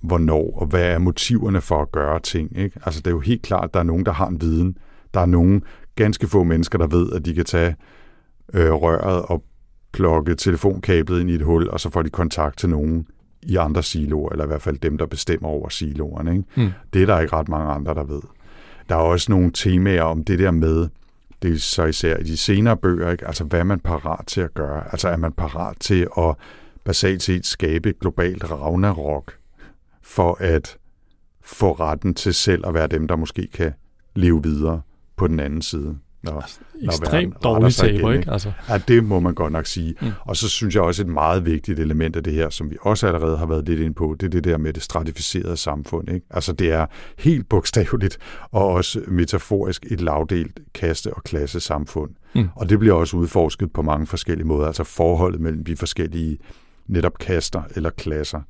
hvornår, 0.00 0.58
og 0.60 0.66
hvad 0.66 0.84
er 0.84 0.98
motiverne 0.98 1.60
for 1.60 1.82
at 1.82 1.92
gøre 1.92 2.20
ting. 2.20 2.58
Ikke? 2.58 2.80
Altså 2.86 3.00
det 3.00 3.06
er 3.06 3.14
jo 3.14 3.20
helt 3.20 3.42
klart, 3.42 3.64
at 3.64 3.74
der 3.74 3.80
er 3.80 3.84
nogen, 3.84 4.06
der 4.06 4.12
har 4.12 4.28
en 4.28 4.40
viden. 4.40 4.76
Der 5.14 5.20
er 5.20 5.26
nogen, 5.26 5.62
ganske 5.96 6.28
få 6.28 6.42
mennesker, 6.42 6.78
der 6.78 6.86
ved, 6.86 7.12
at 7.12 7.24
de 7.24 7.34
kan 7.34 7.44
tage 7.44 7.76
øh, 8.54 8.72
røret 8.72 9.22
og 9.22 9.44
plukke 9.92 10.34
telefonkablet 10.34 11.20
ind 11.20 11.30
i 11.30 11.34
et 11.34 11.42
hul, 11.42 11.68
og 11.68 11.80
så 11.80 11.90
får 11.90 12.02
de 12.02 12.10
kontakt 12.10 12.58
til 12.58 12.68
nogen 12.68 13.06
i 13.42 13.56
andre 13.56 13.82
siloer, 13.82 14.30
eller 14.30 14.44
i 14.44 14.46
hvert 14.46 14.62
fald 14.62 14.78
dem, 14.78 14.98
der 14.98 15.06
bestemmer 15.06 15.48
over 15.48 15.68
siloerne. 15.68 16.30
Ikke? 16.30 16.44
Mm. 16.56 16.70
Det 16.92 17.02
er 17.02 17.06
der 17.06 17.20
ikke 17.20 17.36
ret 17.36 17.48
mange 17.48 17.72
andre, 17.72 17.94
der 17.94 18.04
ved. 18.04 18.20
Der 18.88 18.94
er 18.94 19.00
også 19.00 19.32
nogle 19.32 19.50
temaer 19.54 20.02
om 20.02 20.24
det 20.24 20.38
der 20.38 20.50
med, 20.50 20.88
det 21.42 21.52
er 21.52 21.58
så 21.58 21.84
især 21.84 22.16
i 22.16 22.22
de 22.22 22.36
senere 22.36 22.76
bøger, 22.76 23.10
ikke? 23.10 23.26
altså 23.26 23.44
hvad 23.44 23.60
er 23.60 23.64
man 23.64 23.80
parat 23.80 24.26
til 24.26 24.40
at 24.40 24.54
gøre? 24.54 24.84
Altså 24.92 25.08
er 25.08 25.16
man 25.16 25.32
parat 25.32 25.76
til 25.80 26.08
at 26.18 26.34
basalt 26.84 27.22
set 27.22 27.46
skabe 27.46 27.90
et 27.90 28.00
globalt 28.00 28.50
ragnarok 28.50 29.32
for 30.02 30.36
at 30.40 30.76
få 31.42 31.72
retten 31.72 32.14
til 32.14 32.34
selv 32.34 32.66
at 32.66 32.74
være 32.74 32.86
dem, 32.86 33.08
der 33.08 33.16
måske 33.16 33.48
kan 33.54 33.72
leve 34.14 34.42
videre 34.42 34.80
på 35.16 35.26
den 35.26 35.40
anden 35.40 35.62
side. 35.62 35.96
Når, 36.22 36.40
altså, 36.40 36.60
ekstremt 36.82 37.42
dårlig 37.42 37.74
taber, 37.74 38.12
ikke? 38.12 38.30
Altså. 38.30 38.52
Ja, 38.68 38.78
det 38.88 39.04
må 39.04 39.20
man 39.20 39.34
godt 39.34 39.52
nok 39.52 39.66
sige. 39.66 39.94
Mm. 40.00 40.08
Og 40.20 40.36
så 40.36 40.48
synes 40.48 40.74
jeg 40.74 40.82
også 40.82 41.02
et 41.02 41.08
meget 41.08 41.46
vigtigt 41.46 41.80
element 41.80 42.16
af 42.16 42.24
det 42.24 42.32
her, 42.32 42.50
som 42.50 42.70
vi 42.70 42.76
også 42.80 43.06
allerede 43.06 43.36
har 43.36 43.46
været 43.46 43.68
lidt 43.68 43.80
ind 43.80 43.94
på, 43.94 44.16
det 44.20 44.26
er 44.26 44.30
det 44.30 44.44
der 44.44 44.58
med 44.58 44.72
det 44.72 44.82
stratificerede 44.82 45.56
samfund. 45.56 46.10
Ikke? 46.10 46.26
Altså 46.30 46.52
det 46.52 46.72
er 46.72 46.86
helt 47.18 47.48
bogstaveligt 47.48 48.18
og 48.50 48.66
også 48.66 49.00
metaforisk 49.08 49.86
et 49.90 50.00
lavdelt 50.00 50.60
kaste- 50.74 51.14
og 51.14 51.22
klasse 51.24 51.60
samfund. 51.60 52.10
Mm. 52.34 52.48
Og 52.54 52.68
det 52.68 52.78
bliver 52.78 52.94
også 52.94 53.16
udforsket 53.16 53.72
på 53.72 53.82
mange 53.82 54.06
forskellige 54.06 54.46
måder, 54.46 54.66
altså 54.66 54.84
forholdet 54.84 55.40
mellem 55.40 55.64
de 55.64 55.76
forskellige 55.76 56.38
netop 56.86 57.18
kaster 57.18 57.62
eller 57.76 57.90
klasser 57.90 58.40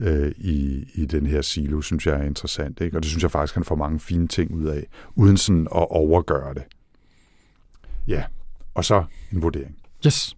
øh, 0.00 0.32
i, 0.38 0.84
i 0.94 1.06
den 1.06 1.26
her 1.26 1.42
silo, 1.42 1.80
synes 1.80 2.06
jeg 2.06 2.14
er 2.14 2.22
interessant. 2.22 2.80
Ikke? 2.80 2.96
Og 2.96 3.02
det 3.02 3.10
synes 3.10 3.22
jeg 3.22 3.30
faktisk, 3.30 3.54
han 3.54 3.64
får 3.64 3.74
mange 3.74 4.00
fine 4.00 4.28
ting 4.28 4.54
ud 4.54 4.64
af, 4.64 4.86
uden 5.14 5.36
sådan 5.36 5.62
at 5.62 5.86
overgøre 5.90 6.54
det. 6.54 6.62
Ja, 8.08 8.24
og 8.74 8.84
så 8.84 9.04
en 9.32 9.42
vurdering. 9.42 9.76
Yes. 10.06 10.36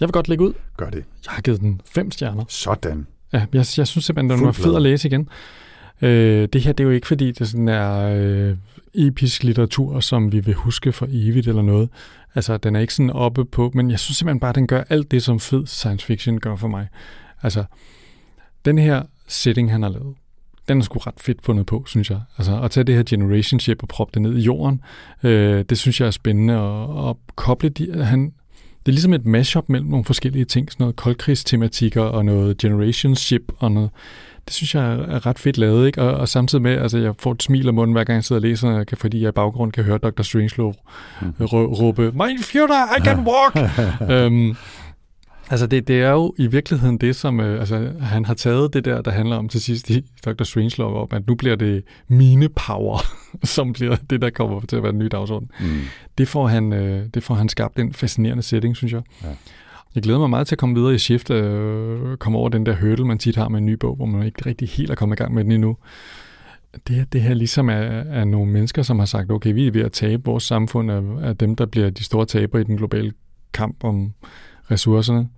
Jeg 0.00 0.08
vil 0.08 0.12
godt 0.12 0.28
lægge 0.28 0.44
ud. 0.44 0.52
Gør 0.76 0.90
det. 0.90 1.04
Jeg 1.24 1.32
har 1.32 1.42
givet 1.42 1.60
den 1.60 1.80
fem 1.84 2.10
stjerner. 2.10 2.44
Sådan. 2.48 3.06
Ja, 3.32 3.38
jeg, 3.38 3.66
jeg 3.76 3.86
synes 3.86 4.04
simpelthen, 4.04 4.30
den 4.30 4.46
var 4.46 4.52
fed 4.52 4.76
at 4.76 4.82
læse 4.82 5.08
igen. 5.08 5.28
Øh, 6.02 6.48
det 6.52 6.60
her, 6.60 6.72
det 6.72 6.84
er 6.84 6.88
jo 6.88 6.90
ikke 6.90 7.06
fordi, 7.06 7.32
det 7.32 7.48
sådan 7.48 7.68
er 7.68 7.98
øh, 8.00 8.56
episk 8.94 9.44
litteratur, 9.44 10.00
som 10.00 10.32
vi 10.32 10.40
vil 10.40 10.54
huske 10.54 10.92
for 10.92 11.06
evigt 11.10 11.48
eller 11.48 11.62
noget. 11.62 11.88
Altså, 12.34 12.56
den 12.56 12.76
er 12.76 12.80
ikke 12.80 12.94
sådan 12.94 13.10
oppe 13.10 13.44
på, 13.44 13.70
men 13.74 13.90
jeg 13.90 13.98
synes 13.98 14.16
simpelthen 14.16 14.40
bare, 14.40 14.48
at 14.48 14.54
den 14.54 14.66
gør 14.66 14.84
alt 14.88 15.10
det, 15.10 15.22
som 15.22 15.40
fed 15.40 15.66
science 15.66 16.06
fiction 16.06 16.40
gør 16.40 16.56
for 16.56 16.68
mig. 16.68 16.88
Altså, 17.42 17.64
den 18.68 18.78
her 18.78 19.02
setting, 19.28 19.70
han 19.70 19.82
har 19.82 19.90
lavet, 19.90 20.14
den 20.68 20.78
er 20.78 20.82
sgu 20.82 20.98
ret 20.98 21.14
fedt 21.20 21.38
fundet 21.42 21.66
på, 21.66 21.84
synes 21.86 22.10
jeg. 22.10 22.20
Altså 22.38 22.60
at 22.60 22.70
tage 22.70 22.84
det 22.84 22.94
her 22.94 23.02
generation 23.02 23.60
ship 23.60 23.82
og 23.82 23.88
proppe 23.88 24.10
det 24.14 24.22
ned 24.22 24.36
i 24.36 24.40
jorden, 24.40 24.80
øh, 25.22 25.64
det 25.68 25.78
synes 25.78 26.00
jeg 26.00 26.06
er 26.06 26.10
spændende. 26.10 26.60
Og, 26.60 27.04
og 27.04 27.18
koble 27.36 27.68
de, 27.68 28.04
han, 28.04 28.24
det 28.60 28.88
er 28.88 28.92
ligesom 28.92 29.12
et 29.12 29.26
mashup 29.26 29.68
mellem 29.68 29.88
nogle 29.88 30.04
forskellige 30.04 30.44
ting, 30.44 30.72
sådan 30.72 30.82
noget 30.82 30.96
koldkrigstematikker 30.96 32.02
og 32.02 32.24
noget 32.24 32.58
generation 32.58 33.14
ship 33.14 33.52
og 33.58 33.72
noget. 33.72 33.90
Det 34.44 34.54
synes 34.54 34.74
jeg 34.74 34.92
er 34.92 35.26
ret 35.26 35.38
fedt 35.38 35.58
lavet, 35.58 35.86
ikke? 35.86 36.02
Og, 36.02 36.14
og 36.14 36.28
samtidig 36.28 36.62
med, 36.62 36.78
altså 36.78 36.98
jeg 36.98 37.14
får 37.18 37.32
et 37.32 37.42
smil 37.42 37.68
om 37.68 37.74
munden, 37.74 37.92
hver 37.92 38.04
gang 38.04 38.14
jeg 38.14 38.24
sidder 38.24 38.40
og 38.40 38.48
læser, 38.48 38.84
fordi 38.94 39.20
jeg 39.20 39.28
i 39.28 39.32
baggrund 39.32 39.72
kan 39.72 39.84
høre 39.84 39.98
Dr. 39.98 40.22
Strangelove 40.22 40.74
mm. 41.22 41.32
råbe, 41.40 42.12
My 42.12 42.42
future, 42.42 42.86
I 42.98 43.00
can 43.04 43.26
walk! 43.30 43.56
øhm, 44.10 44.56
Altså 45.50 45.66
det, 45.66 45.88
det 45.88 46.00
er 46.00 46.10
jo 46.10 46.34
i 46.38 46.46
virkeligheden 46.46 46.98
det, 46.98 47.16
som 47.16 47.40
øh, 47.40 47.60
altså, 47.60 47.92
han 48.00 48.24
har 48.24 48.34
taget 48.34 48.74
det 48.74 48.84
der, 48.84 49.02
der 49.02 49.10
handler 49.10 49.36
om 49.36 49.48
til 49.48 49.60
sidst 49.60 49.90
i 49.90 50.04
Dr. 50.24 50.44
Strangelove, 50.44 51.00
om 51.00 51.08
at 51.10 51.26
nu 51.26 51.34
bliver 51.34 51.56
det 51.56 51.84
mine 52.08 52.48
power, 52.48 52.98
som 53.56 53.72
bliver 53.72 53.96
det, 54.10 54.22
der 54.22 54.30
kommer 54.30 54.60
til 54.60 54.76
at 54.76 54.82
være 54.82 54.92
den 54.92 54.98
nye 54.98 55.08
dagsorden. 55.08 55.50
Mm. 55.60 55.66
Det, 56.18 56.28
får 56.28 56.46
han, 56.46 56.72
øh, 56.72 57.06
det 57.14 57.22
får 57.22 57.34
han 57.34 57.48
skabt 57.48 57.78
en 57.78 57.92
fascinerende 57.92 58.42
setting, 58.42 58.76
synes 58.76 58.92
jeg. 58.92 59.02
Ja. 59.24 59.28
Jeg 59.94 60.02
glæder 60.02 60.18
mig 60.18 60.30
meget 60.30 60.46
til 60.46 60.54
at 60.54 60.58
komme 60.58 60.74
videre 60.74 60.94
i 60.94 60.98
shift, 60.98 61.30
øh, 61.30 62.16
komme 62.16 62.38
over 62.38 62.48
den 62.48 62.66
der 62.66 62.76
hurdle, 62.76 63.04
man 63.04 63.18
tit 63.18 63.36
har 63.36 63.48
med 63.48 63.58
en 63.58 63.66
ny 63.66 63.72
bog, 63.72 63.96
hvor 63.96 64.06
man 64.06 64.26
ikke 64.26 64.46
rigtig 64.46 64.68
helt 64.68 64.90
er 64.90 64.94
kommet 64.94 65.16
i 65.16 65.22
gang 65.22 65.34
med 65.34 65.44
den 65.44 65.52
endnu. 65.52 65.76
Det, 66.88 67.12
det 67.12 67.22
her 67.22 67.34
ligesom 67.34 67.68
er, 67.68 67.74
er 67.74 68.24
nogle 68.24 68.52
mennesker, 68.52 68.82
som 68.82 68.98
har 68.98 69.06
sagt, 69.06 69.30
okay, 69.30 69.54
vi 69.54 69.66
er 69.66 69.70
ved 69.70 69.82
at 69.82 69.92
tabe 69.92 70.22
vores 70.24 70.44
samfund 70.44 70.90
af, 70.90 71.02
af 71.22 71.36
dem, 71.36 71.56
der 71.56 71.66
bliver 71.66 71.90
de 71.90 72.04
store 72.04 72.26
tabere 72.26 72.60
i 72.60 72.64
den 72.64 72.76
globale 72.76 73.12
kamp 73.52 73.84
om 73.84 74.12
ressourcerne 74.70 75.28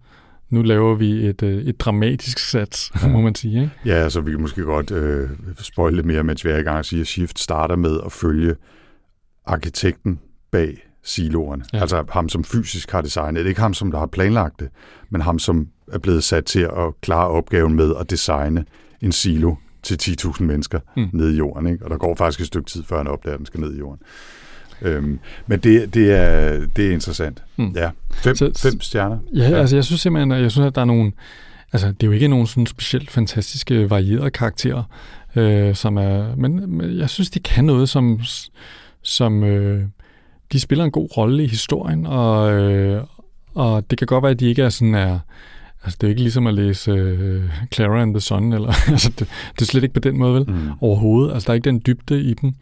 nu 0.50 0.62
laver 0.62 0.94
vi 0.94 1.26
et, 1.26 1.42
øh, 1.42 1.62
et 1.62 1.80
dramatisk 1.80 2.38
sats, 2.38 2.92
ja. 3.02 3.08
må 3.08 3.20
man 3.20 3.34
sige. 3.34 3.60
Ikke? 3.60 3.72
Ja, 3.86 3.94
altså 3.94 4.20
vi 4.20 4.30
kan 4.30 4.40
måske 4.40 4.62
godt 4.62 4.90
øh, 4.90 5.28
spoile 5.58 5.96
lidt 5.96 6.06
mere, 6.06 6.22
mens 6.22 6.44
vi 6.44 6.50
er 6.50 6.56
i 6.56 6.62
gang 6.62 6.78
at 6.78 6.86
sige, 6.86 7.00
at 7.00 7.06
Shift 7.06 7.38
starter 7.38 7.76
med 7.76 8.00
at 8.06 8.12
følge 8.12 8.54
arkitekten 9.46 10.20
bag 10.50 10.86
siloerne. 11.02 11.64
Ja. 11.72 11.80
Altså 11.80 12.04
ham, 12.08 12.28
som 12.28 12.44
fysisk 12.44 12.90
har 12.90 13.00
designet 13.00 13.44
det. 13.44 13.48
Ikke 13.48 13.60
ham, 13.60 13.74
som 13.74 13.90
der 13.90 13.98
har 13.98 14.06
planlagt 14.06 14.60
det, 14.60 14.68
men 15.10 15.20
ham, 15.20 15.38
som 15.38 15.68
er 15.92 15.98
blevet 15.98 16.24
sat 16.24 16.44
til 16.44 16.60
at 16.60 17.00
klare 17.00 17.28
opgaven 17.28 17.74
med 17.74 17.94
at 18.00 18.10
designe 18.10 18.64
en 19.00 19.12
silo 19.12 19.54
til 19.82 19.98
10.000 20.02 20.42
mennesker 20.42 20.80
mm. 20.96 21.08
ned 21.12 21.30
i 21.32 21.36
jorden. 21.36 21.66
Ikke? 21.66 21.84
Og 21.84 21.90
der 21.90 21.96
går 21.96 22.14
faktisk 22.14 22.40
et 22.40 22.46
stykke 22.46 22.70
tid, 22.70 22.82
før 22.84 22.96
han 22.96 23.06
opdager, 23.06 23.34
at 23.34 23.38
den 23.38 23.46
skal 23.46 23.60
ned 23.60 23.74
i 23.74 23.78
jorden. 23.78 24.02
Øhm, 24.82 25.18
men 25.46 25.58
det, 25.58 25.94
det, 25.94 26.12
er, 26.12 26.60
det 26.76 26.86
er 26.86 26.92
interessant. 26.92 27.42
Mm. 27.56 27.72
Ja, 27.76 27.90
fem, 28.12 28.36
så, 28.36 28.52
fem 28.62 28.80
stjerner. 28.80 29.18
Ja, 29.34 29.48
ja, 29.48 29.56
altså 29.56 29.76
jeg 29.76 29.84
synes 29.84 30.00
simpelthen, 30.00 30.32
jeg 30.32 30.50
synes, 30.50 30.66
at 30.66 30.74
der 30.74 30.80
er 30.80 30.84
nogle... 30.84 31.12
Altså, 31.72 31.88
det 31.88 32.02
er 32.02 32.06
jo 32.06 32.12
ikke 32.12 32.28
nogen 32.28 32.46
sådan 32.46 32.66
specielt 32.66 33.10
fantastiske, 33.10 33.90
varierede 33.90 34.30
karakterer, 34.30 34.82
øh, 35.36 35.74
som 35.74 35.96
er... 35.96 36.36
Men, 36.36 36.76
men 36.76 36.98
jeg 36.98 37.10
synes, 37.10 37.30
de 37.30 37.40
kan 37.40 37.64
noget, 37.64 37.88
som... 37.88 38.20
som 39.02 39.44
øh, 39.44 39.84
de 40.52 40.60
spiller 40.60 40.84
en 40.84 40.90
god 40.90 41.16
rolle 41.16 41.44
i 41.44 41.46
historien, 41.46 42.06
og, 42.06 42.52
øh, 42.52 43.04
og 43.54 43.90
det 43.90 43.98
kan 43.98 44.06
godt 44.06 44.22
være, 44.22 44.30
at 44.30 44.40
de 44.40 44.46
ikke 44.46 44.62
er 44.62 44.68
sådan 44.68 44.94
er... 44.94 45.18
Altså, 45.84 45.98
det 46.00 46.06
er 46.06 46.10
ikke 46.10 46.22
ligesom 46.22 46.46
at 46.46 46.54
læse 46.54 46.90
øh, 46.90 47.42
Clara 47.74 48.02
and 48.02 48.14
the 48.14 48.20
Sun, 48.20 48.52
eller, 48.52 48.72
altså, 48.92 49.12
det, 49.18 49.28
det 49.54 49.62
er 49.62 49.64
slet 49.64 49.82
ikke 49.82 49.94
på 49.94 50.00
den 50.00 50.18
måde, 50.18 50.34
vel? 50.34 50.50
Mm. 50.50 50.70
Overhovedet. 50.80 51.34
Altså, 51.34 51.46
der 51.46 51.50
er 51.50 51.54
ikke 51.54 51.70
den 51.70 51.82
dybde 51.86 52.22
i 52.22 52.34
dem 52.34 52.54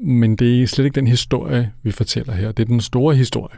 men 0.00 0.36
det 0.36 0.62
er 0.62 0.66
slet 0.66 0.84
ikke 0.84 0.94
den 0.94 1.06
historie, 1.06 1.72
vi 1.82 1.90
fortæller 1.90 2.32
her. 2.32 2.52
Det 2.52 2.62
er 2.62 2.66
den 2.66 2.80
store 2.80 3.16
historie 3.16 3.56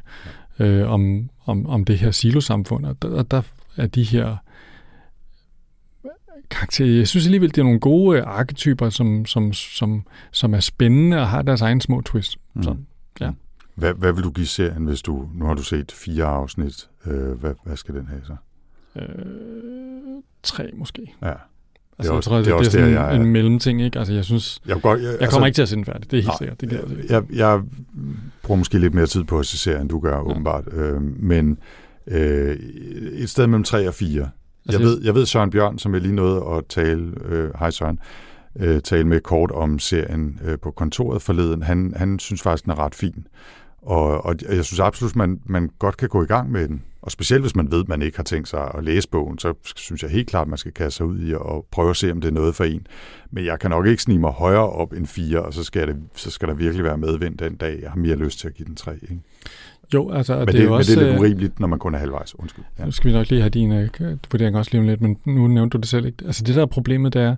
øh, 0.58 0.90
om, 0.90 1.30
om, 1.44 1.66
om 1.66 1.84
det 1.84 1.98
her 1.98 2.10
silosamfund, 2.10 2.86
og 2.86 3.02
der, 3.02 3.22
der 3.22 3.42
er 3.76 3.86
de 3.86 4.02
her 4.02 4.36
karakter. 6.50 6.86
Jeg 6.86 7.08
synes 7.08 7.26
alligevel, 7.26 7.50
det 7.50 7.58
er 7.58 7.62
nogle 7.62 7.80
gode 7.80 8.18
øh, 8.18 8.24
arketyper, 8.26 8.90
som, 8.90 9.26
som, 9.26 9.52
som, 9.52 10.02
som 10.30 10.54
er 10.54 10.60
spændende 10.60 11.20
og 11.20 11.28
har 11.28 11.42
deres 11.42 11.60
egen 11.60 11.80
små 11.80 12.00
twist. 12.00 12.38
Mm. 12.54 12.62
Så, 12.62 12.76
ja. 13.20 13.30
Hvad, 13.74 13.94
hvad 13.94 14.12
vil 14.12 14.24
du 14.24 14.30
give 14.30 14.46
serien, 14.46 14.84
hvis 14.84 15.02
du... 15.02 15.28
Nu 15.34 15.44
har 15.44 15.54
du 15.54 15.62
set 15.62 15.92
fire 15.92 16.24
afsnit. 16.24 16.88
Øh, 17.06 17.32
hvad, 17.32 17.54
hvad 17.64 17.76
skal 17.76 17.94
den 17.94 18.06
have 18.06 18.22
så? 18.24 18.36
Øh, 19.00 20.22
tre 20.42 20.70
måske. 20.74 21.14
Ja. 21.22 21.32
Altså, 21.98 22.12
også, 22.12 22.14
jeg 22.14 22.22
tror, 22.22 22.36
det, 22.36 22.46
det 22.46 22.52
er, 22.52 22.58
det 22.58 22.66
er 22.66 22.70
sådan 22.70 22.94
der, 22.94 23.06
jeg, 23.06 23.16
en 23.16 23.26
mellemting, 23.26 23.82
ikke? 23.82 23.98
Altså, 23.98 24.14
jeg 24.14 24.24
synes... 24.24 24.60
Jeg, 24.66 24.80
godt, 24.82 25.02
jeg, 25.02 25.16
jeg 25.20 25.28
kommer 25.30 25.46
altså, 25.46 25.46
ikke 25.46 25.54
til 25.54 25.62
at 25.62 25.68
se 25.68 25.76
den 25.76 25.84
færdig, 25.84 26.10
det 26.10 26.18
er 26.18 26.22
helt 26.22 26.26
nej, 26.26 26.36
sikkert. 26.38 26.60
Det 26.60 26.72
jeg, 26.72 27.10
jeg, 27.10 27.22
jeg 27.32 27.60
bruger 28.42 28.58
måske 28.58 28.78
lidt 28.78 28.94
mere 28.94 29.06
tid 29.06 29.24
på 29.24 29.38
at 29.38 29.46
se 29.46 29.58
serien, 29.58 29.88
du 29.88 30.00
gør, 30.00 30.16
ja. 30.16 30.22
åbenbart. 30.22 30.64
Øh, 30.72 31.02
men 31.02 31.58
øh, 32.06 32.56
et 33.12 33.30
sted 33.30 33.46
mellem 33.46 33.64
3 33.64 33.88
og 33.88 33.94
4. 33.94 34.30
Altså, 34.66 34.78
jeg, 34.80 34.88
ved, 34.88 35.00
jeg 35.04 35.14
ved 35.14 35.26
Søren 35.26 35.50
Bjørn, 35.50 35.78
som 35.78 35.94
jeg 35.94 36.02
lige 36.02 36.14
nåede 36.14 36.44
at 36.56 36.64
tale... 36.68 37.12
Øh, 37.28 37.50
hej 37.58 37.70
Søren 37.70 37.98
øh, 38.60 38.80
tale 38.80 39.04
med 39.04 39.20
kort 39.20 39.50
om 39.50 39.78
serien 39.78 40.40
øh, 40.44 40.58
på 40.58 40.70
kontoret 40.70 41.22
forleden. 41.22 41.62
Han, 41.62 41.92
han 41.96 42.18
synes 42.18 42.42
faktisk, 42.42 42.64
den 42.64 42.72
er 42.72 42.78
ret 42.78 42.94
fin. 42.94 43.26
Og, 43.82 44.24
og 44.24 44.34
jeg 44.48 44.64
synes 44.64 44.80
absolut, 44.80 45.16
man, 45.16 45.40
man 45.44 45.70
godt 45.78 45.96
kan 45.96 46.08
gå 46.08 46.22
i 46.22 46.26
gang 46.26 46.52
med 46.52 46.68
den. 46.68 46.82
Og 47.02 47.10
specielt 47.10 47.42
hvis 47.42 47.56
man 47.56 47.70
ved, 47.70 47.80
at 47.80 47.88
man 47.88 48.02
ikke 48.02 48.18
har 48.18 48.24
tænkt 48.24 48.48
sig 48.48 48.70
at 48.74 48.84
læse 48.84 49.08
bogen, 49.08 49.38
så 49.38 49.54
synes 49.76 50.02
jeg 50.02 50.10
helt 50.10 50.28
klart, 50.28 50.42
at 50.42 50.48
man 50.48 50.58
skal 50.58 50.72
kaste 50.72 50.96
sig 50.96 51.06
ud 51.06 51.28
i 51.28 51.34
og 51.34 51.66
prøve 51.70 51.90
at 51.90 51.96
se, 51.96 52.12
om 52.12 52.20
det 52.20 52.28
er 52.28 52.32
noget 52.32 52.54
for 52.54 52.64
en. 52.64 52.86
Men 53.30 53.44
jeg 53.44 53.58
kan 53.58 53.70
nok 53.70 53.86
ikke 53.86 54.02
snige 54.02 54.18
mig 54.18 54.30
højere 54.30 54.70
op 54.70 54.92
end 54.92 55.06
fire, 55.06 55.42
og 55.42 55.54
så 55.54 55.64
skal, 55.64 55.88
det, 55.88 55.96
så 56.14 56.30
skal 56.30 56.48
der 56.48 56.54
virkelig 56.54 56.84
være 56.84 56.98
medvind 56.98 57.38
den 57.38 57.56
dag. 57.56 57.78
Jeg 57.82 57.90
har 57.90 57.96
mere 57.96 58.16
lyst 58.16 58.38
til 58.38 58.48
at 58.48 58.54
give 58.54 58.66
den 58.66 58.76
tre. 58.76 58.94
Ikke? 59.02 59.20
Jo, 59.94 60.10
altså... 60.10 60.36
Men 60.38 60.46
det, 60.46 60.54
det, 60.54 60.64
er 60.64 60.70
også, 60.70 60.90
men 60.90 60.98
det 60.98 61.04
er 61.04 61.08
lidt 61.08 61.14
øh, 61.14 61.20
urimeligt, 61.20 61.60
når 61.60 61.66
man 61.66 61.78
kun 61.78 61.94
er 61.94 61.98
halvvejs. 61.98 62.38
Undskyld. 62.38 62.64
Ja. 62.78 62.84
Nu 62.84 62.90
skal 62.90 63.10
vi 63.10 63.16
nok 63.16 63.30
lige 63.30 63.40
have 63.40 63.50
din 63.50 63.72
uh, 63.72 63.88
vurdering 64.32 64.56
også 64.56 64.70
lige 64.72 64.80
om 64.80 64.86
lidt, 64.86 65.00
men 65.00 65.18
nu 65.24 65.46
nævnte 65.46 65.78
du 65.78 65.80
det 65.80 65.88
selv 65.88 66.06
ikke. 66.06 66.24
Altså 66.26 66.44
det 66.44 66.54
der 66.54 66.62
er 66.62 66.66
problemet, 66.66 67.12
det 67.12 67.22
er, 67.22 67.36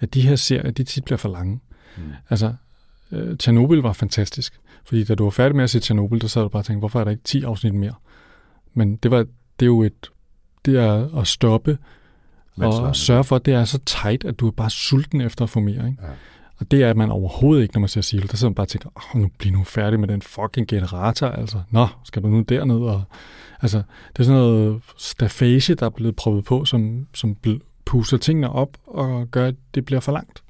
at 0.00 0.14
de 0.14 0.20
her 0.20 0.36
serier, 0.36 0.70
de 0.70 0.84
tit 0.84 1.04
bliver 1.04 1.18
for 1.18 1.28
lange. 1.28 1.60
Mm. 1.96 2.02
Altså, 2.30 2.54
uh, 3.10 3.36
Tjernobyl 3.36 3.78
var 3.78 3.92
fantastisk, 3.92 4.60
fordi 4.86 5.04
da 5.04 5.14
du 5.14 5.24
var 5.24 5.30
færdig 5.30 5.56
med 5.56 5.64
at 5.64 5.70
se 5.70 5.80
Tjernobyl, 5.80 6.20
der 6.20 6.26
sad 6.26 6.42
du 6.42 6.48
bare 6.48 6.60
og 6.60 6.64
tænkte, 6.64 6.78
hvorfor 6.78 7.00
er 7.00 7.04
der 7.04 7.10
ikke 7.10 7.22
10 7.22 7.42
afsnit 7.42 7.74
mere? 7.74 7.94
Men 8.74 8.96
det, 8.96 9.10
var, 9.10 9.18
det 9.60 9.62
er 9.62 9.66
jo 9.66 9.82
et... 9.82 10.10
Det 10.64 10.78
er 10.78 11.18
at 11.18 11.26
stoppe 11.26 11.78
og 12.56 12.96
sørge 12.96 13.24
for, 13.24 13.36
at 13.36 13.46
det 13.46 13.54
er 13.54 13.64
så 13.64 13.78
tight, 13.78 14.24
at 14.24 14.40
du 14.40 14.46
er 14.46 14.50
bare 14.50 14.70
sulten 14.70 15.20
efter 15.20 15.44
at 15.44 15.50
få 15.50 15.60
mere. 15.60 15.88
Ikke? 15.88 16.02
Ja. 16.02 16.08
Og 16.58 16.70
det 16.70 16.82
er 16.82 16.94
man 16.94 17.10
overhovedet 17.10 17.62
ikke, 17.62 17.74
når 17.74 17.80
man 17.80 17.88
ser 17.88 18.00
Silo. 18.00 18.26
Der 18.30 18.36
sidder 18.36 18.50
man 18.50 18.54
bare 18.54 18.64
og 18.64 18.68
tænker, 18.68 18.88
oh, 18.94 19.20
nu 19.20 19.30
bliver 19.38 19.56
nu 19.56 19.64
færdig 19.64 20.00
med 20.00 20.08
den 20.08 20.22
fucking 20.22 20.68
generator, 20.68 21.26
altså. 21.26 21.60
Nå, 21.70 21.86
skal 22.04 22.22
du 22.22 22.28
nu 22.28 22.40
derned? 22.40 22.76
Og, 22.76 23.02
altså, 23.62 23.82
det 24.12 24.18
er 24.18 24.22
sådan 24.22 24.40
noget 24.40 24.82
stafage, 24.96 25.74
der 25.74 25.86
er 25.86 25.90
blevet 25.90 26.16
prøvet 26.16 26.44
på, 26.44 26.64
som, 26.64 27.06
som 27.14 27.36
puster 27.84 28.16
tingene 28.16 28.50
op 28.50 28.76
og 28.86 29.30
gør, 29.30 29.46
at 29.46 29.54
det 29.74 29.84
bliver 29.84 30.00
for 30.00 30.12
langt. 30.12 30.42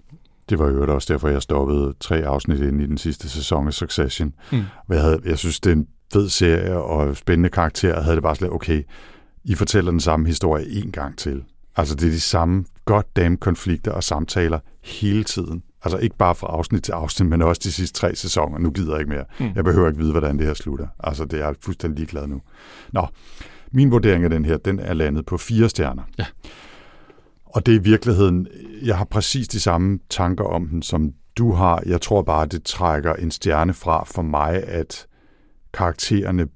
Det 0.49 0.59
var 0.59 0.69
jo 0.69 0.95
også 0.95 1.13
derfor, 1.13 1.29
jeg 1.29 1.43
stoppede 1.43 1.95
tre 2.01 2.17
afsnit 2.17 2.61
ind 2.61 2.83
i 2.83 2.87
den 2.87 2.99
sidste 2.99 3.29
sæson 3.29 3.67
af 3.67 3.73
Succession. 3.73 4.35
Mm. 4.53 4.63
Jeg, 4.89 5.03
havde, 5.03 5.21
jeg 5.25 5.39
synes, 5.39 5.61
det 5.61 5.71
er 5.71 5.77
en 5.77 5.87
fed 6.13 6.29
serie 6.29 6.77
og 6.77 7.17
spændende 7.17 7.49
karakter. 7.49 7.95
Jeg 7.95 8.03
havde 8.03 8.17
det 8.17 8.23
bare 8.23 8.37
slet, 8.37 8.51
okay, 8.51 8.83
I 9.45 9.55
fortæller 9.55 9.91
den 9.91 10.01
samme 10.01 10.27
historie 10.27 10.67
en 10.69 10.93
gang 10.93 11.19
til. 11.19 11.45
Altså, 11.77 11.95
det 11.95 12.07
er 12.07 12.11
de 12.11 12.21
samme 12.21 12.65
goddamn 12.85 13.37
konflikter 13.37 13.93
og 13.93 14.05
samtaler 14.05 14.59
hele 14.85 15.25
tiden. 15.25 15.63
Altså 15.85 15.99
ikke 15.99 16.17
bare 16.17 16.35
fra 16.35 16.47
afsnit 16.47 16.83
til 16.83 16.93
afsnit, 16.93 17.29
men 17.29 17.43
også 17.43 17.61
de 17.65 17.73
sidste 17.73 18.01
tre 18.01 18.15
sæsoner. 18.15 18.59
Nu 18.59 18.71
gider 18.71 18.93
jeg 18.93 19.01
ikke 19.01 19.11
mere. 19.11 19.25
Mm. 19.41 19.51
Jeg 19.55 19.65
behøver 19.65 19.89
ikke 19.89 20.01
vide, 20.01 20.11
hvordan 20.11 20.39
det 20.39 20.47
her 20.47 20.55
slutter. 20.55 20.87
Altså, 21.05 21.25
det 21.25 21.41
er 21.41 21.47
jeg 21.47 21.55
fuldstændig 21.61 21.99
ligeglad 21.99 22.27
nu. 22.27 22.41
Nå, 22.93 23.07
min 23.73 23.91
vurdering 23.91 24.25
af 24.25 24.31
den 24.31 24.45
her, 24.45 24.57
den 24.57 24.79
er 24.79 24.95
landet 24.95 25.27
på 25.27 25.37
fire 25.37 25.69
stjerner. 25.69 26.03
Ja. 26.19 26.25
Og 27.57 27.67
det 27.67 27.75
er 27.75 27.79
i 27.79 27.83
virkeligheden, 27.83 28.47
jeg 28.83 28.99
har 28.99 29.05
præcis 29.05 29.49
de 29.49 29.61
samme 29.61 29.99
tanker 30.11 30.45
om 30.45 30.69
den, 30.69 30.83
som 30.83 31.13
du 31.39 31.53
har. 31.53 31.83
Jeg 31.87 32.01
tror 32.01 32.23
bare, 32.23 32.47
det 32.47 32.65
trækker 32.65 33.15
en 33.15 33.31
stjerne 33.31 33.75
fra 33.75 34.05
for 34.05 34.23
mig, 34.23 34.65
at 34.65 35.07
karaktererne 35.73 36.47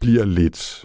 bliver 0.00 0.24
lidt 0.24 0.84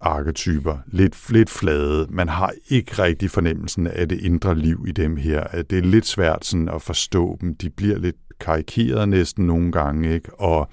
arketyper, 0.00 0.78
lidt, 0.86 1.30
lidt 1.30 1.50
flade. 1.50 2.06
Man 2.10 2.28
har 2.28 2.52
ikke 2.68 3.02
rigtig 3.02 3.30
fornemmelsen 3.30 3.86
af 3.86 4.08
det 4.08 4.20
indre 4.20 4.54
liv 4.54 4.84
i 4.88 4.92
dem 4.92 5.16
her. 5.16 5.62
Det 5.62 5.78
er 5.78 5.82
lidt 5.82 6.06
svært 6.06 6.44
sådan 6.44 6.68
at 6.68 6.82
forstå 6.82 7.38
dem. 7.40 7.56
De 7.56 7.70
bliver 7.70 7.98
lidt 7.98 8.16
karikeret 8.40 9.08
næsten 9.08 9.46
nogle 9.46 9.72
gange, 9.72 10.14
ikke? 10.14 10.40
og 10.40 10.68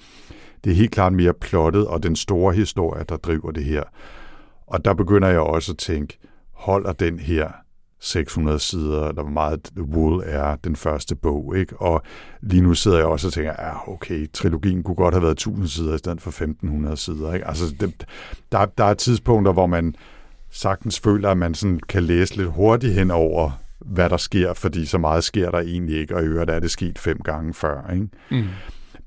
det 0.64 0.70
er 0.70 0.76
helt 0.76 0.92
klart 0.92 1.12
mere 1.12 1.34
plottet 1.34 1.86
og 1.86 2.02
den 2.02 2.16
store 2.16 2.54
historie, 2.54 3.04
der 3.08 3.16
driver 3.16 3.50
det 3.50 3.64
her. 3.64 3.82
Og 4.66 4.84
der 4.84 4.94
begynder 4.94 5.28
jeg 5.28 5.40
også 5.40 5.72
at 5.72 5.78
tænke, 5.78 6.18
holder 6.52 6.92
den 6.92 7.18
her 7.18 7.61
600 8.02 8.58
sider, 8.58 9.08
eller 9.08 9.22
hvor 9.22 9.32
meget 9.32 9.70
Wool 9.78 10.22
er 10.26 10.56
den 10.56 10.76
første 10.76 11.14
bog. 11.16 11.56
Ikke? 11.56 11.76
Og 11.76 12.02
lige 12.40 12.62
nu 12.62 12.74
sidder 12.74 12.96
jeg 12.96 13.06
også 13.06 13.26
og 13.26 13.32
tænker, 13.32 13.52
ja, 13.58 13.88
okay, 13.88 14.32
trilogien 14.32 14.82
kunne 14.82 14.94
godt 14.94 15.14
have 15.14 15.22
været 15.22 15.32
1000 15.32 15.68
sider 15.68 15.94
i 15.94 15.98
stedet 15.98 16.20
for 16.20 16.30
1500 16.30 16.96
sider. 16.96 17.34
Ikke? 17.34 17.46
Altså, 17.46 17.64
det, 17.80 18.06
der, 18.52 18.66
der 18.66 18.84
er 18.84 18.94
tidspunkter, 18.94 19.52
hvor 19.52 19.66
man 19.66 19.94
sagtens 20.50 21.00
føler, 21.00 21.30
at 21.30 21.38
man 21.38 21.54
sådan 21.54 21.80
kan 21.88 22.02
læse 22.02 22.36
lidt 22.36 22.48
hurtigt 22.48 22.94
hen 22.94 23.10
over, 23.10 23.50
hvad 23.80 24.10
der 24.10 24.16
sker, 24.16 24.54
fordi 24.54 24.86
så 24.86 24.98
meget 24.98 25.24
sker 25.24 25.50
der 25.50 25.58
egentlig 25.58 26.00
ikke, 26.00 26.16
og 26.16 26.22
i 26.22 26.26
øvrigt 26.26 26.50
er 26.50 26.60
det 26.60 26.70
sket 26.70 26.98
fem 26.98 27.18
gange 27.18 27.54
før. 27.54 27.90
Ikke? 27.92 28.08
Mm 28.30 28.48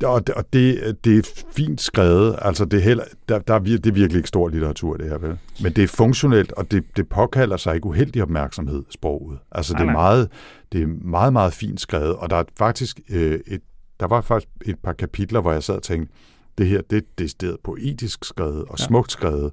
og, 0.03 0.27
det, 0.27 0.35
og 0.35 0.53
det, 0.53 0.97
det 1.03 1.17
er 1.17 1.43
fint 1.55 1.81
skrevet. 1.81 2.35
Altså, 2.41 2.65
det 2.65 2.77
er, 2.77 2.83
heller, 2.83 3.03
der, 3.29 3.39
der 3.39 3.53
er, 3.53 3.59
det 3.59 3.85
er 3.85 3.91
virkelig 3.91 4.19
ikke 4.19 4.27
stor 4.27 4.49
litteratur, 4.49 4.97
det 4.97 5.09
her. 5.09 5.17
Vel? 5.17 5.37
Men 5.61 5.73
det 5.73 5.83
er 5.83 5.87
funktionelt, 5.87 6.51
og 6.51 6.71
det, 6.71 6.83
det 6.97 7.09
påkalder 7.09 7.57
sig 7.57 7.75
ikke 7.75 7.87
uheldig 7.87 8.21
opmærksomhed, 8.21 8.83
sproget. 8.89 9.39
Altså, 9.51 9.73
det 9.73 9.81
er, 9.81 9.91
meget, 9.91 10.29
det 10.71 10.81
er 10.81 10.87
meget, 11.01 11.33
meget 11.33 11.53
fint 11.53 11.81
skrevet, 11.81 12.15
og 12.15 12.29
der 12.29 12.35
er 12.35 12.43
faktisk 12.57 12.99
øh, 13.09 13.39
et, 13.47 13.61
der 13.99 14.07
var 14.07 14.21
faktisk 14.21 14.51
et 14.65 14.79
par 14.83 14.93
kapitler, 14.93 15.41
hvor 15.41 15.51
jeg 15.51 15.63
sad 15.63 15.75
og 15.75 15.83
tænkte, 15.83 16.13
det 16.57 16.67
her, 16.67 16.81
det 16.89 16.97
er 16.97 17.01
decideret 17.17 17.57
poetisk 17.63 18.25
skrevet 18.25 18.61
og 18.61 18.75
ja. 18.79 18.85
smukt 18.85 19.11
skrevet. 19.11 19.51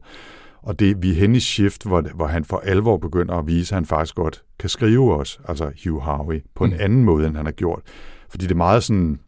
Og 0.63 0.79
det, 0.79 1.03
vi 1.03 1.11
er 1.11 1.15
henne 1.15 1.37
i 1.37 1.41
shift, 1.41 1.85
hvor, 1.85 2.05
hvor 2.15 2.27
han 2.27 2.45
for 2.45 2.59
alvor 2.65 2.97
begynder 2.97 3.35
at 3.35 3.47
vise, 3.47 3.75
at 3.75 3.77
han 3.77 3.87
faktisk 3.87 4.15
godt 4.15 4.43
kan 4.59 4.69
skrive 4.69 5.15
os, 5.15 5.41
altså 5.49 5.73
Hugh 5.85 6.03
Harvey, 6.03 6.41
på 6.55 6.67
mm. 6.67 6.73
en 6.73 6.81
anden 6.81 7.05
måde, 7.05 7.27
end 7.27 7.37
han 7.37 7.45
har 7.45 7.53
gjort. 7.53 7.81
Fordi 8.29 8.45
det 8.45 8.53
er 8.53 8.57
meget 8.57 8.83
sådan 8.83 9.19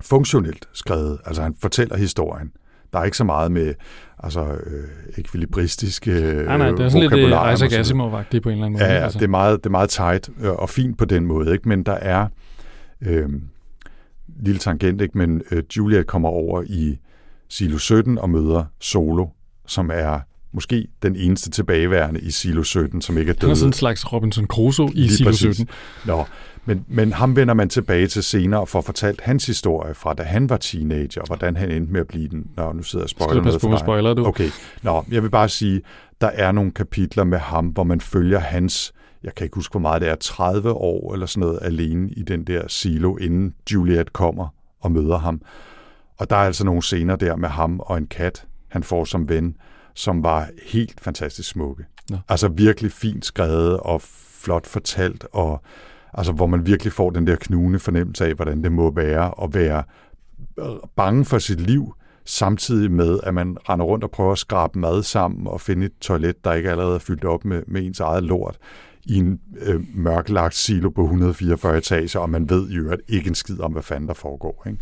funktionelt 0.00 0.68
skrevet. 0.72 1.18
Altså 1.24 1.42
han 1.42 1.54
fortæller 1.60 1.96
historien. 1.96 2.52
Der 2.92 2.98
er 2.98 3.04
ikke 3.04 3.16
så 3.16 3.24
meget 3.24 3.52
med 3.52 3.74
altså, 4.18 4.44
øh, 4.44 4.88
ekvilibristisk 5.18 6.08
øh, 6.08 6.46
Nej, 6.46 6.56
nej, 6.56 6.70
det 6.70 6.80
er 6.80 6.88
sådan 6.88 7.10
lidt 7.10 7.34
uh, 7.34 7.52
Isaac 7.54 7.72
asimov 7.72 8.10
på 8.10 8.16
en 8.16 8.26
eller 8.34 8.52
anden 8.52 8.72
måde. 8.72 8.84
Ja, 8.84 8.90
altså. 8.90 9.18
det, 9.18 9.24
er 9.24 9.30
meget, 9.30 9.58
det 9.58 9.66
er 9.66 9.70
meget 9.70 9.90
tight 9.90 10.30
øh, 10.40 10.50
og 10.50 10.70
fint 10.70 10.98
på 10.98 11.04
den 11.04 11.26
måde, 11.26 11.52
ikke? 11.52 11.68
men 11.68 11.82
der 11.82 11.92
er 11.92 12.26
øh, 13.00 13.28
lille 14.42 14.58
tangent, 14.58 15.00
ikke? 15.00 15.18
men 15.18 15.42
øh, 15.50 15.62
Juliet 15.76 16.06
kommer 16.06 16.28
over 16.28 16.62
i 16.66 16.98
Silo 17.48 17.78
17 17.78 18.18
og 18.18 18.30
møder 18.30 18.64
Solo, 18.80 19.26
som 19.66 19.90
er 19.94 20.20
måske 20.52 20.86
den 21.02 21.16
eneste 21.16 21.50
tilbageværende 21.50 22.20
i 22.20 22.30
Silo 22.30 22.62
17, 22.62 23.02
som 23.02 23.18
ikke 23.18 23.30
er 23.30 23.34
død. 23.34 23.40
Han 23.40 23.50
er 23.50 23.54
sådan 23.54 23.68
en 23.68 23.72
slags 23.72 24.12
Robinson 24.12 24.46
Crusoe 24.46 24.90
i 24.94 25.00
Lige 25.00 25.16
Silo 25.16 25.30
præcis. 25.30 25.56
17. 25.56 25.68
Nå, 26.06 26.24
men, 26.66 26.84
men 26.88 27.12
ham 27.12 27.36
vender 27.36 27.54
man 27.54 27.68
tilbage 27.68 28.06
til 28.06 28.22
senere 28.22 28.66
for 28.66 28.78
at 28.78 28.84
fortælle 28.84 29.18
hans 29.22 29.46
historie 29.46 29.94
fra, 29.94 30.14
da 30.14 30.22
han 30.22 30.50
var 30.50 30.56
teenager, 30.56 31.20
og 31.20 31.26
hvordan 31.26 31.56
han 31.56 31.70
endte 31.70 31.92
med 31.92 32.00
at 32.00 32.06
blive 32.06 32.28
den. 32.28 32.50
Nå, 32.56 32.72
nu 32.72 32.82
sidder 32.82 33.02
jeg 33.02 33.04
og 33.04 33.10
spoiler 33.10 33.42
noget 33.42 33.60
for 33.60 33.76
spoiler, 33.76 34.14
du? 34.14 34.26
Okay. 34.26 34.50
Nå, 34.82 35.04
jeg 35.10 35.22
vil 35.22 35.30
bare 35.30 35.48
sige, 35.48 35.82
der 36.20 36.26
er 36.26 36.52
nogle 36.52 36.70
kapitler 36.70 37.24
med 37.24 37.38
ham, 37.38 37.66
hvor 37.66 37.84
man 37.84 38.00
følger 38.00 38.38
hans, 38.38 38.92
jeg 39.24 39.34
kan 39.34 39.44
ikke 39.44 39.54
huske, 39.54 39.72
hvor 39.72 39.80
meget 39.80 40.02
det 40.02 40.10
er, 40.10 40.14
30 40.14 40.72
år 40.72 41.12
eller 41.12 41.26
sådan 41.26 41.40
noget, 41.40 41.58
alene 41.62 42.10
i 42.10 42.22
den 42.22 42.44
der 42.44 42.68
silo, 42.68 43.16
inden 43.16 43.54
Juliet 43.72 44.12
kommer 44.12 44.48
og 44.80 44.92
møder 44.92 45.18
ham. 45.18 45.40
Og 46.18 46.30
der 46.30 46.36
er 46.36 46.40
altså 46.40 46.64
nogle 46.64 46.82
scener 46.82 47.16
der 47.16 47.36
med 47.36 47.48
ham 47.48 47.80
og 47.80 47.98
en 47.98 48.06
kat, 48.06 48.46
han 48.68 48.82
får 48.82 49.04
som 49.04 49.28
ven, 49.28 49.56
som 49.94 50.22
var 50.22 50.48
helt 50.66 51.00
fantastisk 51.00 51.48
smukke. 51.48 51.84
Ja. 52.10 52.16
Altså 52.28 52.48
virkelig 52.48 52.92
fint 52.92 53.24
skrevet 53.26 53.76
og 53.76 54.02
flot 54.40 54.66
fortalt, 54.66 55.26
og 55.32 55.62
altså 56.16 56.32
hvor 56.32 56.46
man 56.46 56.66
virkelig 56.66 56.92
får 56.92 57.10
den 57.10 57.26
der 57.26 57.36
knugende 57.36 57.78
fornemmelse 57.78 58.26
af, 58.26 58.34
hvordan 58.34 58.62
det 58.62 58.72
må 58.72 58.90
være 58.90 59.44
at 59.44 59.54
være 59.54 59.82
øh, 60.58 60.76
bange 60.96 61.24
for 61.24 61.38
sit 61.38 61.60
liv, 61.60 61.94
samtidig 62.24 62.90
med, 62.90 63.20
at 63.22 63.34
man 63.34 63.56
render 63.68 63.86
rundt 63.86 64.04
og 64.04 64.10
prøver 64.10 64.32
at 64.32 64.38
skrabe 64.38 64.78
mad 64.78 65.02
sammen 65.02 65.46
og 65.46 65.60
finde 65.60 65.86
et 65.86 65.92
toilet, 66.00 66.44
der 66.44 66.52
ikke 66.52 66.70
allerede 66.70 66.94
er 66.94 66.98
fyldt 66.98 67.24
op 67.24 67.44
med, 67.44 67.62
med 67.66 67.86
ens 67.86 68.00
eget 68.00 68.22
lort 68.22 68.58
i 69.04 69.14
en 69.14 69.40
øh, 69.58 69.80
mørklagt 69.94 70.54
silo 70.54 70.90
på 70.90 71.02
144 71.02 71.78
etager, 71.78 72.20
og 72.20 72.30
man 72.30 72.50
ved 72.50 72.70
i 72.70 72.76
øvrigt 72.76 73.02
ikke 73.08 73.28
en 73.28 73.34
skid 73.34 73.60
om, 73.60 73.72
hvad 73.72 73.82
fanden 73.82 74.08
der 74.08 74.14
foregår. 74.14 74.66
Ikke? 74.66 74.78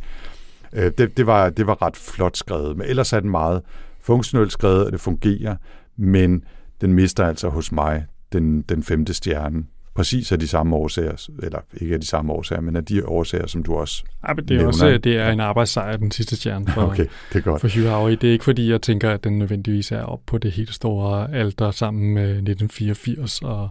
Øh, 0.72 0.92
det, 0.98 1.16
det, 1.16 1.26
var, 1.26 1.50
det 1.50 1.66
var 1.66 1.82
ret 1.82 1.96
flot 1.96 2.36
skrevet, 2.36 2.76
men 2.76 2.86
ellers 2.86 3.12
er 3.12 3.20
den 3.20 3.30
meget 3.30 3.62
funktionelt 4.00 4.52
skrevet, 4.52 4.86
og 4.86 4.92
det 4.92 5.00
fungerer, 5.00 5.56
men 5.96 6.44
den 6.80 6.92
mister 6.92 7.26
altså 7.26 7.48
hos 7.48 7.72
mig 7.72 8.06
den, 8.32 8.62
den 8.62 8.82
femte 8.82 9.14
stjerne. 9.14 9.64
Præcis 9.94 10.32
af 10.32 10.38
de 10.38 10.48
samme 10.48 10.76
årsager, 10.76 11.28
eller 11.42 11.58
ikke 11.80 11.94
af 11.94 12.00
de 12.00 12.06
samme 12.06 12.32
årsager, 12.32 12.60
men 12.62 12.76
af 12.76 12.84
de 12.84 13.08
årsager, 13.08 13.46
som 13.46 13.62
du 13.62 13.74
også 13.74 14.04
ja, 14.28 14.34
men 14.34 14.44
det 14.44 14.50
er 14.50 14.54
nævner. 14.58 14.68
også 14.68 14.98
det 15.04 15.16
er 15.16 15.30
en 15.30 15.40
arbejdssejr, 15.40 15.96
den 15.96 16.10
sidste 16.10 16.36
stjerne 16.36 16.66
for, 16.68 16.82
okay, 16.82 17.06
det 17.32 17.38
er 17.38 17.42
godt. 17.42 17.60
for 17.60 17.68
Hugh 17.80 17.88
Howey. 17.90 18.12
Det 18.20 18.24
er 18.28 18.32
ikke 18.32 18.44
fordi, 18.44 18.70
jeg 18.70 18.82
tænker, 18.82 19.10
at 19.10 19.24
den 19.24 19.38
nødvendigvis 19.38 19.92
er 19.92 20.02
op 20.02 20.20
på 20.26 20.38
det 20.38 20.52
helt 20.52 20.74
store 20.74 21.34
alter 21.34 21.70
sammen 21.70 22.14
med 22.14 22.22
1984 22.30 23.42
og 23.42 23.68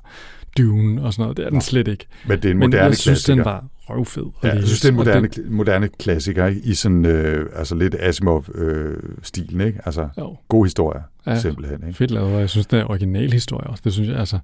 Dune 0.58 1.04
og 1.04 1.14
sådan 1.14 1.24
noget. 1.24 1.38
Det 1.38 1.46
er 1.46 1.50
den 1.50 1.62
slet 1.62 1.88
ikke. 1.88 2.06
Men 2.28 2.38
det 2.38 2.46
er 2.46 2.52
en 2.52 2.58
Men 2.60 2.70
moderne 2.70 2.86
jeg 2.86 2.98
synes, 2.98 3.06
klassiker. 3.26 3.36
den 3.36 3.46
var 3.46 3.66
røvfed. 3.90 4.26
Ja, 4.44 4.48
jeg 4.54 4.64
synes, 4.64 4.82
det 4.82 4.88
er 4.88 4.92
en 4.92 4.96
moderne, 4.96 5.28
det... 5.28 5.52
moderne 5.52 5.90
klassiker 6.00 6.46
ikke? 6.48 6.62
i 6.62 6.74
sådan 6.74 7.06
øh, 7.06 7.46
altså 7.56 7.76
lidt 7.76 7.96
Asimov-stilen. 8.00 9.62
ikke? 9.62 9.80
Altså, 9.86 10.10
Jo, 10.18 10.38
god 10.48 10.66
historie. 10.66 11.02
Ja. 11.26 11.40
simpelthen. 11.40 11.78
Ikke? 11.88 11.98
fedt 11.98 12.12
lavet, 12.12 12.34
og 12.34 12.40
jeg 12.40 12.50
synes, 12.50 12.68
det 12.68 12.80
er 12.80 12.90
original 12.90 13.32
historie 13.32 13.68
også. 13.68 13.82
Det 13.86 13.94
synes 13.94 14.10
jeg, 14.10 14.18
altså, 14.18 14.40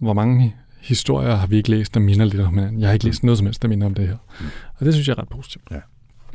hvor 0.00 0.12
mange 0.12 0.54
historier 0.82 1.34
har 1.34 1.46
vi 1.46 1.56
ikke 1.56 1.70
læst, 1.70 1.94
der 1.94 2.00
minder 2.00 2.24
lidt 2.24 2.42
om 2.42 2.54
hinanden. 2.54 2.80
Jeg 2.80 2.88
har 2.88 2.92
ikke 2.94 3.04
læst 3.04 3.24
noget 3.24 3.38
som 3.38 3.46
helst, 3.46 3.62
der 3.62 3.68
minder 3.68 3.86
om 3.86 3.94
det 3.94 4.08
her. 4.08 4.16
Mm. 4.40 4.46
Og 4.78 4.86
det 4.86 4.94
synes 4.94 5.08
jeg 5.08 5.14
er 5.14 5.18
ret 5.18 5.28
positivt. 5.28 5.72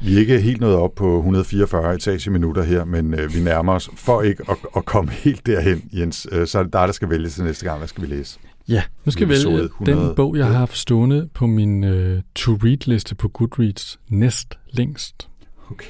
Vi 0.01 0.15
er 0.15 0.19
ikke 0.19 0.41
helt 0.41 0.61
nået 0.61 0.75
op 0.75 0.95
på 0.95 1.17
144 1.17 1.95
etageminutter 1.95 2.63
her, 2.63 2.85
men 2.85 3.13
øh, 3.13 3.35
vi 3.35 3.39
nærmer 3.39 3.73
os. 3.73 3.89
For 3.95 4.21
ikke 4.21 4.43
at, 4.49 4.57
at 4.75 4.85
komme 4.85 5.11
helt 5.11 5.45
derhen, 5.45 5.89
Jens, 5.93 6.27
øh, 6.31 6.47
så 6.47 6.59
er 6.59 6.63
det 6.63 6.73
dig, 6.73 6.87
der 6.87 6.91
skal 6.91 7.09
vælge 7.09 7.29
til 7.29 7.43
næste 7.43 7.65
gang. 7.65 7.77
Hvad 7.77 7.87
skal 7.87 8.03
vi 8.03 8.07
læse? 8.07 8.39
Ja, 8.67 8.83
nu 9.05 9.11
skal 9.11 9.27
jeg 9.27 9.33
Episode 9.33 9.53
vælge 9.53 9.65
100. 9.65 9.99
den 9.99 10.15
bog, 10.15 10.37
jeg 10.37 10.45
har 10.45 10.53
haft 10.53 10.77
stående 10.77 11.29
på 11.33 11.47
min 11.47 11.83
uh, 11.83 12.19
to-read-liste 12.35 13.15
på 13.15 13.27
Goodreads 13.27 13.99
næst 14.09 14.57
længst. 14.69 15.29
Okay. 15.71 15.89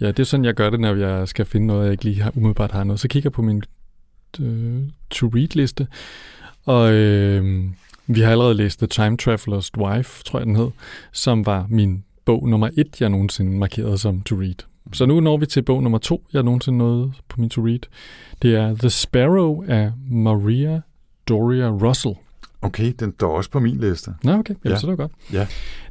Ja, 0.00 0.06
det 0.06 0.18
er 0.18 0.24
sådan, 0.24 0.44
jeg 0.44 0.54
gør 0.54 0.70
det, 0.70 0.80
når 0.80 0.94
jeg 0.94 1.28
skal 1.28 1.44
finde 1.44 1.66
noget, 1.66 1.84
jeg 1.84 1.92
ikke 1.92 2.04
lige 2.04 2.22
har, 2.22 2.32
umiddelbart 2.36 2.72
har 2.72 2.84
noget. 2.84 3.00
Så 3.00 3.08
kigger 3.08 3.28
jeg 3.28 3.32
på 3.32 3.42
min 3.42 3.62
uh, 4.40 4.82
to-read-liste, 5.10 5.86
og 6.66 6.92
øh, 6.92 7.64
vi 8.06 8.20
har 8.20 8.30
allerede 8.30 8.54
læst 8.54 8.78
The 8.78 8.86
Time 8.86 9.16
Traveler's 9.22 9.70
Wife, 9.78 10.24
tror 10.24 10.38
jeg 10.38 10.46
den 10.46 10.56
hed, 10.56 10.70
som 11.12 11.46
var 11.46 11.66
min 11.68 12.04
bog 12.24 12.48
nummer 12.48 12.68
et, 12.76 13.00
jeg 13.00 13.08
nogensinde 13.08 13.52
markerede 13.58 13.98
som 13.98 14.20
to-read. 14.22 14.54
Så 14.92 15.06
nu 15.06 15.20
når 15.20 15.36
vi 15.36 15.46
til 15.46 15.62
bog 15.62 15.82
nummer 15.82 15.98
to, 15.98 16.26
jeg 16.32 16.42
nogensinde 16.42 16.78
nåede 16.78 17.12
på 17.28 17.40
min 17.40 17.50
to-read. 17.50 17.78
Det 18.42 18.54
er 18.54 18.76
The 18.76 18.90
Sparrow 18.90 19.64
af 19.68 19.92
Maria 20.10 20.80
Doria 21.28 21.68
Russell. 21.68 22.14
Okay, 22.62 22.92
den 23.00 23.12
står 23.14 23.36
også 23.36 23.50
på 23.50 23.60
min 23.60 23.76
liste. 23.80 24.14
Nå, 24.24 24.32
okay. 24.32 24.54
Jamen, 24.64 24.72
Ja. 24.74 24.78
så 24.78 24.86
er 24.86 24.90
det 24.90 24.98
godt. 24.98 25.12
Ja. 25.32 25.46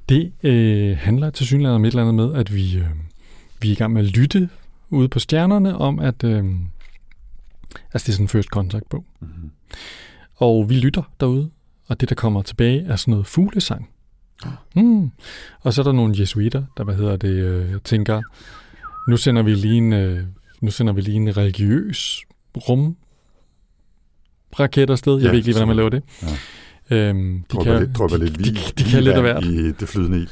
Det 0.09 0.31
øh, 0.43 0.97
handler 0.97 1.29
til 1.29 1.45
synligheden 1.45 1.75
om 1.75 1.85
et 1.85 1.89
eller 1.89 2.01
andet 2.01 2.15
med, 2.15 2.33
at 2.39 2.55
vi, 2.55 2.77
øh, 2.77 2.85
vi 3.61 3.67
er 3.67 3.71
i 3.71 3.75
gang 3.75 3.93
med 3.93 4.01
at 4.05 4.17
lytte 4.17 4.49
ude 4.89 5.07
på 5.09 5.19
stjernerne 5.19 5.77
om, 5.77 5.99
at... 5.99 6.23
Øh, 6.23 6.45
altså, 7.93 8.05
det 8.05 8.09
er 8.09 8.11
sådan 8.11 8.23
en 8.23 8.27
first 8.27 8.49
contact 8.49 8.89
bog. 8.89 9.05
Mm-hmm. 9.19 9.51
Og 10.39 10.69
vi 10.69 10.75
lytter 10.75 11.11
derude, 11.19 11.49
og 11.87 11.99
det, 12.01 12.09
der 12.09 12.15
kommer 12.15 12.41
tilbage, 12.41 12.81
er 12.85 12.95
sådan 12.95 13.11
noget 13.11 13.27
fuglesang. 13.27 13.89
Mm. 14.75 15.11
Og 15.61 15.73
så 15.73 15.81
er 15.81 15.83
der 15.83 15.91
nogle 15.91 16.15
jesuiter, 16.19 16.63
der, 16.77 16.83
hvad 16.83 16.95
hedder 16.95 17.17
det, 17.17 17.29
øh, 17.29 17.75
tænker, 17.83 18.21
nu 19.09 19.17
sender 19.17 19.41
vi 19.43 19.55
lige 19.55 19.77
en, 19.77 19.93
øh, 19.93 20.23
nu 20.61 20.71
sender 20.71 20.93
vi 20.93 21.01
lige 21.01 21.15
en 21.15 21.37
religiøs 21.37 22.21
rum 22.69 22.95
raket 24.59 24.89
afsted. 24.89 25.13
Jeg 25.13 25.23
Ja, 25.23 25.29
ved 25.29 25.35
ikke 25.37 25.47
lige, 25.47 25.53
hvordan 25.53 25.67
man 25.67 25.75
laver 25.77 25.89
det. 25.89 26.03
Ja. 26.91 26.97
Øhm, 27.09 27.43
de 27.51 27.57
Drøber, 27.57 27.79
lidt, 27.79 27.95
drøber 27.97 28.17
lidt 28.17 28.37
de, 28.37 28.43
de, 28.43 28.83
de 28.83 28.89
kan 28.89 29.03
lidt 29.03 29.15
af 29.15 29.21
hvert. 29.21 29.43
i 29.45 29.71
det 29.71 29.89
flydende 29.89 30.17
ild. 30.17 30.29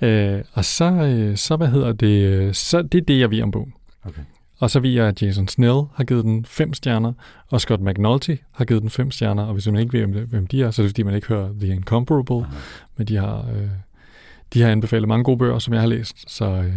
Ja. 0.00 0.36
Øh, 0.36 0.44
og 0.52 0.64
så, 0.64 0.84
øh, 0.84 1.36
så, 1.36 1.56
hvad 1.56 1.68
hedder 1.68 1.92
det, 1.92 2.56
så 2.56 2.82
det 2.82 3.00
er 3.00 3.04
det, 3.04 3.20
jeg 3.20 3.30
ved 3.30 3.42
om 3.42 3.50
bogen. 3.50 3.72
Okay. 4.04 4.22
Og 4.58 4.70
så 4.70 4.80
jeg, 4.84 5.06
at 5.06 5.22
Jason 5.22 5.48
Snell 5.48 5.80
har 5.94 6.04
givet 6.04 6.24
den 6.24 6.44
fem 6.44 6.72
stjerner, 6.74 7.12
og 7.48 7.60
Scott 7.60 7.82
McNulty 7.82 8.34
har 8.52 8.64
givet 8.64 8.82
den 8.82 8.90
fem 8.90 9.10
stjerner, 9.10 9.42
og 9.42 9.52
hvis 9.52 9.66
man 9.66 9.80
ikke 9.80 9.92
ved, 9.92 10.06
hvem 10.26 10.46
de 10.46 10.62
er, 10.62 10.70
så 10.70 10.82
er 10.82 10.84
det 10.84 10.90
fordi, 10.90 11.02
man 11.02 11.14
ikke 11.14 11.26
hører 11.28 11.48
The 11.60 11.68
Incomparable, 11.74 12.36
Aha. 12.36 12.56
men 12.96 13.06
de 13.06 13.16
har, 13.16 13.38
øh, 13.56 13.68
de 14.54 14.62
har 14.62 14.70
anbefalet 14.70 15.08
mange 15.08 15.24
gode 15.24 15.38
bøger, 15.38 15.58
som 15.58 15.74
jeg 15.74 15.80
har 15.82 15.88
læst. 15.88 16.30
Så, 16.30 16.44
øh, 16.44 16.74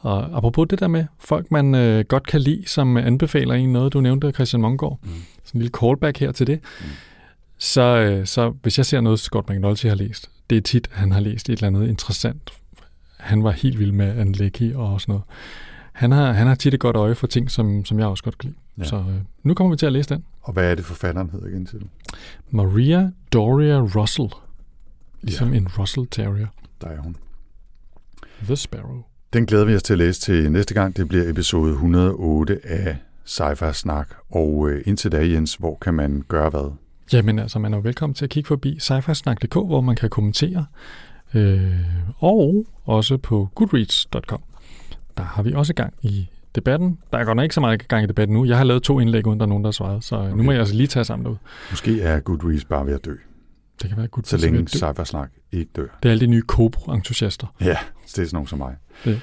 og 0.00 0.36
apropos 0.36 0.66
det 0.70 0.80
der 0.80 0.88
med 0.88 1.04
folk, 1.18 1.50
man 1.50 1.74
øh, 1.74 2.04
godt 2.08 2.26
kan 2.26 2.40
lide, 2.40 2.62
som 2.66 2.96
anbefaler 2.96 3.54
en 3.54 3.72
noget, 3.72 3.92
du 3.92 4.00
nævnte, 4.00 4.32
Christian 4.32 4.60
Mongård, 4.62 4.98
Mm. 5.02 5.08
sådan 5.44 5.58
en 5.58 5.62
lille 5.62 5.72
callback 5.80 6.18
her 6.18 6.32
til 6.32 6.46
det, 6.46 6.60
Mm. 6.80 6.86
så, 7.58 7.82
øh, 7.82 8.26
så 8.26 8.50
hvis 8.62 8.78
jeg 8.78 8.86
ser 8.86 9.00
noget, 9.00 9.20
Scott 9.20 9.50
McNulty 9.50 9.86
har 9.86 9.94
læst, 9.94 10.30
det 10.50 10.58
er 10.58 10.62
tit, 10.62 10.88
han 10.92 11.12
har 11.12 11.20
læst 11.20 11.48
et 11.48 11.52
eller 11.52 11.66
andet 11.66 11.88
interessant. 11.88 12.50
Han 13.16 13.44
var 13.44 13.50
helt 13.50 13.78
vild 13.78 13.92
med 13.92 14.18
Anlecki 14.18 14.72
og 14.74 15.00
sådan 15.00 15.12
noget. 15.12 15.24
Han 15.98 16.12
har, 16.12 16.32
han 16.32 16.46
har 16.46 16.54
tit 16.54 16.74
et 16.74 16.80
godt 16.80 16.96
øje 16.96 17.14
for 17.14 17.26
ting, 17.26 17.50
som, 17.50 17.84
som 17.84 17.98
jeg 17.98 18.06
også 18.06 18.24
godt 18.24 18.38
kan 18.38 18.48
lide. 18.50 18.58
Ja. 18.78 18.84
Så 18.84 18.96
øh, 18.96 19.14
nu 19.42 19.54
kommer 19.54 19.70
vi 19.74 19.76
til 19.76 19.86
at 19.86 19.92
læse 19.92 20.08
den. 20.14 20.24
Og 20.42 20.52
hvad 20.52 20.70
er 20.70 20.74
det, 20.74 20.84
forfatteren 20.84 21.30
hedder 21.30 21.46
igen 21.46 21.66
til? 21.66 21.82
Maria 22.50 23.10
Doria 23.32 23.80
Russell. 23.80 24.28
Ligesom 25.22 25.52
Ja. 25.52 25.56
en 25.58 25.68
Russell 25.78 26.06
Terrier. 26.10 26.46
Der 26.80 26.88
er 26.88 26.98
hun. 27.00 27.16
The 28.42 28.56
Sparrow. 28.56 29.02
Den 29.32 29.46
glæder 29.46 29.64
vi 29.64 29.74
os 29.74 29.82
til 29.82 29.92
at 29.94 29.98
læse 29.98 30.20
til 30.20 30.52
næste 30.52 30.74
gang. 30.74 30.96
Det 30.96 31.08
bliver 31.08 31.30
episode 31.30 31.72
108 31.72 32.60
af 32.64 32.96
Sci-Fi 33.26 33.72
Snak. 33.72 34.08
Og 34.30 34.68
øh, 34.70 34.82
indtil 34.86 35.12
da, 35.12 35.28
Jens, 35.28 35.54
hvor 35.54 35.78
kan 35.80 35.94
man 35.94 36.24
gøre 36.28 36.50
hvad? 36.50 36.72
Jamen 37.12 37.38
altså, 37.38 37.58
man 37.58 37.74
er 37.74 37.80
velkommen 37.80 38.14
til 38.14 38.24
at 38.24 38.30
kigge 38.30 38.46
forbi 38.46 38.78
sci 38.80 38.92
hvor 39.52 39.80
man 39.80 39.96
kan 39.96 40.10
kommentere. 40.10 40.66
Øh, 41.34 41.72
og 42.18 42.64
også 42.84 43.16
på 43.16 43.48
goodreads.com. 43.54 44.42
Der 45.18 45.24
har 45.24 45.42
vi 45.42 45.52
også 45.52 45.74
gang 45.74 45.94
i 46.02 46.28
debatten. 46.54 46.98
Der 47.12 47.18
er 47.18 47.24
godt 47.24 47.36
nok 47.36 47.42
ikke 47.42 47.54
så 47.54 47.60
meget 47.60 47.88
gang 47.88 48.04
i 48.04 48.06
debatten 48.06 48.36
nu. 48.36 48.44
Jeg 48.44 48.56
har 48.56 48.64
lavet 48.64 48.82
to 48.82 49.00
indlæg, 49.00 49.26
uden 49.26 49.40
der 49.40 49.46
er 49.46 49.48
nogen, 49.48 49.64
der 49.64 49.68
har 49.68 49.72
svaret. 49.72 50.04
Så 50.04 50.16
okay. 50.16 50.30
nu 50.36 50.42
må 50.42 50.52
jeg 50.52 50.60
altså 50.60 50.74
lige 50.74 50.86
tage 50.86 51.04
sammen 51.04 51.24
derude. 51.24 51.38
Måske 51.70 52.00
er 52.02 52.20
Goodreads 52.20 52.64
bare 52.64 52.86
ved 52.86 52.94
at 52.94 53.04
dø, 53.04 53.14
Det 53.82 53.88
kan 53.88 53.98
være 53.98 54.06
godt. 54.06 54.28
så 54.28 54.36
længe 54.36 54.66
Sci-Fi 54.76 55.04
Snak 55.04 55.30
ikke 55.52 55.70
dør. 55.76 55.86
Det 56.02 56.08
er 56.08 56.10
alle 56.10 56.20
de 56.20 56.30
nye 56.30 56.42
Cobro-entusiaster. 56.46 57.46
Ja, 57.60 57.66
det 57.66 58.08
er 58.08 58.24
sådan 58.24 58.28
nogen 58.32 58.46
som 58.46 58.58
mig. 58.58 58.74
Det. 59.04 59.20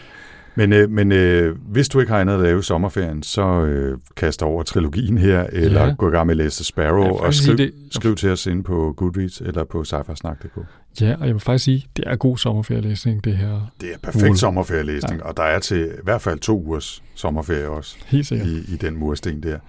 Men, 0.57 0.73
øh, 0.73 0.89
men 0.89 1.11
øh, 1.11 1.55
hvis 1.71 1.89
du 1.89 1.99
ikke 1.99 2.11
har 2.11 2.19
andet 2.19 2.33
at 2.33 2.39
lave 2.39 2.59
i 2.59 2.61
sommerferien, 2.61 3.23
så 3.23 3.41
øh, 3.61 3.97
kast 4.15 4.43
over 4.43 4.63
trilogien 4.63 5.17
her, 5.17 5.45
eller 5.51 5.85
Ja. 5.85 5.93
gå 5.97 6.07
i 6.07 6.11
gang 6.11 6.27
med 6.27 6.33
at 6.33 6.37
læse 6.37 6.63
Sparrow, 6.63 7.03
vil 7.03 7.11
og 7.11 7.33
skriv, 7.33 7.57
sige, 7.57 7.57
det- 7.57 7.73
skriv 7.91 8.15
til 8.15 8.29
os 8.29 8.45
inde 8.47 8.63
på 8.63 8.93
Goodreads 8.97 9.41
eller 9.41 9.63
på 9.63 9.83
sci-fi-snak.dk. 9.83 10.59
Ja, 11.01 11.15
og 11.19 11.25
jeg 11.27 11.33
vil 11.35 11.39
faktisk 11.41 11.65
sige, 11.65 11.85
det 11.97 12.03
er 12.07 12.15
god 12.15 12.37
sommerferielæsning, 12.37 13.23
det 13.23 13.37
her. 13.37 13.71
Det 13.81 13.93
er 13.93 13.97
perfekt 14.03 14.23
Ugen. 14.23 14.37
sommerferielæsning, 14.37 15.19
ja. 15.21 15.27
og 15.27 15.37
der 15.37 15.43
er 15.43 15.59
til 15.59 15.85
i 15.85 16.03
hvert 16.03 16.21
fald 16.21 16.39
to 16.39 16.61
ugers 16.65 17.03
sommerferie 17.15 17.69
også 17.69 17.97
Helt 18.07 18.27
sikkert. 18.27 18.47
i, 18.47 18.73
i 18.73 18.77
den 18.77 18.95
mursten 18.97 19.43
der. 19.43 19.59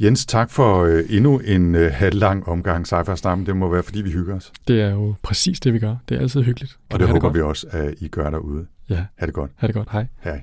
Jens, 0.00 0.26
tak 0.26 0.50
for 0.50 0.84
øh, 0.84 1.04
endnu 1.08 1.38
en 1.38 1.74
øh, 1.74 1.92
halvlang 1.92 2.48
omgang 2.48 2.86
sci-fi 2.92 3.16
snak. 3.16 3.38
Det 3.46 3.56
må 3.56 3.68
være, 3.68 3.82
fordi 3.82 4.02
vi 4.02 4.10
hygger 4.10 4.36
os. 4.36 4.52
Det 4.68 4.80
er 4.80 4.90
jo 4.90 5.14
præcis 5.22 5.60
det, 5.60 5.72
vi 5.74 5.78
gør. 5.78 5.96
Det 6.08 6.16
er 6.16 6.20
altid 6.20 6.42
hyggeligt. 6.42 6.70
Kan 6.72 6.94
Og 6.94 6.98
det 7.00 7.08
håber 7.08 7.20
godt? 7.20 7.34
vi 7.34 7.40
også, 7.40 7.66
at 7.70 7.94
I 7.98 8.08
gør 8.08 8.30
derude. 8.30 8.66
Ja, 8.88 9.04
Ha' 9.18 9.26
det 9.26 9.34
godt. 9.34 9.50
ha' 9.56 9.66
det 9.66 9.74
godt. 9.74 9.88
Hej. 9.92 10.06
Hej. 10.20 10.40